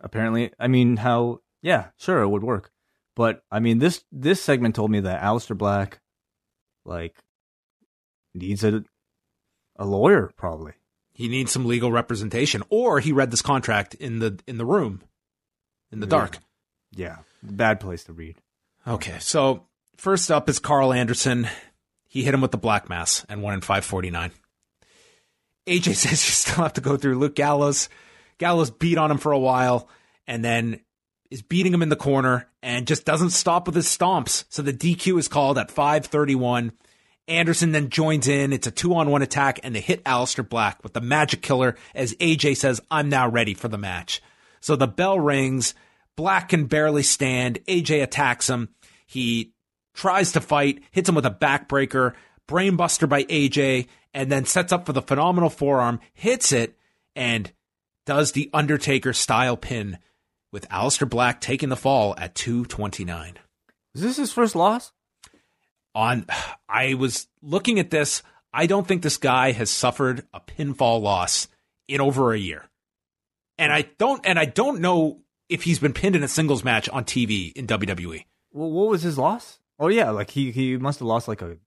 apparently 0.00 0.52
I 0.58 0.68
mean 0.68 0.96
how 0.96 1.40
yeah 1.62 1.88
sure 1.98 2.22
it 2.22 2.28
would 2.28 2.44
work, 2.44 2.70
but 3.14 3.42
I 3.50 3.60
mean 3.60 3.78
this 3.78 4.04
this 4.10 4.42
segment 4.42 4.74
told 4.74 4.90
me 4.90 5.00
that 5.00 5.22
Aleister 5.22 5.56
Black 5.56 6.00
like 6.84 7.14
needs 8.34 8.64
a 8.64 8.84
a 9.76 9.84
lawyer 9.84 10.30
probably 10.36 10.72
he 11.20 11.28
needs 11.28 11.52
some 11.52 11.66
legal 11.66 11.92
representation, 11.92 12.62
or 12.70 12.98
he 12.98 13.12
read 13.12 13.30
this 13.30 13.42
contract 13.42 13.92
in 13.94 14.20
the 14.20 14.40
in 14.46 14.56
the 14.56 14.64
room, 14.64 15.02
in 15.92 16.00
the 16.00 16.06
yeah. 16.06 16.10
dark. 16.10 16.38
Yeah, 16.92 17.16
bad 17.42 17.78
place 17.78 18.04
to 18.04 18.14
read. 18.14 18.36
Okay, 18.88 19.18
so 19.20 19.66
first 19.98 20.30
up 20.30 20.48
is 20.48 20.58
Karl 20.58 20.94
Anderson. 20.94 21.46
He 22.08 22.22
hit 22.22 22.32
him 22.32 22.40
with 22.40 22.52
the 22.52 22.58
black 22.58 22.88
mass 22.88 23.26
and 23.28 23.42
won 23.42 23.52
in 23.52 23.60
549. 23.60 24.30
AJ 25.66 25.94
says 25.96 26.26
you 26.26 26.32
still 26.32 26.62
have 26.62 26.72
to 26.72 26.80
go 26.80 26.96
through 26.96 27.18
Luke 27.18 27.34
Gallows. 27.34 27.90
Gallows 28.38 28.70
beat 28.70 28.96
on 28.96 29.10
him 29.10 29.18
for 29.18 29.32
a 29.32 29.38
while 29.38 29.90
and 30.26 30.42
then 30.42 30.80
is 31.30 31.42
beating 31.42 31.74
him 31.74 31.82
in 31.82 31.90
the 31.90 31.96
corner 31.96 32.48
and 32.62 32.86
just 32.86 33.04
doesn't 33.04 33.30
stop 33.30 33.66
with 33.66 33.76
his 33.76 33.86
stomps. 33.86 34.44
So 34.48 34.62
the 34.62 34.72
DQ 34.72 35.18
is 35.18 35.28
called 35.28 35.58
at 35.58 35.70
531. 35.70 36.72
Anderson 37.28 37.72
then 37.72 37.90
joins 37.90 38.28
in. 38.28 38.52
It's 38.52 38.66
a 38.66 38.72
two 38.72 38.94
on 38.94 39.10
one 39.10 39.22
attack, 39.22 39.60
and 39.62 39.74
they 39.74 39.80
hit 39.80 40.04
Aleister 40.04 40.46
Black 40.46 40.82
with 40.82 40.92
the 40.92 41.00
magic 41.00 41.42
killer 41.42 41.76
as 41.94 42.14
AJ 42.14 42.56
says, 42.56 42.80
I'm 42.90 43.08
now 43.08 43.28
ready 43.28 43.54
for 43.54 43.68
the 43.68 43.78
match. 43.78 44.20
So 44.60 44.76
the 44.76 44.86
bell 44.86 45.18
rings. 45.18 45.74
Black 46.16 46.50
can 46.50 46.66
barely 46.66 47.02
stand. 47.02 47.60
AJ 47.66 48.02
attacks 48.02 48.50
him. 48.50 48.68
He 49.06 49.52
tries 49.94 50.32
to 50.32 50.40
fight, 50.40 50.82
hits 50.90 51.08
him 51.08 51.14
with 51.14 51.26
a 51.26 51.30
backbreaker, 51.30 52.14
brainbuster 52.48 53.08
by 53.08 53.24
AJ, 53.24 53.88
and 54.12 54.30
then 54.30 54.44
sets 54.44 54.72
up 54.72 54.86
for 54.86 54.92
the 54.92 55.02
phenomenal 55.02 55.50
forearm, 55.50 56.00
hits 56.12 56.52
it, 56.52 56.76
and 57.14 57.52
does 58.06 58.32
the 58.32 58.50
Undertaker 58.52 59.12
style 59.12 59.56
pin 59.56 59.98
with 60.52 60.68
Aleister 60.68 61.08
Black 61.08 61.40
taking 61.40 61.68
the 61.68 61.76
fall 61.76 62.14
at 62.18 62.34
229. 62.34 63.38
Is 63.94 64.02
this 64.02 64.16
his 64.16 64.32
first 64.32 64.54
loss? 64.54 64.92
On 66.00 66.26
I 66.68 66.94
was 66.94 67.28
looking 67.42 67.78
at 67.78 67.90
this. 67.90 68.22
I 68.52 68.66
don't 68.66 68.88
think 68.88 69.02
this 69.02 69.18
guy 69.18 69.52
has 69.52 69.70
suffered 69.70 70.26
a 70.32 70.40
pinfall 70.40 71.00
loss 71.00 71.46
in 71.86 72.00
over 72.00 72.32
a 72.32 72.38
year. 72.38 72.64
And 73.58 73.72
I 73.72 73.82
don't 73.98 74.24
and 74.24 74.38
I 74.38 74.46
don't 74.46 74.80
know 74.80 75.20
if 75.48 75.62
he's 75.64 75.78
been 75.78 75.92
pinned 75.92 76.16
in 76.16 76.22
a 76.22 76.28
singles 76.28 76.64
match 76.64 76.88
on 76.88 77.04
TV 77.04 77.52
in 77.52 77.66
WWE. 77.66 78.24
Well, 78.52 78.70
what 78.70 78.88
was 78.88 79.02
his 79.02 79.18
loss? 79.18 79.60
Oh 79.78 79.88
yeah, 79.88 80.10
like 80.10 80.30
he 80.30 80.50
he 80.50 80.76
must 80.76 81.00
have 81.00 81.06
lost 81.06 81.28
like 81.28 81.42
a 81.42 81.58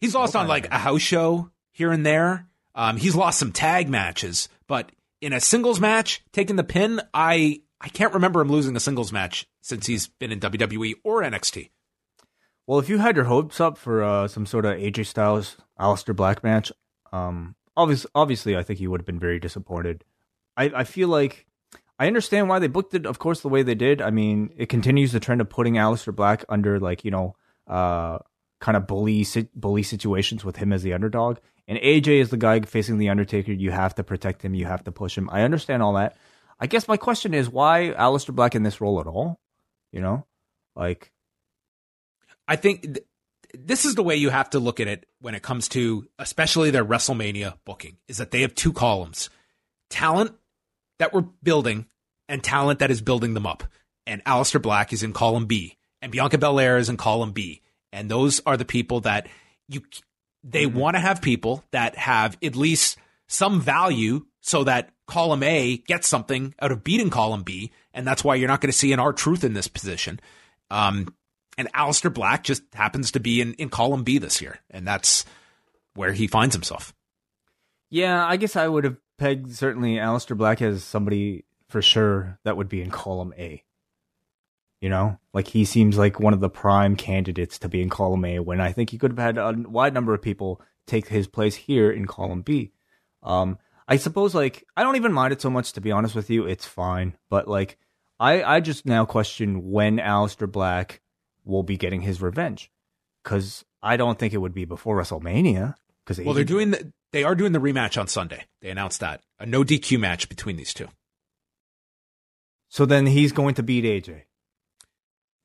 He's 0.00 0.14
lost 0.14 0.34
on 0.34 0.48
like 0.48 0.72
a 0.72 0.78
house 0.78 1.02
show 1.02 1.50
here 1.72 1.92
and 1.92 2.06
there. 2.06 2.46
Um, 2.74 2.96
he's 2.96 3.14
lost 3.14 3.38
some 3.38 3.52
tag 3.52 3.90
matches, 3.90 4.48
but 4.66 4.90
in 5.20 5.34
a 5.34 5.40
singles 5.40 5.78
match, 5.78 6.22
taking 6.32 6.56
the 6.56 6.64
pin, 6.64 7.02
I 7.12 7.60
I 7.80 7.88
can't 7.88 8.14
remember 8.14 8.40
him 8.40 8.48
losing 8.48 8.74
a 8.76 8.80
singles 8.80 9.12
match 9.12 9.46
since 9.60 9.86
he's 9.86 10.08
been 10.08 10.32
in 10.32 10.40
WWE 10.40 10.94
or 11.04 11.22
NXT. 11.22 11.68
Well, 12.70 12.78
if 12.78 12.88
you 12.88 12.98
had 12.98 13.16
your 13.16 13.24
hopes 13.24 13.60
up 13.60 13.76
for 13.76 14.00
uh, 14.00 14.28
some 14.28 14.46
sort 14.46 14.64
of 14.64 14.76
AJ 14.76 15.06
Styles 15.06 15.56
Aleister 15.80 16.14
Black 16.14 16.44
match, 16.44 16.70
um, 17.10 17.56
obviously, 17.76 18.08
obviously, 18.14 18.56
I 18.56 18.62
think 18.62 18.78
you 18.78 18.92
would 18.92 19.00
have 19.00 19.06
been 19.06 19.18
very 19.18 19.40
disappointed. 19.40 20.04
I, 20.56 20.70
I 20.72 20.84
feel 20.84 21.08
like 21.08 21.48
I 21.98 22.06
understand 22.06 22.48
why 22.48 22.60
they 22.60 22.68
booked 22.68 22.94
it, 22.94 23.06
of 23.06 23.18
course, 23.18 23.40
the 23.40 23.48
way 23.48 23.64
they 23.64 23.74
did. 23.74 24.00
I 24.00 24.10
mean, 24.10 24.54
it 24.56 24.68
continues 24.68 25.10
the 25.10 25.18
trend 25.18 25.40
of 25.40 25.50
putting 25.50 25.74
Aleister 25.74 26.14
Black 26.14 26.44
under 26.48 26.78
like 26.78 27.04
you 27.04 27.10
know, 27.10 27.34
uh, 27.66 28.18
kind 28.60 28.76
of 28.76 28.86
bully 28.86 29.26
bully 29.56 29.82
situations 29.82 30.44
with 30.44 30.54
him 30.54 30.72
as 30.72 30.84
the 30.84 30.92
underdog, 30.92 31.38
and 31.66 31.76
AJ 31.76 32.20
is 32.20 32.30
the 32.30 32.36
guy 32.36 32.60
facing 32.60 32.98
the 32.98 33.08
Undertaker. 33.08 33.50
You 33.50 33.72
have 33.72 33.96
to 33.96 34.04
protect 34.04 34.42
him. 34.42 34.54
You 34.54 34.66
have 34.66 34.84
to 34.84 34.92
push 34.92 35.18
him. 35.18 35.28
I 35.32 35.42
understand 35.42 35.82
all 35.82 35.94
that. 35.94 36.16
I 36.60 36.68
guess 36.68 36.86
my 36.86 36.96
question 36.96 37.34
is 37.34 37.50
why 37.50 37.92
Aleister 37.98 38.32
Black 38.32 38.54
in 38.54 38.62
this 38.62 38.80
role 38.80 39.00
at 39.00 39.08
all? 39.08 39.40
You 39.90 40.02
know, 40.02 40.24
like 40.76 41.10
I 42.50 42.56
think 42.56 42.82
th- 42.82 43.06
this 43.54 43.84
is 43.84 43.94
the 43.94 44.02
way 44.02 44.16
you 44.16 44.28
have 44.28 44.50
to 44.50 44.58
look 44.58 44.80
at 44.80 44.88
it 44.88 45.06
when 45.20 45.36
it 45.36 45.42
comes 45.42 45.68
to 45.68 46.08
especially 46.18 46.70
their 46.72 46.84
WrestleMania 46.84 47.54
booking 47.64 47.96
is 48.08 48.16
that 48.16 48.32
they 48.32 48.40
have 48.40 48.56
two 48.56 48.72
columns. 48.72 49.30
Talent 49.88 50.34
that 50.98 51.14
we're 51.14 51.24
building 51.42 51.86
and 52.28 52.42
talent 52.42 52.80
that 52.80 52.90
is 52.90 53.00
building 53.00 53.34
them 53.34 53.46
up. 53.46 53.62
And 54.04 54.24
Aleister 54.24 54.60
Black 54.60 54.92
is 54.92 55.04
in 55.04 55.12
column 55.12 55.46
B 55.46 55.76
and 56.02 56.10
Bianca 56.10 56.38
Belair 56.38 56.76
is 56.76 56.88
in 56.88 56.96
column 56.96 57.30
B. 57.30 57.62
And 57.92 58.10
those 58.10 58.40
are 58.46 58.56
the 58.56 58.64
people 58.64 59.00
that 59.02 59.28
you 59.68 59.82
they 60.42 60.64
mm-hmm. 60.64 60.76
want 60.76 60.96
to 60.96 61.00
have 61.00 61.22
people 61.22 61.62
that 61.70 61.96
have 61.96 62.36
at 62.42 62.56
least 62.56 62.98
some 63.28 63.60
value 63.60 64.26
so 64.40 64.64
that 64.64 64.90
column 65.06 65.44
A 65.44 65.76
gets 65.76 66.08
something 66.08 66.54
out 66.60 66.72
of 66.72 66.82
beating 66.82 67.10
column 67.10 67.44
B. 67.44 67.70
And 67.94 68.04
that's 68.04 68.24
why 68.24 68.34
you're 68.34 68.48
not 68.48 68.60
going 68.60 68.72
to 68.72 68.76
see 68.76 68.92
an 68.92 68.98
R-Truth 68.98 69.44
in 69.44 69.54
this 69.54 69.68
position. 69.68 70.18
Um, 70.70 71.14
and 71.60 71.70
Aleister 71.74 72.12
Black 72.12 72.42
just 72.42 72.62
happens 72.72 73.12
to 73.12 73.20
be 73.20 73.42
in, 73.42 73.52
in 73.54 73.68
column 73.68 74.02
B 74.02 74.16
this 74.16 74.40
year. 74.40 74.60
And 74.70 74.88
that's 74.88 75.26
where 75.94 76.12
he 76.12 76.26
finds 76.26 76.54
himself. 76.54 76.94
Yeah, 77.90 78.26
I 78.26 78.38
guess 78.38 78.56
I 78.56 78.66
would 78.66 78.84
have 78.84 78.96
pegged 79.18 79.54
certainly 79.54 79.96
Aleister 79.96 80.34
Black 80.34 80.62
as 80.62 80.82
somebody 80.82 81.44
for 81.68 81.82
sure 81.82 82.38
that 82.44 82.56
would 82.56 82.70
be 82.70 82.80
in 82.80 82.90
column 82.90 83.34
A. 83.36 83.62
You 84.80 84.88
know, 84.88 85.18
like 85.34 85.48
he 85.48 85.66
seems 85.66 85.98
like 85.98 86.18
one 86.18 86.32
of 86.32 86.40
the 86.40 86.48
prime 86.48 86.96
candidates 86.96 87.58
to 87.58 87.68
be 87.68 87.82
in 87.82 87.90
column 87.90 88.24
A 88.24 88.38
when 88.38 88.62
I 88.62 88.72
think 88.72 88.88
he 88.88 88.96
could 88.96 89.10
have 89.10 89.18
had 89.18 89.36
a 89.36 89.54
wide 89.68 89.92
number 89.92 90.14
of 90.14 90.22
people 90.22 90.62
take 90.86 91.08
his 91.08 91.26
place 91.26 91.54
here 91.54 91.90
in 91.90 92.06
column 92.06 92.40
B. 92.40 92.72
Um, 93.22 93.58
I 93.86 93.96
suppose 93.96 94.34
like 94.34 94.66
I 94.78 94.82
don't 94.82 94.96
even 94.96 95.12
mind 95.12 95.34
it 95.34 95.42
so 95.42 95.50
much 95.50 95.74
to 95.74 95.82
be 95.82 95.92
honest 95.92 96.14
with 96.14 96.30
you. 96.30 96.46
It's 96.46 96.64
fine, 96.64 97.18
but 97.28 97.46
like 97.46 97.76
I 98.18 98.42
I 98.42 98.60
just 98.60 98.86
now 98.86 99.04
question 99.04 99.70
when 99.70 99.98
Aleister 99.98 100.50
Black 100.50 101.02
will 101.44 101.62
be 101.62 101.76
getting 101.76 102.02
his 102.02 102.20
revenge 102.20 102.70
because 103.22 103.64
I 103.82 103.96
don't 103.96 104.18
think 104.18 104.34
it 104.34 104.38
would 104.38 104.54
be 104.54 104.64
before 104.64 104.96
WrestleMania. 104.96 105.74
Because 106.04 106.24
well, 106.24 106.34
they're 106.34 106.44
doing 106.44 106.72
the, 106.72 106.92
they 107.12 107.24
are 107.24 107.34
doing 107.34 107.52
the 107.52 107.58
rematch 107.58 107.98
on 108.00 108.08
Sunday. 108.08 108.44
They 108.60 108.70
announced 108.70 109.00
that 109.00 109.22
a 109.38 109.46
no 109.46 109.64
DQ 109.64 109.98
match 110.00 110.28
between 110.28 110.56
these 110.56 110.74
two. 110.74 110.88
So 112.68 112.86
then 112.86 113.06
he's 113.06 113.32
going 113.32 113.54
to 113.54 113.62
beat 113.62 113.84
AJ. 113.84 114.22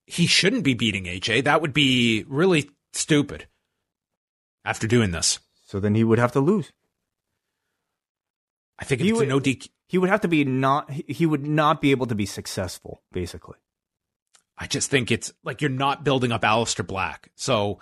He 0.05 0.27
shouldn't 0.27 0.63
be 0.63 0.76
beating 0.76 1.05
AJ. 1.05 1.43
That 1.43 1.61
would 1.61 1.73
be 1.73 2.23
really 2.27 2.69
stupid. 2.93 3.47
After 4.63 4.88
doing 4.88 5.11
this, 5.11 5.38
so 5.63 5.80
then 5.80 5.93
he 5.93 6.03
would 6.03 6.17
have 6.17 6.31
to 6.31 6.39
lose. 6.39 6.72
I 8.80 8.85
think 8.85 8.99
he 8.99 9.13
would, 9.13 9.27
no 9.27 9.39
DQ. 9.39 9.69
He 9.88 9.99
would 9.99 10.09
have 10.09 10.22
to 10.22 10.27
be 10.27 10.43
not. 10.43 10.89
He 10.89 11.27
would 11.27 11.45
not 11.45 11.81
be 11.81 11.91
able 11.91 12.07
to 12.07 12.15
be 12.15 12.26
successful, 12.26 13.03
basically. 13.11 13.57
I 14.57 14.68
just 14.68 14.90
think 14.90 15.11
it's 15.11 15.34
like 15.44 15.61
you're 15.61 15.69
not 15.69 16.03
building 16.03 16.32
up 16.32 16.41
Aleister 16.41 16.86
Black. 16.86 17.30
So 17.36 17.80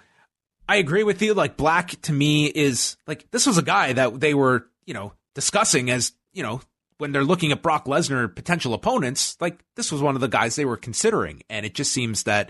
I 0.68 0.78
agree 0.78 1.04
with 1.04 1.22
you. 1.22 1.34
Like 1.34 1.58
Black 1.58 2.02
to 2.04 2.14
me 2.14 2.48
is 2.48 2.98
like 3.08 3.30
this 3.32 3.46
was 3.46 3.58
a 3.58 3.64
guy 3.64 3.94
that 3.94 4.20
they 4.20 4.34
were, 4.34 4.68
you 4.86 4.94
know, 4.94 5.14
discussing 5.34 5.90
as, 5.90 6.14
you 6.34 6.44
know, 6.44 6.62
when 6.98 7.12
they're 7.12 7.24
looking 7.24 7.52
at 7.52 7.62
Brock 7.62 7.86
Lesnar 7.86 8.34
potential 8.34 8.74
opponents, 8.74 9.38
like 9.40 9.64
this 9.76 9.92
was 9.92 10.02
one 10.02 10.16
of 10.16 10.22
the 10.22 10.28
guys 10.28 10.56
they 10.56 10.66
were 10.66 10.78
considering. 10.78 11.44
And 11.50 11.66
it 11.66 11.74
just 11.74 11.92
seems 11.92 12.24
that 12.24 12.50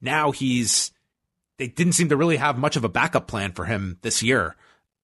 now 0.00 0.30
he's 0.30 0.92
they 1.58 1.68
didn't 1.68 1.92
seem 1.92 2.08
to 2.08 2.16
really 2.16 2.36
have 2.36 2.58
much 2.58 2.76
of 2.76 2.84
a 2.84 2.88
backup 2.88 3.28
plan 3.28 3.52
for 3.52 3.64
him 3.64 3.98
this 4.02 4.22
year. 4.22 4.56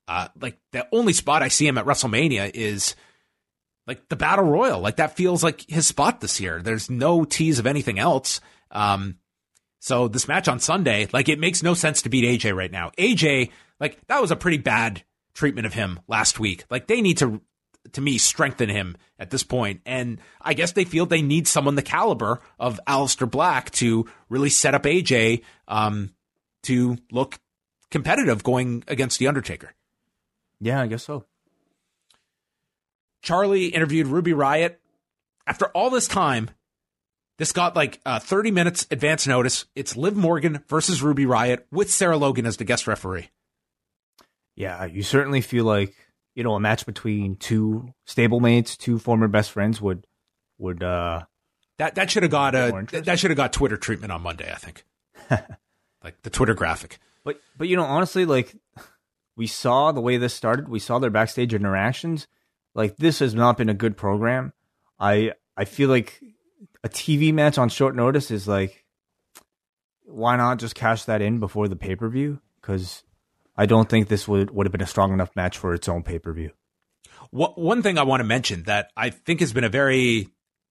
Uh, 0.09 0.29
like 0.41 0.59
the 0.73 0.87
only 0.93 1.13
spot 1.13 1.43
I 1.43 1.49
see 1.49 1.67
him 1.67 1.79
at 1.79 1.87
WrestleMania 1.87 2.51
is 2.53 2.97
like 3.91 4.09
the 4.09 4.15
battle 4.15 4.45
royal. 4.45 4.79
Like 4.79 4.97
that 4.97 5.17
feels 5.17 5.43
like 5.43 5.69
his 5.69 5.85
spot 5.85 6.21
this 6.21 6.39
year. 6.39 6.63
There's 6.63 6.89
no 6.89 7.25
tease 7.25 7.59
of 7.59 7.67
anything 7.67 7.99
else. 7.99 8.41
Um, 8.71 9.17
so 9.81 10.07
this 10.07 10.29
match 10.29 10.47
on 10.47 10.61
Sunday, 10.61 11.09
like 11.13 11.29
it 11.29 11.41
makes 11.41 11.61
no 11.61 11.75
sense 11.75 12.03
to 12.03 12.09
beat 12.09 12.23
AJ 12.25 12.55
right 12.55 12.71
now. 12.71 12.93
AJ, 12.97 13.51
like 13.81 13.99
that 14.07 14.23
was 14.23 14.31
a 14.31 14.37
pretty 14.37 14.59
bad 14.59 15.03
treatment 15.35 15.67
of 15.67 15.75
him 15.75 15.99
last 16.07 16.39
week. 16.39 16.67
Like 16.71 16.87
they 16.87 17.01
need 17.01 17.19
to, 17.19 17.41
to 17.95 18.01
me, 18.01 18.17
strengthen 18.19 18.69
him 18.69 18.97
at 19.19 19.31
this 19.31 19.43
point. 19.43 19.81
And 19.85 20.21
I 20.41 20.55
guess 20.55 20.71
they 20.71 20.85
feel 20.85 21.05
they 21.05 21.21
need 21.21 21.49
someone 21.49 21.75
the 21.75 21.83
caliber 21.83 22.39
of 22.61 22.79
Aleister 22.87 23.29
Black 23.29 23.73
to 23.73 24.09
really 24.29 24.51
set 24.51 24.77
up 24.77 24.85
AJ, 24.85 25.43
um, 25.67 26.15
to 26.63 26.97
look 27.11 27.41
competitive 27.91 28.45
going 28.45 28.85
against 28.87 29.19
the 29.19 29.27
Undertaker. 29.27 29.75
Yeah, 30.61 30.81
I 30.81 30.87
guess 30.87 31.03
so. 31.03 31.25
Charlie 33.23 33.67
interviewed 33.67 34.07
Ruby 34.07 34.33
Riott. 34.33 34.77
After 35.47 35.67
all 35.67 35.91
this 35.91 36.07
time, 36.07 36.51
this 37.39 37.53
got 37.53 37.75
like 37.75 38.01
uh, 38.05 38.19
30 38.19 38.51
minutes 38.51 38.87
advance 38.91 39.27
notice. 39.27 39.67
It's 39.75 39.97
Liv 39.97 40.17
Morgan 40.17 40.63
versus 40.69 41.03
Ruby 41.03 41.25
Riott 41.25 41.63
with 41.71 41.91
Sarah 41.91 42.17
Logan 42.17 42.47
as 42.47 42.57
the 42.57 42.65
guest 42.65 42.87
referee. 42.87 43.31
Yeah, 44.57 44.85
you 44.85 45.03
certainly 45.03 45.41
feel 45.41 45.65
like 45.65 45.95
you 46.35 46.45
know 46.45 46.55
a 46.55 46.61
match 46.61 46.85
between 46.87 47.37
two 47.37 47.95
stablemates, 48.07 48.77
two 48.77 48.99
former 48.99 49.27
best 49.27 49.53
friends 49.53 49.81
would 49.81 50.07
would 50.59 50.83
uh 50.83 51.23
that 51.79 51.95
that 51.95 52.11
should 52.11 52.23
have 52.23 52.33
got 52.33 52.55
a 52.55 52.87
that 52.93 53.19
should 53.19 53.31
have 53.31 53.39
got 53.39 53.55
Twitter 53.55 53.79
treatment 53.79 54.13
on 54.13 54.21
Monday. 54.21 54.53
I 54.53 54.57
think, 54.57 54.85
like 56.05 56.21
the 56.23 56.31
Twitter 56.31 56.53
graphic. 56.55 56.99
But 57.25 57.41
but 57.57 57.69
you 57.69 57.77
know 57.77 57.85
honestly, 57.85 58.27
like 58.27 58.55
we 59.35 59.47
saw 59.47 59.93
the 59.93 60.03
way 60.03 60.19
this 60.19 60.35
started. 60.35 60.69
We 60.69 60.79
saw 60.79 60.99
their 60.99 61.09
backstage 61.09 61.55
interactions. 61.55 62.27
Like 62.75 62.97
this 62.97 63.19
has 63.19 63.35
not 63.35 63.57
been 63.57 63.69
a 63.69 63.75
good 63.75 63.97
program. 63.97 64.53
I 64.99 65.33
I 65.57 65.65
feel 65.65 65.89
like 65.89 66.21
a 66.83 66.89
TV 66.89 67.33
match 67.33 67.59
on 67.59 67.69
short 67.69 67.95
notice 67.95 68.31
is 68.31 68.47
like, 68.49 68.85
why 70.05 70.37
not 70.37 70.59
just 70.59 70.75
cash 70.75 71.05
that 71.05 71.23
in 71.23 71.41
before 71.41 71.69
the 71.69 71.77
pay 71.77 71.97
per 71.97 72.09
view? 72.09 72.41
Because 72.61 73.03
I 73.57 73.67
don't 73.67 73.89
think 73.89 74.09
this 74.09 74.27
would 74.29 74.51
would 74.51 74.67
have 74.67 74.73
been 74.73 74.83
a 74.83 74.87
strong 74.87 75.13
enough 75.13 75.35
match 75.37 75.59
for 75.59 75.75
its 75.75 75.89
own 75.89 76.03
pay 76.03 76.19
per 76.19 76.33
view. 76.33 76.51
What 77.31 77.59
One 77.59 77.83
thing 77.83 77.99
I 77.99 78.03
want 78.03 78.21
to 78.21 78.25
mention 78.25 78.65
that 78.65 78.91
I 78.97 79.11
think 79.11 79.41
has 79.41 79.53
been 79.53 79.65
a 79.65 79.69
very 79.69 80.29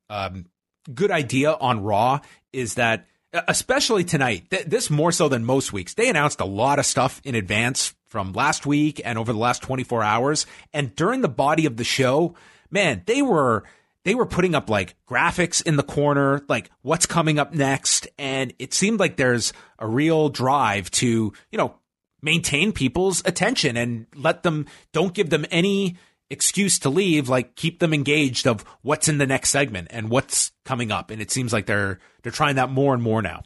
um, 0.09 0.45
good 0.93 1.11
idea 1.11 1.53
on 1.53 1.83
Raw 1.83 2.19
is 2.51 2.75
that, 2.75 3.05
especially 3.47 4.03
tonight, 4.03 4.49
th- 4.49 4.65
this 4.65 4.89
more 4.89 5.11
so 5.11 5.29
than 5.29 5.45
most 5.45 5.71
weeks, 5.71 5.93
they 5.93 6.09
announced 6.09 6.41
a 6.41 6.45
lot 6.45 6.79
of 6.79 6.85
stuff 6.85 7.21
in 7.23 7.35
advance 7.35 7.93
from 8.09 8.33
last 8.33 8.65
week 8.65 9.01
and 9.05 9.17
over 9.17 9.31
the 9.31 9.39
last 9.39 9.61
24 9.61 10.03
hours. 10.03 10.45
And 10.73 10.95
during 10.95 11.21
the 11.21 11.29
body 11.29 11.65
of 11.65 11.77
the 11.77 11.83
show, 11.83 12.35
man, 12.69 13.03
they 13.05 13.21
were 13.21 13.63
they 14.05 14.15
were 14.15 14.25
putting 14.25 14.55
up 14.55 14.69
like 14.69 14.95
graphics 15.07 15.61
in 15.61 15.75
the 15.75 15.83
corner, 15.83 16.41
like 16.47 16.71
what's 16.81 17.05
coming 17.05 17.37
up 17.37 17.53
next. 17.53 18.07
And 18.17 18.53
it 18.57 18.73
seemed 18.73 18.99
like 18.99 19.17
there's 19.17 19.53
a 19.77 19.87
real 19.87 20.29
drive 20.29 20.89
to, 20.91 21.33
you 21.51 21.57
know, 21.57 21.75
maintain 22.21 22.71
people's 22.71 23.21
attention 23.25 23.77
and 23.77 24.07
let 24.15 24.43
them, 24.43 24.65
don't 24.93 25.13
give 25.13 25.29
them 25.29 25.45
any 25.51 25.97
excuse 26.29 26.79
to 26.79 26.89
leave, 26.89 27.29
like 27.29 27.55
keep 27.55 27.79
them 27.79 27.93
engaged 27.93 28.47
of 28.47 28.63
what's 28.81 29.07
in 29.07 29.17
the 29.17 29.27
next 29.27 29.49
segment 29.49 29.87
and 29.91 30.09
what's 30.09 30.51
coming 30.65 30.91
up. 30.91 31.11
And 31.11 31.21
it 31.21 31.31
seems 31.31 31.51
like 31.51 31.65
they're, 31.65 31.99
they're 32.23 32.31
trying 32.31 32.55
that 32.55 32.69
more 32.69 32.93
and 32.93 33.03
more 33.03 33.21
now. 33.21 33.43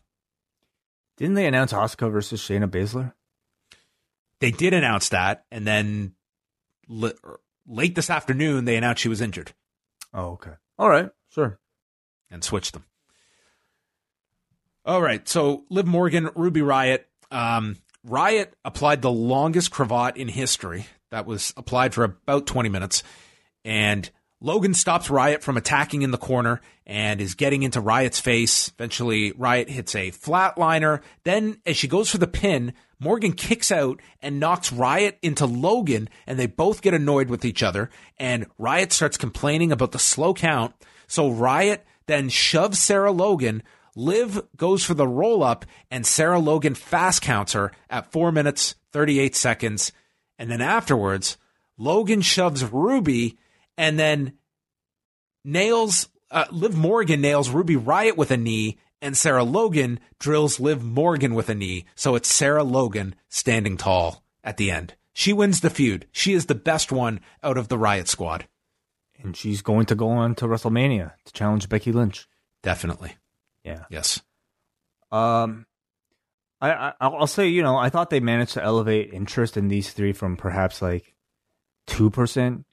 Didn't 1.18 1.36
they 1.36 1.46
announce 1.46 1.74
Asuka 1.74 2.12
versus 2.12 2.42
Shayna 2.42 2.68
Baszler? 2.68 3.14
They 4.44 4.52
did 4.52 4.74
announce 4.74 5.08
that. 5.08 5.46
And 5.52 5.66
then 5.66 6.16
late 7.66 7.96
this 7.96 8.10
afternoon, 8.10 8.66
they 8.66 8.76
announced 8.76 9.02
she 9.02 9.08
was 9.08 9.22
injured. 9.22 9.54
Oh, 10.14 10.32
okay. 10.32 10.52
All 10.78 10.90
right. 10.90 11.10
Sure. 11.30 11.62
And 12.30 12.44
switch 12.44 12.74
them. 12.74 12.84
All 14.84 15.02
right. 15.02 15.26
So 15.30 15.64
Liv 15.70 15.88
Morgan, 15.88 16.30
Ruby 16.36 16.60
Riott. 16.60 17.06
Um, 17.32 17.78
Riott 18.06 18.50
applied 18.66 19.02
the 19.02 19.10
longest 19.10 19.72
cravat 19.72 20.18
in 20.18 20.28
history. 20.28 20.88
That 21.10 21.26
was 21.26 21.54
applied 21.56 21.94
for 21.94 22.04
about 22.04 22.46
20 22.46 22.68
minutes. 22.68 23.02
And 23.64 24.10
Logan 24.42 24.74
stops 24.74 25.08
Riott 25.08 25.42
from 25.42 25.56
attacking 25.56 26.02
in 26.02 26.12
the 26.12 26.18
corner 26.18 26.60
and 26.86 27.22
is 27.22 27.34
getting 27.34 27.64
into 27.64 27.82
Riott's 27.82 28.20
face. 28.20 28.74
Eventually, 28.78 29.32
Riott 29.32 29.70
hits 29.70 29.96
a 29.96 30.12
flatliner. 30.12 31.02
Then, 31.24 31.62
as 31.66 31.78
she 31.78 31.88
goes 31.88 32.10
for 32.10 32.18
the 32.18 32.28
pin, 32.28 32.74
Morgan 33.04 33.34
kicks 33.34 33.72
out 33.72 34.00
and 34.22 34.40
knocks 34.40 34.72
Riott 34.72 35.16
into 35.22 35.46
Logan, 35.46 36.10
and 36.26 36.40
they 36.40 36.48
both 36.48 36.82
get 36.82 36.94
annoyed 36.94 37.30
with 37.30 37.46
each 37.46 37.62
other. 37.62 37.90
And 38.18 38.48
Riott 38.58 38.92
starts 38.92 39.18
complaining 39.18 39.72
about 39.72 39.92
the 39.92 40.00
slow 40.00 40.34
count. 40.34 40.74
So 41.08 41.30
Riott 41.30 41.82
then 42.08 42.30
shoves 42.30 42.80
Sarah 42.80 43.12
Logan. 43.12 43.64
Liv 43.96 44.42
goes 44.58 44.84
for 44.84 44.94
the 44.94 45.08
roll 45.08 45.44
up, 45.44 45.66
and 45.92 46.06
Sarah 46.06 46.40
Logan 46.40 46.76
fast 46.76 47.22
counts 47.22 47.54
her 47.54 47.72
at 47.90 48.12
4 48.12 48.32
minutes, 48.32 48.76
38 48.92 49.36
seconds. 49.36 49.92
And 50.40 50.50
then 50.50 50.62
afterwards, 50.62 51.38
Logan 51.78 52.22
shoves 52.22 52.64
Ruby 52.64 53.38
and 53.78 54.00
then 54.00 54.34
nails 55.44 56.08
uh, 56.34 56.46
Liv 56.52 56.76
Morgan 56.76 57.22
nails 57.22 57.50
Ruby 57.50 57.76
Riott 57.76 58.18
with 58.18 58.32
a 58.32 58.38
knee, 58.38 58.80
and 59.04 59.16
Sarah 59.16 59.44
Logan 59.44 60.00
drills 60.18 60.60
Liv 60.60 60.84
Morgan 60.84 61.36
with 61.36 61.50
a 61.50 61.56
knee. 61.56 61.86
So 61.94 62.16
it's 62.16 62.34
Sarah 62.34 62.64
Logan 62.64 63.16
standing 63.30 63.78
tall 63.78 64.24
at 64.44 64.58
the 64.58 64.72
end. 64.72 64.96
She 65.14 65.34
wins 65.34 65.62
the 65.62 65.70
feud. 65.70 66.08
She 66.12 66.34
is 66.34 66.48
the 66.48 66.56
best 66.56 66.92
one 66.92 67.20
out 67.44 67.58
of 67.58 67.68
the 67.68 67.78
Riott 67.78 68.08
squad. 68.08 68.48
And 69.22 69.38
she's 69.38 69.62
going 69.62 69.86
to 69.88 69.96
go 69.96 70.10
on 70.10 70.34
to 70.36 70.46
WrestleMania 70.46 71.12
to 71.26 71.34
challenge 71.34 71.70
Becky 71.70 71.92
Lynch. 71.92 72.28
Definitely. 72.64 73.16
Yeah. 73.64 73.84
Yes. 73.90 74.22
Um, 75.12 75.68
I, 76.64 76.94
I 77.00 77.08
will 77.10 77.28
say 77.28 77.48
you 77.48 77.62
know 77.62 77.78
I 77.78 77.90
thought 77.90 78.10
they 78.10 78.22
managed 78.22 78.54
to 78.54 78.64
elevate 78.64 79.14
interest 79.14 79.58
in 79.58 79.68
these 79.68 79.92
three 79.92 80.14
from 80.14 80.38
perhaps 80.38 80.82
like 80.82 81.14
two 81.86 82.10
percent 82.10 82.66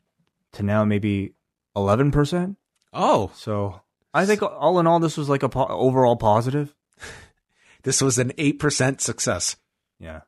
to 0.53 0.63
now 0.63 0.85
maybe 0.85 1.35
eleven 1.75 2.13
percent. 2.13 2.57
Oh, 2.93 3.33
so 3.35 3.81
I 4.13 4.27
think 4.27 4.43
all 4.43 4.79
in 4.81 4.87
all, 4.87 5.01
this 5.01 5.17
was 5.17 5.29
like 5.29 5.43
a 5.43 5.49
po- 5.49 5.67
overall 5.69 6.17
positive. 6.17 6.75
this 7.83 8.01
was 8.01 8.19
an 8.19 8.33
eight 8.39 8.59
percent 8.59 9.01
success. 9.01 9.57
Yeah, 9.99 10.23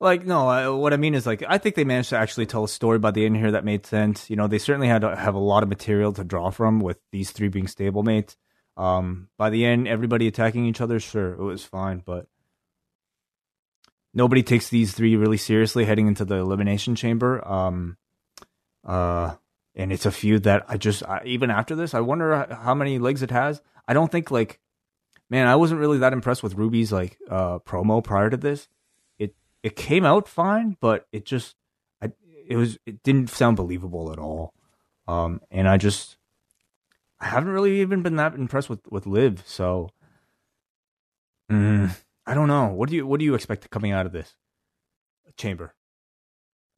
like 0.00 0.24
no, 0.24 0.48
I, 0.48 0.68
what 0.68 0.92
I 0.92 0.96
mean 0.96 1.14
is 1.14 1.26
like 1.26 1.42
I 1.48 1.58
think 1.58 1.74
they 1.74 1.84
managed 1.84 2.10
to 2.10 2.18
actually 2.18 2.46
tell 2.46 2.64
a 2.64 2.68
story 2.68 2.98
by 2.98 3.10
the 3.10 3.24
end 3.24 3.36
here 3.36 3.52
that 3.52 3.64
made 3.64 3.86
sense. 3.86 4.28
You 4.30 4.36
know, 4.36 4.46
they 4.46 4.58
certainly 4.58 4.88
had 4.88 5.02
to 5.02 5.16
have 5.16 5.34
a 5.34 5.38
lot 5.38 5.62
of 5.62 5.68
material 5.68 6.12
to 6.12 6.24
draw 6.24 6.50
from 6.50 6.80
with 6.80 6.98
these 7.10 7.30
three 7.30 7.48
being 7.48 7.66
stablemates. 7.66 8.36
Um, 8.76 9.28
by 9.38 9.50
the 9.50 9.64
end, 9.64 9.86
everybody 9.88 10.26
attacking 10.26 10.66
each 10.66 10.80
other, 10.80 10.98
sure, 10.98 11.32
it 11.32 11.42
was 11.42 11.64
fine, 11.64 12.02
but 12.04 12.26
nobody 14.12 14.42
takes 14.42 14.68
these 14.68 14.92
three 14.92 15.16
really 15.16 15.36
seriously 15.36 15.84
heading 15.84 16.08
into 16.08 16.24
the 16.24 16.36
elimination 16.36 16.94
chamber. 16.96 17.46
Um, 17.46 17.96
uh, 18.84 19.34
and 19.74 19.92
it's 19.92 20.06
a 20.06 20.12
feud 20.12 20.44
that 20.44 20.64
I 20.68 20.76
just 20.76 21.02
I, 21.02 21.22
even 21.24 21.50
after 21.50 21.74
this, 21.74 21.94
I 21.94 22.00
wonder 22.00 22.46
how 22.62 22.74
many 22.74 22.98
legs 22.98 23.22
it 23.22 23.30
has. 23.30 23.60
I 23.86 23.92
don't 23.92 24.10
think 24.10 24.30
like, 24.30 24.60
man, 25.28 25.46
I 25.46 25.56
wasn't 25.56 25.80
really 25.80 25.98
that 25.98 26.12
impressed 26.12 26.42
with 26.42 26.54
Ruby's 26.54 26.92
like 26.92 27.18
uh 27.30 27.58
promo 27.60 28.02
prior 28.02 28.30
to 28.30 28.36
this. 28.36 28.68
It 29.18 29.34
it 29.62 29.76
came 29.76 30.04
out 30.04 30.28
fine, 30.28 30.76
but 30.80 31.06
it 31.12 31.24
just 31.24 31.56
I 32.00 32.12
it 32.46 32.56
was 32.56 32.78
it 32.86 33.02
didn't 33.02 33.30
sound 33.30 33.56
believable 33.56 34.12
at 34.12 34.18
all. 34.18 34.54
Um, 35.06 35.40
and 35.50 35.68
I 35.68 35.76
just 35.76 36.16
I 37.20 37.26
haven't 37.26 37.50
really 37.50 37.80
even 37.80 38.02
been 38.02 38.16
that 38.16 38.34
impressed 38.34 38.70
with 38.70 38.80
with 38.90 39.06
Liv. 39.06 39.42
So, 39.46 39.90
mm, 41.50 41.90
I 42.26 42.34
don't 42.34 42.48
know. 42.48 42.68
What 42.68 42.88
do 42.88 42.96
you 42.96 43.06
what 43.06 43.18
do 43.18 43.24
you 43.24 43.34
expect 43.34 43.68
coming 43.70 43.92
out 43.92 44.06
of 44.06 44.12
this 44.12 44.34
chamber? 45.36 45.74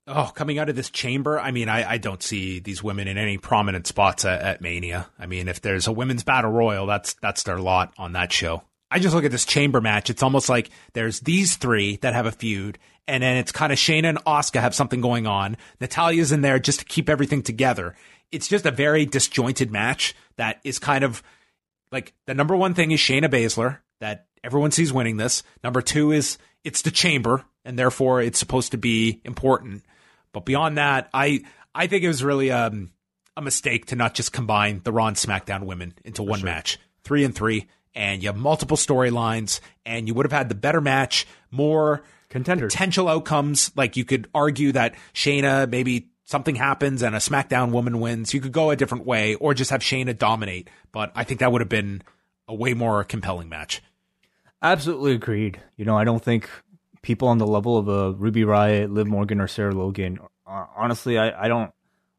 Oh, 0.08 0.30
coming 0.32 0.58
out 0.58 0.68
of 0.68 0.76
this 0.76 0.90
chamber, 0.90 1.40
I 1.40 1.50
mean, 1.50 1.68
I, 1.68 1.92
I 1.92 1.98
don't 1.98 2.22
see 2.22 2.60
these 2.60 2.80
women 2.80 3.08
in 3.08 3.18
any 3.18 3.38
prominent 3.38 3.88
spots 3.88 4.24
at, 4.24 4.40
at, 4.40 4.60
Mania. 4.60 5.08
I 5.18 5.26
mean, 5.26 5.48
if 5.48 5.60
there's 5.60 5.88
a 5.88 5.92
women's 5.92 6.22
battle 6.22 6.52
royal, 6.52 6.86
that's 6.86 7.14
that's 7.14 7.42
their 7.42 7.58
lot 7.58 7.92
on 7.98 8.12
that 8.12 8.32
show. 8.32 8.62
I 8.88 9.00
just 9.00 9.16
look 9.16 9.24
at 9.24 9.32
this 9.32 9.44
chamber 9.44 9.80
match. 9.80 10.08
It's 10.08 10.22
almost 10.22 10.48
like 10.48 10.70
there's 10.92 11.20
these 11.20 11.56
three 11.56 11.96
that 12.02 12.14
have 12.14 12.26
a 12.26 12.30
feud, 12.30 12.78
and 13.08 13.20
then 13.20 13.36
it's 13.36 13.50
kind 13.50 13.72
of 13.72 13.78
Shayna 13.78 14.10
and 14.10 14.24
Asuka 14.24 14.60
have 14.60 14.76
something 14.76 15.00
going 15.00 15.26
on. 15.26 15.56
Natalya's 15.80 16.30
in 16.30 16.40
there 16.40 16.60
just 16.60 16.78
to 16.78 16.84
keep 16.84 17.08
everything 17.08 17.42
together. 17.42 17.96
It's 18.30 18.46
just 18.46 18.64
a 18.64 18.70
very 18.70 19.06
disjointed 19.06 19.72
match 19.72 20.14
that 20.36 20.60
is 20.62 20.78
kind 20.78 21.02
of 21.02 21.20
like 21.90 22.14
the 22.26 22.34
number 22.34 22.54
one 22.54 22.74
thing 22.74 22.92
is 22.92 23.00
Shayna 23.00 23.28
Baszler 23.28 23.78
that 23.98 24.26
everyone 24.44 24.70
sees 24.70 24.92
winning 24.92 25.16
this. 25.16 25.42
Number 25.64 25.82
two 25.82 26.12
is 26.12 26.38
it's 26.62 26.82
the 26.82 26.92
chamber, 26.92 27.44
and 27.64 27.76
therefore 27.76 28.22
it's 28.22 28.38
supposed 28.38 28.70
to 28.70 28.78
be 28.78 29.20
important. 29.24 29.82
But 30.36 30.44
beyond 30.44 30.76
that, 30.76 31.08
I 31.14 31.44
I 31.74 31.86
think 31.86 32.04
it 32.04 32.08
was 32.08 32.22
really 32.22 32.50
um, 32.50 32.90
a 33.38 33.40
mistake 33.40 33.86
to 33.86 33.96
not 33.96 34.12
just 34.12 34.34
combine 34.34 34.82
the 34.84 34.92
Raw 34.92 35.06
and 35.06 35.16
SmackDown 35.16 35.62
women 35.62 35.94
into 36.04 36.22
one 36.22 36.40
sure. 36.40 36.44
match, 36.44 36.78
three 37.04 37.24
and 37.24 37.34
three, 37.34 37.68
and 37.94 38.22
you 38.22 38.28
have 38.28 38.36
multiple 38.36 38.76
storylines, 38.76 39.60
and 39.86 40.06
you 40.06 40.12
would 40.12 40.26
have 40.26 40.32
had 40.32 40.50
the 40.50 40.54
better 40.54 40.82
match, 40.82 41.26
more 41.50 42.02
contenders, 42.28 42.74
potential 42.74 43.08
outcomes. 43.08 43.72
Like 43.76 43.96
you 43.96 44.04
could 44.04 44.28
argue 44.34 44.72
that 44.72 44.94
Shayna 45.14 45.70
maybe 45.70 46.10
something 46.24 46.56
happens 46.56 47.00
and 47.00 47.16
a 47.16 47.18
SmackDown 47.18 47.70
woman 47.70 47.98
wins. 47.98 48.34
You 48.34 48.42
could 48.42 48.52
go 48.52 48.68
a 48.68 48.76
different 48.76 49.06
way, 49.06 49.36
or 49.36 49.54
just 49.54 49.70
have 49.70 49.80
Shayna 49.80 50.18
dominate. 50.18 50.68
But 50.92 51.12
I 51.14 51.24
think 51.24 51.40
that 51.40 51.50
would 51.50 51.62
have 51.62 51.70
been 51.70 52.02
a 52.46 52.54
way 52.54 52.74
more 52.74 53.02
compelling 53.04 53.48
match. 53.48 53.80
Absolutely 54.60 55.12
agreed. 55.12 55.62
You 55.76 55.86
know, 55.86 55.96
I 55.96 56.04
don't 56.04 56.22
think 56.22 56.50
people 57.06 57.28
on 57.28 57.38
the 57.38 57.46
level 57.46 57.78
of 57.78 57.86
a 57.86 58.10
Ruby 58.10 58.42
Riott, 58.42 58.92
Liv 58.92 59.06
Morgan, 59.06 59.40
or 59.40 59.46
Sarah 59.46 59.72
Logan. 59.72 60.18
Uh, 60.44 60.66
honestly, 60.76 61.16
I, 61.16 61.44
I 61.44 61.48
don't. 61.48 61.72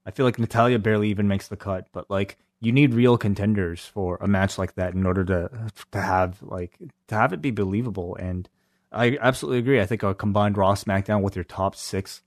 I 0.05 0.11
feel 0.11 0.25
like 0.25 0.39
Natalya 0.39 0.79
barely 0.79 1.09
even 1.09 1.27
makes 1.27 1.49
the 1.49 1.57
cut, 1.57 1.89
but 1.91 2.09
like 2.09 2.37
you 2.61 2.71
need 2.71 2.93
real 2.93 3.17
contenders 3.17 3.85
for 3.85 4.17
a 4.21 4.27
match 4.27 4.57
like 4.57 4.75
that 4.75 4.93
in 4.93 5.05
order 5.05 5.25
to 5.25 5.69
to 5.91 6.01
have 6.01 6.41
like 6.41 6.77
to 7.09 7.15
have 7.15 7.33
it 7.33 7.41
be 7.41 7.51
believable. 7.51 8.15
And 8.15 8.47
uh, 8.91 8.99
I 8.99 9.17
absolutely 9.19 9.59
agree. 9.59 9.81
I 9.81 9.85
think 9.85 10.03
a 10.03 10.15
combined 10.15 10.57
Raw 10.57 10.73
SmackDown 10.73 11.21
with 11.21 11.35
your 11.35 11.43
top 11.43 11.75
six 11.75 12.23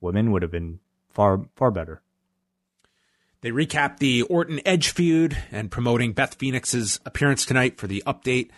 women 0.00 0.32
would 0.32 0.42
have 0.42 0.50
been 0.50 0.80
far 1.08 1.46
far 1.54 1.70
better. 1.70 2.02
They 3.42 3.52
recap 3.52 3.98
the 3.98 4.22
Orton 4.22 4.60
Edge 4.66 4.90
feud 4.90 5.36
and 5.52 5.70
promoting 5.70 6.12
Beth 6.12 6.34
Phoenix's 6.34 6.98
appearance 7.06 7.46
tonight 7.46 7.78
for 7.78 7.86
the 7.86 8.02
update. 8.04 8.50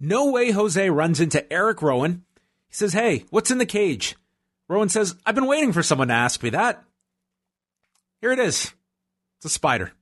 No 0.00 0.30
way 0.30 0.52
Jose 0.52 0.88
runs 0.90 1.20
into 1.20 1.50
Eric 1.52 1.82
Rowan. 1.82 2.24
He 2.68 2.74
says, 2.74 2.92
Hey, 2.92 3.24
what's 3.30 3.50
in 3.50 3.58
the 3.58 3.66
cage? 3.66 4.16
Rowan 4.68 4.88
says, 4.88 5.16
I've 5.24 5.34
been 5.34 5.46
waiting 5.46 5.72
for 5.72 5.82
someone 5.82 6.08
to 6.08 6.14
ask 6.14 6.42
me 6.42 6.50
that. 6.50 6.84
Here 8.20 8.32
it 8.32 8.38
is. 8.38 8.72
It's 9.38 9.46
a 9.46 9.48
spider. 9.48 9.92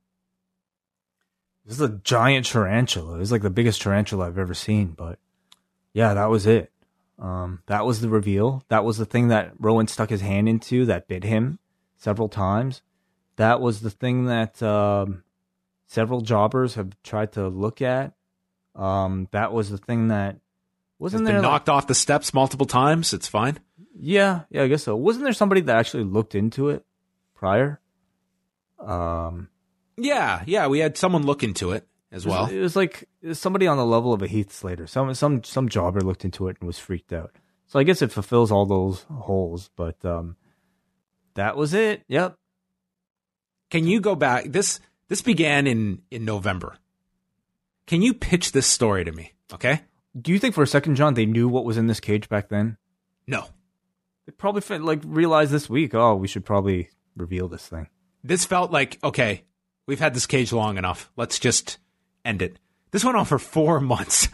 This 1.65 1.77
is 1.77 1.81
a 1.81 2.01
giant 2.05 2.47
tarantula. 2.47 3.21
It's 3.21 3.33
like 3.33 3.43
the 3.43 3.51
biggest 3.51 3.83
tarantula 3.83 4.27
I've 4.27 4.39
ever 4.39 4.55
seen, 4.55 4.89
but 4.89 5.19
yeah, 5.93 6.15
that 6.15 6.31
was 6.31 6.47
it. 6.47 6.71
Um, 7.19 7.63
that 7.67 7.85
was 7.85 8.01
the 8.01 8.09
reveal. 8.09 8.65
That 8.69 8.85
was 8.85 8.99
the 8.99 9.07
thing 9.07 9.29
that 9.29 9.53
Rowan 9.59 9.89
stuck 9.89 10.11
his 10.11 10.21
hand 10.21 10.49
into 10.49 10.85
that 10.87 11.09
bit 11.09 11.25
him 11.25 11.59
several 11.97 12.29
times. 12.29 12.83
That 13.37 13.61
was 13.61 13.81
the 13.81 13.91
thing 13.91 14.27
that 14.27 14.63
um, 14.63 15.25
several 15.87 16.21
jobbers 16.21 16.75
have 16.75 16.91
tried 17.03 17.33
to 17.33 17.49
look 17.49 17.83
at. 17.83 18.13
Um, 18.75 19.29
that 19.33 19.53
was 19.53 19.71
the 19.71 19.79
thing 19.79 20.09
that 20.09 20.37
wasn't 20.99 21.25
there 21.25 21.35
been 21.35 21.43
knocked 21.43 21.69
off 21.69 21.87
the 21.87 21.95
steps 21.95 22.33
multiple 22.33 22.67
times. 22.67 23.13
It's 23.13 23.29
fine. 23.29 23.59
Yeah, 23.99 24.43
yeah, 24.51 24.63
I 24.63 24.69
guess 24.69 24.85
so. 24.85 24.97
Wasn't 24.97 25.25
there 25.25 25.33
somebody 25.33 25.61
that 25.63 25.77
actually 25.77 26.05
looked 26.05 26.35
into 26.35 26.69
it 26.71 26.85
prior? 27.35 27.81
Um, 28.79 29.49
yeah, 29.97 30.43
yeah, 30.47 30.67
we 30.67 30.79
had 30.79 30.97
someone 30.97 31.25
look 31.25 31.43
into 31.43 31.73
it 31.73 31.87
as 32.13 32.27
well. 32.27 32.47
It 32.47 32.61
was 32.61 32.77
like 32.77 33.09
it 33.23 33.29
was 33.29 33.39
somebody 33.39 33.67
on 33.67 33.77
the 33.77 33.87
level 33.87 34.13
of 34.13 34.23
a 34.23 34.27
Heath 34.27 34.53
Slater. 34.53 34.87
Some 34.87 35.13
some 35.15 35.43
some 35.45 35.69
jobber 35.69 36.01
looked 36.01 36.25
into 36.25 36.49
it 36.49 36.57
and 36.61 36.67
was 36.67 36.79
freaked 36.79 37.13
out. 37.13 37.33
So 37.67 37.79
I 37.79 37.83
guess 37.83 38.03
it 38.03 38.13
fulfills 38.13 38.53
all 38.53 38.67
those 38.67 39.05
holes. 39.11 39.71
But 39.77 40.05
um, 40.05 40.37
that 41.35 41.57
was 41.57 41.75
it. 41.75 42.03
Yep. 42.09 42.37
Can 43.71 43.87
you 43.87 44.01
go 44.01 44.15
back? 44.15 44.45
This 44.47 44.81
this 45.09 45.23
began 45.23 45.67
in 45.67 46.03
in 46.11 46.25
November. 46.25 46.77
Can 47.87 48.03
you 48.03 48.15
pitch 48.15 48.53
this 48.53 48.67
story 48.67 49.05
to 49.05 49.13
me? 49.13 49.33
Okay. 49.53 49.83
Do 50.21 50.33
you 50.33 50.39
think 50.39 50.55
for 50.55 50.63
a 50.63 50.67
second, 50.67 50.97
John, 50.97 51.15
they 51.15 51.27
knew 51.27 51.49
what 51.49 51.65
was 51.65 51.77
in 51.77 51.87
this 51.87 52.01
cage 52.01 52.29
back 52.29 52.49
then? 52.49 52.79
No. 53.27 53.47
They 54.27 54.33
probably 54.33 54.79
like 54.79 55.01
realized 55.05 55.51
this 55.53 55.69
week. 55.69 55.95
Oh, 55.95 56.15
we 56.17 56.29
should 56.29 56.45
probably 56.45 56.91
reveal 57.17 57.49
this 57.49 57.67
thing. 57.69 57.89
This 58.25 58.45
felt 58.45 58.73
like 58.73 58.99
okay. 59.05 59.45
We've 59.87 60.01
had 60.01 60.15
this 60.15 60.27
cage 60.27 60.53
long 60.53 60.79
enough. 60.79 61.13
Let's 61.17 61.39
just 61.39 61.79
end 62.25 62.43
it. 62.43 62.59
This 62.91 63.05
went 63.05 63.17
on 63.17 63.25
for 63.25 63.39
four 63.39 63.81
months. 63.81 64.29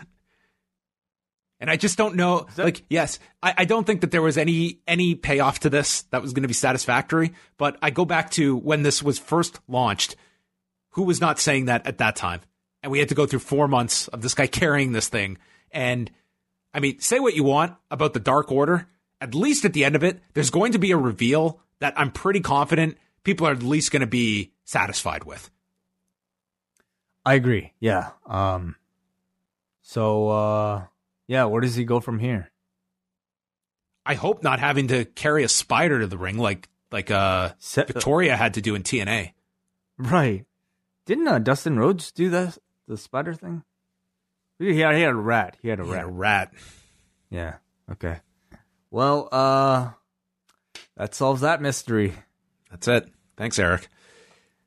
And 1.60 1.70
I 1.70 1.76
just 1.76 1.98
don't 1.98 2.16
know. 2.16 2.46
That- 2.56 2.64
like, 2.64 2.82
yes, 2.88 3.18
I, 3.42 3.54
I, 3.58 3.64
don't 3.66 3.86
think 3.86 4.00
that 4.00 4.10
there 4.10 4.22
was 4.22 4.36
any 4.36 4.80
any 4.88 5.14
payoff 5.14 5.60
to 5.60 5.70
this 5.70 6.02
that 6.10 6.22
was 6.22 6.32
going 6.32 6.42
to 6.42 6.48
be 6.48 6.54
satisfactory. 6.54 7.34
But 7.56 7.76
I 7.82 7.90
go 7.90 8.04
back 8.04 8.30
to 8.32 8.56
when 8.56 8.82
this 8.82 9.02
was 9.02 9.18
first 9.18 9.60
launched. 9.68 10.16
Who 10.90 11.04
was 11.04 11.20
not 11.20 11.38
saying 11.38 11.66
that 11.66 11.86
at 11.86 11.98
that 11.98 12.16
time? 12.16 12.40
And 12.82 12.90
we 12.90 12.98
had 12.98 13.10
to 13.10 13.14
go 13.14 13.26
through 13.26 13.38
four 13.40 13.68
months 13.68 14.08
of 14.08 14.22
this 14.22 14.34
guy 14.34 14.46
carrying 14.48 14.92
this 14.92 15.08
thing. 15.08 15.38
And 15.72 16.10
I 16.74 16.80
mean, 16.80 17.00
say 17.00 17.18
what 17.18 17.34
you 17.34 17.44
want 17.44 17.74
about 17.90 18.12
the 18.12 18.20
Dark 18.20 18.50
Order. 18.52 18.88
At 19.20 19.34
least 19.34 19.64
at 19.64 19.72
the 19.72 19.84
end 19.84 19.94
of 19.94 20.02
it, 20.02 20.20
there's 20.34 20.50
going 20.50 20.72
to 20.72 20.78
be 20.78 20.90
a 20.90 20.96
reveal 20.96 21.60
that 21.78 21.94
I'm 21.96 22.10
pretty 22.10 22.40
confident 22.40 22.96
people 23.24 23.46
are 23.46 23.52
at 23.52 23.62
least 23.62 23.92
going 23.92 24.00
to 24.00 24.06
be 24.06 24.52
satisfied 24.64 25.24
with. 25.24 25.50
I 27.24 27.34
agree. 27.34 27.72
Yeah. 27.78 28.10
Um. 28.26 28.76
So, 29.82 30.28
uh, 30.28 30.84
yeah, 31.26 31.44
where 31.44 31.60
does 31.60 31.74
he 31.74 31.84
go 31.84 32.00
from 32.00 32.18
here? 32.18 32.50
I 34.04 34.14
hope 34.14 34.42
not 34.42 34.58
having 34.58 34.88
to 34.88 35.04
carry 35.04 35.44
a 35.44 35.48
spider 35.48 36.00
to 36.00 36.06
the 36.06 36.18
ring 36.18 36.38
like 36.38 36.68
like 36.90 37.10
uh 37.10 37.50
Set, 37.58 37.86
Victoria 37.86 38.36
had 38.36 38.54
to 38.54 38.60
do 38.60 38.74
in 38.74 38.82
TNA. 38.82 39.32
Right. 39.98 40.44
Didn't 41.06 41.28
uh, 41.28 41.38
Dustin 41.38 41.78
Rhodes 41.78 42.10
do 42.10 42.30
that 42.30 42.58
the 42.88 42.96
spider 42.96 43.34
thing? 43.34 43.62
He 44.62 44.78
had, 44.80 44.94
he 44.94 45.02
had 45.02 45.12
a 45.12 45.16
rat. 45.16 45.56
He 45.60 45.68
had 45.68 45.80
a 45.80 45.84
he 45.84 45.90
rat. 45.90 45.98
Had 45.98 46.08
a 46.08 46.12
rat. 46.12 46.52
Yeah. 47.30 47.54
Okay. 47.90 48.18
Well, 48.90 49.28
uh 49.32 49.90
that 50.96 51.14
solves 51.14 51.40
that 51.40 51.60
mystery. 51.60 52.14
That's 52.70 52.86
it. 52.88 53.08
Thanks, 53.36 53.58
Eric. 53.58 53.88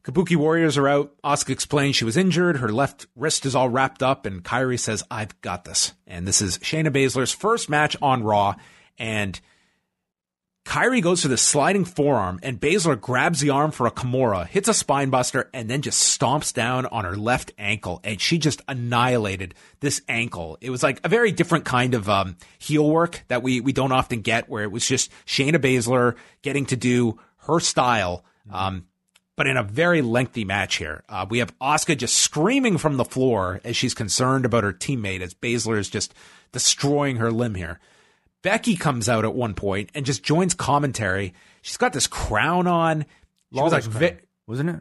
Kabuki 0.04 0.36
Warriors 0.36 0.78
are 0.78 0.88
out. 0.88 1.14
Asuka 1.24 1.50
explains 1.50 1.96
she 1.96 2.06
was 2.06 2.18
injured. 2.18 2.58
Her 2.58 2.70
left 2.70 3.08
wrist 3.16 3.46
is 3.46 3.56
all 3.56 3.70
wrapped 3.70 4.04
up, 4.04 4.28
and 4.28 4.44
Kairi 4.44 4.80
says, 4.80 5.04
I've 5.10 5.40
got 5.42 5.66
this. 5.66 5.94
And 6.06 6.28
this 6.28 6.42
is 6.42 6.60
Shayna 6.60 6.90
Baszler's 6.90 7.32
first 7.32 7.70
match 7.70 7.98
on 8.04 8.24
Raw. 8.24 8.56
And 9.00 9.40
Kairi 10.66 11.02
goes 11.02 11.22
for 11.22 11.28
the 11.28 11.38
sliding 11.38 11.86
forearm, 11.86 12.40
and 12.42 12.60
Baszler 12.60 13.00
grabs 13.00 13.40
the 13.40 13.52
arm 13.52 13.70
for 13.70 13.86
a 13.86 13.92
Kimura, 13.92 14.48
hits 14.48 14.68
a 14.68 14.72
spinebuster, 14.72 15.46
and 15.54 15.70
then 15.70 15.84
just 15.84 16.20
stomps 16.20 16.52
down 16.52 16.88
on 16.88 17.06
her 17.06 17.16
left 17.16 17.54
ankle. 17.58 18.02
And 18.04 18.20
she 18.20 18.40
just 18.40 18.64
annihilated 18.68 19.54
this 19.80 20.02
ankle. 20.10 20.58
It 20.62 20.72
was 20.72 20.82
like 20.82 21.00
a 21.04 21.08
very 21.08 21.32
different 21.32 21.66
kind 21.66 21.94
of 21.94 22.10
um, 22.10 22.36
heel 22.58 22.90
work 22.90 23.24
that 23.28 23.44
we, 23.44 23.62
we 23.62 23.74
don't 23.74 23.92
often 23.92 24.22
get, 24.22 24.50
where 24.50 24.64
it 24.64 24.72
was 24.72 24.86
just 24.86 25.12
Shayna 25.28 25.60
Baszler 25.60 26.16
getting 26.42 26.66
to 26.66 26.76
do 26.76 27.20
her 27.46 27.60
style. 27.60 28.26
Um, 28.52 28.88
but 29.36 29.48
in 29.48 29.58
a 29.58 29.64
very 29.64 30.02
lengthy 30.02 30.46
match 30.46 30.78
here. 30.78 31.04
Uh, 31.10 31.26
we 31.30 31.40
have 31.40 31.58
Asuka 31.60 31.98
just 31.98 32.18
screaming 32.18 32.78
from 32.78 32.98
the 32.98 33.06
floor 33.06 33.60
as 33.64 33.76
she's 33.76 33.94
concerned 33.94 34.46
about 34.46 34.64
her 34.64 34.74
teammate 34.74 35.22
as 35.22 35.34
Baszler 35.34 35.78
is 35.78 35.90
just 35.90 36.14
destroying 36.52 37.18
her 37.18 37.32
limb 37.32 37.56
here. 37.56 37.80
Becky 38.46 38.76
comes 38.76 39.10
out 39.10 39.26
at 39.26 39.34
one 39.34 39.56
point 39.56 39.90
and 39.96 40.06
just 40.06 40.22
joins 40.22 40.54
commentary. 40.54 41.34
She's 41.64 41.78
got 41.78 41.94
this 41.94 42.06
crown 42.06 42.68
on. 42.68 43.08
She 43.52 43.60
was 43.60 43.72
like, 43.72 43.84
vi- 43.86 44.20
wasn't 44.46 44.70
it? 44.70 44.76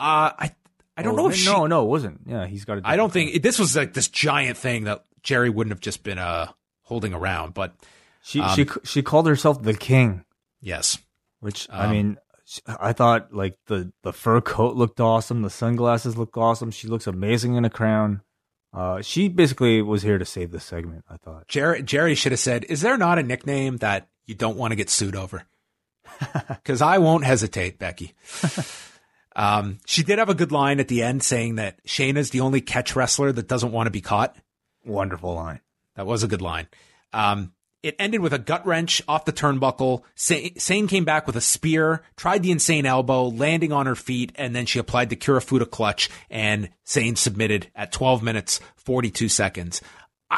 Uh, 0.00 0.34
I 0.36 0.50
I 0.96 1.02
don't 1.02 1.14
oh, 1.14 1.22
know 1.22 1.28
if 1.28 1.36
she. 1.36 1.46
No, 1.48 1.68
no, 1.68 1.84
it 1.84 1.86
wasn't. 1.86 2.22
Yeah, 2.26 2.44
he's 2.44 2.64
got. 2.64 2.80
I 2.84 2.96
don't 2.96 3.12
think 3.12 3.40
this 3.40 3.60
was 3.60 3.76
like 3.76 3.94
this 3.94 4.08
giant 4.08 4.58
thing 4.58 4.82
that 4.84 5.04
Jerry 5.22 5.48
wouldn't 5.48 5.70
have 5.70 5.80
just 5.80 6.02
been 6.02 6.18
uh 6.18 6.48
holding 6.80 7.14
around. 7.14 7.54
But 7.54 7.72
she 8.20 8.40
um, 8.40 8.56
she 8.56 8.66
she 8.82 9.00
called 9.00 9.28
herself 9.28 9.62
the 9.62 9.74
king. 9.74 10.24
Yes, 10.60 10.98
which 11.38 11.68
um, 11.70 11.88
I 11.88 11.92
mean, 11.92 12.18
I 12.66 12.92
thought 12.92 13.32
like 13.32 13.58
the 13.66 13.92
the 14.02 14.12
fur 14.12 14.40
coat 14.40 14.74
looked 14.74 14.98
awesome, 14.98 15.42
the 15.42 15.50
sunglasses 15.50 16.16
looked 16.16 16.36
awesome. 16.36 16.72
She 16.72 16.88
looks 16.88 17.06
amazing 17.06 17.54
in 17.54 17.64
a 17.64 17.70
crown. 17.70 18.22
Uh, 18.72 19.02
she 19.02 19.28
basically 19.28 19.82
was 19.82 20.02
here 20.02 20.18
to 20.18 20.24
save 20.24 20.50
the 20.50 20.60
segment. 20.60 21.04
I 21.10 21.16
thought 21.18 21.46
Jerry 21.48 21.82
Jerry 21.82 22.14
should 22.14 22.32
have 22.32 22.38
said, 22.40 22.64
"Is 22.64 22.80
there 22.80 22.96
not 22.96 23.18
a 23.18 23.22
nickname 23.22 23.78
that 23.78 24.08
you 24.24 24.34
don't 24.34 24.56
want 24.56 24.72
to 24.72 24.76
get 24.76 24.90
sued 24.90 25.16
over?" 25.16 25.44
Because 26.48 26.80
I 26.80 26.98
won't 26.98 27.24
hesitate, 27.24 27.78
Becky. 27.78 28.14
um, 29.36 29.78
she 29.86 30.02
did 30.02 30.18
have 30.18 30.28
a 30.28 30.34
good 30.34 30.52
line 30.52 30.78
at 30.78 30.88
the 30.88 31.02
end 31.02 31.22
saying 31.22 31.56
that 31.56 31.84
Shayna's 31.84 32.30
the 32.30 32.40
only 32.40 32.60
catch 32.60 32.94
wrestler 32.94 33.32
that 33.32 33.48
doesn't 33.48 33.72
want 33.72 33.86
to 33.86 33.90
be 33.90 34.00
caught. 34.00 34.36
Wonderful 34.84 35.34
line. 35.34 35.60
That 35.96 36.06
was 36.06 36.22
a 36.22 36.28
good 36.28 36.42
line. 36.42 36.68
Um, 37.12 37.52
it 37.82 37.96
ended 37.98 38.20
with 38.20 38.32
a 38.32 38.38
gut 38.38 38.64
wrench 38.66 39.02
off 39.08 39.24
the 39.24 39.32
turnbuckle. 39.32 40.02
Sane 40.14 40.86
came 40.86 41.04
back 41.04 41.26
with 41.26 41.36
a 41.36 41.40
spear, 41.40 42.02
tried 42.16 42.42
the 42.42 42.52
insane 42.52 42.86
elbow, 42.86 43.28
landing 43.28 43.72
on 43.72 43.86
her 43.86 43.96
feet, 43.96 44.32
and 44.36 44.54
then 44.54 44.66
she 44.66 44.78
applied 44.78 45.10
the 45.10 45.16
Kirifuda 45.16 45.68
clutch, 45.70 46.08
and 46.30 46.70
Sane 46.84 47.16
submitted 47.16 47.70
at 47.74 47.92
12 47.92 48.22
minutes, 48.22 48.60
42 48.76 49.28
seconds. 49.28 49.80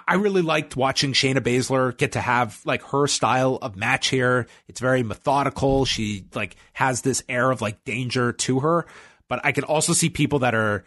I 0.08 0.14
really 0.14 0.42
liked 0.42 0.76
watching 0.76 1.12
Shayna 1.12 1.38
Baszler 1.38 1.96
get 1.96 2.12
to 2.12 2.20
have 2.20 2.60
like 2.64 2.82
her 2.90 3.06
style 3.06 3.58
of 3.62 3.76
match 3.76 4.08
here. 4.08 4.48
It's 4.66 4.80
very 4.80 5.04
methodical. 5.04 5.84
She 5.84 6.24
like 6.34 6.56
has 6.72 7.02
this 7.02 7.22
air 7.28 7.52
of 7.52 7.60
like 7.60 7.84
danger 7.84 8.32
to 8.32 8.60
her, 8.60 8.86
but 9.28 9.40
I 9.44 9.52
can 9.52 9.62
also 9.62 9.92
see 9.92 10.10
people 10.10 10.40
that 10.40 10.52
are, 10.52 10.84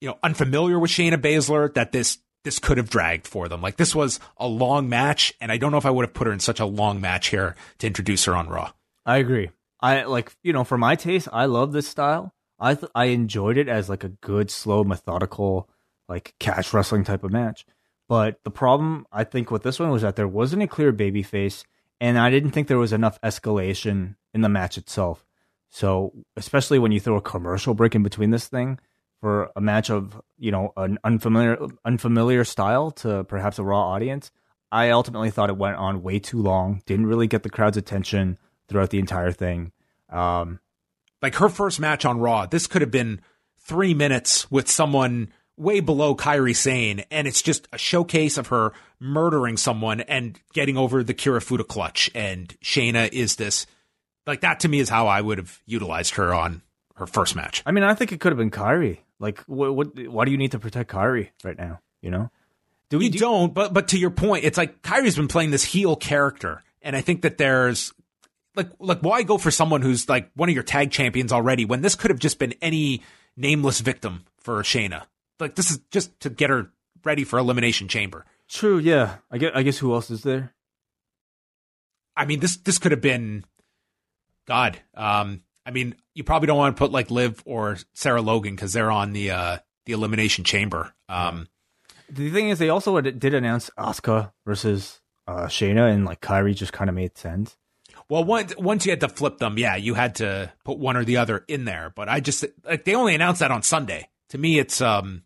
you 0.00 0.08
know, 0.08 0.18
unfamiliar 0.22 0.78
with 0.78 0.90
Shayna 0.90 1.20
Baszler 1.20 1.74
that 1.74 1.92
this 1.92 2.18
this 2.48 2.58
could 2.58 2.78
have 2.78 2.88
dragged 2.88 3.26
for 3.26 3.46
them. 3.46 3.60
Like 3.60 3.76
this 3.76 3.94
was 3.94 4.18
a 4.38 4.46
long 4.46 4.88
match, 4.88 5.34
and 5.38 5.52
I 5.52 5.58
don't 5.58 5.70
know 5.70 5.76
if 5.76 5.84
I 5.84 5.90
would 5.90 6.06
have 6.06 6.14
put 6.14 6.26
her 6.26 6.32
in 6.32 6.40
such 6.40 6.60
a 6.60 6.64
long 6.64 6.98
match 6.98 7.28
here 7.28 7.54
to 7.76 7.86
introduce 7.86 8.24
her 8.24 8.34
on 8.34 8.48
Raw. 8.48 8.72
I 9.04 9.18
agree. 9.18 9.50
I 9.80 10.04
like 10.04 10.34
you 10.42 10.54
know 10.54 10.64
for 10.64 10.78
my 10.78 10.96
taste, 10.96 11.28
I 11.30 11.44
love 11.44 11.74
this 11.74 11.86
style. 11.86 12.32
I 12.58 12.74
th- 12.74 12.90
I 12.94 13.06
enjoyed 13.06 13.58
it 13.58 13.68
as 13.68 13.90
like 13.90 14.02
a 14.02 14.08
good, 14.08 14.50
slow, 14.50 14.82
methodical, 14.82 15.68
like 16.08 16.34
catch 16.40 16.72
wrestling 16.72 17.04
type 17.04 17.22
of 17.22 17.32
match. 17.32 17.66
But 18.08 18.42
the 18.44 18.50
problem 18.50 19.06
I 19.12 19.24
think 19.24 19.50
with 19.50 19.62
this 19.62 19.78
one 19.78 19.90
was 19.90 20.00
that 20.00 20.16
there 20.16 20.26
wasn't 20.26 20.62
a 20.62 20.66
clear 20.66 20.90
baby 20.90 21.22
face, 21.22 21.66
and 22.00 22.18
I 22.18 22.30
didn't 22.30 22.52
think 22.52 22.66
there 22.66 22.78
was 22.78 22.94
enough 22.94 23.20
escalation 23.20 24.16
in 24.32 24.40
the 24.40 24.48
match 24.48 24.78
itself. 24.78 25.26
So 25.68 26.14
especially 26.34 26.78
when 26.78 26.92
you 26.92 27.00
throw 27.00 27.16
a 27.16 27.20
commercial 27.20 27.74
break 27.74 27.94
in 27.94 28.02
between 28.02 28.30
this 28.30 28.48
thing, 28.48 28.78
for 29.20 29.50
a 29.56 29.60
match 29.60 29.90
of 29.90 30.20
you 30.38 30.50
know 30.50 30.72
an 30.76 30.98
unfamiliar 31.04 31.58
unfamiliar 31.84 32.44
style 32.44 32.90
to 32.92 33.24
perhaps 33.24 33.58
a 33.58 33.64
raw 33.64 33.88
audience. 33.92 34.30
I 34.70 34.90
ultimately 34.90 35.30
thought 35.30 35.50
it 35.50 35.56
went 35.56 35.76
on 35.76 36.02
way 36.02 36.18
too 36.18 36.42
long. 36.42 36.82
Didn't 36.86 37.06
really 37.06 37.26
get 37.26 37.42
the 37.42 37.50
crowd's 37.50 37.76
attention 37.76 38.38
throughout 38.68 38.90
the 38.90 38.98
entire 38.98 39.32
thing. 39.32 39.72
Um, 40.10 40.60
like 41.22 41.36
her 41.36 41.48
first 41.48 41.80
match 41.80 42.04
on 42.04 42.20
Raw, 42.20 42.46
this 42.46 42.66
could 42.66 42.82
have 42.82 42.90
been 42.90 43.20
three 43.60 43.94
minutes 43.94 44.50
with 44.50 44.70
someone 44.70 45.32
way 45.56 45.80
below 45.80 46.14
Kairi 46.14 46.54
Sane, 46.54 47.04
and 47.10 47.26
it's 47.26 47.42
just 47.42 47.66
a 47.72 47.78
showcase 47.78 48.38
of 48.38 48.48
her 48.48 48.72
murdering 49.00 49.56
someone 49.56 50.02
and 50.02 50.38
getting 50.52 50.76
over 50.76 51.02
the 51.02 51.14
Kirifuda 51.14 51.66
clutch. 51.66 52.10
And 52.14 52.48
Shayna 52.62 53.12
is 53.12 53.36
this 53.36 53.66
like 54.26 54.42
that 54.42 54.60
to 54.60 54.68
me 54.68 54.78
is 54.78 54.88
how 54.88 55.06
I 55.08 55.20
would 55.20 55.38
have 55.38 55.60
utilized 55.66 56.14
her 56.14 56.32
on 56.32 56.62
her 56.96 57.06
first 57.06 57.34
match. 57.34 57.62
I 57.66 57.72
mean, 57.72 57.84
I 57.84 57.94
think 57.94 58.12
it 58.12 58.20
could 58.20 58.30
have 58.30 58.38
been 58.38 58.50
Kairi. 58.50 58.98
Like, 59.20 59.40
what, 59.42 59.74
what? 59.74 59.98
Why 60.08 60.24
do 60.24 60.30
you 60.30 60.38
need 60.38 60.52
to 60.52 60.58
protect 60.58 60.90
Kairi 60.90 61.30
right 61.44 61.56
now? 61.58 61.80
You 62.02 62.10
know, 62.10 62.30
do 62.90 62.98
we 62.98 63.06
you 63.06 63.10
do- 63.10 63.18
don't? 63.18 63.52
But 63.52 63.72
but 63.74 63.88
to 63.88 63.98
your 63.98 64.10
point, 64.10 64.44
it's 64.44 64.58
like 64.58 64.82
Kairi's 64.82 65.16
been 65.16 65.28
playing 65.28 65.50
this 65.50 65.64
heel 65.64 65.96
character, 65.96 66.62
and 66.82 66.94
I 66.94 67.00
think 67.00 67.22
that 67.22 67.38
there's 67.38 67.92
like 68.54 68.70
like 68.78 69.00
why 69.00 69.22
go 69.24 69.38
for 69.38 69.50
someone 69.50 69.82
who's 69.82 70.08
like 70.08 70.30
one 70.34 70.48
of 70.48 70.54
your 70.54 70.64
tag 70.64 70.90
champions 70.90 71.32
already 71.32 71.64
when 71.64 71.80
this 71.80 71.94
could 71.94 72.10
have 72.10 72.20
just 72.20 72.38
been 72.38 72.54
any 72.62 73.02
nameless 73.36 73.80
victim 73.80 74.24
for 74.38 74.62
Shayna. 74.62 75.04
Like 75.40 75.54
this 75.54 75.70
is 75.70 75.80
just 75.90 76.18
to 76.20 76.30
get 76.30 76.50
her 76.50 76.70
ready 77.04 77.24
for 77.24 77.38
elimination 77.38 77.88
chamber. 77.88 78.24
True, 78.48 78.78
yeah. 78.78 79.16
I 79.30 79.38
guess 79.38 79.52
I 79.54 79.62
guess 79.62 79.78
who 79.78 79.94
else 79.94 80.10
is 80.10 80.22
there? 80.22 80.52
I 82.16 82.24
mean 82.24 82.40
this 82.40 82.56
this 82.56 82.78
could 82.78 82.92
have 82.92 83.00
been 83.00 83.44
God. 84.46 84.78
Um 84.94 85.42
I 85.68 85.70
mean, 85.70 85.96
you 86.14 86.24
probably 86.24 86.46
don't 86.46 86.56
want 86.56 86.74
to 86.74 86.80
put 86.80 86.92
like 86.92 87.10
Liv 87.10 87.42
or 87.44 87.76
Sarah 87.92 88.22
Logan 88.22 88.54
because 88.54 88.72
they're 88.72 88.90
on 88.90 89.12
the 89.12 89.32
uh 89.32 89.58
the 89.84 89.92
elimination 89.92 90.42
chamber. 90.42 90.94
Um 91.10 91.46
the 92.08 92.30
thing 92.30 92.48
is 92.48 92.58
they 92.58 92.70
also 92.70 92.98
did 93.02 93.34
announce 93.34 93.70
Asuka 93.78 94.32
versus 94.46 95.02
uh 95.26 95.44
Shayna 95.44 95.92
and 95.92 96.06
like 96.06 96.22
Kairi 96.22 96.54
just 96.54 96.72
kind 96.72 96.88
of 96.88 96.96
made 96.96 97.18
sense. 97.18 97.58
Well, 98.08 98.24
once 98.24 98.56
once 98.56 98.86
you 98.86 98.92
had 98.92 99.00
to 99.00 99.10
flip 99.10 99.36
them, 99.36 99.58
yeah, 99.58 99.76
you 99.76 99.92
had 99.92 100.14
to 100.16 100.50
put 100.64 100.78
one 100.78 100.96
or 100.96 101.04
the 101.04 101.18
other 101.18 101.44
in 101.48 101.66
there. 101.66 101.92
But 101.94 102.08
I 102.08 102.20
just 102.20 102.46
like 102.64 102.84
they 102.84 102.94
only 102.94 103.14
announced 103.14 103.40
that 103.40 103.50
on 103.50 103.62
Sunday. 103.62 104.08
To 104.30 104.38
me, 104.38 104.58
it's 104.58 104.80
um, 104.80 105.24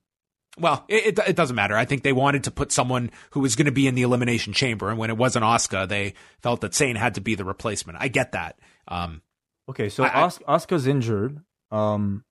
well, 0.59 0.85
it, 0.89 1.19
it, 1.19 1.29
it 1.29 1.37
doesn't 1.37 1.55
matter. 1.55 1.77
I 1.77 1.85
think 1.85 2.03
they 2.03 2.13
wanted 2.13 2.45
to 2.45 2.51
put 2.51 2.73
someone 2.73 3.13
who 3.31 3.41
was 3.41 3.55
going 3.55 3.67
to 3.67 3.73
be 3.73 3.87
in 3.87 3.95
the 3.95 4.03
elimination 4.03 4.53
chamber, 4.53 4.91
and 4.91 4.99
when 4.99 5.11
it 5.11 5.17
wasn't 5.17 5.45
Asuka, 5.45 5.89
they 5.89 6.15
felt 6.41 6.63
that 6.63 6.75
Sane 6.75 6.97
had 6.97 7.15
to 7.15 7.21
be 7.21 7.37
the 7.37 7.45
replacement. 7.45 7.99
I 8.01 8.09
get 8.09 8.33
that. 8.33 8.59
Um, 8.89 9.23
okay, 9.69 9.89
so 9.89 10.05
I, 10.05 10.23
Os- 10.23 10.39
Asuka's 10.41 10.87
injured. 10.87 11.41
Um, 11.71 12.25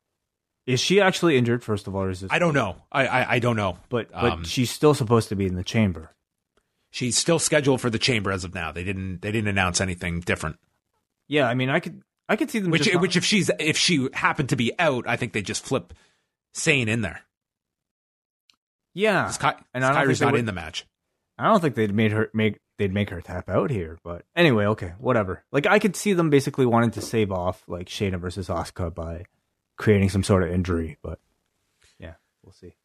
is 0.67 0.79
she 0.79 1.01
actually 1.01 1.37
injured? 1.37 1.63
First 1.63 1.87
of 1.87 1.95
all, 1.95 2.07
is 2.07 2.21
this? 2.21 2.31
I 2.31 2.39
don't 2.39 2.53
know. 2.53 2.75
I 2.91 3.07
I, 3.07 3.31
I 3.33 3.39
don't 3.39 3.55
know. 3.55 3.77
But 3.89 4.11
but 4.11 4.31
um, 4.33 4.43
she's 4.43 4.69
still 4.69 4.93
supposed 4.93 5.29
to 5.29 5.35
be 5.35 5.45
in 5.45 5.55
the 5.55 5.63
chamber. 5.63 6.11
She's 6.91 7.17
still 7.17 7.39
scheduled 7.39 7.81
for 7.81 7.89
the 7.89 7.99
chamber 7.99 8.31
as 8.31 8.43
of 8.43 8.53
now. 8.53 8.71
They 8.71 8.83
didn't 8.83 9.21
they 9.21 9.31
didn't 9.31 9.47
announce 9.47 9.81
anything 9.81 10.19
different. 10.19 10.57
Yeah, 11.27 11.47
I 11.47 11.53
mean, 11.53 11.69
I 11.69 11.79
could 11.79 12.03
I 12.27 12.35
could 12.35 12.51
see 12.51 12.59
them. 12.59 12.71
Which 12.71 12.93
which 12.95 13.15
if 13.15 13.25
she's 13.25 13.49
if 13.59 13.77
she 13.77 14.09
happened 14.13 14.49
to 14.49 14.55
be 14.55 14.77
out, 14.77 15.07
I 15.07 15.15
think 15.15 15.33
they 15.33 15.41
just 15.41 15.63
flip 15.65 15.93
Sane 16.53 16.89
in 16.89 17.01
there. 17.01 17.21
Yeah, 18.93 19.31
Ky- 19.39 19.63
and 19.73 19.83
Kairi's 19.83 20.19
not 20.19 20.33
would, 20.33 20.39
in 20.39 20.45
the 20.45 20.51
match. 20.51 20.85
I 21.41 21.45
don't 21.49 21.59
think 21.59 21.75
they'd 21.75 21.93
made 21.93 22.11
her 22.11 22.29
make 22.33 22.59
they'd 22.77 22.93
make 22.93 23.09
her 23.09 23.21
tap 23.21 23.49
out 23.49 23.69
here, 23.71 23.97
but 24.03 24.25
anyway, 24.35 24.65
okay, 24.67 24.93
whatever. 24.99 25.43
Like 25.51 25.65
I 25.65 25.79
could 25.79 25.95
see 25.95 26.13
them 26.13 26.29
basically 26.29 26.65
wanting 26.65 26.91
to 26.91 27.01
save 27.01 27.31
off 27.31 27.63
like 27.67 27.87
Shayna 27.87 28.19
versus 28.19 28.47
Asuka 28.47 28.93
by 28.93 29.25
creating 29.77 30.09
some 30.09 30.23
sort 30.23 30.43
of 30.43 30.51
injury, 30.51 30.97
but 31.01 31.19
yeah, 31.99 32.13
we'll 32.43 32.53
see. 32.53 32.75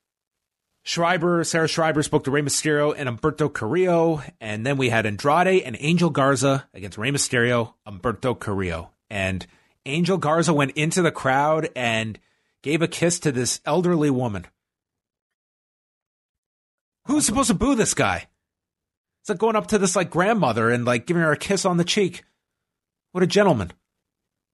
Schreiber, 0.82 1.42
Sarah 1.42 1.66
Schreiber 1.66 2.04
spoke 2.04 2.22
to 2.24 2.30
Rey 2.30 2.42
Mysterio 2.42 2.94
and 2.96 3.08
Humberto 3.08 3.52
Carrillo. 3.52 4.22
And 4.40 4.64
then 4.64 4.76
we 4.76 4.88
had 4.88 5.04
Andrade 5.04 5.64
and 5.64 5.76
Angel 5.80 6.10
Garza 6.10 6.68
against 6.72 6.96
Rey 6.96 7.10
Mysterio, 7.10 7.74
Humberto 7.84 8.38
Carrillo. 8.38 8.92
And 9.10 9.44
Angel 9.84 10.16
Garza 10.16 10.54
went 10.54 10.76
into 10.76 11.02
the 11.02 11.10
crowd 11.10 11.70
and 11.74 12.20
gave 12.62 12.82
a 12.82 12.88
kiss 12.88 13.18
to 13.20 13.32
this 13.32 13.60
elderly 13.64 14.10
woman. 14.10 14.46
Who's 17.06 17.26
supposed 17.26 17.48
to 17.48 17.54
boo 17.54 17.74
this 17.74 17.94
guy? 17.94 18.28
It's 19.26 19.30
like 19.30 19.38
going 19.38 19.56
up 19.56 19.66
to 19.68 19.78
this 19.78 19.96
like 19.96 20.08
grandmother 20.08 20.70
and 20.70 20.84
like 20.84 21.04
giving 21.04 21.24
her 21.24 21.32
a 21.32 21.36
kiss 21.36 21.64
on 21.64 21.78
the 21.78 21.84
cheek. 21.84 22.22
What 23.10 23.24
a 23.24 23.26
gentleman. 23.26 23.72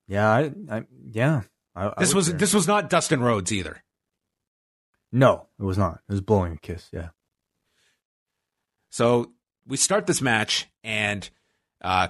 Yeah, 0.08 0.26
I, 0.26 0.52
I 0.70 0.84
yeah. 1.10 1.42
I, 1.76 1.92
this 1.98 2.14
was 2.14 2.32
this 2.32 2.54
was 2.54 2.66
not 2.66 2.88
Dustin 2.88 3.20
Rhodes 3.20 3.52
either. 3.52 3.82
No, 5.12 5.48
it 5.60 5.64
was 5.64 5.76
not. 5.76 6.00
It 6.08 6.12
was 6.12 6.22
blowing 6.22 6.54
a 6.54 6.56
kiss. 6.56 6.88
Yeah. 6.90 7.10
So 8.88 9.32
we 9.66 9.76
start 9.76 10.06
this 10.06 10.22
match, 10.22 10.70
and 10.82 11.28
uh, 11.82 12.08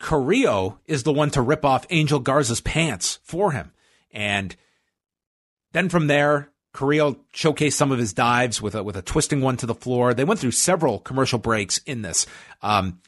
Carrillo 0.00 0.80
is 0.86 1.02
the 1.02 1.12
one 1.12 1.28
to 1.32 1.42
rip 1.42 1.62
off 1.62 1.84
Angel 1.90 2.20
Garza's 2.20 2.62
pants 2.62 3.18
for 3.22 3.52
him, 3.52 3.70
and 4.10 4.56
then 5.72 5.90
from 5.90 6.06
there, 6.06 6.48
Carrillo 6.78 7.16
showcased 7.34 7.72
some 7.72 7.90
of 7.90 7.98
his 7.98 8.12
dives 8.12 8.62
with 8.62 8.76
a 8.76 8.84
with 8.84 8.96
a 8.96 9.02
twisting 9.02 9.40
one 9.40 9.56
to 9.56 9.66
the 9.66 9.74
floor. 9.74 10.14
They 10.14 10.22
went 10.22 10.38
through 10.38 10.52
several 10.52 11.00
commercial 11.00 11.40
breaks 11.40 11.78
in 11.78 12.02
this. 12.02 12.24
Um, 12.62 13.00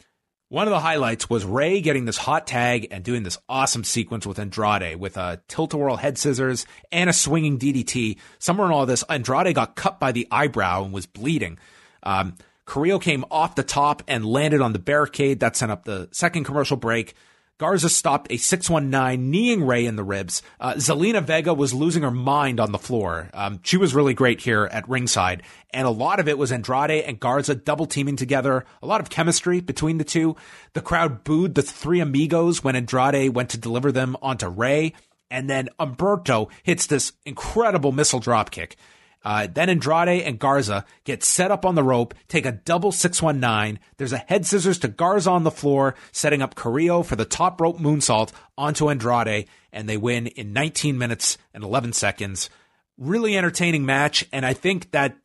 one 0.48 0.66
of 0.66 0.72
the 0.72 0.80
highlights 0.80 1.30
was 1.30 1.44
Rey 1.44 1.80
getting 1.80 2.04
this 2.04 2.16
hot 2.16 2.48
tag 2.48 2.88
and 2.90 3.04
doing 3.04 3.22
this 3.22 3.38
awesome 3.48 3.84
sequence 3.84 4.26
with 4.26 4.40
Andrade 4.40 4.96
with 4.96 5.16
a 5.16 5.40
tilt-a-whirl 5.46 5.98
head 5.98 6.18
scissors 6.18 6.66
and 6.90 7.08
a 7.08 7.12
swinging 7.12 7.60
DDT. 7.60 8.18
Somewhere 8.40 8.66
in 8.66 8.72
all 8.72 8.86
this, 8.86 9.04
Andrade 9.08 9.54
got 9.54 9.76
cut 9.76 10.00
by 10.00 10.10
the 10.10 10.26
eyebrow 10.32 10.82
and 10.82 10.92
was 10.92 11.06
bleeding. 11.06 11.56
Um, 12.02 12.34
Carrillo 12.64 12.98
came 12.98 13.24
off 13.30 13.54
the 13.54 13.62
top 13.62 14.02
and 14.08 14.26
landed 14.26 14.60
on 14.60 14.72
the 14.72 14.80
barricade. 14.80 15.38
That 15.38 15.54
sent 15.54 15.70
up 15.70 15.84
the 15.84 16.08
second 16.10 16.42
commercial 16.42 16.76
break. 16.76 17.14
Garza 17.60 17.90
stopped 17.90 18.32
a 18.32 18.38
619, 18.38 19.30
kneeing 19.30 19.66
Rey 19.66 19.84
in 19.84 19.96
the 19.96 20.02
ribs. 20.02 20.40
Uh, 20.58 20.72
Zelina 20.76 21.22
Vega 21.22 21.52
was 21.52 21.74
losing 21.74 22.02
her 22.04 22.10
mind 22.10 22.58
on 22.58 22.72
the 22.72 22.78
floor. 22.78 23.28
Um, 23.34 23.60
she 23.62 23.76
was 23.76 23.94
really 23.94 24.14
great 24.14 24.40
here 24.40 24.66
at 24.72 24.88
ringside. 24.88 25.42
And 25.68 25.86
a 25.86 25.90
lot 25.90 26.20
of 26.20 26.26
it 26.26 26.38
was 26.38 26.52
Andrade 26.52 27.04
and 27.04 27.20
Garza 27.20 27.54
double 27.54 27.84
teaming 27.84 28.16
together. 28.16 28.64
A 28.82 28.86
lot 28.86 29.02
of 29.02 29.10
chemistry 29.10 29.60
between 29.60 29.98
the 29.98 30.04
two. 30.04 30.36
The 30.72 30.80
crowd 30.80 31.22
booed 31.22 31.54
the 31.54 31.60
three 31.60 32.00
amigos 32.00 32.64
when 32.64 32.76
Andrade 32.76 33.34
went 33.34 33.50
to 33.50 33.58
deliver 33.58 33.92
them 33.92 34.16
onto 34.22 34.48
Rey. 34.48 34.94
And 35.30 35.50
then 35.50 35.68
Humberto 35.78 36.50
hits 36.62 36.86
this 36.86 37.12
incredible 37.26 37.92
missile 37.92 38.20
dropkick. 38.20 38.76
Uh, 39.22 39.46
then 39.52 39.68
Andrade 39.68 40.22
and 40.22 40.38
Garza 40.38 40.84
get 41.04 41.22
set 41.22 41.50
up 41.50 41.66
on 41.66 41.74
the 41.74 41.82
rope, 41.82 42.14
take 42.28 42.46
a 42.46 42.52
double 42.52 42.90
619. 42.90 43.78
There's 43.98 44.12
a 44.12 44.18
head 44.18 44.46
scissors 44.46 44.78
to 44.78 44.88
Garza 44.88 45.30
on 45.30 45.44
the 45.44 45.50
floor, 45.50 45.94
setting 46.12 46.40
up 46.40 46.54
Carrillo 46.54 47.02
for 47.02 47.16
the 47.16 47.26
top 47.26 47.60
rope 47.60 47.78
moonsault 47.78 48.32
onto 48.56 48.88
Andrade, 48.88 49.46
and 49.72 49.88
they 49.88 49.96
win 49.96 50.26
in 50.28 50.52
19 50.52 50.96
minutes 50.96 51.36
and 51.52 51.62
11 51.62 51.92
seconds. 51.92 52.48
Really 52.96 53.36
entertaining 53.36 53.84
match, 53.84 54.26
and 54.32 54.46
I 54.46 54.54
think 54.54 54.90
that 54.92 55.16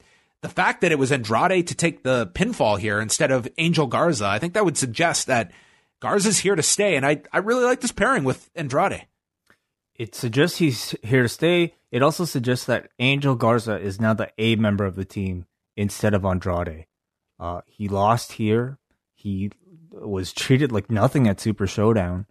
the 0.41 0.49
fact 0.49 0.81
that 0.81 0.91
it 0.91 0.99
was 0.99 1.11
Andrade 1.11 1.67
to 1.67 1.75
take 1.75 2.03
the 2.03 2.27
pinfall 2.27 2.77
here 2.77 2.99
instead 2.99 3.31
of 3.31 3.47
Angel 3.57 3.87
Garza, 3.87 4.27
I 4.27 4.39
think 4.39 4.53
that 4.53 4.65
would 4.65 4.77
suggest 4.77 5.27
that 5.27 5.51
Garza's 6.01 6.39
here 6.39 6.55
to 6.55 6.63
stay, 6.63 6.97
and 6.97 7.05
I, 7.05 7.21
I 7.31 7.39
really 7.39 7.63
like 7.63 7.79
this 7.79 7.91
pairing 7.91 8.25
with 8.25 8.49
Andrade. 8.55 9.07
It 9.95 10.13
suggests 10.13 10.57
he's 10.57 10.93
here 11.01 11.23
to 11.23 11.29
stay 11.29 11.75
it 11.95 12.03
also 12.03 12.25
suggests 12.25 12.65
that 12.65 12.89
Angel 12.99 13.35
Garza 13.35 13.79
is 13.79 14.01
now 14.01 14.13
the 14.13 14.29
A 14.37 14.57
member 14.57 14.83
of 14.83 14.97
the 14.97 15.05
team 15.05 15.45
instead 15.77 16.13
of 16.13 16.25
Andrade. 16.25 16.87
Uh, 17.39 17.61
he 17.67 17.87
lost 17.87 18.33
here. 18.33 18.79
He 19.13 19.51
was 19.91 20.33
treated 20.33 20.73
like 20.73 20.91
nothing 20.91 21.25
at 21.29 21.39
Super 21.39 21.65
Showdown. 21.65 22.25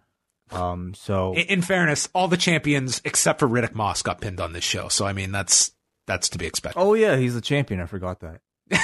Um, 0.51 0.93
so, 0.93 1.33
in, 1.33 1.47
in, 1.47 1.61
fairness, 1.63 2.07
all 2.13 2.27
the 2.27 2.37
champions 2.37 3.01
except 3.03 3.39
for 3.39 3.47
Riddick 3.47 3.73
Moss 3.73 4.03
got 4.03 4.21
pinned 4.21 4.39
on 4.39 4.53
this 4.53 4.63
show. 4.63 4.87
So, 4.87 5.07
I 5.07 5.13
mean, 5.13 5.31
that's 5.31 5.71
that's 6.05 6.29
to 6.29 6.37
be 6.37 6.45
expected. 6.45 6.79
Oh 6.79 6.93
yeah, 6.93 7.17
he's 7.17 7.33
the 7.33 7.41
champion. 7.41 7.81
I 7.81 7.87
forgot 7.87 8.19
that. 8.19 8.41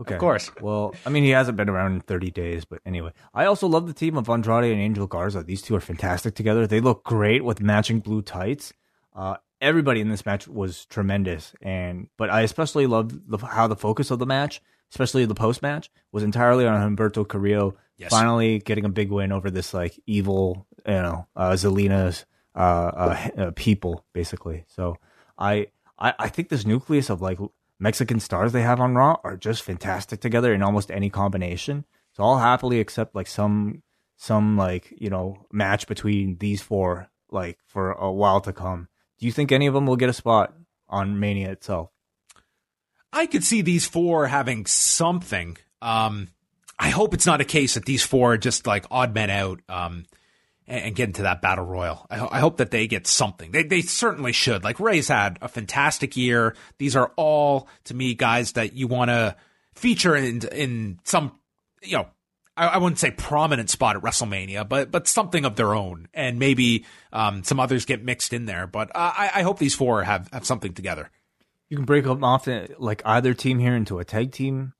Okay. 0.00 0.14
Of 0.14 0.20
course. 0.20 0.50
Well, 0.62 0.94
I 1.04 1.10
mean, 1.10 1.24
he 1.24 1.30
hasn't 1.30 1.58
been 1.58 1.68
around 1.68 1.92
in 1.92 2.00
30 2.00 2.30
days, 2.30 2.64
but 2.64 2.80
anyway. 2.86 3.12
I 3.34 3.44
also 3.44 3.66
love 3.66 3.86
the 3.86 3.92
team 3.92 4.16
of 4.16 4.30
Andrade 4.30 4.72
and 4.72 4.80
Angel 4.80 5.06
Garza. 5.06 5.42
These 5.42 5.60
two 5.60 5.76
are 5.76 5.80
fantastic 5.80 6.34
together. 6.34 6.66
They 6.66 6.80
look 6.80 7.04
great 7.04 7.44
with 7.44 7.60
matching 7.60 8.00
blue 8.00 8.22
tights. 8.22 8.72
Uh, 9.14 9.36
everybody 9.60 10.00
in 10.00 10.08
this 10.08 10.24
match 10.24 10.48
was 10.48 10.86
tremendous, 10.86 11.54
and 11.60 12.08
but 12.16 12.30
I 12.30 12.42
especially 12.42 12.86
loved 12.86 13.30
the, 13.30 13.38
how 13.38 13.66
the 13.66 13.76
focus 13.76 14.10
of 14.10 14.18
the 14.18 14.26
match, 14.26 14.60
especially 14.90 15.24
the 15.24 15.34
post 15.34 15.62
match, 15.62 15.90
was 16.12 16.22
entirely 16.22 16.66
on 16.66 16.80
Humberto 16.80 17.26
Carrillo 17.26 17.76
yes. 17.96 18.10
finally 18.10 18.58
getting 18.58 18.84
a 18.84 18.88
big 18.88 19.10
win 19.10 19.32
over 19.32 19.50
this 19.50 19.74
like 19.74 20.00
evil, 20.06 20.66
you 20.86 20.92
know, 20.92 21.26
uh, 21.36 21.52
Zelina's 21.52 22.24
uh, 22.54 22.58
uh, 22.58 23.28
uh, 23.36 23.50
people 23.54 24.04
basically. 24.12 24.64
So 24.68 24.96
I, 25.38 25.68
I 25.98 26.14
I 26.18 26.28
think 26.28 26.48
this 26.48 26.66
nucleus 26.66 27.10
of 27.10 27.22
like 27.22 27.38
Mexican 27.78 28.20
stars 28.20 28.52
they 28.52 28.62
have 28.62 28.80
on 28.80 28.94
Raw 28.94 29.16
are 29.22 29.36
just 29.36 29.62
fantastic 29.62 30.20
together 30.20 30.52
in 30.52 30.62
almost 30.62 30.90
any 30.90 31.10
combination. 31.10 31.84
So 32.12 32.24
I'll 32.24 32.38
happily 32.38 32.80
accept 32.80 33.14
like 33.14 33.26
some 33.26 33.82
some 34.16 34.56
like 34.56 34.92
you 34.98 35.10
know 35.10 35.46
match 35.52 35.86
between 35.86 36.38
these 36.38 36.60
four 36.60 37.08
like 37.30 37.58
for 37.66 37.92
a 37.92 38.10
while 38.10 38.40
to 38.40 38.52
come 38.52 38.88
do 39.20 39.26
you 39.26 39.32
think 39.32 39.52
any 39.52 39.66
of 39.66 39.74
them 39.74 39.86
will 39.86 39.96
get 39.96 40.08
a 40.08 40.14
spot 40.14 40.54
on 40.88 41.20
Mania 41.20 41.50
itself? 41.50 41.90
I 43.12 43.26
could 43.26 43.44
see 43.44 43.62
these 43.62 43.86
four 43.86 44.26
having 44.26 44.66
something. 44.66 45.56
Um, 45.82 46.28
I 46.78 46.90
hope 46.90 47.14
it's 47.14 47.26
not 47.26 47.40
a 47.40 47.44
case 47.44 47.74
that 47.74 47.84
these 47.84 48.02
four 48.02 48.34
are 48.34 48.38
just 48.38 48.66
like 48.66 48.86
odd 48.90 49.14
men 49.14 49.30
out. 49.30 49.60
Um, 49.68 50.06
and, 50.70 50.84
and 50.84 50.94
get 50.94 51.08
into 51.08 51.22
that 51.22 51.42
battle 51.42 51.64
royal. 51.64 52.06
I, 52.08 52.16
ho- 52.16 52.28
I 52.30 52.38
hope 52.38 52.58
that 52.58 52.70
they 52.70 52.86
get 52.86 53.06
something. 53.06 53.50
They 53.50 53.64
they 53.64 53.82
certainly 53.82 54.32
should. 54.32 54.64
Like 54.64 54.80
Rey's 54.80 55.08
had 55.08 55.38
a 55.42 55.48
fantastic 55.48 56.16
year. 56.16 56.54
These 56.78 56.96
are 56.96 57.12
all 57.16 57.68
to 57.84 57.94
me 57.94 58.14
guys 58.14 58.52
that 58.52 58.72
you 58.74 58.86
want 58.86 59.10
to 59.10 59.36
feature 59.74 60.16
in 60.16 60.40
in 60.52 61.00
some 61.04 61.38
you 61.82 61.98
know 61.98 62.06
I, 62.60 62.66
I 62.66 62.78
wouldn't 62.78 62.98
say 62.98 63.10
prominent 63.10 63.70
spot 63.70 63.96
at 63.96 64.02
WrestleMania, 64.02 64.68
but 64.68 64.90
but 64.90 65.08
something 65.08 65.44
of 65.46 65.56
their 65.56 65.74
own, 65.74 66.08
and 66.12 66.38
maybe 66.38 66.84
um, 67.12 67.42
some 67.42 67.58
others 67.58 67.86
get 67.86 68.04
mixed 68.04 68.34
in 68.34 68.44
there. 68.44 68.66
But 68.66 68.90
I, 68.94 69.30
I 69.36 69.42
hope 69.42 69.58
these 69.58 69.74
four 69.74 70.02
have 70.02 70.28
have 70.32 70.44
something 70.44 70.74
together. 70.74 71.10
You 71.70 71.76
can 71.76 71.86
break 71.86 72.06
up 72.06 72.22
often 72.22 72.74
like 72.78 73.00
either 73.04 73.32
team 73.32 73.58
here 73.58 73.74
into 73.74 73.98
a 73.98 74.04
tag 74.04 74.32
team. 74.32 74.74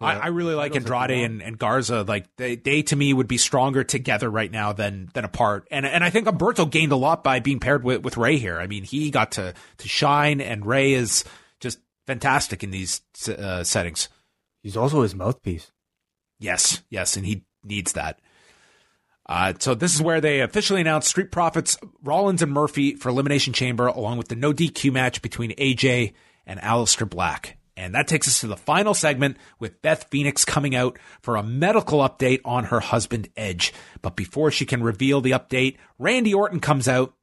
I, 0.00 0.14
I 0.16 0.26
really 0.28 0.54
like 0.54 0.74
Andrade 0.74 1.10
and, 1.10 1.42
and 1.42 1.58
Garza. 1.58 2.02
Like 2.02 2.26
they, 2.36 2.56
they 2.56 2.82
to 2.82 2.96
me 2.96 3.12
would 3.12 3.28
be 3.28 3.38
stronger 3.38 3.84
together 3.84 4.28
right 4.28 4.50
now 4.50 4.72
than 4.72 5.10
than 5.12 5.24
apart. 5.24 5.68
And 5.70 5.86
and 5.86 6.02
I 6.02 6.10
think 6.10 6.26
Humberto 6.26 6.68
gained 6.68 6.92
a 6.92 6.96
lot 6.96 7.22
by 7.22 7.40
being 7.40 7.60
paired 7.60 7.84
with, 7.84 8.02
with 8.02 8.16
Rey 8.16 8.38
here. 8.38 8.58
I 8.58 8.66
mean, 8.66 8.84
he 8.84 9.10
got 9.10 9.32
to 9.32 9.54
to 9.78 9.88
shine, 9.88 10.40
and 10.40 10.64
Rey 10.66 10.94
is 10.94 11.24
just 11.60 11.78
fantastic 12.06 12.64
in 12.64 12.70
these 12.70 13.02
uh, 13.28 13.62
settings. 13.62 14.08
He's 14.62 14.76
also 14.76 15.02
his 15.02 15.14
mouthpiece. 15.14 15.71
Yes, 16.42 16.82
yes, 16.90 17.16
and 17.16 17.24
he 17.24 17.44
needs 17.62 17.92
that. 17.92 18.18
Uh, 19.26 19.54
so 19.60 19.74
this 19.76 19.94
is 19.94 20.02
where 20.02 20.20
they 20.20 20.40
officially 20.40 20.80
announced 20.80 21.08
Street 21.08 21.30
Profits, 21.30 21.78
Rollins 22.02 22.42
and 22.42 22.52
Murphy 22.52 22.96
for 22.96 23.10
Elimination 23.10 23.52
Chamber, 23.52 23.86
along 23.86 24.18
with 24.18 24.26
the 24.26 24.34
no 24.34 24.52
DQ 24.52 24.92
match 24.92 25.22
between 25.22 25.52
AJ 25.52 26.14
and 26.44 26.58
Aleister 26.58 27.08
Black. 27.08 27.58
And 27.76 27.94
that 27.94 28.08
takes 28.08 28.26
us 28.26 28.40
to 28.40 28.48
the 28.48 28.56
final 28.56 28.92
segment 28.92 29.36
with 29.60 29.80
Beth 29.82 30.08
Phoenix 30.10 30.44
coming 30.44 30.74
out 30.74 30.98
for 31.22 31.36
a 31.36 31.44
medical 31.44 32.00
update 32.00 32.40
on 32.44 32.64
her 32.64 32.80
husband 32.80 33.28
Edge. 33.36 33.72
But 34.02 34.16
before 34.16 34.50
she 34.50 34.66
can 34.66 34.82
reveal 34.82 35.20
the 35.20 35.30
update, 35.30 35.76
Randy 35.96 36.34
Orton 36.34 36.58
comes 36.58 36.88
out. 36.88 37.14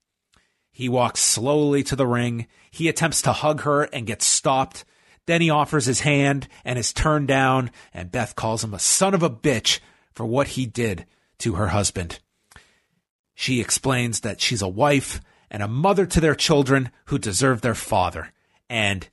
He 0.72 0.88
walks 0.88 1.20
slowly 1.20 1.84
to 1.84 1.96
the 1.98 2.08
ring. 2.08 2.48
He 2.72 2.88
attempts 2.88 3.22
to 3.24 3.34
hug 3.34 3.62
her 3.62 3.84
and 3.84 4.08
gets 4.08 4.26
stopped. 4.26 4.86
Then 5.30 5.42
he 5.42 5.52
offers 5.52 5.86
his 5.86 6.00
hand 6.00 6.48
and 6.66 6.80
is 6.80 6.92
turned 6.92 7.28
down, 7.28 7.70
and 7.94 8.12
Beth 8.12 8.36
calls 8.36 8.64
him 8.64 8.74
a 8.74 8.80
son 8.80 9.14
of 9.14 9.22
a 9.22 9.30
bitch 9.30 9.80
for 10.12 10.26
what 10.26 10.48
he 10.48 10.66
did 10.66 11.06
to 11.38 11.54
her 11.54 11.68
husband. 11.68 12.18
She 13.36 13.62
explains 13.62 14.22
that 14.22 14.42
she's 14.42 14.64
a 14.64 14.68
wife 14.68 15.22
and 15.52 15.62
a 15.62 15.68
mother 15.68 16.08
to 16.08 16.20
their 16.20 16.34
children 16.34 16.90
who 17.06 17.20
deserve 17.20 17.62
their 17.62 17.76
father. 17.76 18.34
And 18.72 19.08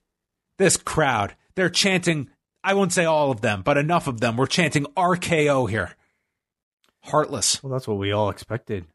this 0.56 0.78
crowd, 0.78 1.36
they're 1.54 1.68
chanting, 1.68 2.30
I 2.64 2.72
won't 2.72 2.94
say 2.94 3.04
all 3.04 3.30
of 3.30 3.42
them, 3.42 3.60
but 3.60 3.76
enough 3.76 4.06
of 4.06 4.20
them 4.20 4.38
were 4.38 4.46
chanting 4.46 4.86
RKO 4.96 5.68
here. 5.68 5.96
Heartless. 7.02 7.62
Well, 7.62 7.74
that's 7.74 7.86
what 7.86 7.98
we 7.98 8.12
all 8.12 8.30
expected. 8.30 8.86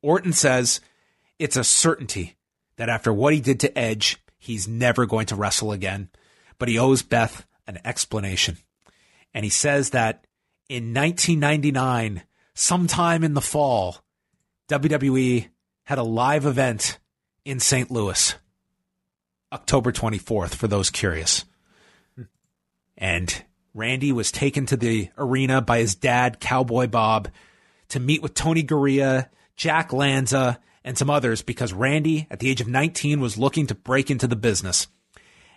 Orton 0.00 0.32
says 0.32 0.80
it's 1.38 1.58
a 1.58 1.62
certainty 1.62 2.36
that 2.76 2.88
after 2.88 3.12
what 3.12 3.34
he 3.34 3.40
did 3.42 3.60
to 3.60 3.78
Edge, 3.78 4.18
he's 4.42 4.66
never 4.66 5.06
going 5.06 5.26
to 5.26 5.36
wrestle 5.36 5.70
again, 5.70 6.08
but 6.58 6.68
he 6.68 6.76
owes 6.76 7.02
Beth 7.02 7.46
an 7.68 7.78
explanation. 7.84 8.58
And 9.32 9.44
he 9.44 9.50
says 9.50 9.90
that 9.90 10.26
in 10.68 10.92
1999, 10.92 12.24
sometime 12.54 13.22
in 13.22 13.34
the 13.34 13.40
fall, 13.40 13.98
WWE 14.68 15.48
had 15.84 15.98
a 15.98 16.02
live 16.02 16.44
event 16.44 16.98
in 17.44 17.60
St. 17.60 17.88
Louis, 17.88 18.34
October 19.52 19.92
24th, 19.92 20.56
for 20.56 20.66
those 20.66 20.90
curious. 20.90 21.44
And 22.98 23.44
Randy 23.74 24.10
was 24.10 24.32
taken 24.32 24.66
to 24.66 24.76
the 24.76 25.10
arena 25.16 25.60
by 25.62 25.78
his 25.78 25.94
dad, 25.94 26.40
Cowboy 26.40 26.88
Bob, 26.88 27.28
to 27.90 28.00
meet 28.00 28.22
with 28.22 28.34
Tony 28.34 28.64
Garea, 28.64 29.28
Jack 29.54 29.92
Lanza, 29.92 30.58
and 30.84 30.98
some 30.98 31.10
others 31.10 31.42
because 31.42 31.72
Randy, 31.72 32.26
at 32.30 32.40
the 32.40 32.50
age 32.50 32.60
of 32.60 32.68
19, 32.68 33.20
was 33.20 33.38
looking 33.38 33.66
to 33.68 33.74
break 33.74 34.10
into 34.10 34.26
the 34.26 34.36
business. 34.36 34.88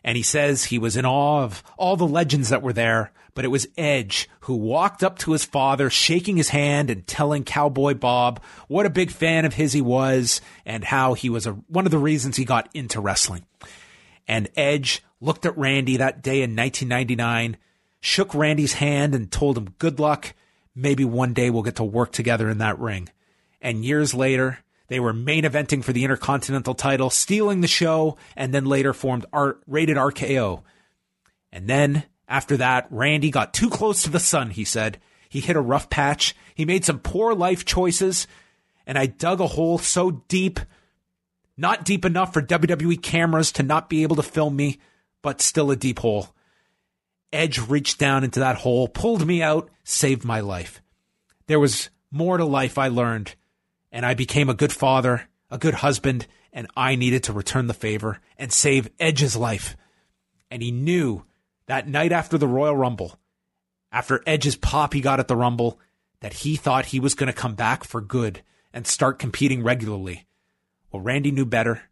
And 0.04 0.16
he 0.16 0.24
says 0.24 0.66
he 0.66 0.78
was 0.78 0.96
in 0.96 1.06
awe 1.06 1.44
of 1.44 1.64
all 1.78 1.98
the 1.98 2.08
legends 2.08 2.50
that 2.50 2.62
were 2.62 2.74
there, 2.74 3.12
but 3.34 3.44
it 3.44 3.50
was 3.50 3.68
Edge 3.76 4.30
who 4.42 4.56
walked 4.56 5.04
up 5.04 5.18
to 5.20 5.32
his 5.32 5.44
father, 5.44 5.90
shaking 5.90 6.38
his 6.38 6.50
hand 6.50 6.92
and 6.92 7.08
telling 7.08 7.44
Cowboy 7.44 7.96
Bob 7.96 8.42
what 8.68 8.86
a 8.86 8.92
big 8.92 9.10
fan 9.10 9.46
of 9.46 9.56
his 9.56 9.74
he 9.74 9.82
was 9.82 10.42
and 10.64 10.84
how 10.84 11.16
he 11.16 11.30
was 11.30 11.48
a, 11.48 11.54
one 11.54 11.86
of 11.86 11.92
the 11.92 11.98
reasons 11.98 12.38
he 12.38 12.46
got 12.46 12.70
into 12.74 13.02
wrestling. 13.02 13.46
And 14.28 14.50
Edge 14.56 15.04
looked 15.20 15.46
at 15.46 15.58
Randy 15.58 15.98
that 15.98 16.22
day 16.22 16.44
in 16.44 16.56
1999, 16.56 17.58
shook 18.00 18.34
Randy's 18.36 18.74
hand 18.74 19.16
and 19.16 19.32
told 19.32 19.58
him 19.58 19.74
good 19.80 20.00
luck. 20.00 20.34
Maybe 20.76 21.04
one 21.04 21.34
day 21.34 21.50
we'll 21.50 21.64
get 21.64 21.78
to 21.78 21.84
work 21.84 22.12
together 22.12 22.48
in 22.48 22.60
that 22.60 22.80
ring. 22.80 23.10
And 23.60 23.84
years 23.84 24.14
later, 24.14 24.60
they 24.88 25.00
were 25.00 25.14
main 25.14 25.44
eventing 25.44 25.84
for 25.84 25.94
the 25.94 26.04
Intercontinental 26.04 26.76
title, 26.76 27.10
stealing 27.10 27.62
the 27.62 27.68
show, 27.68 28.18
and 28.36 28.54
then 28.54 28.66
later 28.66 28.94
formed 28.94 29.26
R- 29.34 29.58
Rated 29.68 29.98
RKO. 29.98 30.64
And 31.52 31.68
then, 31.68 32.04
after 32.28 32.58
that, 32.58 32.88
Randy 32.92 33.32
got 33.32 33.54
too 33.54 33.70
close 33.70 34.04
to 34.04 34.10
the 34.10 34.20
sun, 34.20 34.52
he 34.52 34.64
said. 34.64 35.00
He 35.30 35.40
hit 35.40 35.56
a 35.56 35.62
rough 35.62 35.90
patch. 35.90 36.36
He 36.54 36.66
made 36.66 36.86
some 36.86 37.00
poor 37.00 37.34
life 37.34 37.66
choices, 37.66 38.28
and 38.86 38.98
I 38.98 39.08
dug 39.08 39.42
a 39.42 39.48
hole 39.48 39.78
so 39.78 40.24
deep, 40.28 40.60
not 41.58 41.84
deep 41.84 42.06
enough 42.06 42.34
for 42.34 42.42
WWE 42.42 43.02
cameras 43.02 43.52
to 43.54 43.64
not 43.64 43.90
be 43.90 44.04
able 44.04 44.18
to 44.18 44.24
film 44.24 44.56
me, 44.56 44.80
but 45.22 45.42
still 45.42 45.72
a 45.72 45.76
deep 45.76 46.00
hole. 46.00 46.30
Edge 47.34 47.60
reached 47.60 47.98
down 47.98 48.24
into 48.24 48.40
that 48.40 48.58
hole, 48.58 48.88
pulled 48.88 49.26
me 49.26 49.42
out, 49.42 49.70
saved 49.84 50.24
my 50.24 50.42
life. 50.42 50.82
There 51.48 51.60
was 51.60 51.90
more 52.12 52.38
to 52.38 52.46
life 52.46 52.78
I 52.78 52.88
learned 52.88 53.36
and 53.96 54.06
I 54.06 54.14
became 54.14 54.50
a 54.50 54.54
good 54.54 54.74
father, 54.74 55.30
a 55.50 55.58
good 55.58 55.76
husband, 55.76 56.28
and 56.52 56.68
I 56.76 56.96
needed 56.96 57.24
to 57.24 57.34
return 57.34 57.68
the 57.68 57.74
favor 57.74 58.20
and 58.38 58.52
save 58.52 58.90
Edge's 59.00 59.38
life. 59.38 59.78
And 60.52 60.62
he 60.62 60.70
knew 60.70 61.24
that 61.68 61.88
night 61.88 62.12
after 62.12 62.38
the 62.38 62.46
Royal 62.46 62.76
Rumble, 62.76 63.18
after 63.94 64.22
Edge's 64.28 64.58
pop 64.58 64.94
he 64.94 65.00
got 65.00 65.22
at 65.22 65.30
the 65.30 65.36
Rumble, 65.38 65.80
that 66.20 66.34
he 66.34 66.58
thought 66.58 66.88
he 66.88 67.00
was 67.00 67.14
going 67.14 67.28
to 67.28 67.34
come 67.34 67.56
back 67.56 67.86
for 67.86 68.02
good 68.02 68.42
and 68.74 68.86
start 68.86 69.18
competing 69.18 69.64
regularly. 69.64 70.28
Well, 70.92 71.02
Randy 71.02 71.32
knew 71.32 71.46
better 71.46 71.84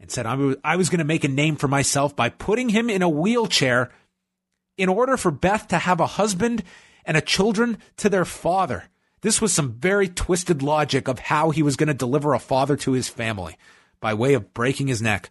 and 0.00 0.10
said 0.10 0.26
I 0.26 0.74
was 0.74 0.88
going 0.88 0.98
to 0.98 1.04
make 1.04 1.22
a 1.22 1.28
name 1.28 1.54
for 1.54 1.68
myself 1.68 2.16
by 2.16 2.28
putting 2.28 2.70
him 2.70 2.90
in 2.90 3.02
a 3.02 3.08
wheelchair 3.08 3.92
in 4.76 4.88
order 4.88 5.16
for 5.16 5.30
Beth 5.30 5.68
to 5.68 5.78
have 5.78 6.00
a 6.00 6.06
husband 6.06 6.64
and 7.04 7.16
a 7.16 7.20
children 7.20 7.78
to 7.98 8.08
their 8.08 8.24
father. 8.24 8.88
This 9.22 9.40
was 9.40 9.52
some 9.52 9.72
very 9.72 10.08
twisted 10.08 10.62
logic 10.62 11.08
of 11.08 11.20
how 11.20 11.50
he 11.50 11.62
was 11.62 11.76
going 11.76 11.86
to 11.86 11.94
deliver 11.94 12.34
a 12.34 12.40
father 12.40 12.76
to 12.78 12.92
his 12.92 13.08
family 13.08 13.56
by 14.00 14.14
way 14.14 14.34
of 14.34 14.52
breaking 14.52 14.88
his 14.88 15.00
neck. 15.00 15.30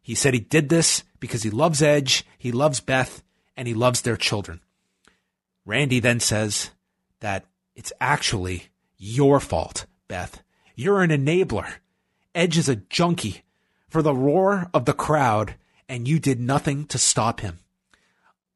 He 0.00 0.14
said 0.14 0.34
he 0.34 0.40
did 0.40 0.68
this 0.68 1.02
because 1.20 1.42
he 1.42 1.50
loves 1.50 1.82
Edge, 1.82 2.24
he 2.38 2.52
loves 2.52 2.80
Beth, 2.80 3.22
and 3.56 3.66
he 3.68 3.74
loves 3.74 4.02
their 4.02 4.16
children. 4.16 4.60
Randy 5.66 6.00
then 6.00 6.20
says 6.20 6.70
that 7.20 7.44
it's 7.74 7.92
actually 8.00 8.68
your 8.96 9.40
fault, 9.40 9.86
Beth. 10.06 10.42
You're 10.76 11.02
an 11.02 11.10
enabler. 11.10 11.74
Edge 12.34 12.56
is 12.56 12.68
a 12.68 12.76
junkie 12.76 13.42
for 13.88 14.00
the 14.00 14.14
roar 14.14 14.70
of 14.72 14.84
the 14.84 14.92
crowd, 14.92 15.56
and 15.88 16.06
you 16.06 16.18
did 16.18 16.40
nothing 16.40 16.86
to 16.86 16.98
stop 16.98 17.40
him. 17.40 17.58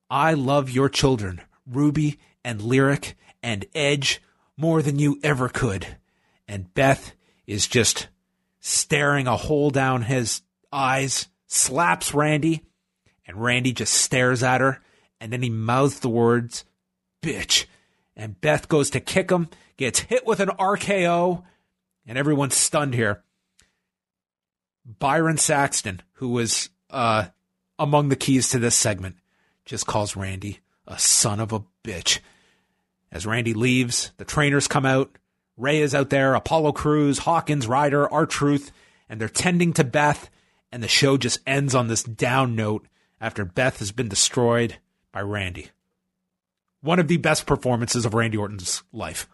I 0.09 0.35
love 0.35 0.71
your 0.71 0.89
children, 0.89 1.41
Ruby 1.67 2.21
and 2.45 2.63
Lyric 2.63 3.17
and 3.43 3.67
Edge 3.75 4.21
more 4.57 4.83
than 4.83 4.99
you 4.99 5.19
ever 5.23 5.49
could. 5.49 5.87
And 6.49 6.73
Beth 6.75 7.13
is 7.47 7.67
just 7.67 8.09
staring 8.61 9.27
a 9.27 9.37
hole 9.37 9.71
down 9.71 10.03
his 10.03 10.43
eyes, 10.73 11.29
slaps 11.47 12.15
Randy, 12.15 12.63
and 13.27 13.37
Randy 13.43 13.73
just 13.73 13.95
stares 13.95 14.43
at 14.43 14.61
her, 14.61 14.83
and 15.21 15.33
then 15.33 15.43
he 15.43 15.51
mouths 15.51 16.01
the 16.01 16.09
words, 16.09 16.65
bitch. 17.23 17.67
And 18.17 18.41
Beth 18.41 18.69
goes 18.69 18.91
to 18.91 19.01
kick 19.01 19.31
him, 19.31 19.49
gets 19.77 20.01
hit 20.01 20.27
with 20.27 20.41
an 20.41 20.49
RKO, 20.49 21.43
and 22.07 22.17
everyone's 22.17 22.57
stunned 22.57 22.95
here. 22.95 23.23
Byron 24.85 25.37
Saxton, 25.37 26.01
who 26.15 26.29
was 26.29 26.71
uh, 26.91 27.27
among 27.79 28.09
the 28.09 28.17
keys 28.17 28.49
to 28.51 28.59
this 28.59 28.77
segment, 28.77 29.17
just 29.65 29.87
calls 29.87 30.17
Randy 30.17 30.61
a 30.87 30.99
son 30.99 31.41
of 31.41 31.53
a 31.53 31.65
bitch. 31.85 32.21
As 33.17 33.25
Randy 33.25 33.55
leaves, 33.55 34.13
the 34.19 34.27
trainers 34.27 34.69
come 34.69 34.85
out. 34.85 35.17
Rey 35.57 35.81
is 35.81 35.95
out 35.95 36.11
there, 36.11 36.35
Apollo 36.35 36.73
Crews, 36.73 37.21
Hawkins, 37.21 37.67
Ryder, 37.67 38.13
R-Truth, 38.13 38.73
and 39.09 39.19
they're 39.19 39.31
tending 39.31 39.73
to 39.73 39.85
Beth, 39.85 40.29
and 40.71 40.83
the 40.83 40.89
show 40.89 41.17
just 41.17 41.39
ends 41.47 41.75
on 41.75 41.89
this 41.89 42.03
down 42.03 42.55
note 42.55 42.87
after 43.19 43.47
Beth 43.47 43.79
has 43.79 43.91
been 43.91 44.11
destroyed 44.11 44.77
by 45.13 45.23
Randy. 45.23 45.71
One 46.83 46.99
of 46.99 47.09
the 47.09 47.17
best 47.17 47.47
performances 47.47 48.05
of 48.05 48.13
Randy 48.13 48.37
Orton's 48.37 48.83
life. 48.93 49.27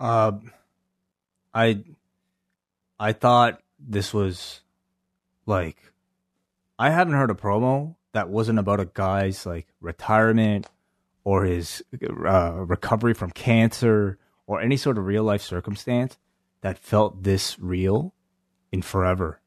Uh, 0.00 0.38
I 1.52 1.84
I 2.98 3.12
thought 3.12 3.60
this 3.78 4.14
was 4.14 4.62
like 5.44 5.76
I 6.78 6.88
haven't 6.88 7.12
heard 7.12 7.30
a 7.30 7.34
promo 7.34 7.96
that 8.12 8.30
wasn't 8.30 8.58
about 8.58 8.80
a 8.80 8.86
guy's 8.86 9.44
like 9.44 9.66
retirement 9.82 10.66
or 11.26 11.42
his 11.44 11.82
uh, 12.24 12.52
recovery 12.52 13.12
from 13.12 13.32
cancer 13.32 14.16
or 14.46 14.60
any 14.60 14.76
sort 14.76 14.96
of 14.96 15.04
real 15.04 15.24
life 15.24 15.42
circumstance 15.42 16.16
that 16.60 16.78
felt 16.78 17.24
this 17.24 17.58
real 17.58 18.14
in 18.70 18.80
forever. 18.80 19.40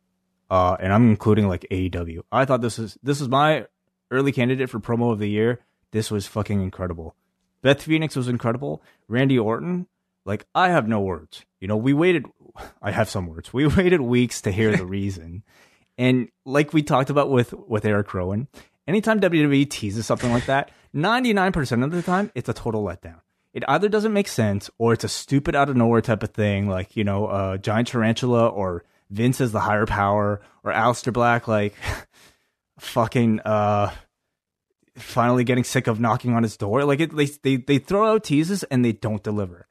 Uh, 0.51 0.75
and 0.81 0.91
I'm 0.91 1.09
including 1.09 1.47
like 1.47 1.65
AEW. 1.71 2.23
I 2.33 2.43
thought 2.43 2.59
this 2.59 2.77
was 2.77 2.97
this 3.01 3.21
was 3.21 3.29
my 3.29 3.65
early 4.11 4.33
candidate 4.33 4.69
for 4.69 4.81
promo 4.81 5.13
of 5.13 5.19
the 5.19 5.29
year. 5.29 5.61
This 5.91 6.11
was 6.11 6.27
fucking 6.27 6.61
incredible. 6.61 7.15
Beth 7.61 7.81
Phoenix 7.81 8.13
was 8.13 8.27
incredible. 8.27 8.83
Randy 9.07 9.39
Orton, 9.39 9.87
like 10.25 10.47
I 10.53 10.71
have 10.71 10.85
no 10.85 10.99
words. 10.99 11.45
You 11.61 11.69
know, 11.69 11.77
we 11.77 11.93
waited. 11.93 12.25
I 12.81 12.91
have 12.91 13.09
some 13.09 13.25
words. 13.25 13.53
We 13.53 13.67
waited 13.77 14.01
weeks 14.01 14.41
to 14.41 14.51
hear 14.51 14.75
the 14.75 14.85
reason, 14.85 15.43
and 15.97 16.27
like 16.43 16.73
we 16.73 16.83
talked 16.83 17.09
about 17.09 17.29
with 17.29 17.53
with 17.53 17.85
Eric 17.85 18.13
Rowan, 18.13 18.49
anytime 18.85 19.21
WWE 19.21 19.69
teases 19.69 20.05
something 20.05 20.33
like 20.33 20.47
that, 20.47 20.71
ninety 20.93 21.33
nine 21.33 21.51
percent 21.51 21.83
of 21.83 21.91
the 21.91 22.01
time 22.01 22.31
it's 22.35 22.49
a 22.49 22.53
total 22.53 22.83
letdown. 22.83 23.21
It 23.53 23.63
either 23.67 23.89
doesn't 23.89 24.13
make 24.13 24.27
sense 24.27 24.69
or 24.77 24.93
it's 24.93 25.03
a 25.03 25.09
stupid 25.09 25.55
out 25.55 25.69
of 25.69 25.75
nowhere 25.75 26.01
type 26.01 26.23
of 26.23 26.31
thing, 26.31 26.69
like 26.69 26.95
you 26.95 27.03
know, 27.03 27.25
uh, 27.25 27.57
giant 27.57 27.87
tarantula 27.87 28.47
or 28.47 28.83
Vince 29.09 29.41
is 29.41 29.51
the 29.51 29.61
higher 29.61 29.85
power 29.85 30.41
or 30.63 30.71
Aleister 30.71 31.11
Black, 31.11 31.47
like 31.47 31.73
fucking 32.79 33.39
uh 33.41 33.91
finally 34.95 35.43
getting 35.43 35.63
sick 35.63 35.87
of 35.87 35.99
knocking 35.99 36.33
on 36.33 36.43
his 36.43 36.57
door. 36.57 36.85
Like 36.85 36.99
it, 36.99 37.15
they 37.15 37.25
they 37.25 37.55
they 37.57 37.77
throw 37.79 38.13
out 38.13 38.23
teases 38.23 38.63
and 38.65 38.83
they 38.83 38.91
don't 38.91 39.23
deliver. 39.23 39.67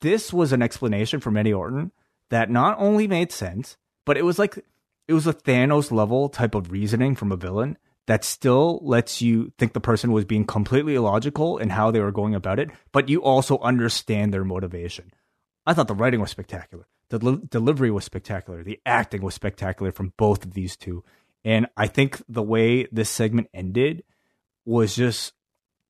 This 0.00 0.32
was 0.32 0.52
an 0.52 0.62
explanation 0.62 1.20
from 1.20 1.36
Randy 1.36 1.52
Orton 1.52 1.92
that 2.30 2.50
not 2.50 2.76
only 2.78 3.06
made 3.06 3.30
sense, 3.32 3.76
but 4.04 4.16
it 4.16 4.24
was 4.24 4.38
like 4.38 4.64
it 5.06 5.12
was 5.12 5.26
a 5.26 5.34
Thanos 5.34 5.90
level 5.92 6.28
type 6.28 6.54
of 6.54 6.72
reasoning 6.72 7.14
from 7.14 7.32
a 7.32 7.36
villain 7.36 7.76
that 8.10 8.24
still 8.24 8.80
lets 8.82 9.22
you 9.22 9.52
think 9.56 9.72
the 9.72 9.78
person 9.78 10.10
was 10.10 10.24
being 10.24 10.44
completely 10.44 10.96
illogical 10.96 11.58
in 11.58 11.70
how 11.70 11.92
they 11.92 12.00
were 12.00 12.10
going 12.10 12.34
about 12.34 12.58
it, 12.58 12.68
but 12.90 13.08
you 13.08 13.22
also 13.22 13.56
understand 13.60 14.34
their 14.34 14.42
motivation. 14.42 15.12
I 15.64 15.74
thought 15.74 15.86
the 15.86 15.94
writing 15.94 16.20
was 16.20 16.32
spectacular. 16.32 16.88
The 17.10 17.20
del- 17.20 17.36
delivery 17.48 17.92
was 17.92 18.04
spectacular. 18.04 18.64
The 18.64 18.80
acting 18.84 19.22
was 19.22 19.36
spectacular 19.36 19.92
from 19.92 20.12
both 20.16 20.44
of 20.44 20.54
these 20.54 20.76
two. 20.76 21.04
And 21.44 21.68
I 21.76 21.86
think 21.86 22.20
the 22.28 22.42
way 22.42 22.88
this 22.90 23.08
segment 23.08 23.46
ended 23.54 24.02
was 24.64 24.96
just 24.96 25.32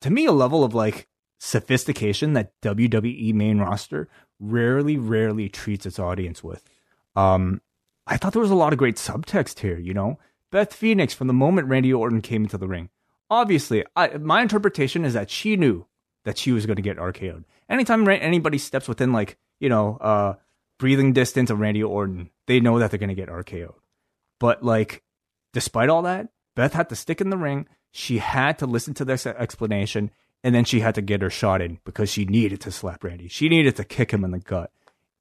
to 0.01 0.11
me 0.11 0.27
a 0.27 0.31
level 0.31 0.63
of 0.63 0.75
like 0.75 1.07
sophistication 1.39 2.33
that 2.33 2.53
WWE 2.61 3.33
main 3.33 3.57
roster 3.57 4.09
rarely, 4.39 4.95
rarely 4.95 5.49
treats 5.49 5.87
its 5.87 5.97
audience 5.97 6.43
with. 6.43 6.63
Um, 7.15 7.61
I 8.05 8.17
thought 8.17 8.33
there 8.33 8.43
was 8.43 8.51
a 8.51 8.55
lot 8.55 8.73
of 8.73 8.77
great 8.77 8.97
subtext 8.97 9.57
here. 9.57 9.79
You 9.79 9.95
know, 9.95 10.19
Beth 10.51 10.73
Phoenix 10.73 11.13
from 11.13 11.27
the 11.27 11.33
moment 11.33 11.67
Randy 11.67 11.93
Orton 11.93 12.21
came 12.21 12.43
into 12.43 12.57
the 12.57 12.67
ring. 12.67 12.89
Obviously, 13.29 13.85
I, 13.95 14.17
my 14.17 14.41
interpretation 14.41 15.05
is 15.05 15.13
that 15.13 15.29
she 15.29 15.55
knew 15.55 15.85
that 16.25 16.37
she 16.37 16.51
was 16.51 16.65
going 16.65 16.75
to 16.75 16.81
get 16.81 16.97
RKO'd. 16.97 17.45
Anytime 17.69 18.07
anybody 18.07 18.57
steps 18.57 18.87
within 18.87 19.13
like 19.13 19.37
you 19.59 19.69
know 19.69 19.97
uh, 19.97 20.33
breathing 20.77 21.13
distance 21.13 21.49
of 21.49 21.59
Randy 21.59 21.81
Orton, 21.81 22.29
they 22.45 22.59
know 22.59 22.79
that 22.79 22.91
they're 22.91 22.99
going 22.99 23.09
to 23.09 23.15
get 23.15 23.29
RKO'd. 23.29 23.79
But 24.39 24.63
like, 24.63 25.03
despite 25.53 25.89
all 25.89 26.01
that, 26.01 26.27
Beth 26.55 26.73
had 26.73 26.89
to 26.89 26.95
stick 26.95 27.21
in 27.21 27.29
the 27.29 27.37
ring 27.37 27.67
she 27.91 28.19
had 28.19 28.57
to 28.59 28.65
listen 28.65 28.93
to 28.95 29.05
this 29.05 29.25
explanation 29.27 30.11
and 30.43 30.55
then 30.55 30.65
she 30.65 30.79
had 30.79 30.95
to 30.95 31.01
get 31.01 31.21
her 31.21 31.29
shot 31.29 31.61
in 31.61 31.79
because 31.83 32.09
she 32.09 32.25
needed 32.25 32.61
to 32.61 32.71
slap 32.71 33.03
Randy. 33.03 33.27
She 33.27 33.47
needed 33.47 33.75
to 33.75 33.83
kick 33.83 34.11
him 34.11 34.23
in 34.23 34.31
the 34.31 34.39
gut. 34.39 34.71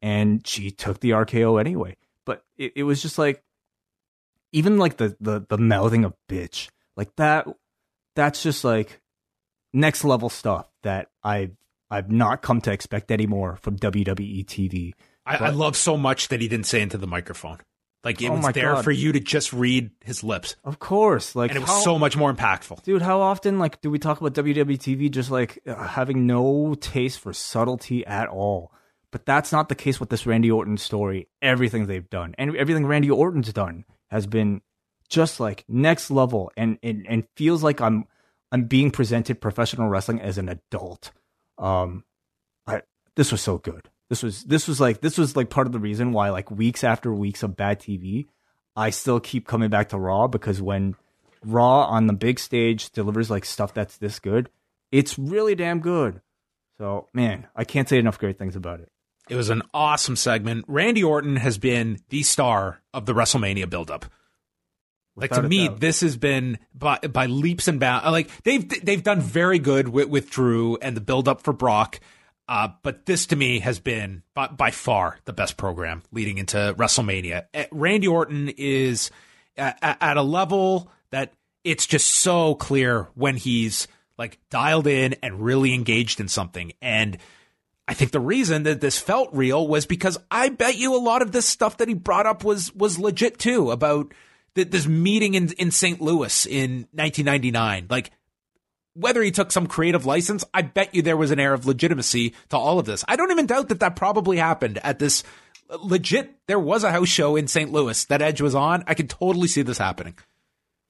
And 0.01 0.47
she 0.47 0.70
took 0.70 1.01
the 1.01 1.11
RKO 1.11 1.61
anyway. 1.61 1.97
But 2.24 2.43
it, 2.57 2.73
it 2.77 2.82
was 2.85 3.02
just 3.02 3.19
like 3.19 3.43
even 4.53 4.79
like 4.79 4.97
the, 4.97 5.17
the 5.21 5.45
the 5.49 5.59
mouthing 5.59 6.05
of 6.05 6.15
bitch. 6.29 6.69
Like 6.97 7.15
that 7.17 7.47
that's 8.17 8.43
just 8.43 8.65
like 8.65 9.01
next 9.73 10.05
level 10.05 10.29
stuff 10.29 10.69
that 10.83 11.09
I 11.23 11.51
I've 11.91 12.11
not 12.11 12.43
come 12.43 12.61
to 12.63 12.73
expect 12.73 13.11
anymore 13.11 13.57
from 13.61 13.79
WWE 13.79 14.45
TV. 14.45 14.93
I, 15.27 15.37
I 15.37 15.51
love 15.51 15.77
so 15.77 15.97
much 15.97 16.29
that 16.29 16.41
he 16.41 16.49
didn't 16.49 16.67
say 16.67 16.81
into 16.81 16.99
the 16.99 17.07
microphone. 17.07 17.59
Like 18.03 18.23
it 18.23 18.31
oh 18.31 18.37
was 18.37 18.55
there 18.55 18.75
God. 18.75 18.85
for 18.85 18.91
you 18.91 19.13
to 19.13 19.21
just 19.21 19.53
read 19.53 19.91
his 20.05 20.25
lips. 20.25 20.57
Of 20.65 20.79
course, 20.79 21.37
like 21.37 21.51
and 21.51 21.59
it 21.59 21.61
was 21.61 21.71
how, 21.71 21.81
so 21.81 21.99
much 21.99 22.17
more 22.17 22.33
impactful, 22.33 22.83
dude. 22.83 23.03
How 23.03 23.21
often 23.21 23.59
like 23.59 23.81
do 23.83 23.91
we 23.91 23.99
talk 23.99 24.21
about 24.21 24.33
WWE 24.35 24.79
TV 24.79 25.11
just 25.11 25.31
like 25.31 25.59
uh, 25.67 25.87
having 25.87 26.27
no 26.27 26.75
taste 26.75 27.21
for 27.21 27.35
subtlety 27.35 28.07
at 28.07 28.29
all? 28.29 28.73
But 29.11 29.27
that's 29.27 29.53
not 29.53 29.69
the 29.69 29.75
case 29.75 30.01
with 30.01 30.09
this 30.09 30.25
Randy 30.25 30.51
Orton 30.51 30.79
story. 30.79 31.29
Everything 31.43 31.87
they've 31.87 32.09
done 32.09 32.35
and 32.39 32.57
everything 32.57 32.87
Randy 32.87 33.11
Orton's 33.11 33.53
done 33.53 33.85
has 34.11 34.27
been 34.27 34.62
just 35.09 35.41
like 35.41 35.65
next 35.69 36.11
level, 36.11 36.51
and 36.57 36.78
and, 36.82 37.07
and 37.09 37.24
feels 37.37 37.62
like 37.62 37.81
I'm 37.81 38.05
I'm 38.53 38.65
being 38.65 38.91
presented 38.91 39.41
professional 39.41 39.89
wrestling 39.89 40.20
as 40.20 40.39
an 40.39 40.49
adult. 40.49 41.12
Um, 41.59 42.05
I 42.66 42.82
this 43.16 43.32
was 43.32 43.41
so 43.41 43.59
good. 43.59 43.89
This 44.09 44.23
was 44.23 44.45
this 44.45 44.66
was 44.66 44.81
like 44.81 45.01
this 45.01 45.19
was 45.19 45.37
like 45.37 45.51
part 45.51 45.66
of 45.66 45.73
the 45.73 45.78
reason 45.78 46.12
why 46.12 46.31
like 46.31 46.51
weeks 46.51 46.82
after 46.82 47.12
weeks 47.12 47.43
of 47.43 47.57
bad 47.57 47.81
TV, 47.81 48.27
I 48.74 48.91
still 48.91 49.20
keep 49.20 49.47
coming 49.47 49.70
back 49.70 49.91
to 49.91 49.99
Raw 49.99 50.27
because 50.27 50.61
when 50.61 50.97
Raw 51.45 51.85
on 51.85 52.07
the 52.07 52.12
big 52.12 52.39
stage 52.39 52.91
delivers 52.91 53.31
like 53.31 53.45
stuff 53.45 53.73
that's 53.73 53.97
this 53.99 54.19
good, 54.19 54.51
it's 54.91 55.19
really 55.19 55.55
damn 55.55 55.81
good. 55.81 56.20
So 56.78 57.09
man, 57.15 57.47
I 57.55 57.65
can't 57.65 57.89
say 57.89 57.99
enough 57.99 58.19
great 58.19 58.39
things 58.39 58.57
about 58.57 58.81
it. 58.81 58.91
It 59.31 59.36
was 59.36 59.48
an 59.48 59.62
awesome 59.73 60.16
segment. 60.16 60.65
Randy 60.66 61.05
Orton 61.05 61.36
has 61.36 61.57
been 61.57 62.01
the 62.09 62.23
star 62.24 62.81
of 62.93 63.07
the 63.07 63.12
WrestleMania 63.12 63.70
buildup. 63.70 64.07
Like 65.15 65.31
Without 65.31 65.43
to 65.43 65.48
me, 65.48 65.69
doubt. 65.69 65.81
this 65.81 66.01
has 66.01 66.16
been 66.16 66.59
by, 66.74 66.98
by 66.98 67.27
leaps 67.27 67.69
and 67.69 67.78
bounds. 67.78 68.07
Like 68.07 68.43
they've 68.43 68.69
they've 68.85 69.02
done 69.02 69.20
very 69.20 69.59
good 69.59 69.89
with, 69.89 70.09
with 70.09 70.31
Drew 70.31 70.77
and 70.77 70.97
the 70.97 71.01
build 71.01 71.28
up 71.28 71.43
for 71.43 71.52
Brock. 71.52 72.01
Uh, 72.48 72.69
but 72.82 73.07
this 73.07 73.27
to 73.27 73.36
me 73.36 73.61
has 73.61 73.78
been 73.78 74.24
by, 74.35 74.48
by, 74.48 74.73
far 74.73 75.19
the 75.24 75.32
best 75.32 75.57
program 75.57 76.02
leading 76.11 76.39
into 76.39 76.74
WrestleMania. 76.77 77.44
Eh, 77.55 77.66
Randy 77.70 78.09
Orton 78.09 78.48
is 78.57 79.12
at, 79.57 79.78
at 80.01 80.16
a 80.16 80.23
level 80.23 80.90
that 81.12 81.32
it's 81.62 81.86
just 81.86 82.11
so 82.11 82.57
clear 82.57 83.07
when 83.15 83.36
he's 83.36 83.86
like 84.19 84.39
dialed 84.51 84.89
in 84.89 85.15
and 85.23 85.40
really 85.40 85.74
engaged 85.74 86.19
in 86.19 86.27
something. 86.27 86.73
And 86.82 87.19
I 87.91 87.95
think 87.95 88.12
the 88.12 88.21
reason 88.21 88.62
that 88.62 88.81
this 88.81 89.01
felt 89.01 89.31
real 89.33 89.67
was 89.67 89.85
because 89.85 90.17
I 90.31 90.51
bet 90.51 90.77
you 90.77 90.95
a 90.95 91.03
lot 91.03 91.23
of 91.23 91.33
this 91.33 91.49
stuff 91.49 91.79
that 91.79 91.89
he 91.89 91.95
brought 91.95 92.25
up 92.25 92.45
was 92.45 92.73
was 92.73 93.01
legit 93.01 93.37
too 93.41 93.73
about 93.73 94.15
this 94.55 94.87
meeting 94.87 95.35
in 95.35 95.51
in 95.55 95.73
St. 95.73 96.01
Louis 96.01 96.47
in 96.47 96.87
1999. 96.93 97.89
Like 97.91 98.12
whether 98.95 99.21
he 99.21 99.33
took 99.33 99.51
some 99.51 99.67
creative 99.67 100.07
license, 100.07 100.45
I 100.55 100.62
bet 100.62 100.95
you 100.95 101.03
there 101.03 101.17
was 101.17 101.33
an 101.33 101.41
air 101.41 101.53
of 101.53 101.67
legitimacy 101.67 102.33
to 102.51 102.57
all 102.57 102.79
of 102.79 102.87
this. 102.87 103.05
I 103.09 103.17
don't 103.17 103.33
even 103.33 103.47
doubt 103.47 103.71
that 103.71 103.81
that 103.81 103.97
probably 103.97 104.37
happened 104.37 104.79
at 104.85 105.01
this 105.01 105.25
legit. 105.83 106.33
There 106.47 106.61
was 106.61 106.85
a 106.85 106.93
house 106.93 107.09
show 107.09 107.35
in 107.35 107.49
St. 107.49 107.73
Louis 107.73 108.05
that 108.05 108.23
Edge 108.23 108.41
was 108.41 108.55
on. 108.55 108.85
I 108.87 108.95
could 108.95 109.11
totally 109.11 109.49
see 109.49 109.62
this 109.62 109.79
happening. 109.79 110.15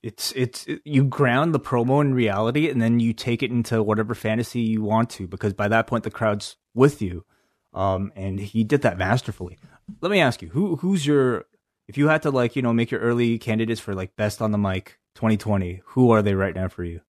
It's 0.02 0.32
it's 0.34 0.66
it, 0.66 0.80
you 0.84 1.04
ground 1.04 1.54
the 1.54 1.60
promo 1.60 2.00
in 2.00 2.14
reality, 2.14 2.70
and 2.70 2.80
then 2.80 3.00
you 3.00 3.12
take 3.12 3.42
it 3.42 3.50
into 3.50 3.82
whatever 3.82 4.14
fantasy 4.14 4.60
you 4.60 4.82
want 4.82 5.10
to, 5.10 5.26
because 5.26 5.52
by 5.52 5.68
that 5.68 5.86
point 5.86 6.04
the 6.04 6.10
crowd's 6.10 6.56
with 6.74 7.02
you. 7.02 7.24
Um, 7.72 8.12
and 8.16 8.40
he 8.40 8.64
did 8.64 8.82
that 8.82 8.98
masterfully. 8.98 9.58
Let 10.00 10.10
me 10.10 10.20
ask 10.20 10.42
you, 10.42 10.48
who 10.48 10.76
who's 10.76 11.06
your 11.06 11.44
if 11.86 11.98
you 11.98 12.08
had 12.08 12.22
to 12.22 12.30
like 12.30 12.56
you 12.56 12.62
know 12.62 12.72
make 12.72 12.90
your 12.90 13.00
early 13.00 13.38
candidates 13.38 13.80
for 13.80 13.94
like 13.94 14.16
best 14.16 14.40
on 14.40 14.52
the 14.52 14.58
mic 14.58 14.98
2020, 15.16 15.82
who 15.84 16.10
are 16.10 16.22
they 16.22 16.34
right 16.34 16.54
now 16.54 16.68
for 16.68 16.84
you? 16.84 17.00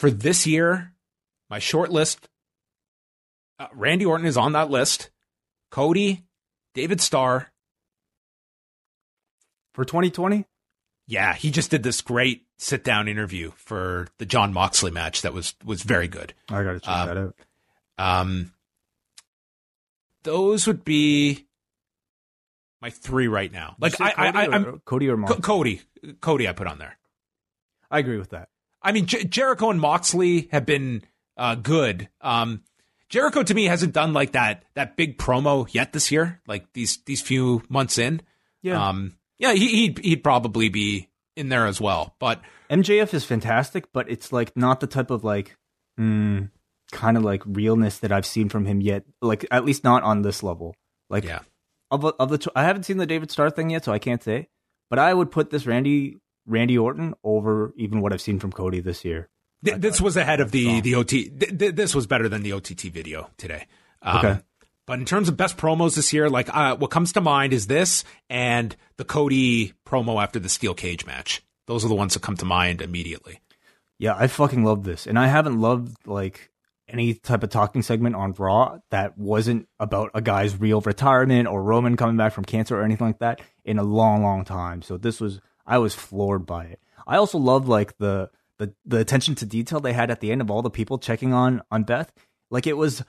for 0.00 0.10
this 0.10 0.46
year, 0.46 0.94
my 1.50 1.58
short 1.58 1.90
list, 1.90 2.26
uh, 3.58 3.66
Randy 3.74 4.06
Orton 4.06 4.24
is 4.24 4.38
on 4.38 4.52
that 4.52 4.70
list. 4.70 5.10
Cody, 5.70 6.24
David 6.72 7.02
Starr. 7.02 7.52
For 9.74 9.84
2020? 9.84 10.46
Yeah, 11.10 11.34
he 11.34 11.50
just 11.50 11.72
did 11.72 11.82
this 11.82 12.02
great 12.02 12.46
sit 12.56 12.84
down 12.84 13.08
interview 13.08 13.50
for 13.56 14.06
the 14.18 14.24
Jon 14.24 14.52
Moxley 14.52 14.92
match 14.92 15.22
that 15.22 15.34
was 15.34 15.56
was 15.64 15.82
very 15.82 16.06
good. 16.06 16.34
I 16.48 16.62
got 16.62 16.74
to 16.74 16.78
check 16.78 16.88
um, 16.88 17.08
that 17.08 17.16
out. 17.18 17.34
Um, 17.98 18.52
those 20.22 20.68
would 20.68 20.84
be 20.84 21.48
my 22.80 22.90
three 22.90 23.26
right 23.26 23.50
now. 23.50 23.74
Like 23.80 24.00
I, 24.00 24.12
Cody 24.12 24.38
I, 24.38 24.42
I, 24.42 24.54
am 24.54 24.82
Cody 24.84 25.08
or 25.08 25.16
Co- 25.16 25.34
Cody, 25.40 25.82
Cody, 26.20 26.46
I 26.46 26.52
put 26.52 26.68
on 26.68 26.78
there. 26.78 26.96
I 27.90 27.98
agree 27.98 28.18
with 28.18 28.30
that. 28.30 28.48
I 28.80 28.92
mean, 28.92 29.06
J- 29.06 29.24
Jericho 29.24 29.68
and 29.68 29.80
Moxley 29.80 30.48
have 30.52 30.64
been 30.64 31.02
uh, 31.36 31.56
good. 31.56 32.08
Um, 32.20 32.62
Jericho 33.08 33.42
to 33.42 33.52
me 33.52 33.64
hasn't 33.64 33.94
done 33.94 34.12
like 34.12 34.32
that 34.32 34.62
that 34.74 34.96
big 34.96 35.18
promo 35.18 35.66
yet 35.74 35.92
this 35.92 36.12
year. 36.12 36.40
Like 36.46 36.72
these 36.72 36.98
these 37.04 37.20
few 37.20 37.64
months 37.68 37.98
in. 37.98 38.22
Yeah. 38.62 38.90
Um, 38.90 39.16
yeah, 39.40 39.52
he, 39.54 39.68
he'd 39.68 39.98
he'd 39.98 40.22
probably 40.22 40.68
be 40.68 41.08
in 41.36 41.48
there 41.48 41.66
as 41.66 41.80
well. 41.80 42.14
But 42.20 42.40
MJF 42.70 43.12
is 43.14 43.24
fantastic, 43.24 43.92
but 43.92 44.08
it's 44.08 44.32
like 44.32 44.56
not 44.56 44.80
the 44.80 44.86
type 44.86 45.10
of 45.10 45.24
like 45.24 45.56
mm, 45.98 46.50
kind 46.92 47.16
of 47.16 47.24
like 47.24 47.42
realness 47.46 47.98
that 47.98 48.12
I've 48.12 48.26
seen 48.26 48.48
from 48.50 48.66
him 48.66 48.80
yet. 48.80 49.04
Like 49.22 49.46
at 49.50 49.64
least 49.64 49.82
not 49.82 50.02
on 50.02 50.22
this 50.22 50.42
level. 50.42 50.76
Like 51.08 51.24
yeah. 51.24 51.40
Of, 51.90 52.04
of 52.04 52.28
the 52.28 52.52
I 52.54 52.62
haven't 52.64 52.84
seen 52.84 52.98
the 52.98 53.06
David 53.06 53.32
Starr 53.32 53.50
thing 53.50 53.70
yet, 53.70 53.84
so 53.84 53.92
I 53.92 53.98
can't 53.98 54.22
say. 54.22 54.48
But 54.90 54.98
I 55.00 55.12
would 55.12 55.30
put 55.32 55.50
this 55.50 55.66
Randy 55.66 56.18
Randy 56.46 56.78
Orton 56.78 57.14
over 57.24 57.72
even 57.76 58.00
what 58.00 58.12
I've 58.12 58.20
seen 58.20 58.38
from 58.38 58.52
Cody 58.52 58.80
this 58.80 59.04
year. 59.04 59.28
Th- 59.64 59.76
this 59.78 60.00
was 60.00 60.16
ahead 60.16 60.40
of 60.40 60.52
the 60.52 60.80
the 60.82 60.94
OT. 60.94 61.30
Th- 61.30 61.58
th- 61.58 61.74
this 61.74 61.94
was 61.94 62.06
better 62.06 62.28
than 62.28 62.42
the 62.42 62.52
OTT 62.52 62.82
video 62.82 63.30
today. 63.38 63.66
Um, 64.02 64.18
Okay. 64.18 64.40
But 64.90 64.98
in 64.98 65.04
terms 65.04 65.28
of 65.28 65.36
best 65.36 65.56
promos 65.56 65.94
this 65.94 66.12
year, 66.12 66.28
like 66.28 66.52
uh, 66.52 66.74
what 66.74 66.90
comes 66.90 67.12
to 67.12 67.20
mind 67.20 67.52
is 67.52 67.68
this 67.68 68.02
and 68.28 68.74
the 68.96 69.04
Cody 69.04 69.72
promo 69.86 70.20
after 70.20 70.40
the 70.40 70.48
steel 70.48 70.74
cage 70.74 71.06
match. 71.06 71.44
Those 71.68 71.84
are 71.84 71.88
the 71.88 71.94
ones 71.94 72.14
that 72.14 72.24
come 72.24 72.36
to 72.38 72.44
mind 72.44 72.82
immediately. 72.82 73.38
Yeah, 74.00 74.16
I 74.18 74.26
fucking 74.26 74.64
love 74.64 74.82
this, 74.82 75.06
and 75.06 75.16
I 75.16 75.28
haven't 75.28 75.60
loved 75.60 76.08
like 76.08 76.50
any 76.88 77.14
type 77.14 77.44
of 77.44 77.50
talking 77.50 77.82
segment 77.82 78.16
on 78.16 78.32
Raw 78.32 78.80
that 78.90 79.16
wasn't 79.16 79.68
about 79.78 80.10
a 80.12 80.20
guy's 80.20 80.58
real 80.58 80.80
retirement 80.80 81.46
or 81.46 81.62
Roman 81.62 81.96
coming 81.96 82.16
back 82.16 82.32
from 82.32 82.44
cancer 82.44 82.76
or 82.76 82.82
anything 82.82 83.06
like 83.06 83.20
that 83.20 83.40
in 83.64 83.78
a 83.78 83.84
long, 83.84 84.24
long 84.24 84.44
time. 84.44 84.82
So 84.82 84.96
this 84.96 85.20
was 85.20 85.40
I 85.64 85.78
was 85.78 85.94
floored 85.94 86.46
by 86.46 86.64
it. 86.64 86.80
I 87.06 87.16
also 87.18 87.38
loved 87.38 87.68
like 87.68 87.96
the 87.98 88.28
the 88.58 88.74
the 88.84 88.98
attention 88.98 89.36
to 89.36 89.46
detail 89.46 89.78
they 89.78 89.92
had 89.92 90.10
at 90.10 90.18
the 90.18 90.32
end 90.32 90.40
of 90.40 90.50
all 90.50 90.62
the 90.62 90.68
people 90.68 90.98
checking 90.98 91.32
on 91.32 91.62
on 91.70 91.84
Beth. 91.84 92.10
Like 92.50 92.66
it 92.66 92.76
was 92.76 93.04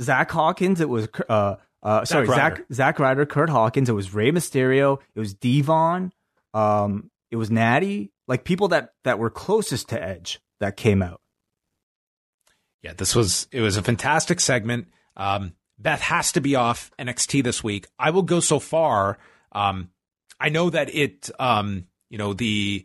Zach 0.00 0.30
Hawkins, 0.30 0.80
it 0.80 0.88
was 0.88 1.08
uh 1.28 1.56
uh 1.82 2.04
sorry 2.04 2.26
Ryder. 2.26 2.56
Zach 2.56 2.66
Zach 2.72 2.98
Ryder, 2.98 3.26
Kurt 3.26 3.50
Hawkins, 3.50 3.88
it 3.88 3.92
was 3.92 4.14
Rey 4.14 4.30
Mysterio, 4.30 4.98
it 5.14 5.20
was 5.20 5.34
Devon, 5.34 6.12
um, 6.52 7.10
it 7.30 7.36
was 7.36 7.50
Natty, 7.50 8.12
like 8.26 8.44
people 8.44 8.68
that 8.68 8.90
that 9.04 9.18
were 9.18 9.30
closest 9.30 9.88
to 9.90 10.02
Edge 10.02 10.40
that 10.60 10.76
came 10.76 11.02
out. 11.02 11.20
Yeah, 12.82 12.92
this 12.94 13.14
was 13.14 13.48
it 13.50 13.60
was 13.60 13.76
a 13.76 13.82
fantastic 13.82 14.40
segment. 14.40 14.88
Um, 15.16 15.54
Beth 15.78 16.00
has 16.00 16.32
to 16.32 16.40
be 16.40 16.54
off 16.54 16.90
NXT 16.98 17.42
this 17.42 17.64
week. 17.64 17.86
I 17.98 18.10
will 18.10 18.22
go 18.22 18.40
so 18.40 18.58
far. 18.58 19.18
Um, 19.52 19.90
I 20.38 20.48
know 20.48 20.70
that 20.70 20.94
it, 20.94 21.30
um, 21.38 21.86
you 22.10 22.18
know, 22.18 22.32
the 22.32 22.84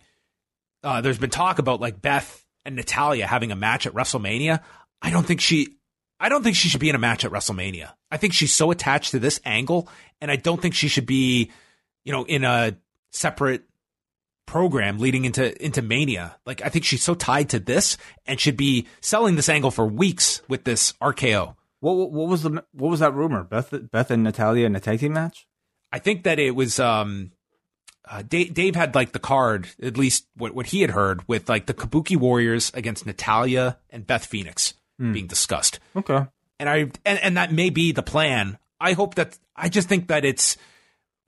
uh, 0.84 1.02
there's 1.02 1.19
been 1.19 1.30
talk 1.30 1.60
about 1.60 1.81
like 1.81 2.02
Beth 2.02 2.45
and 2.65 2.76
Natalya 2.76 3.27
having 3.27 3.52
a 3.52 3.56
match 3.56 3.86
at 3.86 3.94
WrestleMania. 3.94 4.61
I 5.02 5.11
don't 5.11 5.26
think 5.26 5.41
she, 5.41 5.77
I 6.20 6.30
don't 6.30 6.44
think 6.44 6.56
she 6.56 6.68
should 6.68 6.82
be 6.82 6.90
in 6.90 6.96
a 6.96 7.00
match 7.00 7.24
at 7.24 7.32
WrestleMania. 7.32 7.94
I 8.12 8.18
think 8.18 8.34
she's 8.34 8.54
so 8.54 8.72
attached 8.72 9.12
to 9.12 9.20
this 9.20 9.40
angle, 9.46 9.88
and 10.20 10.30
I 10.30 10.36
don't 10.36 10.62
think 10.62 10.76
she 10.76 10.90
should 10.90 11.06
be, 11.06 11.52
you 12.04 12.12
know, 12.12 12.26
in 12.26 12.44
a 12.44 12.76
separate 13.12 13.64
program 14.46 14.98
leading 14.98 15.26
into 15.26 15.64
into 15.64 15.82
Mania. 15.82 16.36
Like 16.46 16.62
I 16.64 16.70
think 16.70 16.84
she's 16.84 17.04
so 17.04 17.14
tied 17.14 17.50
to 17.50 17.60
this 17.60 17.98
and 18.26 18.40
should 18.40 18.58
be 18.58 18.88
selling 19.00 19.36
this 19.36 19.48
angle 19.48 19.72
for 19.72 19.86
weeks 19.86 20.41
with 20.50 20.64
this 20.64 20.94
RKO. 20.94 21.56
What, 21.80 21.96
what 21.96 22.12
what 22.12 22.28
was 22.28 22.44
the 22.44 22.64
what 22.72 22.90
was 22.90 23.00
that 23.00 23.14
rumor? 23.14 23.44
Beth 23.44 23.74
Beth 23.91 24.12
and 24.12 24.24
Natalya 24.24 24.66
in 24.66 24.76
a 24.76 24.80
tag 24.80 25.00
team 25.00 25.14
match? 25.14 25.48
I 25.91 26.00
think 26.00 26.24
that 26.24 26.40
it 26.40 26.56
was 26.56 26.80
um 26.80 27.32
uh, 28.10 28.24
Dave, 28.24 28.56
Dave 28.56 28.76
had 28.76 28.96
like 28.96 29.12
the 29.12 29.20
card, 29.20 29.70
at 29.84 29.96
least 29.96 30.26
what, 30.36 30.56
what 30.56 30.66
he 30.68 30.82
had 30.82 30.90
heard, 30.91 31.22
with 31.28 31.48
like 31.48 31.68
the 31.68 31.76
Kabuki 31.76 32.18
Warriors 32.18 32.72
against 32.74 33.06
Natalya 33.06 33.78
and 33.91 34.08
Beth 34.08 34.26
Phoenix 34.26 34.74
being 35.00 35.28
discussed. 35.28 35.80
Okay. 35.96 36.26
And 36.60 36.70
I 36.70 36.78
and, 37.06 37.20
and 37.20 37.38
that 37.38 37.52
may 37.54 37.70
be 37.70 37.92
the 37.94 38.04
plan. 38.04 38.58
I 38.80 38.94
hope 38.94 39.16
that 39.16 39.38
I 39.56 39.70
just 39.70 39.88
think 39.90 40.08
that 40.10 40.26
it's 40.26 40.58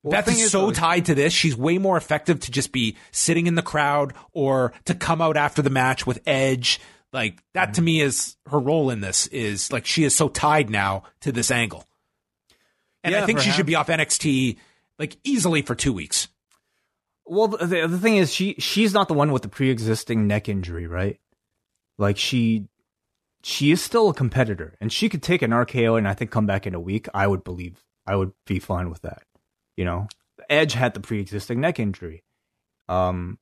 Well, 0.03 0.11
Beth 0.11 0.27
is, 0.27 0.41
is, 0.41 0.51
so 0.51 0.65
though- 0.67 0.71
tied 0.73 1.05
to 1.05 1.15
this. 1.15 1.31
She's 1.33 1.55
way 1.55 1.77
more 1.77 1.95
effective 1.97 2.39
to 2.41 2.51
just 2.51 2.71
be 2.71 2.97
sitting 3.11 3.47
in 3.47 3.55
the 3.55 3.61
crowd 3.61 4.13
or 4.33 4.73
to 4.85 4.93
come 4.95 5.21
out 5.21 5.37
after 5.37 5.61
the 5.61 5.69
match 5.69 6.05
with 6.05 6.19
Edge. 6.25 6.79
Like 7.13 7.41
that 7.53 7.67
Mm-hmm. 7.69 7.73
to 7.73 7.81
me 7.81 8.01
is 8.01 8.35
her 8.47 8.59
role 8.59 8.89
in 8.89 9.01
this 9.01 9.27
is 9.27 9.71
like 9.71 9.85
she 9.85 10.03
is 10.03 10.15
so 10.15 10.27
tied 10.29 10.69
now 10.69 11.03
to 11.21 11.31
this 11.31 11.49
angle. 11.51 11.85
And 13.03 13.15
I 13.15 13.19
Yeah, 13.19 13.25
think 13.25 13.39
she 13.39 13.51
should 13.51 13.65
be 13.65 13.75
off 13.75 13.87
NXT 13.87 14.57
like 14.99 15.17
easily 15.23 15.61
for 15.61 15.75
two 15.75 15.91
weeks. 15.93 16.27
Well, 17.25 17.47
the, 17.47 17.65
the 17.65 17.87
the 17.87 17.97
thing 17.99 18.17
is, 18.17 18.33
she 18.33 18.55
she's 18.59 18.93
not 18.93 19.07
the 19.07 19.13
one 19.13 19.31
with 19.31 19.41
the 19.41 19.47
pre-existing 19.49 20.27
neck 20.27 20.49
injury, 20.49 20.87
right? 20.87 21.19
Like 21.97 22.17
she 22.17 22.67
she 23.43 23.71
is 23.71 23.81
still 23.81 24.09
a 24.09 24.13
competitor, 24.13 24.75
and 24.79 24.91
she 24.91 25.09
could 25.09 25.23
take 25.23 25.41
an 25.41 25.51
RKO 25.51 25.97
and 25.97 26.07
I 26.07 26.13
think 26.13 26.31
come 26.31 26.45
back 26.45 26.67
in 26.67 26.75
a 26.75 26.79
week. 26.79 27.07
I 27.13 27.27
would 27.27 27.43
believe 27.43 27.83
I 28.05 28.15
would 28.15 28.33
be 28.45 28.59
fine 28.59 28.89
with 28.89 29.01
that. 29.01 29.23
You 29.77 29.85
know, 29.85 30.07
Edge 30.49 30.73
had 30.73 30.93
the 30.93 30.99
pre-existing 30.99 31.59
neck 31.61 31.79
injury. 31.79 32.23
Um, 32.87 33.39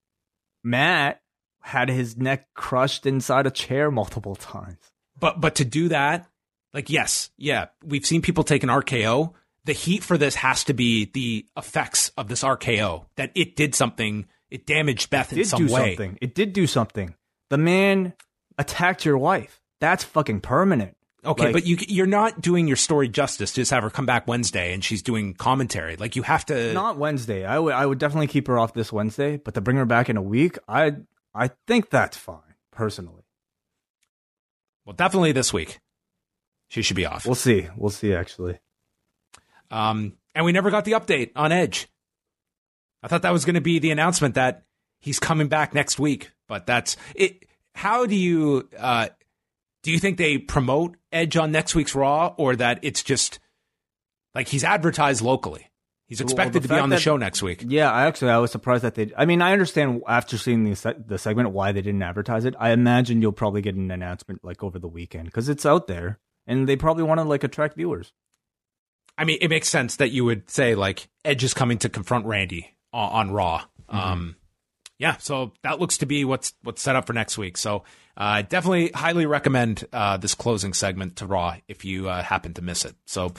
Matt 0.63 1.21
had 1.61 1.89
his 1.89 2.17
neck 2.17 2.47
crushed 2.53 3.05
inside 3.05 3.47
a 3.47 3.51
chair 3.51 3.91
multiple 3.91 4.35
times. 4.35 4.77
But 5.19 5.41
but 5.41 5.55
to 5.55 5.65
do 5.65 5.89
that, 5.89 6.27
like 6.73 6.89
yes, 6.89 7.30
yeah, 7.38 7.67
we've 7.84 8.05
seen 8.05 8.21
people 8.21 8.43
take 8.43 8.63
an 8.63 8.69
RKO. 8.69 9.34
The 9.65 9.73
heat 9.73 10.03
for 10.03 10.17
this 10.17 10.35
has 10.35 10.63
to 10.65 10.73
be 10.73 11.05
the 11.05 11.45
effects 11.57 12.11
of 12.17 12.27
this 12.27 12.43
RKO 12.43 13.05
that 13.17 13.31
it 13.35 13.55
did 13.55 13.76
something. 13.76 14.26
It 14.49 14.65
damaged 14.65 15.09
Beth 15.09 15.31
in 15.34 15.43
some 15.45 15.67
way. 15.67 15.95
something. 15.95 16.17
It 16.21 16.34
did 16.34 16.53
do 16.53 16.65
something. 16.65 17.13
The 17.49 17.57
man 17.57 18.13
attacked 18.57 19.05
your 19.05 19.17
wife. 19.17 19.61
That's 19.80 20.03
fucking 20.03 20.41
permanent. 20.41 20.95
Okay, 21.26 21.45
Like- 21.45 21.53
but 21.53 21.65
you 21.65 21.77
you're 21.88 22.06
not 22.06 22.39
doing 22.39 22.68
your 22.68 22.77
story 22.77 23.10
justice 23.10 23.51
to 23.51 23.61
just 23.61 23.72
have 23.72 23.84
her 23.84 23.89
come 23.89 24.06
back 24.06 24.26
Wednesday 24.27 24.73
and 24.73 24.84
she's 24.84 25.01
doing 25.01 25.34
commentary. 25.34 25.97
Like 25.97 26.15
you 26.15 26.23
have 26.23 26.45
to. 26.45 26.73
Not 26.73 26.97
Wednesday. 26.97 27.45
I 27.45 27.60
would 27.60 27.73
I 27.73 27.85
would 27.85 27.97
definitely 27.97 28.27
keep 28.27 28.47
her 28.47 28.57
off 28.57 28.73
this 28.73 28.91
Wednesday, 28.93 29.35
but 29.38 29.53
to 29.56 29.61
bring 29.61 29.76
her 29.77 29.85
back 29.85 30.10
in 30.10 30.15
a 30.18 30.22
week, 30.22 30.57
I 30.68 30.93
I 31.35 31.49
think 31.68 31.89
that's 31.89 32.15
fine 32.18 32.56
personally. 32.72 33.23
well, 34.85 34.95
definitely 34.95 35.31
this 35.34 35.51
week, 35.53 35.80
she 36.69 36.81
should 36.81 36.95
be 36.95 37.06
off. 37.06 37.26
We'll 37.26 37.35
see. 37.35 37.68
We'll 37.76 37.89
see. 37.89 38.14
Actually, 38.14 38.60
Um, 39.72 40.14
and 40.34 40.45
we 40.45 40.51
never 40.51 40.72
got 40.72 40.85
the 40.85 40.93
update 40.93 41.31
on 41.35 41.51
Edge. 41.51 41.88
I 43.03 43.07
thought 43.07 43.22
that 43.22 43.34
was 43.34 43.45
going 43.45 43.56
to 43.56 43.61
be 43.61 43.80
the 43.80 43.91
announcement 43.91 44.35
that 44.35 44.64
he's 44.99 45.19
coming 45.19 45.47
back 45.47 45.73
next 45.73 45.99
week, 45.99 46.31
but 46.47 46.65
that's 46.65 46.97
it. 47.15 47.45
How 47.76 48.06
do 48.06 48.15
you 48.15 48.68
uh, 48.77 49.10
do 49.84 49.91
you 49.91 49.99
think 49.99 50.18
they 50.18 50.38
promote 50.38 50.97
Edge 51.11 51.38
on 51.38 51.51
next 51.51 51.76
week's 51.76 51.95
Raw, 51.95 52.34
or 52.38 52.56
that 52.56 52.80
it's 52.81 53.03
just 53.03 53.39
like 54.35 54.47
he's 54.49 54.64
advertised 54.64 55.22
locally? 55.22 55.65
He's 56.07 56.22
expected 56.22 56.64
the 56.64 56.68
to 56.69 56.73
be 56.73 56.80
on 56.80 56.89
the 56.89 56.95
that- 56.95 57.01
show 57.03 57.18
next 57.18 57.43
week. 57.43 57.64
yeah. 57.68 57.91
I 57.91 58.07
actually 58.07 58.31
I 58.31 58.38
was 58.39 58.51
surprised 58.51 58.84
that 58.84 58.95
they. 58.95 59.11
I 59.15 59.26
mean, 59.26 59.43
I 59.43 59.53
understand 59.53 60.01
after 60.07 60.38
seeing 60.39 60.64
the 60.64 60.95
the 61.06 61.18
segment 61.19 61.51
why 61.51 61.72
they 61.72 61.81
didn't 61.81 62.01
advertise 62.01 62.45
it. 62.45 62.56
I 62.60 62.72
imagine 62.72 63.22
you'll 63.22 63.31
probably 63.31 63.61
get 63.61 63.76
an 63.76 63.91
announcement 63.91 64.43
like 64.43 64.64
over 64.64 64.80
the 64.80 64.88
weekend 64.88 65.26
because 65.26 65.49
it's 65.49 65.68
out 65.68 65.85
there, 65.88 66.19
and 66.47 66.68
they 66.68 66.76
probably 66.76 67.03
want 67.03 67.19
to 67.19 67.23
like 67.26 67.43
attract 67.43 67.76
viewers. 67.76 68.11
I 69.19 69.23
mean, 69.26 69.38
it 69.41 69.49
makes 69.49 69.69
sense 69.69 69.97
that 69.97 70.10
you 70.10 70.26
would 70.26 70.49
say 70.49 70.73
like 70.76 71.10
Edge 71.23 71.43
is 71.43 71.53
coming 71.53 71.77
to 71.80 71.89
confront 71.89 72.26
Randy 72.26 72.76
on, 72.91 73.11
on 73.11 73.31
Raw. 73.31 73.65
Um, 73.88 74.35
yeah, 74.99 75.15
so 75.17 75.53
that 75.63 75.80
looks 75.80 75.97
to 75.99 76.05
be 76.05 76.26
what's 76.26 76.53
what's 76.61 76.81
set 76.81 76.95
up 76.95 77.07
for 77.07 77.13
next 77.13 77.38
week. 77.38 77.57
So 77.57 77.84
uh, 78.17 78.41
definitely 78.43 78.91
highly 78.93 79.26
recommend 79.26 79.88
uh, 79.93 80.17
this 80.17 80.35
closing 80.35 80.73
segment 80.73 81.15
to 81.17 81.26
Raw 81.26 81.55
if 81.69 81.85
you 81.85 82.09
uh, 82.09 82.21
happen 82.21 82.53
to 82.55 82.61
miss 82.61 82.84
it. 82.84 82.95
So 83.05 83.34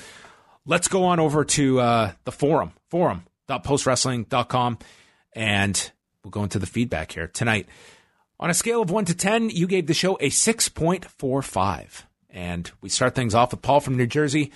let's 0.64 0.88
go 0.88 1.04
on 1.04 1.20
over 1.20 1.44
to 1.44 1.80
uh, 1.80 2.12
the 2.24 2.32
forum, 2.32 2.72
forum.postwrestling.com, 2.88 4.78
and 5.34 5.92
we'll 6.24 6.30
go 6.30 6.42
into 6.42 6.58
the 6.58 6.66
feedback 6.66 7.12
here 7.12 7.28
tonight. 7.28 7.68
On 8.40 8.48
a 8.48 8.54
scale 8.54 8.80
of 8.80 8.90
1 8.90 9.04
to 9.04 9.14
10, 9.14 9.50
you 9.50 9.66
gave 9.66 9.86
the 9.86 9.92
show 9.92 10.14
a 10.14 10.30
6.45. 10.30 12.04
And 12.30 12.70
we 12.80 12.88
start 12.88 13.14
things 13.14 13.34
off 13.34 13.50
with 13.50 13.60
Paul 13.60 13.80
from 13.80 13.98
New 13.98 14.06
Jersey. 14.06 14.50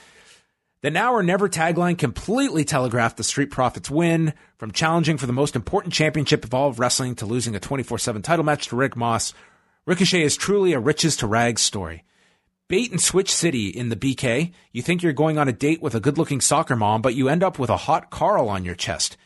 The 0.85 0.91
now 0.91 1.15
or 1.15 1.23
never 1.23 1.49
tagline 1.49 1.97
completely 1.97 2.63
telegraphed 2.63 3.17
the 3.17 3.25
Street 3.25 3.51
Profits 3.51 3.91
win 3.91 4.35
from 4.59 4.71
challenging 4.71 5.17
for 5.17 5.25
the 5.25 5.33
most 5.33 5.57
important 5.57 5.95
championship 5.95 6.45
of 6.45 6.53
all 6.53 6.69
of 6.69 6.79
wrestling 6.79 7.15
to 7.15 7.25
losing 7.25 7.57
a 7.57 7.59
24 7.59 7.97
7 7.97 8.21
title 8.21 8.45
match 8.45 8.69
to 8.69 8.77
Riddick 8.77 8.95
Moss. 8.95 9.33
Ricochet 9.87 10.21
is 10.21 10.37
truly 10.37 10.75
a 10.75 10.79
riches 10.79 11.17
to 11.17 11.27
rags 11.27 11.63
story. 11.63 12.05
Bait 12.69 12.91
and 12.91 13.01
switch 13.01 13.33
city 13.33 13.69
in 13.69 13.89
the 13.89 13.97
BK. 13.97 14.53
You 14.73 14.83
think 14.83 15.03
you're 15.03 15.15
going 15.15 15.39
on 15.39 15.49
a 15.49 15.55
date 15.55 15.81
with 15.81 15.95
a 15.95 16.01
good 16.01 16.19
looking 16.19 16.43
soccer 16.43 16.77
mom, 16.77 17.01
but 17.01 17.15
you 17.15 17.31
end 17.31 17.43
up 17.43 17.59
with 17.59 17.71
a 17.71 17.79
hot 17.79 18.11
Carl 18.11 18.51
on 18.51 18.67
your 18.67 18.75
chest. 18.75 19.17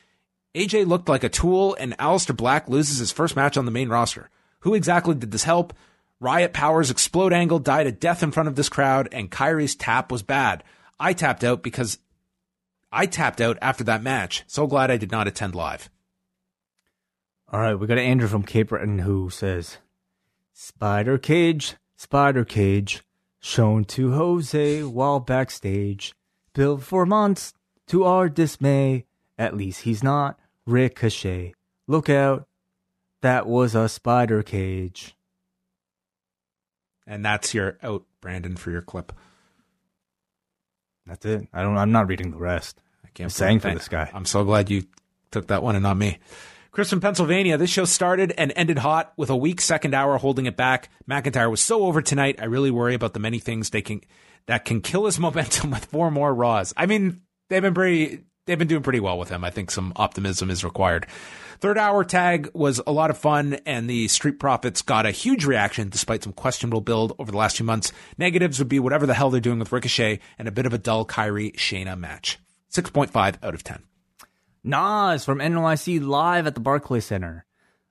AJ 0.54 0.86
looked 0.86 1.08
like 1.08 1.24
a 1.24 1.28
tool, 1.28 1.76
and 1.80 1.98
Aleister 1.98 2.36
Black 2.36 2.68
loses 2.68 2.98
his 2.98 3.10
first 3.10 3.34
match 3.34 3.56
on 3.56 3.64
the 3.64 3.72
main 3.72 3.88
roster. 3.88 4.30
Who 4.60 4.74
exactly 4.74 5.16
did 5.16 5.32
this 5.32 5.42
help? 5.42 5.74
Riot 6.20 6.52
Power's 6.52 6.92
explode 6.92 7.32
angle 7.32 7.58
died 7.58 7.88
a 7.88 7.92
death 7.92 8.22
in 8.22 8.30
front 8.30 8.48
of 8.48 8.54
this 8.54 8.68
crowd, 8.68 9.08
and 9.10 9.28
Kairi's 9.28 9.74
tap 9.74 10.12
was 10.12 10.22
bad. 10.22 10.62
I 11.00 11.12
tapped 11.12 11.44
out 11.44 11.62
because 11.62 11.98
I 12.90 13.06
tapped 13.06 13.40
out 13.40 13.58
after 13.62 13.84
that 13.84 14.02
match. 14.02 14.44
So 14.46 14.66
glad 14.66 14.90
I 14.90 14.96
did 14.96 15.10
not 15.10 15.28
attend 15.28 15.54
live. 15.54 15.90
All 17.50 17.60
right, 17.60 17.74
we 17.74 17.86
got 17.86 17.98
Andrew 17.98 18.28
from 18.28 18.42
Cape 18.42 18.68
Breton 18.68 19.00
who 19.00 19.30
says, 19.30 19.78
"Spider 20.52 21.18
cage, 21.18 21.76
spider 21.96 22.44
cage, 22.44 23.02
shown 23.40 23.84
to 23.84 24.12
Jose 24.12 24.82
while 24.82 25.20
backstage, 25.20 26.14
built 26.52 26.82
for 26.82 27.06
months 27.06 27.54
to 27.86 28.04
our 28.04 28.28
dismay. 28.28 29.06
At 29.38 29.56
least 29.56 29.82
he's 29.82 30.02
not 30.02 30.38
Ricochet. 30.66 31.54
Look 31.86 32.10
out, 32.10 32.46
that 33.22 33.46
was 33.46 33.74
a 33.74 33.88
spider 33.88 34.42
cage." 34.42 35.14
And 37.06 37.24
that's 37.24 37.54
your 37.54 37.78
out, 37.82 38.04
Brandon, 38.20 38.56
for 38.56 38.70
your 38.70 38.82
clip. 38.82 39.12
That's 41.08 41.24
it. 41.24 41.48
I 41.52 41.62
don't. 41.62 41.76
I'm 41.76 41.92
not 41.92 42.08
reading 42.08 42.30
the 42.30 42.38
rest. 42.38 42.80
I 43.04 43.08
can't 43.08 43.26
I'm 43.26 43.30
saying 43.30 43.60
for 43.60 43.72
this 43.72 43.88
guy. 43.88 44.10
I'm 44.12 44.24
so 44.24 44.44
glad 44.44 44.70
you 44.70 44.84
took 45.30 45.48
that 45.48 45.62
one 45.62 45.74
and 45.74 45.82
not 45.82 45.96
me. 45.96 46.18
Chris 46.70 46.90
from 46.90 47.00
Pennsylvania, 47.00 47.56
this 47.56 47.70
show 47.70 47.84
started 47.84 48.32
and 48.38 48.52
ended 48.54 48.78
hot 48.78 49.12
with 49.16 49.30
a 49.30 49.36
weak 49.36 49.60
second 49.60 49.94
hour 49.94 50.16
holding 50.18 50.46
it 50.46 50.56
back. 50.56 50.90
McIntyre 51.10 51.50
was 51.50 51.60
so 51.60 51.82
over 51.84 52.02
tonight. 52.02 52.36
I 52.40 52.44
really 52.44 52.70
worry 52.70 52.94
about 52.94 53.14
the 53.14 53.20
many 53.20 53.38
things 53.38 53.70
they 53.70 53.82
can 53.82 54.02
that 54.46 54.64
can 54.64 54.80
kill 54.80 55.06
his 55.06 55.18
momentum 55.20 55.70
with 55.70 55.86
four 55.86 56.10
more 56.10 56.32
Raws. 56.32 56.74
I 56.76 56.86
mean, 56.86 57.22
they've 57.48 57.62
been 57.62 57.74
pretty 57.74 58.20
they've 58.46 58.58
been 58.58 58.68
doing 58.68 58.82
pretty 58.82 59.00
well 59.00 59.18
with 59.18 59.28
him. 59.28 59.44
I 59.44 59.50
think 59.50 59.70
some 59.70 59.92
optimism 59.96 60.50
is 60.50 60.62
required. 60.64 61.06
Third 61.60 61.76
hour 61.76 62.04
tag 62.04 62.50
was 62.54 62.80
a 62.86 62.92
lot 62.92 63.10
of 63.10 63.18
fun, 63.18 63.54
and 63.66 63.90
the 63.90 64.06
Street 64.08 64.38
Profits 64.38 64.80
got 64.82 65.06
a 65.06 65.10
huge 65.10 65.44
reaction 65.44 65.88
despite 65.88 66.22
some 66.22 66.32
questionable 66.32 66.80
build 66.80 67.14
over 67.18 67.32
the 67.32 67.36
last 67.36 67.56
few 67.56 67.66
months. 67.66 67.92
Negatives 68.16 68.60
would 68.60 68.68
be 68.68 68.78
whatever 68.78 69.06
the 69.06 69.14
hell 69.14 69.28
they're 69.30 69.40
doing 69.40 69.58
with 69.58 69.72
Ricochet 69.72 70.20
and 70.38 70.46
a 70.46 70.52
bit 70.52 70.66
of 70.66 70.72
a 70.72 70.78
dull 70.78 71.04
Kairi 71.04 71.52
Shayna 71.56 71.98
match. 71.98 72.38
6.5 72.72 73.36
out 73.42 73.54
of 73.54 73.64
10. 73.64 73.82
Nas 74.62 75.24
from 75.24 75.38
NYC 75.38 76.00
live 76.04 76.46
at 76.46 76.54
the 76.54 76.60
Barclay 76.60 77.00
Center. 77.00 77.44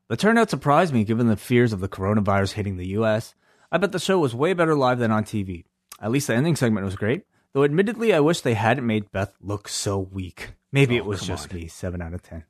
The 0.08 0.16
turnout 0.16 0.50
surprised 0.50 0.94
me 0.94 1.04
given 1.04 1.28
the 1.28 1.36
fears 1.36 1.74
of 1.74 1.82
the 1.82 1.90
coronavirus 1.90 2.54
hitting 2.54 2.78
the 2.78 2.88
US. 3.00 3.36
I 3.70 3.80
bet 3.80 3.92
the 3.92 4.00
show 4.00 4.20
was 4.20 4.34
way 4.34 4.54
better 4.54 4.76
live 4.76 5.00
than 5.00 5.12
on 5.12 5.26
TV. 5.26 5.66
At 6.00 6.12
least 6.12 6.28
the 6.28 6.36
ending 6.36 6.56
segment 6.56 6.86
was 6.86 6.96
great, 6.96 7.24
though 7.52 7.66
admittedly 7.66 8.14
I 8.14 8.22
wish 8.22 8.40
they 8.40 8.54
hadn't 8.54 8.88
made 8.88 9.12
Beth 9.12 9.34
look 9.42 9.68
so 9.68 10.00
weak. 10.00 10.52
Maybe 10.72 10.96
Oh, 10.96 11.00
it 11.00 11.06
was 11.06 11.22
just 11.22 11.52
on. 11.52 11.58
me. 11.60 11.68
7 11.68 12.02
out 12.02 12.14
of 12.14 12.22
10. 12.22 12.46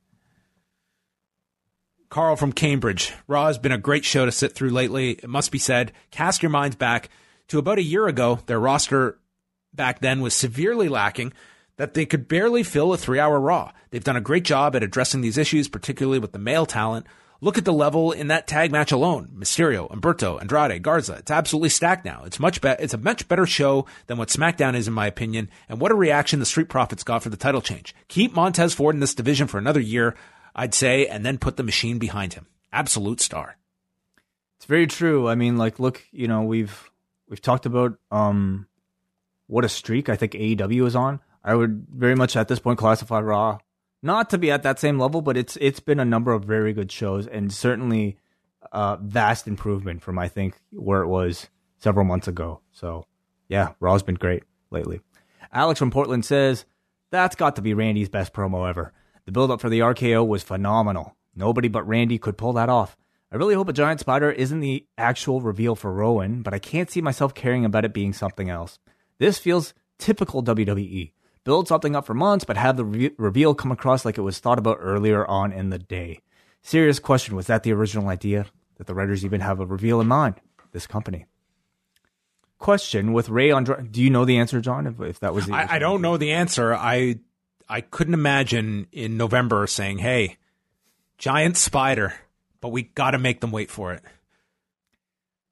Carl 2.09 2.35
from 2.35 2.53
Cambridge. 2.53 3.13
Raw 3.27 3.47
has 3.47 3.57
been 3.57 3.71
a 3.71 3.77
great 3.77 4.05
show 4.05 4.25
to 4.25 4.31
sit 4.31 4.53
through 4.53 4.69
lately. 4.69 5.11
It 5.11 5.27
must 5.27 5.51
be 5.51 5.57
said. 5.57 5.91
Cast 6.11 6.41
your 6.41 6.49
minds 6.49 6.75
back 6.75 7.09
to 7.49 7.59
about 7.59 7.79
a 7.79 7.84
year 7.84 8.07
ago. 8.07 8.39
Their 8.45 8.59
roster 8.59 9.19
back 9.73 9.99
then 9.99 10.21
was 10.21 10.34
severely 10.34 10.89
lacking 10.89 11.34
that 11.77 11.93
they 11.93 12.05
could 12.05 12.27
barely 12.27 12.63
fill 12.63 12.93
a 12.93 12.97
three 12.97 13.19
hour 13.19 13.39
Raw. 13.39 13.71
They've 13.89 14.03
done 14.03 14.15
a 14.15 14.21
great 14.21 14.43
job 14.43 14.75
at 14.75 14.84
addressing 14.84 15.21
these 15.21 15.38
issues, 15.38 15.67
particularly 15.67 16.19
with 16.19 16.31
the 16.31 16.39
male 16.39 16.65
talent. 16.65 17.05
Look 17.39 17.59
at 17.59 17.65
the 17.65 17.73
level 17.73 18.11
in 18.11 18.29
that 18.29 18.47
tag 18.47 18.71
match 18.71 18.91
alone. 18.91 19.29
Mysterio, 19.38 19.91
Humberto, 19.91 20.41
Andrade, 20.41 20.81
Garza. 20.81 21.13
It's 21.13 21.29
absolutely 21.29 21.69
stacked 21.69 22.03
now. 22.03 22.23
It's 22.25 22.39
much 22.39 22.61
be- 22.61 22.69
it's 22.79 22.95
a 22.95 22.97
much 22.97 23.27
better 23.27 23.45
show 23.45 23.85
than 24.07 24.17
what 24.17 24.29
SmackDown 24.29 24.75
is 24.75 24.88
in 24.88 24.93
my 24.95 25.05
opinion. 25.05 25.51
And 25.69 25.79
what 25.79 25.91
a 25.91 25.95
reaction 25.95 26.39
the 26.39 26.47
Street 26.47 26.67
Profits 26.67 27.03
got 27.03 27.21
for 27.21 27.29
the 27.29 27.38
title 27.38 27.61
change. 27.61 27.93
Keep 28.07 28.34
Montez 28.34 28.73
Ford 28.73 28.95
in 28.95 29.01
this 29.01 29.13
division 29.13 29.45
for 29.45 29.59
another 29.59 29.79
year, 29.79 30.15
I'd 30.57 30.73
say, 30.73 31.05
and 31.07 31.23
then 31.23 31.38
put 31.38 31.55
the 31.55 31.63
machine 31.63 31.99
behind 31.99 32.34
him. 32.34 32.47
Absolute 32.73 33.21
star. 33.21 33.57
It's 34.57 34.65
very 34.65 34.88
true. 34.88 35.29
I 35.29 35.35
mean, 35.35 35.57
like, 35.57 35.79
look, 35.79 36.03
you 36.11 36.27
know, 36.27 36.41
we've 36.41 36.89
we've 37.29 37.41
talked 37.41 37.65
about 37.65 37.97
um 38.11 38.67
what 39.45 39.63
a 39.63 39.69
streak 39.69 40.09
I 40.09 40.15
think 40.15 40.34
AEW 40.34 40.88
is 40.88 40.95
on. 40.95 41.21
I 41.43 41.55
would 41.55 41.85
very 41.93 42.15
much 42.15 42.35
at 42.35 42.47
this 42.47 42.59
point 42.59 42.79
classify 42.79 43.21
Raw 43.21 43.59
not 44.01 44.29
to 44.29 44.38
be 44.38 44.51
at 44.51 44.63
that 44.63 44.79
same 44.79 44.99
level, 44.99 45.21
but 45.21 45.38
it's 45.38 45.57
it's 45.57 45.79
been 45.79 45.99
a 45.99 46.05
number 46.05 46.34
of 46.34 46.43
very 46.43 46.73
good 46.73 46.91
shows 46.91 47.27
and 47.27 47.53
certainly 47.53 48.17
uh 48.71 48.97
vast 48.97 49.47
improvement 49.47 50.01
from 50.01 50.19
I 50.19 50.27
think 50.27 50.59
where 50.71 51.01
it 51.01 51.07
was 51.07 51.47
several 51.77 52.05
months 52.05 52.27
ago. 52.27 52.61
So 52.71 53.05
yeah, 53.47 53.73
Raw's 53.79 54.03
been 54.03 54.15
great 54.15 54.43
lately. 54.71 55.01
Alex 55.53 55.79
from 55.79 55.91
Portland 55.91 56.25
says 56.25 56.65
that's 57.11 57.35
got 57.35 57.55
to 57.55 57.61
be 57.61 57.73
Randy's 57.73 58.09
best 58.09 58.34
promo 58.34 58.67
ever. 58.67 58.93
The 59.27 59.33
build 59.33 59.51
up 59.51 59.59
for 59.59 59.67
the 59.67 59.81
RKO 59.81 60.25
was 60.25 60.41
phenomenal. 60.41 61.17
Nobody 61.35 61.67
but 61.67 61.85
Randy 61.85 62.17
could 62.17 62.37
pull 62.37 62.53
that 62.53 62.69
off. 62.69 62.95
I 63.29 63.35
really 63.35 63.55
hope 63.55 63.67
a 63.67 63.73
giant 63.73 63.99
spider 63.99 64.31
isn't 64.31 64.61
the 64.61 64.85
actual 64.97 65.41
reveal 65.41 65.75
for 65.75 65.91
Rowan, 65.91 66.43
but 66.43 66.53
I 66.53 66.59
can't 66.59 66.89
see 66.89 67.01
myself 67.01 67.33
caring 67.35 67.65
about 67.65 67.83
it 67.83 67.93
being 67.93 68.13
something 68.13 68.49
else. 68.49 68.79
This 69.17 69.37
feels 69.37 69.73
typical 69.99 70.41
WWE. 70.41 71.11
Build 71.43 71.67
something 71.67 71.93
up 71.93 72.05
for 72.05 72.13
months, 72.13 72.45
but 72.45 72.55
have 72.55 72.77
the 72.77 72.85
re- 72.85 73.11
reveal 73.17 73.53
come 73.53 73.69
across 73.69 74.05
like 74.05 74.17
it 74.17 74.21
was 74.21 74.39
thought 74.39 74.59
about 74.59 74.77
earlier 74.79 75.25
on 75.25 75.51
in 75.51 75.71
the 75.71 75.79
day. 75.79 76.21
Serious 76.61 76.97
question 76.97 77.35
was 77.35 77.47
that 77.47 77.63
the 77.63 77.73
original 77.73 78.07
idea? 78.07 78.45
That 78.77 78.87
the 78.87 78.95
writers 78.95 79.25
even 79.25 79.41
have 79.41 79.59
a 79.59 79.65
reveal 79.65 79.99
in 79.99 80.07
mind? 80.07 80.35
This 80.71 80.87
company. 80.87 81.25
Question 82.59 83.11
with 83.11 83.27
Rey 83.27 83.51
Andrade. 83.51 83.91
Do 83.91 84.01
you 84.01 84.09
know 84.09 84.23
the 84.23 84.37
answer, 84.37 84.61
John? 84.61 84.87
If, 84.87 85.01
if 85.01 85.19
that 85.19 85.33
was 85.33 85.47
the 85.47 85.53
I, 85.53 85.75
I 85.75 85.79
don't 85.79 86.01
know 86.01 86.15
the 86.15 86.31
answer. 86.31 86.73
I 86.73 87.19
I 87.69 87.81
couldn't 87.81 88.14
imagine 88.14 88.88
in 88.91 89.18
November 89.18 89.68
saying, 89.68 89.99
"Hey, 89.99 90.38
giant 91.18 91.57
spider," 91.57 92.14
but 92.61 92.69
we 92.69 92.84
got 92.84 93.11
to 93.11 93.18
make 93.18 93.41
them 93.41 93.52
wait 93.52 93.69
for 93.69 93.94
it. 93.94 94.03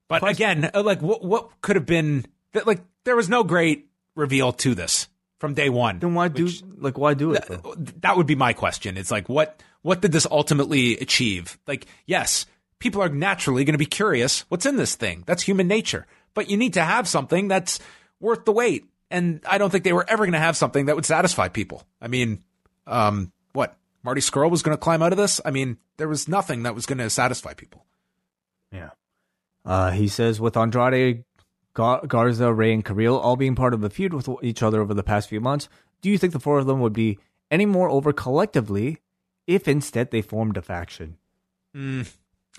But 0.07 0.19
Question- 0.19 0.59
again, 0.59 0.71
uh, 0.73 0.83
like 0.83 1.01
what 1.01 1.23
what 1.23 1.61
could 1.61 1.75
have 1.75 1.85
been 1.85 2.25
that? 2.53 2.67
Like 2.67 2.81
there 3.03 3.15
was 3.15 3.29
no 3.29 3.43
great 3.43 3.87
reveal 4.15 4.51
to 4.53 4.75
this 4.75 5.07
from 5.39 5.53
day 5.53 5.69
one. 5.69 5.99
Then 5.99 6.13
why 6.13 6.27
do 6.27 6.49
like 6.77 6.97
why 6.97 7.13
do 7.13 7.33
it? 7.33 7.43
Th- 7.47 7.61
that 8.01 8.17
would 8.17 8.27
be 8.27 8.35
my 8.35 8.53
question. 8.53 8.97
It's 8.97 9.11
like 9.11 9.27
what 9.27 9.61
what 9.81 10.01
did 10.01 10.11
this 10.11 10.27
ultimately 10.29 10.97
achieve? 10.97 11.57
Like 11.67 11.87
yes, 12.05 12.45
people 12.79 13.01
are 13.01 13.09
naturally 13.09 13.63
going 13.65 13.73
to 13.73 13.79
be 13.79 13.85
curious. 13.85 14.41
What's 14.49 14.65
in 14.65 14.77
this 14.77 14.95
thing? 14.95 15.23
That's 15.25 15.43
human 15.43 15.67
nature. 15.67 16.05
But 16.33 16.49
you 16.49 16.57
need 16.57 16.73
to 16.73 16.83
have 16.83 17.07
something 17.07 17.47
that's 17.47 17.79
worth 18.19 18.45
the 18.45 18.51
wait. 18.51 18.85
And 19.15 19.39
I 19.47 19.57
don't 19.57 19.69
think 19.69 19.85
they 19.85 19.93
were 19.93 20.03
ever 20.09 20.25
going 20.25 20.33
to 20.33 20.39
have 20.39 20.57
something 20.57 20.87
that 20.87 20.95
would 20.97 21.05
satisfy 21.05 21.47
people. 21.47 21.83
I 22.01 22.09
mean, 22.09 22.43
um, 22.85 23.31
what 23.53 23.77
Marty 24.03 24.19
Scurll 24.19 24.51
was 24.51 24.61
going 24.61 24.75
to 24.75 24.81
climb 24.81 25.01
out 25.01 25.13
of 25.13 25.17
this? 25.17 25.39
I 25.45 25.51
mean, 25.51 25.77
there 25.95 26.09
was 26.09 26.27
nothing 26.27 26.63
that 26.63 26.75
was 26.75 26.85
going 26.85 26.97
to 26.97 27.09
satisfy 27.09 27.53
people. 27.53 27.85
Yeah. 28.73 28.89
Uh, 29.63 29.91
he 29.91 30.09
says 30.09 30.41
with 30.41 30.57
Andrade, 30.57 31.23
Garza, 31.73 32.51
Rey, 32.53 32.73
and 32.73 32.83
Carrillo 32.83 33.17
all 33.17 33.37
being 33.37 33.55
part 33.55 33.73
of 33.73 33.79
the 33.79 33.89
feud 33.89 34.13
with 34.13 34.27
each 34.41 34.61
other 34.61 34.81
over 34.81 34.93
the 34.93 35.01
past 35.01 35.29
few 35.29 35.39
months, 35.39 35.69
do 36.01 36.09
you 36.09 36.17
think 36.17 36.33
the 36.33 36.39
four 36.41 36.59
of 36.59 36.65
them 36.65 36.81
would 36.81 36.91
be 36.91 37.17
any 37.49 37.65
more 37.65 37.89
over 37.89 38.11
collectively 38.11 38.97
if 39.47 39.65
instead 39.65 40.11
they 40.11 40.21
formed 40.21 40.57
a 40.57 40.61
faction? 40.61 41.15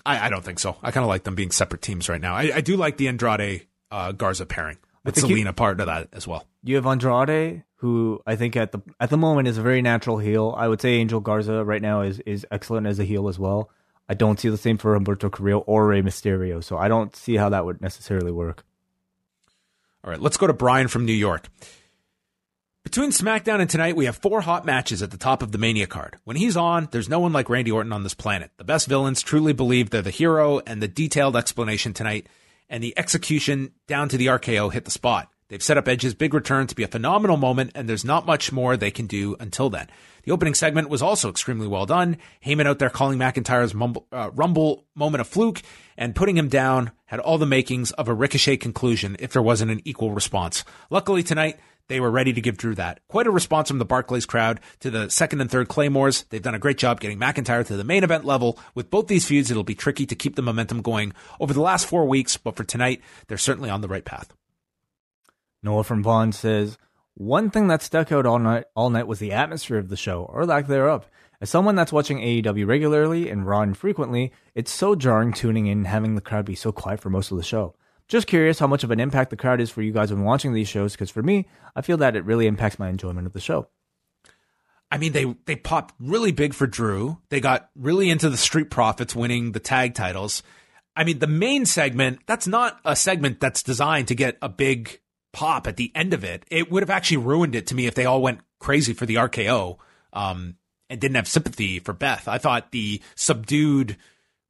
I, 0.07 0.25
I 0.25 0.29
don't 0.31 0.43
think 0.43 0.57
so. 0.57 0.75
I 0.81 0.89
kind 0.89 1.03
of 1.03 1.07
like 1.07 1.23
them 1.23 1.35
being 1.35 1.51
separate 1.51 1.83
teams 1.83 2.09
right 2.09 2.19
now. 2.19 2.33
I, 2.33 2.51
I 2.55 2.61
do 2.61 2.77
like 2.77 2.97
the 2.97 3.09
Andrade 3.09 3.67
uh, 3.91 4.11
Garza 4.11 4.47
pairing 4.47 4.77
with 5.07 5.15
think 5.15 5.29
you- 5.29 5.35
Zelina 5.37 5.55
part 5.55 5.79
of 5.79 5.87
that 5.87 6.09
as 6.13 6.27
well. 6.27 6.45
You 6.63 6.75
have 6.75 6.85
Andrade, 6.85 7.63
who 7.77 8.21
I 8.27 8.35
think 8.35 8.55
at 8.55 8.71
the 8.71 8.81
at 8.99 9.09
the 9.09 9.17
moment 9.17 9.47
is 9.47 9.57
a 9.57 9.61
very 9.61 9.81
natural 9.81 10.17
heel. 10.17 10.53
I 10.57 10.67
would 10.67 10.81
say 10.81 10.95
Angel 10.95 11.19
Garza 11.19 11.63
right 11.65 11.81
now 11.81 12.01
is 12.01 12.19
is 12.19 12.45
excellent 12.51 12.87
as 12.87 12.99
a 12.99 13.03
heel 13.03 13.27
as 13.27 13.39
well. 13.39 13.69
I 14.09 14.13
don't 14.13 14.39
see 14.39 14.49
the 14.49 14.57
same 14.57 14.77
for 14.77 14.97
Humberto 14.97 15.31
Carrillo 15.31 15.59
or 15.61 15.87
Rey 15.87 16.01
Mysterio, 16.01 16.63
so 16.63 16.77
I 16.77 16.87
don't 16.87 17.15
see 17.15 17.35
how 17.35 17.49
that 17.49 17.65
would 17.65 17.81
necessarily 17.81 18.31
work. 18.31 18.63
All 20.03 20.11
right, 20.11 20.21
let's 20.21 20.37
go 20.37 20.47
to 20.47 20.53
Brian 20.53 20.87
from 20.87 21.05
New 21.05 21.13
York. 21.13 21.49
Between 22.83 23.09
SmackDown 23.11 23.59
and 23.59 23.69
tonight, 23.69 23.97
we 23.97 24.05
have 24.05 24.15
four 24.15 24.39
hot 24.39 24.65
matches 24.65 25.03
at 25.03 25.11
the 25.11 25.17
top 25.17 25.43
of 25.43 25.51
the 25.51 25.57
Mania 25.57 25.87
card. 25.87 26.15
When 26.23 26.37
he's 26.37 26.55
on, 26.55 26.87
there's 26.91 27.09
no 27.09 27.19
one 27.19 27.33
like 27.33 27.49
Randy 27.49 27.69
Orton 27.69 27.91
on 27.91 28.03
this 28.03 28.13
planet. 28.13 28.49
The 28.55 28.63
best 28.63 28.87
villains 28.87 29.21
truly 29.21 29.51
believe 29.51 29.89
they're 29.89 30.01
the 30.01 30.09
hero, 30.09 30.59
and 30.65 30.81
the 30.81 30.87
detailed 30.87 31.35
explanation 31.35 31.91
tonight 31.93 32.27
and 32.69 32.83
the 32.83 32.97
execution 32.97 33.71
down 33.87 34.09
to 34.09 34.17
the 34.17 34.27
RKO 34.27 34.71
hit 34.71 34.85
the 34.85 34.91
spot. 34.91 35.29
They've 35.49 35.63
set 35.63 35.77
up 35.77 35.87
Edge's 35.87 36.13
big 36.13 36.33
return 36.33 36.67
to 36.67 36.75
be 36.75 36.83
a 36.83 36.89
phenomenal 36.89 37.37
moment, 37.37 37.71
and 37.73 37.87
there's 37.87 38.03
not 38.03 38.25
much 38.25 38.51
more 38.51 38.75
they 38.75 38.91
can 38.91 39.07
do 39.07 39.37
until 39.39 39.69
then. 39.69 39.87
The 40.23 40.33
opening 40.33 40.53
segment 40.53 40.89
was 40.89 41.01
also 41.01 41.29
extremely 41.29 41.67
well 41.67 41.85
done. 41.85 42.17
Heyman 42.45 42.67
out 42.67 42.79
there 42.79 42.89
calling 42.89 43.17
McIntyre's 43.17 43.73
mumble, 43.73 44.07
uh, 44.11 44.29
rumble 44.33 44.85
moment 44.93 45.21
a 45.21 45.23
fluke 45.23 45.61
and 45.95 46.13
putting 46.13 46.35
him 46.35 46.49
down 46.49 46.91
had 47.05 47.21
all 47.21 47.37
the 47.37 47.45
makings 47.45 47.93
of 47.93 48.09
a 48.09 48.13
ricochet 48.13 48.57
conclusion 48.57 49.15
if 49.19 49.31
there 49.31 49.41
wasn't 49.41 49.71
an 49.71 49.81
equal 49.85 50.11
response. 50.11 50.65
Luckily 50.89 51.23
tonight, 51.23 51.57
they 51.87 51.99
were 51.99 52.11
ready 52.11 52.33
to 52.33 52.41
give 52.41 52.57
Drew 52.57 52.75
that. 52.75 52.99
Quite 53.07 53.27
a 53.27 53.31
response 53.31 53.69
from 53.69 53.79
the 53.79 53.85
Barclays 53.85 54.25
crowd 54.25 54.59
to 54.81 54.89
the 54.89 55.09
second 55.09 55.41
and 55.41 55.49
third 55.49 55.67
Claymores. 55.67 56.25
They've 56.29 56.41
done 56.41 56.55
a 56.55 56.59
great 56.59 56.77
job 56.77 56.99
getting 56.99 57.19
McIntyre 57.19 57.65
to 57.65 57.77
the 57.77 57.83
main 57.83 58.03
event 58.03 58.25
level. 58.25 58.59
With 58.75 58.89
both 58.89 59.07
these 59.07 59.25
feuds, 59.25 59.49
it'll 59.49 59.63
be 59.63 59.75
tricky 59.75 60.05
to 60.05 60.15
keep 60.15 60.35
the 60.35 60.41
momentum 60.41 60.81
going 60.81 61.13
over 61.39 61.53
the 61.53 61.61
last 61.61 61.87
four 61.87 62.05
weeks, 62.05 62.37
but 62.37 62.55
for 62.55 62.63
tonight, 62.63 63.01
they're 63.27 63.37
certainly 63.37 63.69
on 63.69 63.81
the 63.81 63.87
right 63.87 64.05
path. 64.05 64.33
Noah 65.63 65.83
from 65.83 66.03
Vaughan 66.03 66.31
says, 66.31 66.77
One 67.15 67.49
thing 67.49 67.67
that 67.67 67.81
stuck 67.81 68.11
out 68.11 68.25
all 68.25 68.39
night 68.39 68.65
all 68.75 68.89
night 68.89 69.07
was 69.07 69.19
the 69.19 69.31
atmosphere 69.31 69.77
of 69.77 69.89
the 69.89 69.97
show, 69.97 70.23
or 70.23 70.45
lack 70.45 70.67
thereof. 70.67 71.09
As 71.39 71.49
someone 71.49 71.75
that's 71.75 71.93
watching 71.93 72.19
AEW 72.19 72.65
regularly 72.67 73.29
and 73.29 73.45
Raw 73.45 73.61
infrequently, 73.61 74.33
it's 74.55 74.71
so 74.71 74.95
jarring 74.95 75.33
tuning 75.33 75.67
in 75.67 75.79
and 75.79 75.87
having 75.87 76.15
the 76.15 76.21
crowd 76.21 76.45
be 76.45 76.55
so 76.55 76.71
quiet 76.71 76.99
for 76.99 77.11
most 77.11 77.31
of 77.31 77.37
the 77.37 77.43
show. 77.43 77.75
Just 78.07 78.27
curious 78.27 78.59
how 78.59 78.67
much 78.67 78.83
of 78.83 78.91
an 78.91 78.99
impact 78.99 79.29
the 79.31 79.37
crowd 79.37 79.59
is 79.59 79.69
for 79.69 79.81
you 79.81 79.91
guys 79.91 80.11
when 80.11 80.23
watching 80.23 80.53
these 80.53 80.69
shows, 80.69 80.93
because 80.93 81.09
for 81.09 81.21
me, 81.21 81.47
I 81.75 81.81
feel 81.81 81.97
that 81.97 82.15
it 82.15 82.23
really 82.23 82.47
impacts 82.47 82.79
my 82.79 82.89
enjoyment 82.89 83.27
of 83.27 83.33
the 83.33 83.41
show. 83.41 83.67
I 84.89 84.97
mean, 84.97 85.11
they 85.11 85.25
they 85.45 85.57
popped 85.57 85.93
really 85.99 86.31
big 86.31 86.53
for 86.53 86.65
Drew. 86.65 87.17
They 87.29 87.41
got 87.41 87.69
really 87.75 88.09
into 88.09 88.29
the 88.29 88.37
Street 88.37 88.69
Profits 88.69 89.15
winning 89.15 89.51
the 89.51 89.59
tag 89.59 89.93
titles. 89.93 90.43
I 90.95 91.03
mean, 91.03 91.19
the 91.19 91.27
main 91.27 91.65
segment, 91.65 92.21
that's 92.25 92.47
not 92.47 92.79
a 92.85 92.95
segment 92.95 93.39
that's 93.39 93.61
designed 93.61 94.07
to 94.07 94.15
get 94.15 94.37
a 94.41 94.49
big 94.49 95.01
pop 95.33 95.67
at 95.67 95.77
the 95.77 95.91
end 95.93 96.13
of 96.13 96.23
it. 96.23 96.43
It 96.49 96.71
would 96.71 96.81
have 96.83 96.89
actually 96.89 97.17
ruined 97.17 97.53
it 97.53 97.67
to 97.67 97.75
me 97.75 97.85
if 97.85 97.93
they 97.93 98.05
all 98.05 98.21
went 98.21 98.39
crazy 98.59 98.93
for 98.93 99.05
the 99.05 99.15
RKO 99.15 99.77
um, 100.13 100.55
and 100.89 100.99
didn't 100.99 101.15
have 101.15 101.27
sympathy 101.27 101.79
for 101.79 101.93
Beth. 101.93 102.27
I 102.27 102.37
thought 102.37 102.71
the 102.71 103.01
subdued 103.15 103.97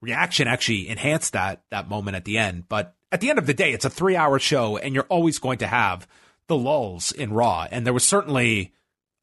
reaction 0.02 0.48
actually 0.48 0.88
enhanced 0.88 1.34
that 1.34 1.64
that 1.72 1.90
moment 1.90 2.16
at 2.16 2.26
the 2.26 2.38
end. 2.38 2.66
But 2.70 2.96
at 3.12 3.22
the 3.22 3.30
end 3.30 3.40
of 3.40 3.46
the 3.46 3.54
day, 3.54 3.72
it's 3.72 3.86
a 3.86 3.90
three 3.90 4.16
hour 4.16 4.40
show, 4.40 4.78
and 4.78 4.94
you're 4.94 5.06
always 5.06 5.40
going 5.40 5.60
to 5.60 5.68
have 5.68 6.08
the 6.48 6.56
lulls 6.56 7.12
in 7.12 7.34
Raw. 7.34 7.68
And 7.70 7.86
there 7.86 7.94
was 7.94 8.06
certainly 8.06 8.74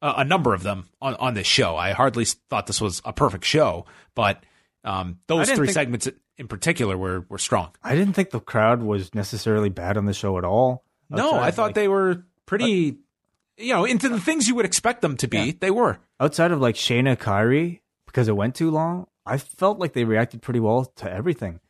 a, 0.00 0.14
a 0.18 0.24
number 0.24 0.54
of 0.54 0.62
them 0.62 0.88
on 1.00 1.14
on 1.16 1.34
this 1.34 1.46
show. 1.46 1.76
I 1.76 1.92
hardly 1.92 2.24
thought 2.24 2.66
this 2.66 2.80
was 2.80 3.02
a 3.04 3.12
perfect 3.12 3.44
show, 3.44 3.86
but 4.14 4.42
um, 4.84 5.18
those 5.26 5.50
three 5.50 5.66
think, 5.68 5.74
segments 5.74 6.08
in 6.36 6.48
particular 6.48 6.96
were 6.96 7.24
were 7.28 7.38
strong. 7.38 7.70
I 7.82 7.94
didn't 7.94 8.14
think 8.14 8.30
the 8.30 8.40
crowd 8.40 8.82
was 8.82 9.14
necessarily 9.14 9.68
bad 9.68 9.96
on 9.96 10.06
the 10.06 10.14
show 10.14 10.38
at 10.38 10.44
all. 10.44 10.84
No, 11.10 11.34
I 11.34 11.50
thought 11.50 11.68
like, 11.68 11.74
they 11.74 11.88
were 11.88 12.24
pretty. 12.46 12.98
you 13.56 13.72
know, 13.72 13.84
into 13.84 14.08
the 14.08 14.20
things 14.20 14.48
you 14.48 14.54
would 14.56 14.64
expect 14.64 15.02
them 15.02 15.16
to 15.18 15.28
be, 15.28 15.38
yeah. 15.38 15.52
they 15.60 15.70
were. 15.70 15.98
Outside 16.18 16.50
of 16.50 16.60
like 16.60 16.74
Shayna 16.74 17.16
Kairi, 17.16 17.80
because 18.06 18.28
it 18.28 18.36
went 18.36 18.54
too 18.54 18.70
long, 18.70 19.06
I 19.26 19.38
felt 19.38 19.78
like 19.78 19.92
they 19.92 20.04
reacted 20.04 20.42
pretty 20.42 20.60
well 20.60 20.86
to 20.96 21.12
everything. 21.12 21.60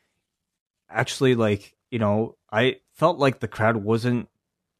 Actually, 0.88 1.34
like, 1.34 1.74
you 1.94 2.00
know, 2.00 2.34
I 2.50 2.80
felt 2.90 3.20
like 3.20 3.38
the 3.38 3.46
crowd 3.46 3.76
wasn't 3.76 4.28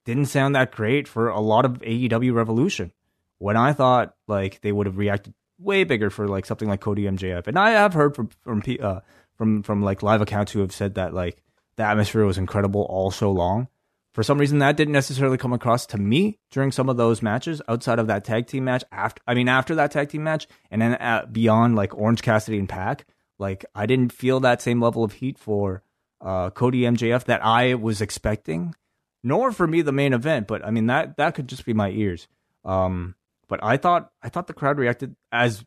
didn't 0.04 0.26
sound 0.26 0.56
that 0.56 0.72
great 0.72 1.06
for 1.06 1.28
a 1.28 1.38
lot 1.38 1.64
of 1.64 1.78
AEW 1.78 2.34
Revolution. 2.34 2.90
When 3.38 3.56
I 3.56 3.72
thought 3.72 4.16
like 4.26 4.60
they 4.62 4.72
would 4.72 4.86
have 4.86 4.98
reacted 4.98 5.32
way 5.56 5.84
bigger 5.84 6.10
for 6.10 6.26
like 6.26 6.44
something 6.44 6.68
like 6.68 6.80
Cody 6.80 7.04
MJF, 7.04 7.46
and 7.46 7.56
I 7.56 7.70
have 7.70 7.94
heard 7.94 8.16
from 8.16 8.30
from 8.42 8.64
uh, 8.80 8.98
from 9.36 9.62
from 9.62 9.80
like 9.80 10.02
live 10.02 10.22
accounts 10.22 10.50
who 10.50 10.58
have 10.58 10.72
said 10.72 10.96
that 10.96 11.14
like 11.14 11.40
the 11.76 11.84
atmosphere 11.84 12.24
was 12.24 12.36
incredible 12.36 12.82
all 12.90 13.12
so 13.12 13.30
long. 13.30 13.68
For 14.12 14.24
some 14.24 14.38
reason, 14.38 14.58
that 14.58 14.76
didn't 14.76 14.92
necessarily 14.92 15.38
come 15.38 15.52
across 15.52 15.86
to 15.86 15.98
me 15.98 16.40
during 16.50 16.72
some 16.72 16.88
of 16.88 16.96
those 16.96 17.22
matches 17.22 17.62
outside 17.68 18.00
of 18.00 18.08
that 18.08 18.24
tag 18.24 18.48
team 18.48 18.64
match. 18.64 18.82
After, 18.90 19.22
I 19.24 19.34
mean, 19.34 19.48
after 19.48 19.76
that 19.76 19.92
tag 19.92 20.08
team 20.08 20.24
match, 20.24 20.48
and 20.68 20.82
then 20.82 21.28
beyond 21.30 21.76
like 21.76 21.96
Orange 21.96 22.22
Cassidy 22.22 22.58
and 22.58 22.68
PAC, 22.68 23.06
like 23.38 23.64
I 23.72 23.86
didn't 23.86 24.12
feel 24.12 24.40
that 24.40 24.60
same 24.60 24.82
level 24.82 25.04
of 25.04 25.12
heat 25.12 25.38
for 25.38 25.84
uh, 26.24 26.50
Cody 26.50 26.80
MJF 26.80 27.24
that 27.24 27.44
I 27.44 27.74
was 27.74 28.00
expecting, 28.00 28.74
nor 29.22 29.52
for 29.52 29.66
me 29.66 29.82
the 29.82 29.92
main 29.92 30.12
event. 30.12 30.48
But 30.48 30.64
I 30.64 30.70
mean 30.70 30.86
that 30.86 31.16
that 31.18 31.34
could 31.34 31.48
just 31.48 31.64
be 31.64 31.74
my 31.74 31.90
ears. 31.90 32.26
Um, 32.64 33.14
but 33.46 33.62
I 33.62 33.76
thought 33.76 34.10
I 34.22 34.30
thought 34.30 34.46
the 34.46 34.54
crowd 34.54 34.78
reacted 34.78 35.14
as 35.30 35.64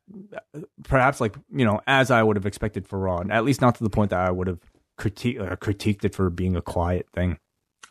perhaps 0.83 1.21
like 1.21 1.35
you 1.53 1.63
know 1.63 1.79
as 1.87 2.11
I 2.11 2.23
would 2.23 2.35
have 2.35 2.45
expected 2.45 2.87
for 2.87 2.99
Raw, 2.99 3.23
at 3.29 3.45
least 3.45 3.61
not 3.61 3.75
to 3.75 3.83
the 3.83 3.89
point 3.89 4.09
that 4.09 4.19
I 4.19 4.31
would 4.31 4.47
have 4.47 4.59
critique, 4.97 5.39
uh, 5.39 5.55
critiqued 5.55 6.03
it 6.03 6.15
for 6.15 6.29
being 6.29 6.55
a 6.55 6.61
quiet 6.61 7.07
thing. 7.13 7.37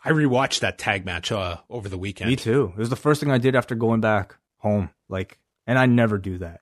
I 0.04 0.10
rewatched 0.10 0.60
that 0.60 0.78
tag 0.78 1.04
match 1.04 1.32
uh, 1.32 1.56
over 1.70 1.88
the 1.88 1.98
weekend. 1.98 2.30
Me 2.30 2.36
too. 2.36 2.72
It 2.76 2.78
was 2.78 2.90
the 2.90 2.96
first 2.96 3.20
thing 3.20 3.30
I 3.30 3.38
did 3.38 3.56
after 3.56 3.74
going 3.74 4.00
back 4.00 4.36
home. 4.58 4.90
Like, 5.08 5.38
and 5.66 5.78
I 5.78 5.86
never 5.86 6.18
do 6.18 6.38
that. 6.38 6.60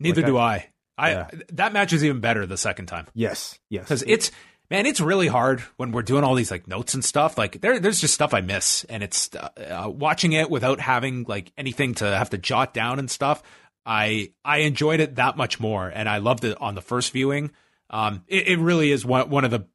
Neither 0.00 0.22
like 0.22 0.26
do 0.26 0.38
I. 0.38 0.68
I, 0.98 1.16
I 1.16 1.30
that 1.52 1.72
match 1.72 1.92
is 1.92 2.04
even 2.04 2.20
better 2.20 2.46
the 2.46 2.56
second 2.56 2.86
time. 2.86 3.06
Yes, 3.14 3.58
yes. 3.68 3.84
Because 3.84 4.02
it's 4.06 4.30
man, 4.70 4.86
it's 4.86 5.00
really 5.00 5.28
hard 5.28 5.60
when 5.76 5.92
we're 5.92 6.02
doing 6.02 6.24
all 6.24 6.34
these 6.34 6.50
like 6.50 6.66
notes 6.66 6.94
and 6.94 7.04
stuff. 7.04 7.38
Like 7.38 7.60
there, 7.60 7.78
there's 7.78 8.00
just 8.00 8.14
stuff 8.14 8.34
I 8.34 8.40
miss, 8.40 8.84
and 8.84 9.02
it's 9.02 9.34
uh, 9.34 9.48
uh, 9.56 9.88
watching 9.88 10.32
it 10.32 10.50
without 10.50 10.80
having 10.80 11.24
like 11.28 11.52
anything 11.56 11.94
to 11.96 12.04
have 12.04 12.30
to 12.30 12.38
jot 12.38 12.74
down 12.74 12.98
and 12.98 13.10
stuff. 13.10 13.42
I 13.84 14.32
I 14.44 14.58
enjoyed 14.58 15.00
it 15.00 15.16
that 15.16 15.36
much 15.36 15.60
more, 15.60 15.88
and 15.88 16.08
I 16.08 16.18
loved 16.18 16.44
it 16.44 16.60
on 16.60 16.74
the 16.74 16.82
first 16.82 17.12
viewing. 17.12 17.52
Um, 17.90 18.24
it, 18.26 18.48
it 18.48 18.58
really 18.58 18.90
is 18.90 19.04
one 19.04 19.30
one 19.30 19.44
of 19.44 19.50
the. 19.50 19.66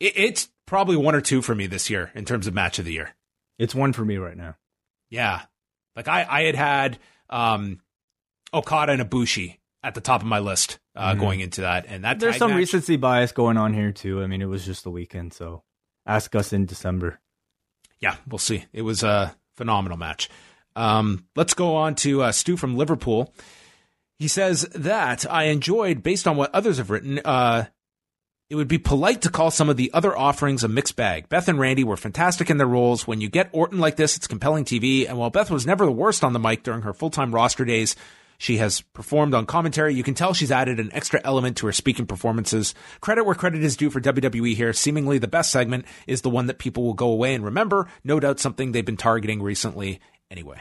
It, 0.00 0.12
it's 0.16 0.48
probably 0.66 0.96
one 0.96 1.14
or 1.14 1.20
two 1.20 1.42
for 1.42 1.54
me 1.54 1.66
this 1.66 1.90
year 1.90 2.10
in 2.14 2.24
terms 2.24 2.46
of 2.46 2.54
match 2.54 2.78
of 2.78 2.84
the 2.84 2.92
year. 2.92 3.14
It's 3.58 3.74
one 3.74 3.92
for 3.92 4.04
me 4.04 4.16
right 4.16 4.36
now. 4.36 4.56
Yeah, 5.10 5.42
like 5.96 6.08
I 6.08 6.26
I 6.28 6.42
had 6.42 6.54
had 6.54 6.98
um, 7.28 7.80
Okada 8.52 8.92
and 8.92 9.02
Ibushi 9.02 9.58
at 9.84 9.94
the 9.94 10.00
top 10.00 10.22
of 10.22 10.26
my 10.26 10.38
list 10.38 10.78
uh, 10.96 11.10
mm-hmm. 11.10 11.20
going 11.20 11.40
into 11.40 11.60
that. 11.60 11.84
And 11.86 12.04
that 12.04 12.18
there's 12.18 12.38
some 12.38 12.52
match, 12.52 12.58
recency 12.58 12.96
bias 12.96 13.32
going 13.32 13.58
on 13.58 13.74
here 13.74 13.92
too. 13.92 14.22
I 14.22 14.26
mean, 14.26 14.40
it 14.42 14.48
was 14.48 14.64
just 14.64 14.82
the 14.82 14.90
weekend, 14.90 15.34
so 15.34 15.62
ask 16.06 16.34
us 16.34 16.52
in 16.52 16.64
December. 16.64 17.20
Yeah, 18.00 18.16
we'll 18.26 18.38
see. 18.38 18.64
It 18.72 18.82
was 18.82 19.02
a 19.02 19.36
phenomenal 19.56 19.98
match. 19.98 20.30
Um, 20.74 21.26
let's 21.36 21.54
go 21.54 21.76
on 21.76 21.94
to 21.96 22.22
uh, 22.22 22.32
Stu 22.32 22.56
from 22.56 22.76
Liverpool. 22.76 23.32
He 24.18 24.26
says 24.26 24.62
that 24.74 25.30
I 25.30 25.44
enjoyed, 25.44 26.02
based 26.02 26.26
on 26.26 26.36
what 26.36 26.54
others 26.54 26.78
have 26.78 26.90
written, 26.90 27.20
uh, 27.24 27.66
it 28.50 28.56
would 28.56 28.68
be 28.68 28.78
polite 28.78 29.22
to 29.22 29.30
call 29.30 29.50
some 29.50 29.68
of 29.68 29.76
the 29.76 29.92
other 29.92 30.16
offerings 30.16 30.64
a 30.64 30.68
mixed 30.68 30.96
bag. 30.96 31.28
Beth 31.28 31.48
and 31.48 31.58
Randy 31.58 31.84
were 31.84 31.96
fantastic 31.96 32.50
in 32.50 32.56
their 32.56 32.66
roles. 32.66 33.06
When 33.06 33.20
you 33.20 33.28
get 33.28 33.50
Orton 33.52 33.80
like 33.80 33.96
this, 33.96 34.16
it's 34.16 34.26
compelling 34.26 34.64
TV. 34.64 35.08
And 35.08 35.18
while 35.18 35.30
Beth 35.30 35.50
was 35.50 35.66
never 35.66 35.84
the 35.84 35.92
worst 35.92 36.24
on 36.24 36.32
the 36.32 36.38
mic 36.38 36.62
during 36.62 36.82
her 36.82 36.94
full 36.94 37.10
time 37.10 37.34
roster 37.34 37.64
days, 37.64 37.96
she 38.38 38.58
has 38.58 38.80
performed 38.80 39.34
on 39.34 39.46
commentary. 39.46 39.94
You 39.94 40.02
can 40.02 40.14
tell 40.14 40.34
she's 40.34 40.52
added 40.52 40.80
an 40.80 40.90
extra 40.92 41.20
element 41.24 41.56
to 41.58 41.66
her 41.66 41.72
speaking 41.72 42.06
performances. 42.06 42.74
Credit 43.00 43.24
where 43.24 43.34
credit 43.34 43.62
is 43.62 43.76
due 43.76 43.90
for 43.90 44.00
WWE 44.00 44.54
here. 44.54 44.72
Seemingly 44.72 45.18
the 45.18 45.28
best 45.28 45.50
segment 45.50 45.84
is 46.06 46.22
the 46.22 46.30
one 46.30 46.46
that 46.46 46.58
people 46.58 46.84
will 46.84 46.94
go 46.94 47.10
away 47.10 47.34
and 47.34 47.44
remember. 47.44 47.88
No 48.02 48.20
doubt 48.20 48.40
something 48.40 48.72
they've 48.72 48.84
been 48.84 48.96
targeting 48.96 49.42
recently 49.42 50.00
anyway. 50.30 50.60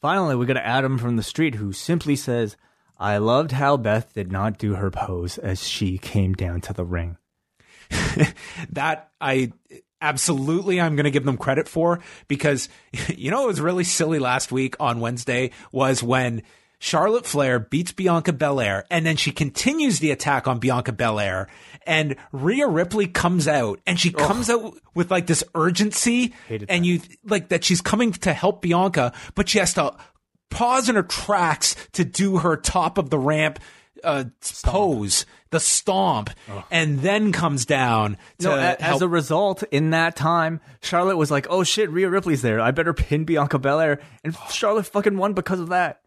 Finally, 0.00 0.36
we 0.36 0.46
got 0.46 0.56
Adam 0.58 0.98
from 0.98 1.16
the 1.16 1.22
street 1.22 1.56
who 1.56 1.72
simply 1.72 2.14
says, 2.14 2.56
I 2.98 3.18
loved 3.18 3.52
how 3.52 3.76
Beth 3.76 4.12
did 4.12 4.30
not 4.30 4.58
do 4.58 4.74
her 4.74 4.90
pose 4.90 5.38
as 5.38 5.66
she 5.66 5.98
came 5.98 6.34
down 6.34 6.60
to 6.62 6.72
the 6.72 6.84
ring. 6.84 7.16
that 8.70 9.10
I 9.20 9.52
absolutely 10.00 10.80
I'm 10.80 10.96
going 10.96 11.04
to 11.04 11.10
give 11.10 11.24
them 11.24 11.36
credit 11.36 11.68
for 11.68 12.00
because 12.28 12.68
you 13.08 13.30
know 13.30 13.44
it 13.44 13.48
was 13.48 13.60
really 13.60 13.84
silly 13.84 14.18
last 14.18 14.52
week 14.52 14.76
on 14.80 15.00
Wednesday 15.00 15.50
was 15.72 16.02
when 16.02 16.42
Charlotte 16.80 17.26
Flair 17.26 17.58
beats 17.58 17.90
Bianca 17.90 18.32
Belair 18.32 18.84
and 18.90 19.04
then 19.04 19.16
she 19.16 19.32
continues 19.32 19.98
the 19.98 20.12
attack 20.12 20.46
on 20.46 20.60
Bianca 20.60 20.92
Belair 20.92 21.48
and 21.86 22.16
Rhea 22.30 22.68
Ripley 22.68 23.08
comes 23.08 23.48
out 23.48 23.80
and 23.86 23.98
she 23.98 24.12
comes 24.12 24.48
out 24.48 24.74
with 24.94 25.10
like 25.10 25.26
this 25.26 25.42
urgency 25.54 26.34
and 26.68 26.86
you 26.86 27.00
like 27.24 27.48
that 27.48 27.64
she's 27.64 27.80
coming 27.80 28.12
to 28.12 28.32
help 28.32 28.62
Bianca 28.62 29.12
but 29.34 29.48
she 29.48 29.58
has 29.58 29.74
to 29.74 29.96
pause 30.50 30.88
in 30.88 30.94
her 30.94 31.02
tracks 31.02 31.74
to 31.92 32.04
do 32.04 32.38
her 32.38 32.56
top 32.56 32.96
of 32.98 33.10
the 33.10 33.18
ramp 33.18 33.58
uh, 34.04 34.24
pose, 34.64 35.26
the 35.50 35.60
stomp, 35.60 36.30
and 36.70 37.00
then 37.00 37.32
comes 37.32 37.64
down 37.64 38.16
to 38.38 38.48
no, 38.48 38.56
as 38.56 39.02
a 39.02 39.08
result. 39.08 39.62
In 39.70 39.90
that 39.90 40.16
time, 40.16 40.60
Charlotte 40.80 41.16
was 41.16 41.30
like, 41.30 41.46
"Oh 41.50 41.64
shit, 41.64 41.90
Rhea 41.90 42.08
Ripley's 42.08 42.42
there. 42.42 42.60
I 42.60 42.70
better 42.70 42.94
pin 42.94 43.24
Bianca 43.24 43.58
Belair," 43.58 44.00
and 44.24 44.36
Charlotte 44.50 44.86
fucking 44.86 45.16
won 45.16 45.34
because 45.34 45.60
of 45.60 45.68
that. 45.68 46.00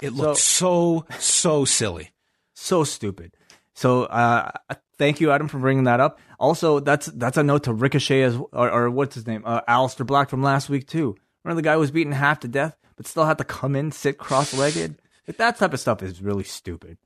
It 0.00 0.12
looked 0.12 0.38
so 0.38 1.06
so, 1.10 1.18
so 1.18 1.64
silly, 1.64 2.12
so 2.54 2.84
stupid. 2.84 3.36
So 3.74 4.04
uh, 4.04 4.50
thank 4.98 5.20
you, 5.20 5.30
Adam, 5.30 5.48
for 5.48 5.58
bringing 5.58 5.84
that 5.84 6.00
up. 6.00 6.18
Also, 6.40 6.80
that's 6.80 7.06
that's 7.06 7.36
a 7.36 7.42
note 7.42 7.64
to 7.64 7.72
Ricochet 7.72 8.22
as 8.22 8.36
or, 8.36 8.70
or 8.70 8.90
what's 8.90 9.14
his 9.14 9.26
name, 9.26 9.42
uh, 9.44 9.60
Aleister 9.68 10.06
Black 10.06 10.28
from 10.28 10.42
last 10.42 10.68
week 10.68 10.86
too. 10.86 11.16
Remember 11.44 11.62
the 11.62 11.64
guy 11.64 11.76
was 11.76 11.90
beaten 11.90 12.12
half 12.12 12.40
to 12.40 12.48
death, 12.48 12.76
but 12.96 13.06
still 13.06 13.24
had 13.24 13.38
to 13.38 13.44
come 13.44 13.74
in, 13.76 13.92
sit 13.92 14.18
cross-legged. 14.18 15.00
Like, 15.26 15.36
that 15.36 15.56
type 15.56 15.72
of 15.72 15.80
stuff 15.80 16.02
is 16.02 16.20
really 16.20 16.44
stupid. 16.44 16.98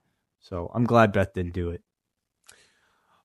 So 0.43 0.71
I'm 0.75 0.85
glad 0.85 1.13
Beth 1.13 1.33
didn't 1.33 1.55
do 1.55 1.71
it. 1.71 1.83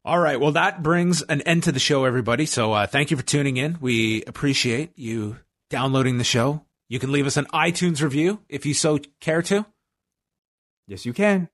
All 0.05 0.19
right. 0.19 0.39
Well, 0.39 0.53
that 0.53 0.81
brings 0.81 1.21
an 1.23 1.41
end 1.41 1.63
to 1.63 1.71
the 1.73 1.79
show, 1.79 2.05
everybody. 2.05 2.45
So 2.45 2.71
uh, 2.71 2.87
thank 2.87 3.11
you 3.11 3.17
for 3.17 3.23
tuning 3.23 3.57
in. 3.57 3.77
We 3.81 4.23
appreciate 4.23 4.97
you 4.97 5.37
downloading 5.69 6.17
the 6.17 6.23
show. 6.23 6.63
You 6.87 6.99
can 6.99 7.11
leave 7.11 7.27
us 7.27 7.35
an 7.35 7.45
iTunes 7.53 8.01
review 8.01 8.39
if 8.47 8.65
you 8.65 8.73
so 8.73 8.99
care 9.19 9.41
to. 9.41 9.65
Yes, 10.87 11.05
you 11.05 11.11
can. 11.11 11.49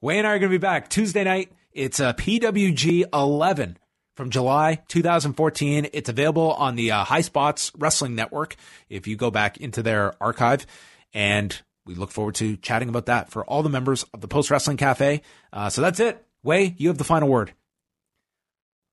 Wai 0.00 0.14
and 0.14 0.26
I 0.26 0.30
are 0.30 0.38
going 0.40 0.50
to 0.50 0.58
be 0.58 0.58
back 0.58 0.88
Tuesday 0.88 1.22
night. 1.22 1.52
It's 1.72 2.00
a 2.00 2.08
uh, 2.08 2.12
PWG 2.14 3.04
11 3.14 3.78
from 4.16 4.30
July 4.30 4.82
2014. 4.88 5.88
It's 5.92 6.08
available 6.08 6.52
on 6.54 6.74
the 6.74 6.90
uh, 6.90 7.04
Highspots 7.04 7.70
Wrestling 7.78 8.16
Network 8.16 8.56
if 8.88 9.06
you 9.06 9.16
go 9.16 9.30
back 9.30 9.58
into 9.58 9.82
their 9.84 10.14
archive. 10.20 10.66
And 11.14 11.56
we 11.86 11.94
look 11.94 12.10
forward 12.10 12.34
to 12.36 12.56
chatting 12.56 12.88
about 12.88 13.06
that 13.06 13.30
for 13.30 13.44
all 13.44 13.62
the 13.62 13.68
members 13.68 14.04
of 14.14 14.20
the 14.20 14.28
Post 14.28 14.50
Wrestling 14.50 14.76
Cafe. 14.76 15.22
Uh, 15.52 15.70
so 15.70 15.80
that's 15.80 16.00
it. 16.00 16.24
Wai, 16.42 16.74
you 16.78 16.88
have 16.88 16.98
the 16.98 17.04
final 17.04 17.28
word. 17.28 17.52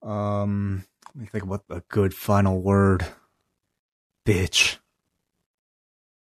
Um, 0.01 0.85
let 1.15 1.21
me 1.21 1.27
think 1.27 1.43
about 1.43 1.63
a 1.69 1.81
good 1.89 2.13
final 2.13 2.61
word. 2.61 3.05
Bitch. 4.25 4.77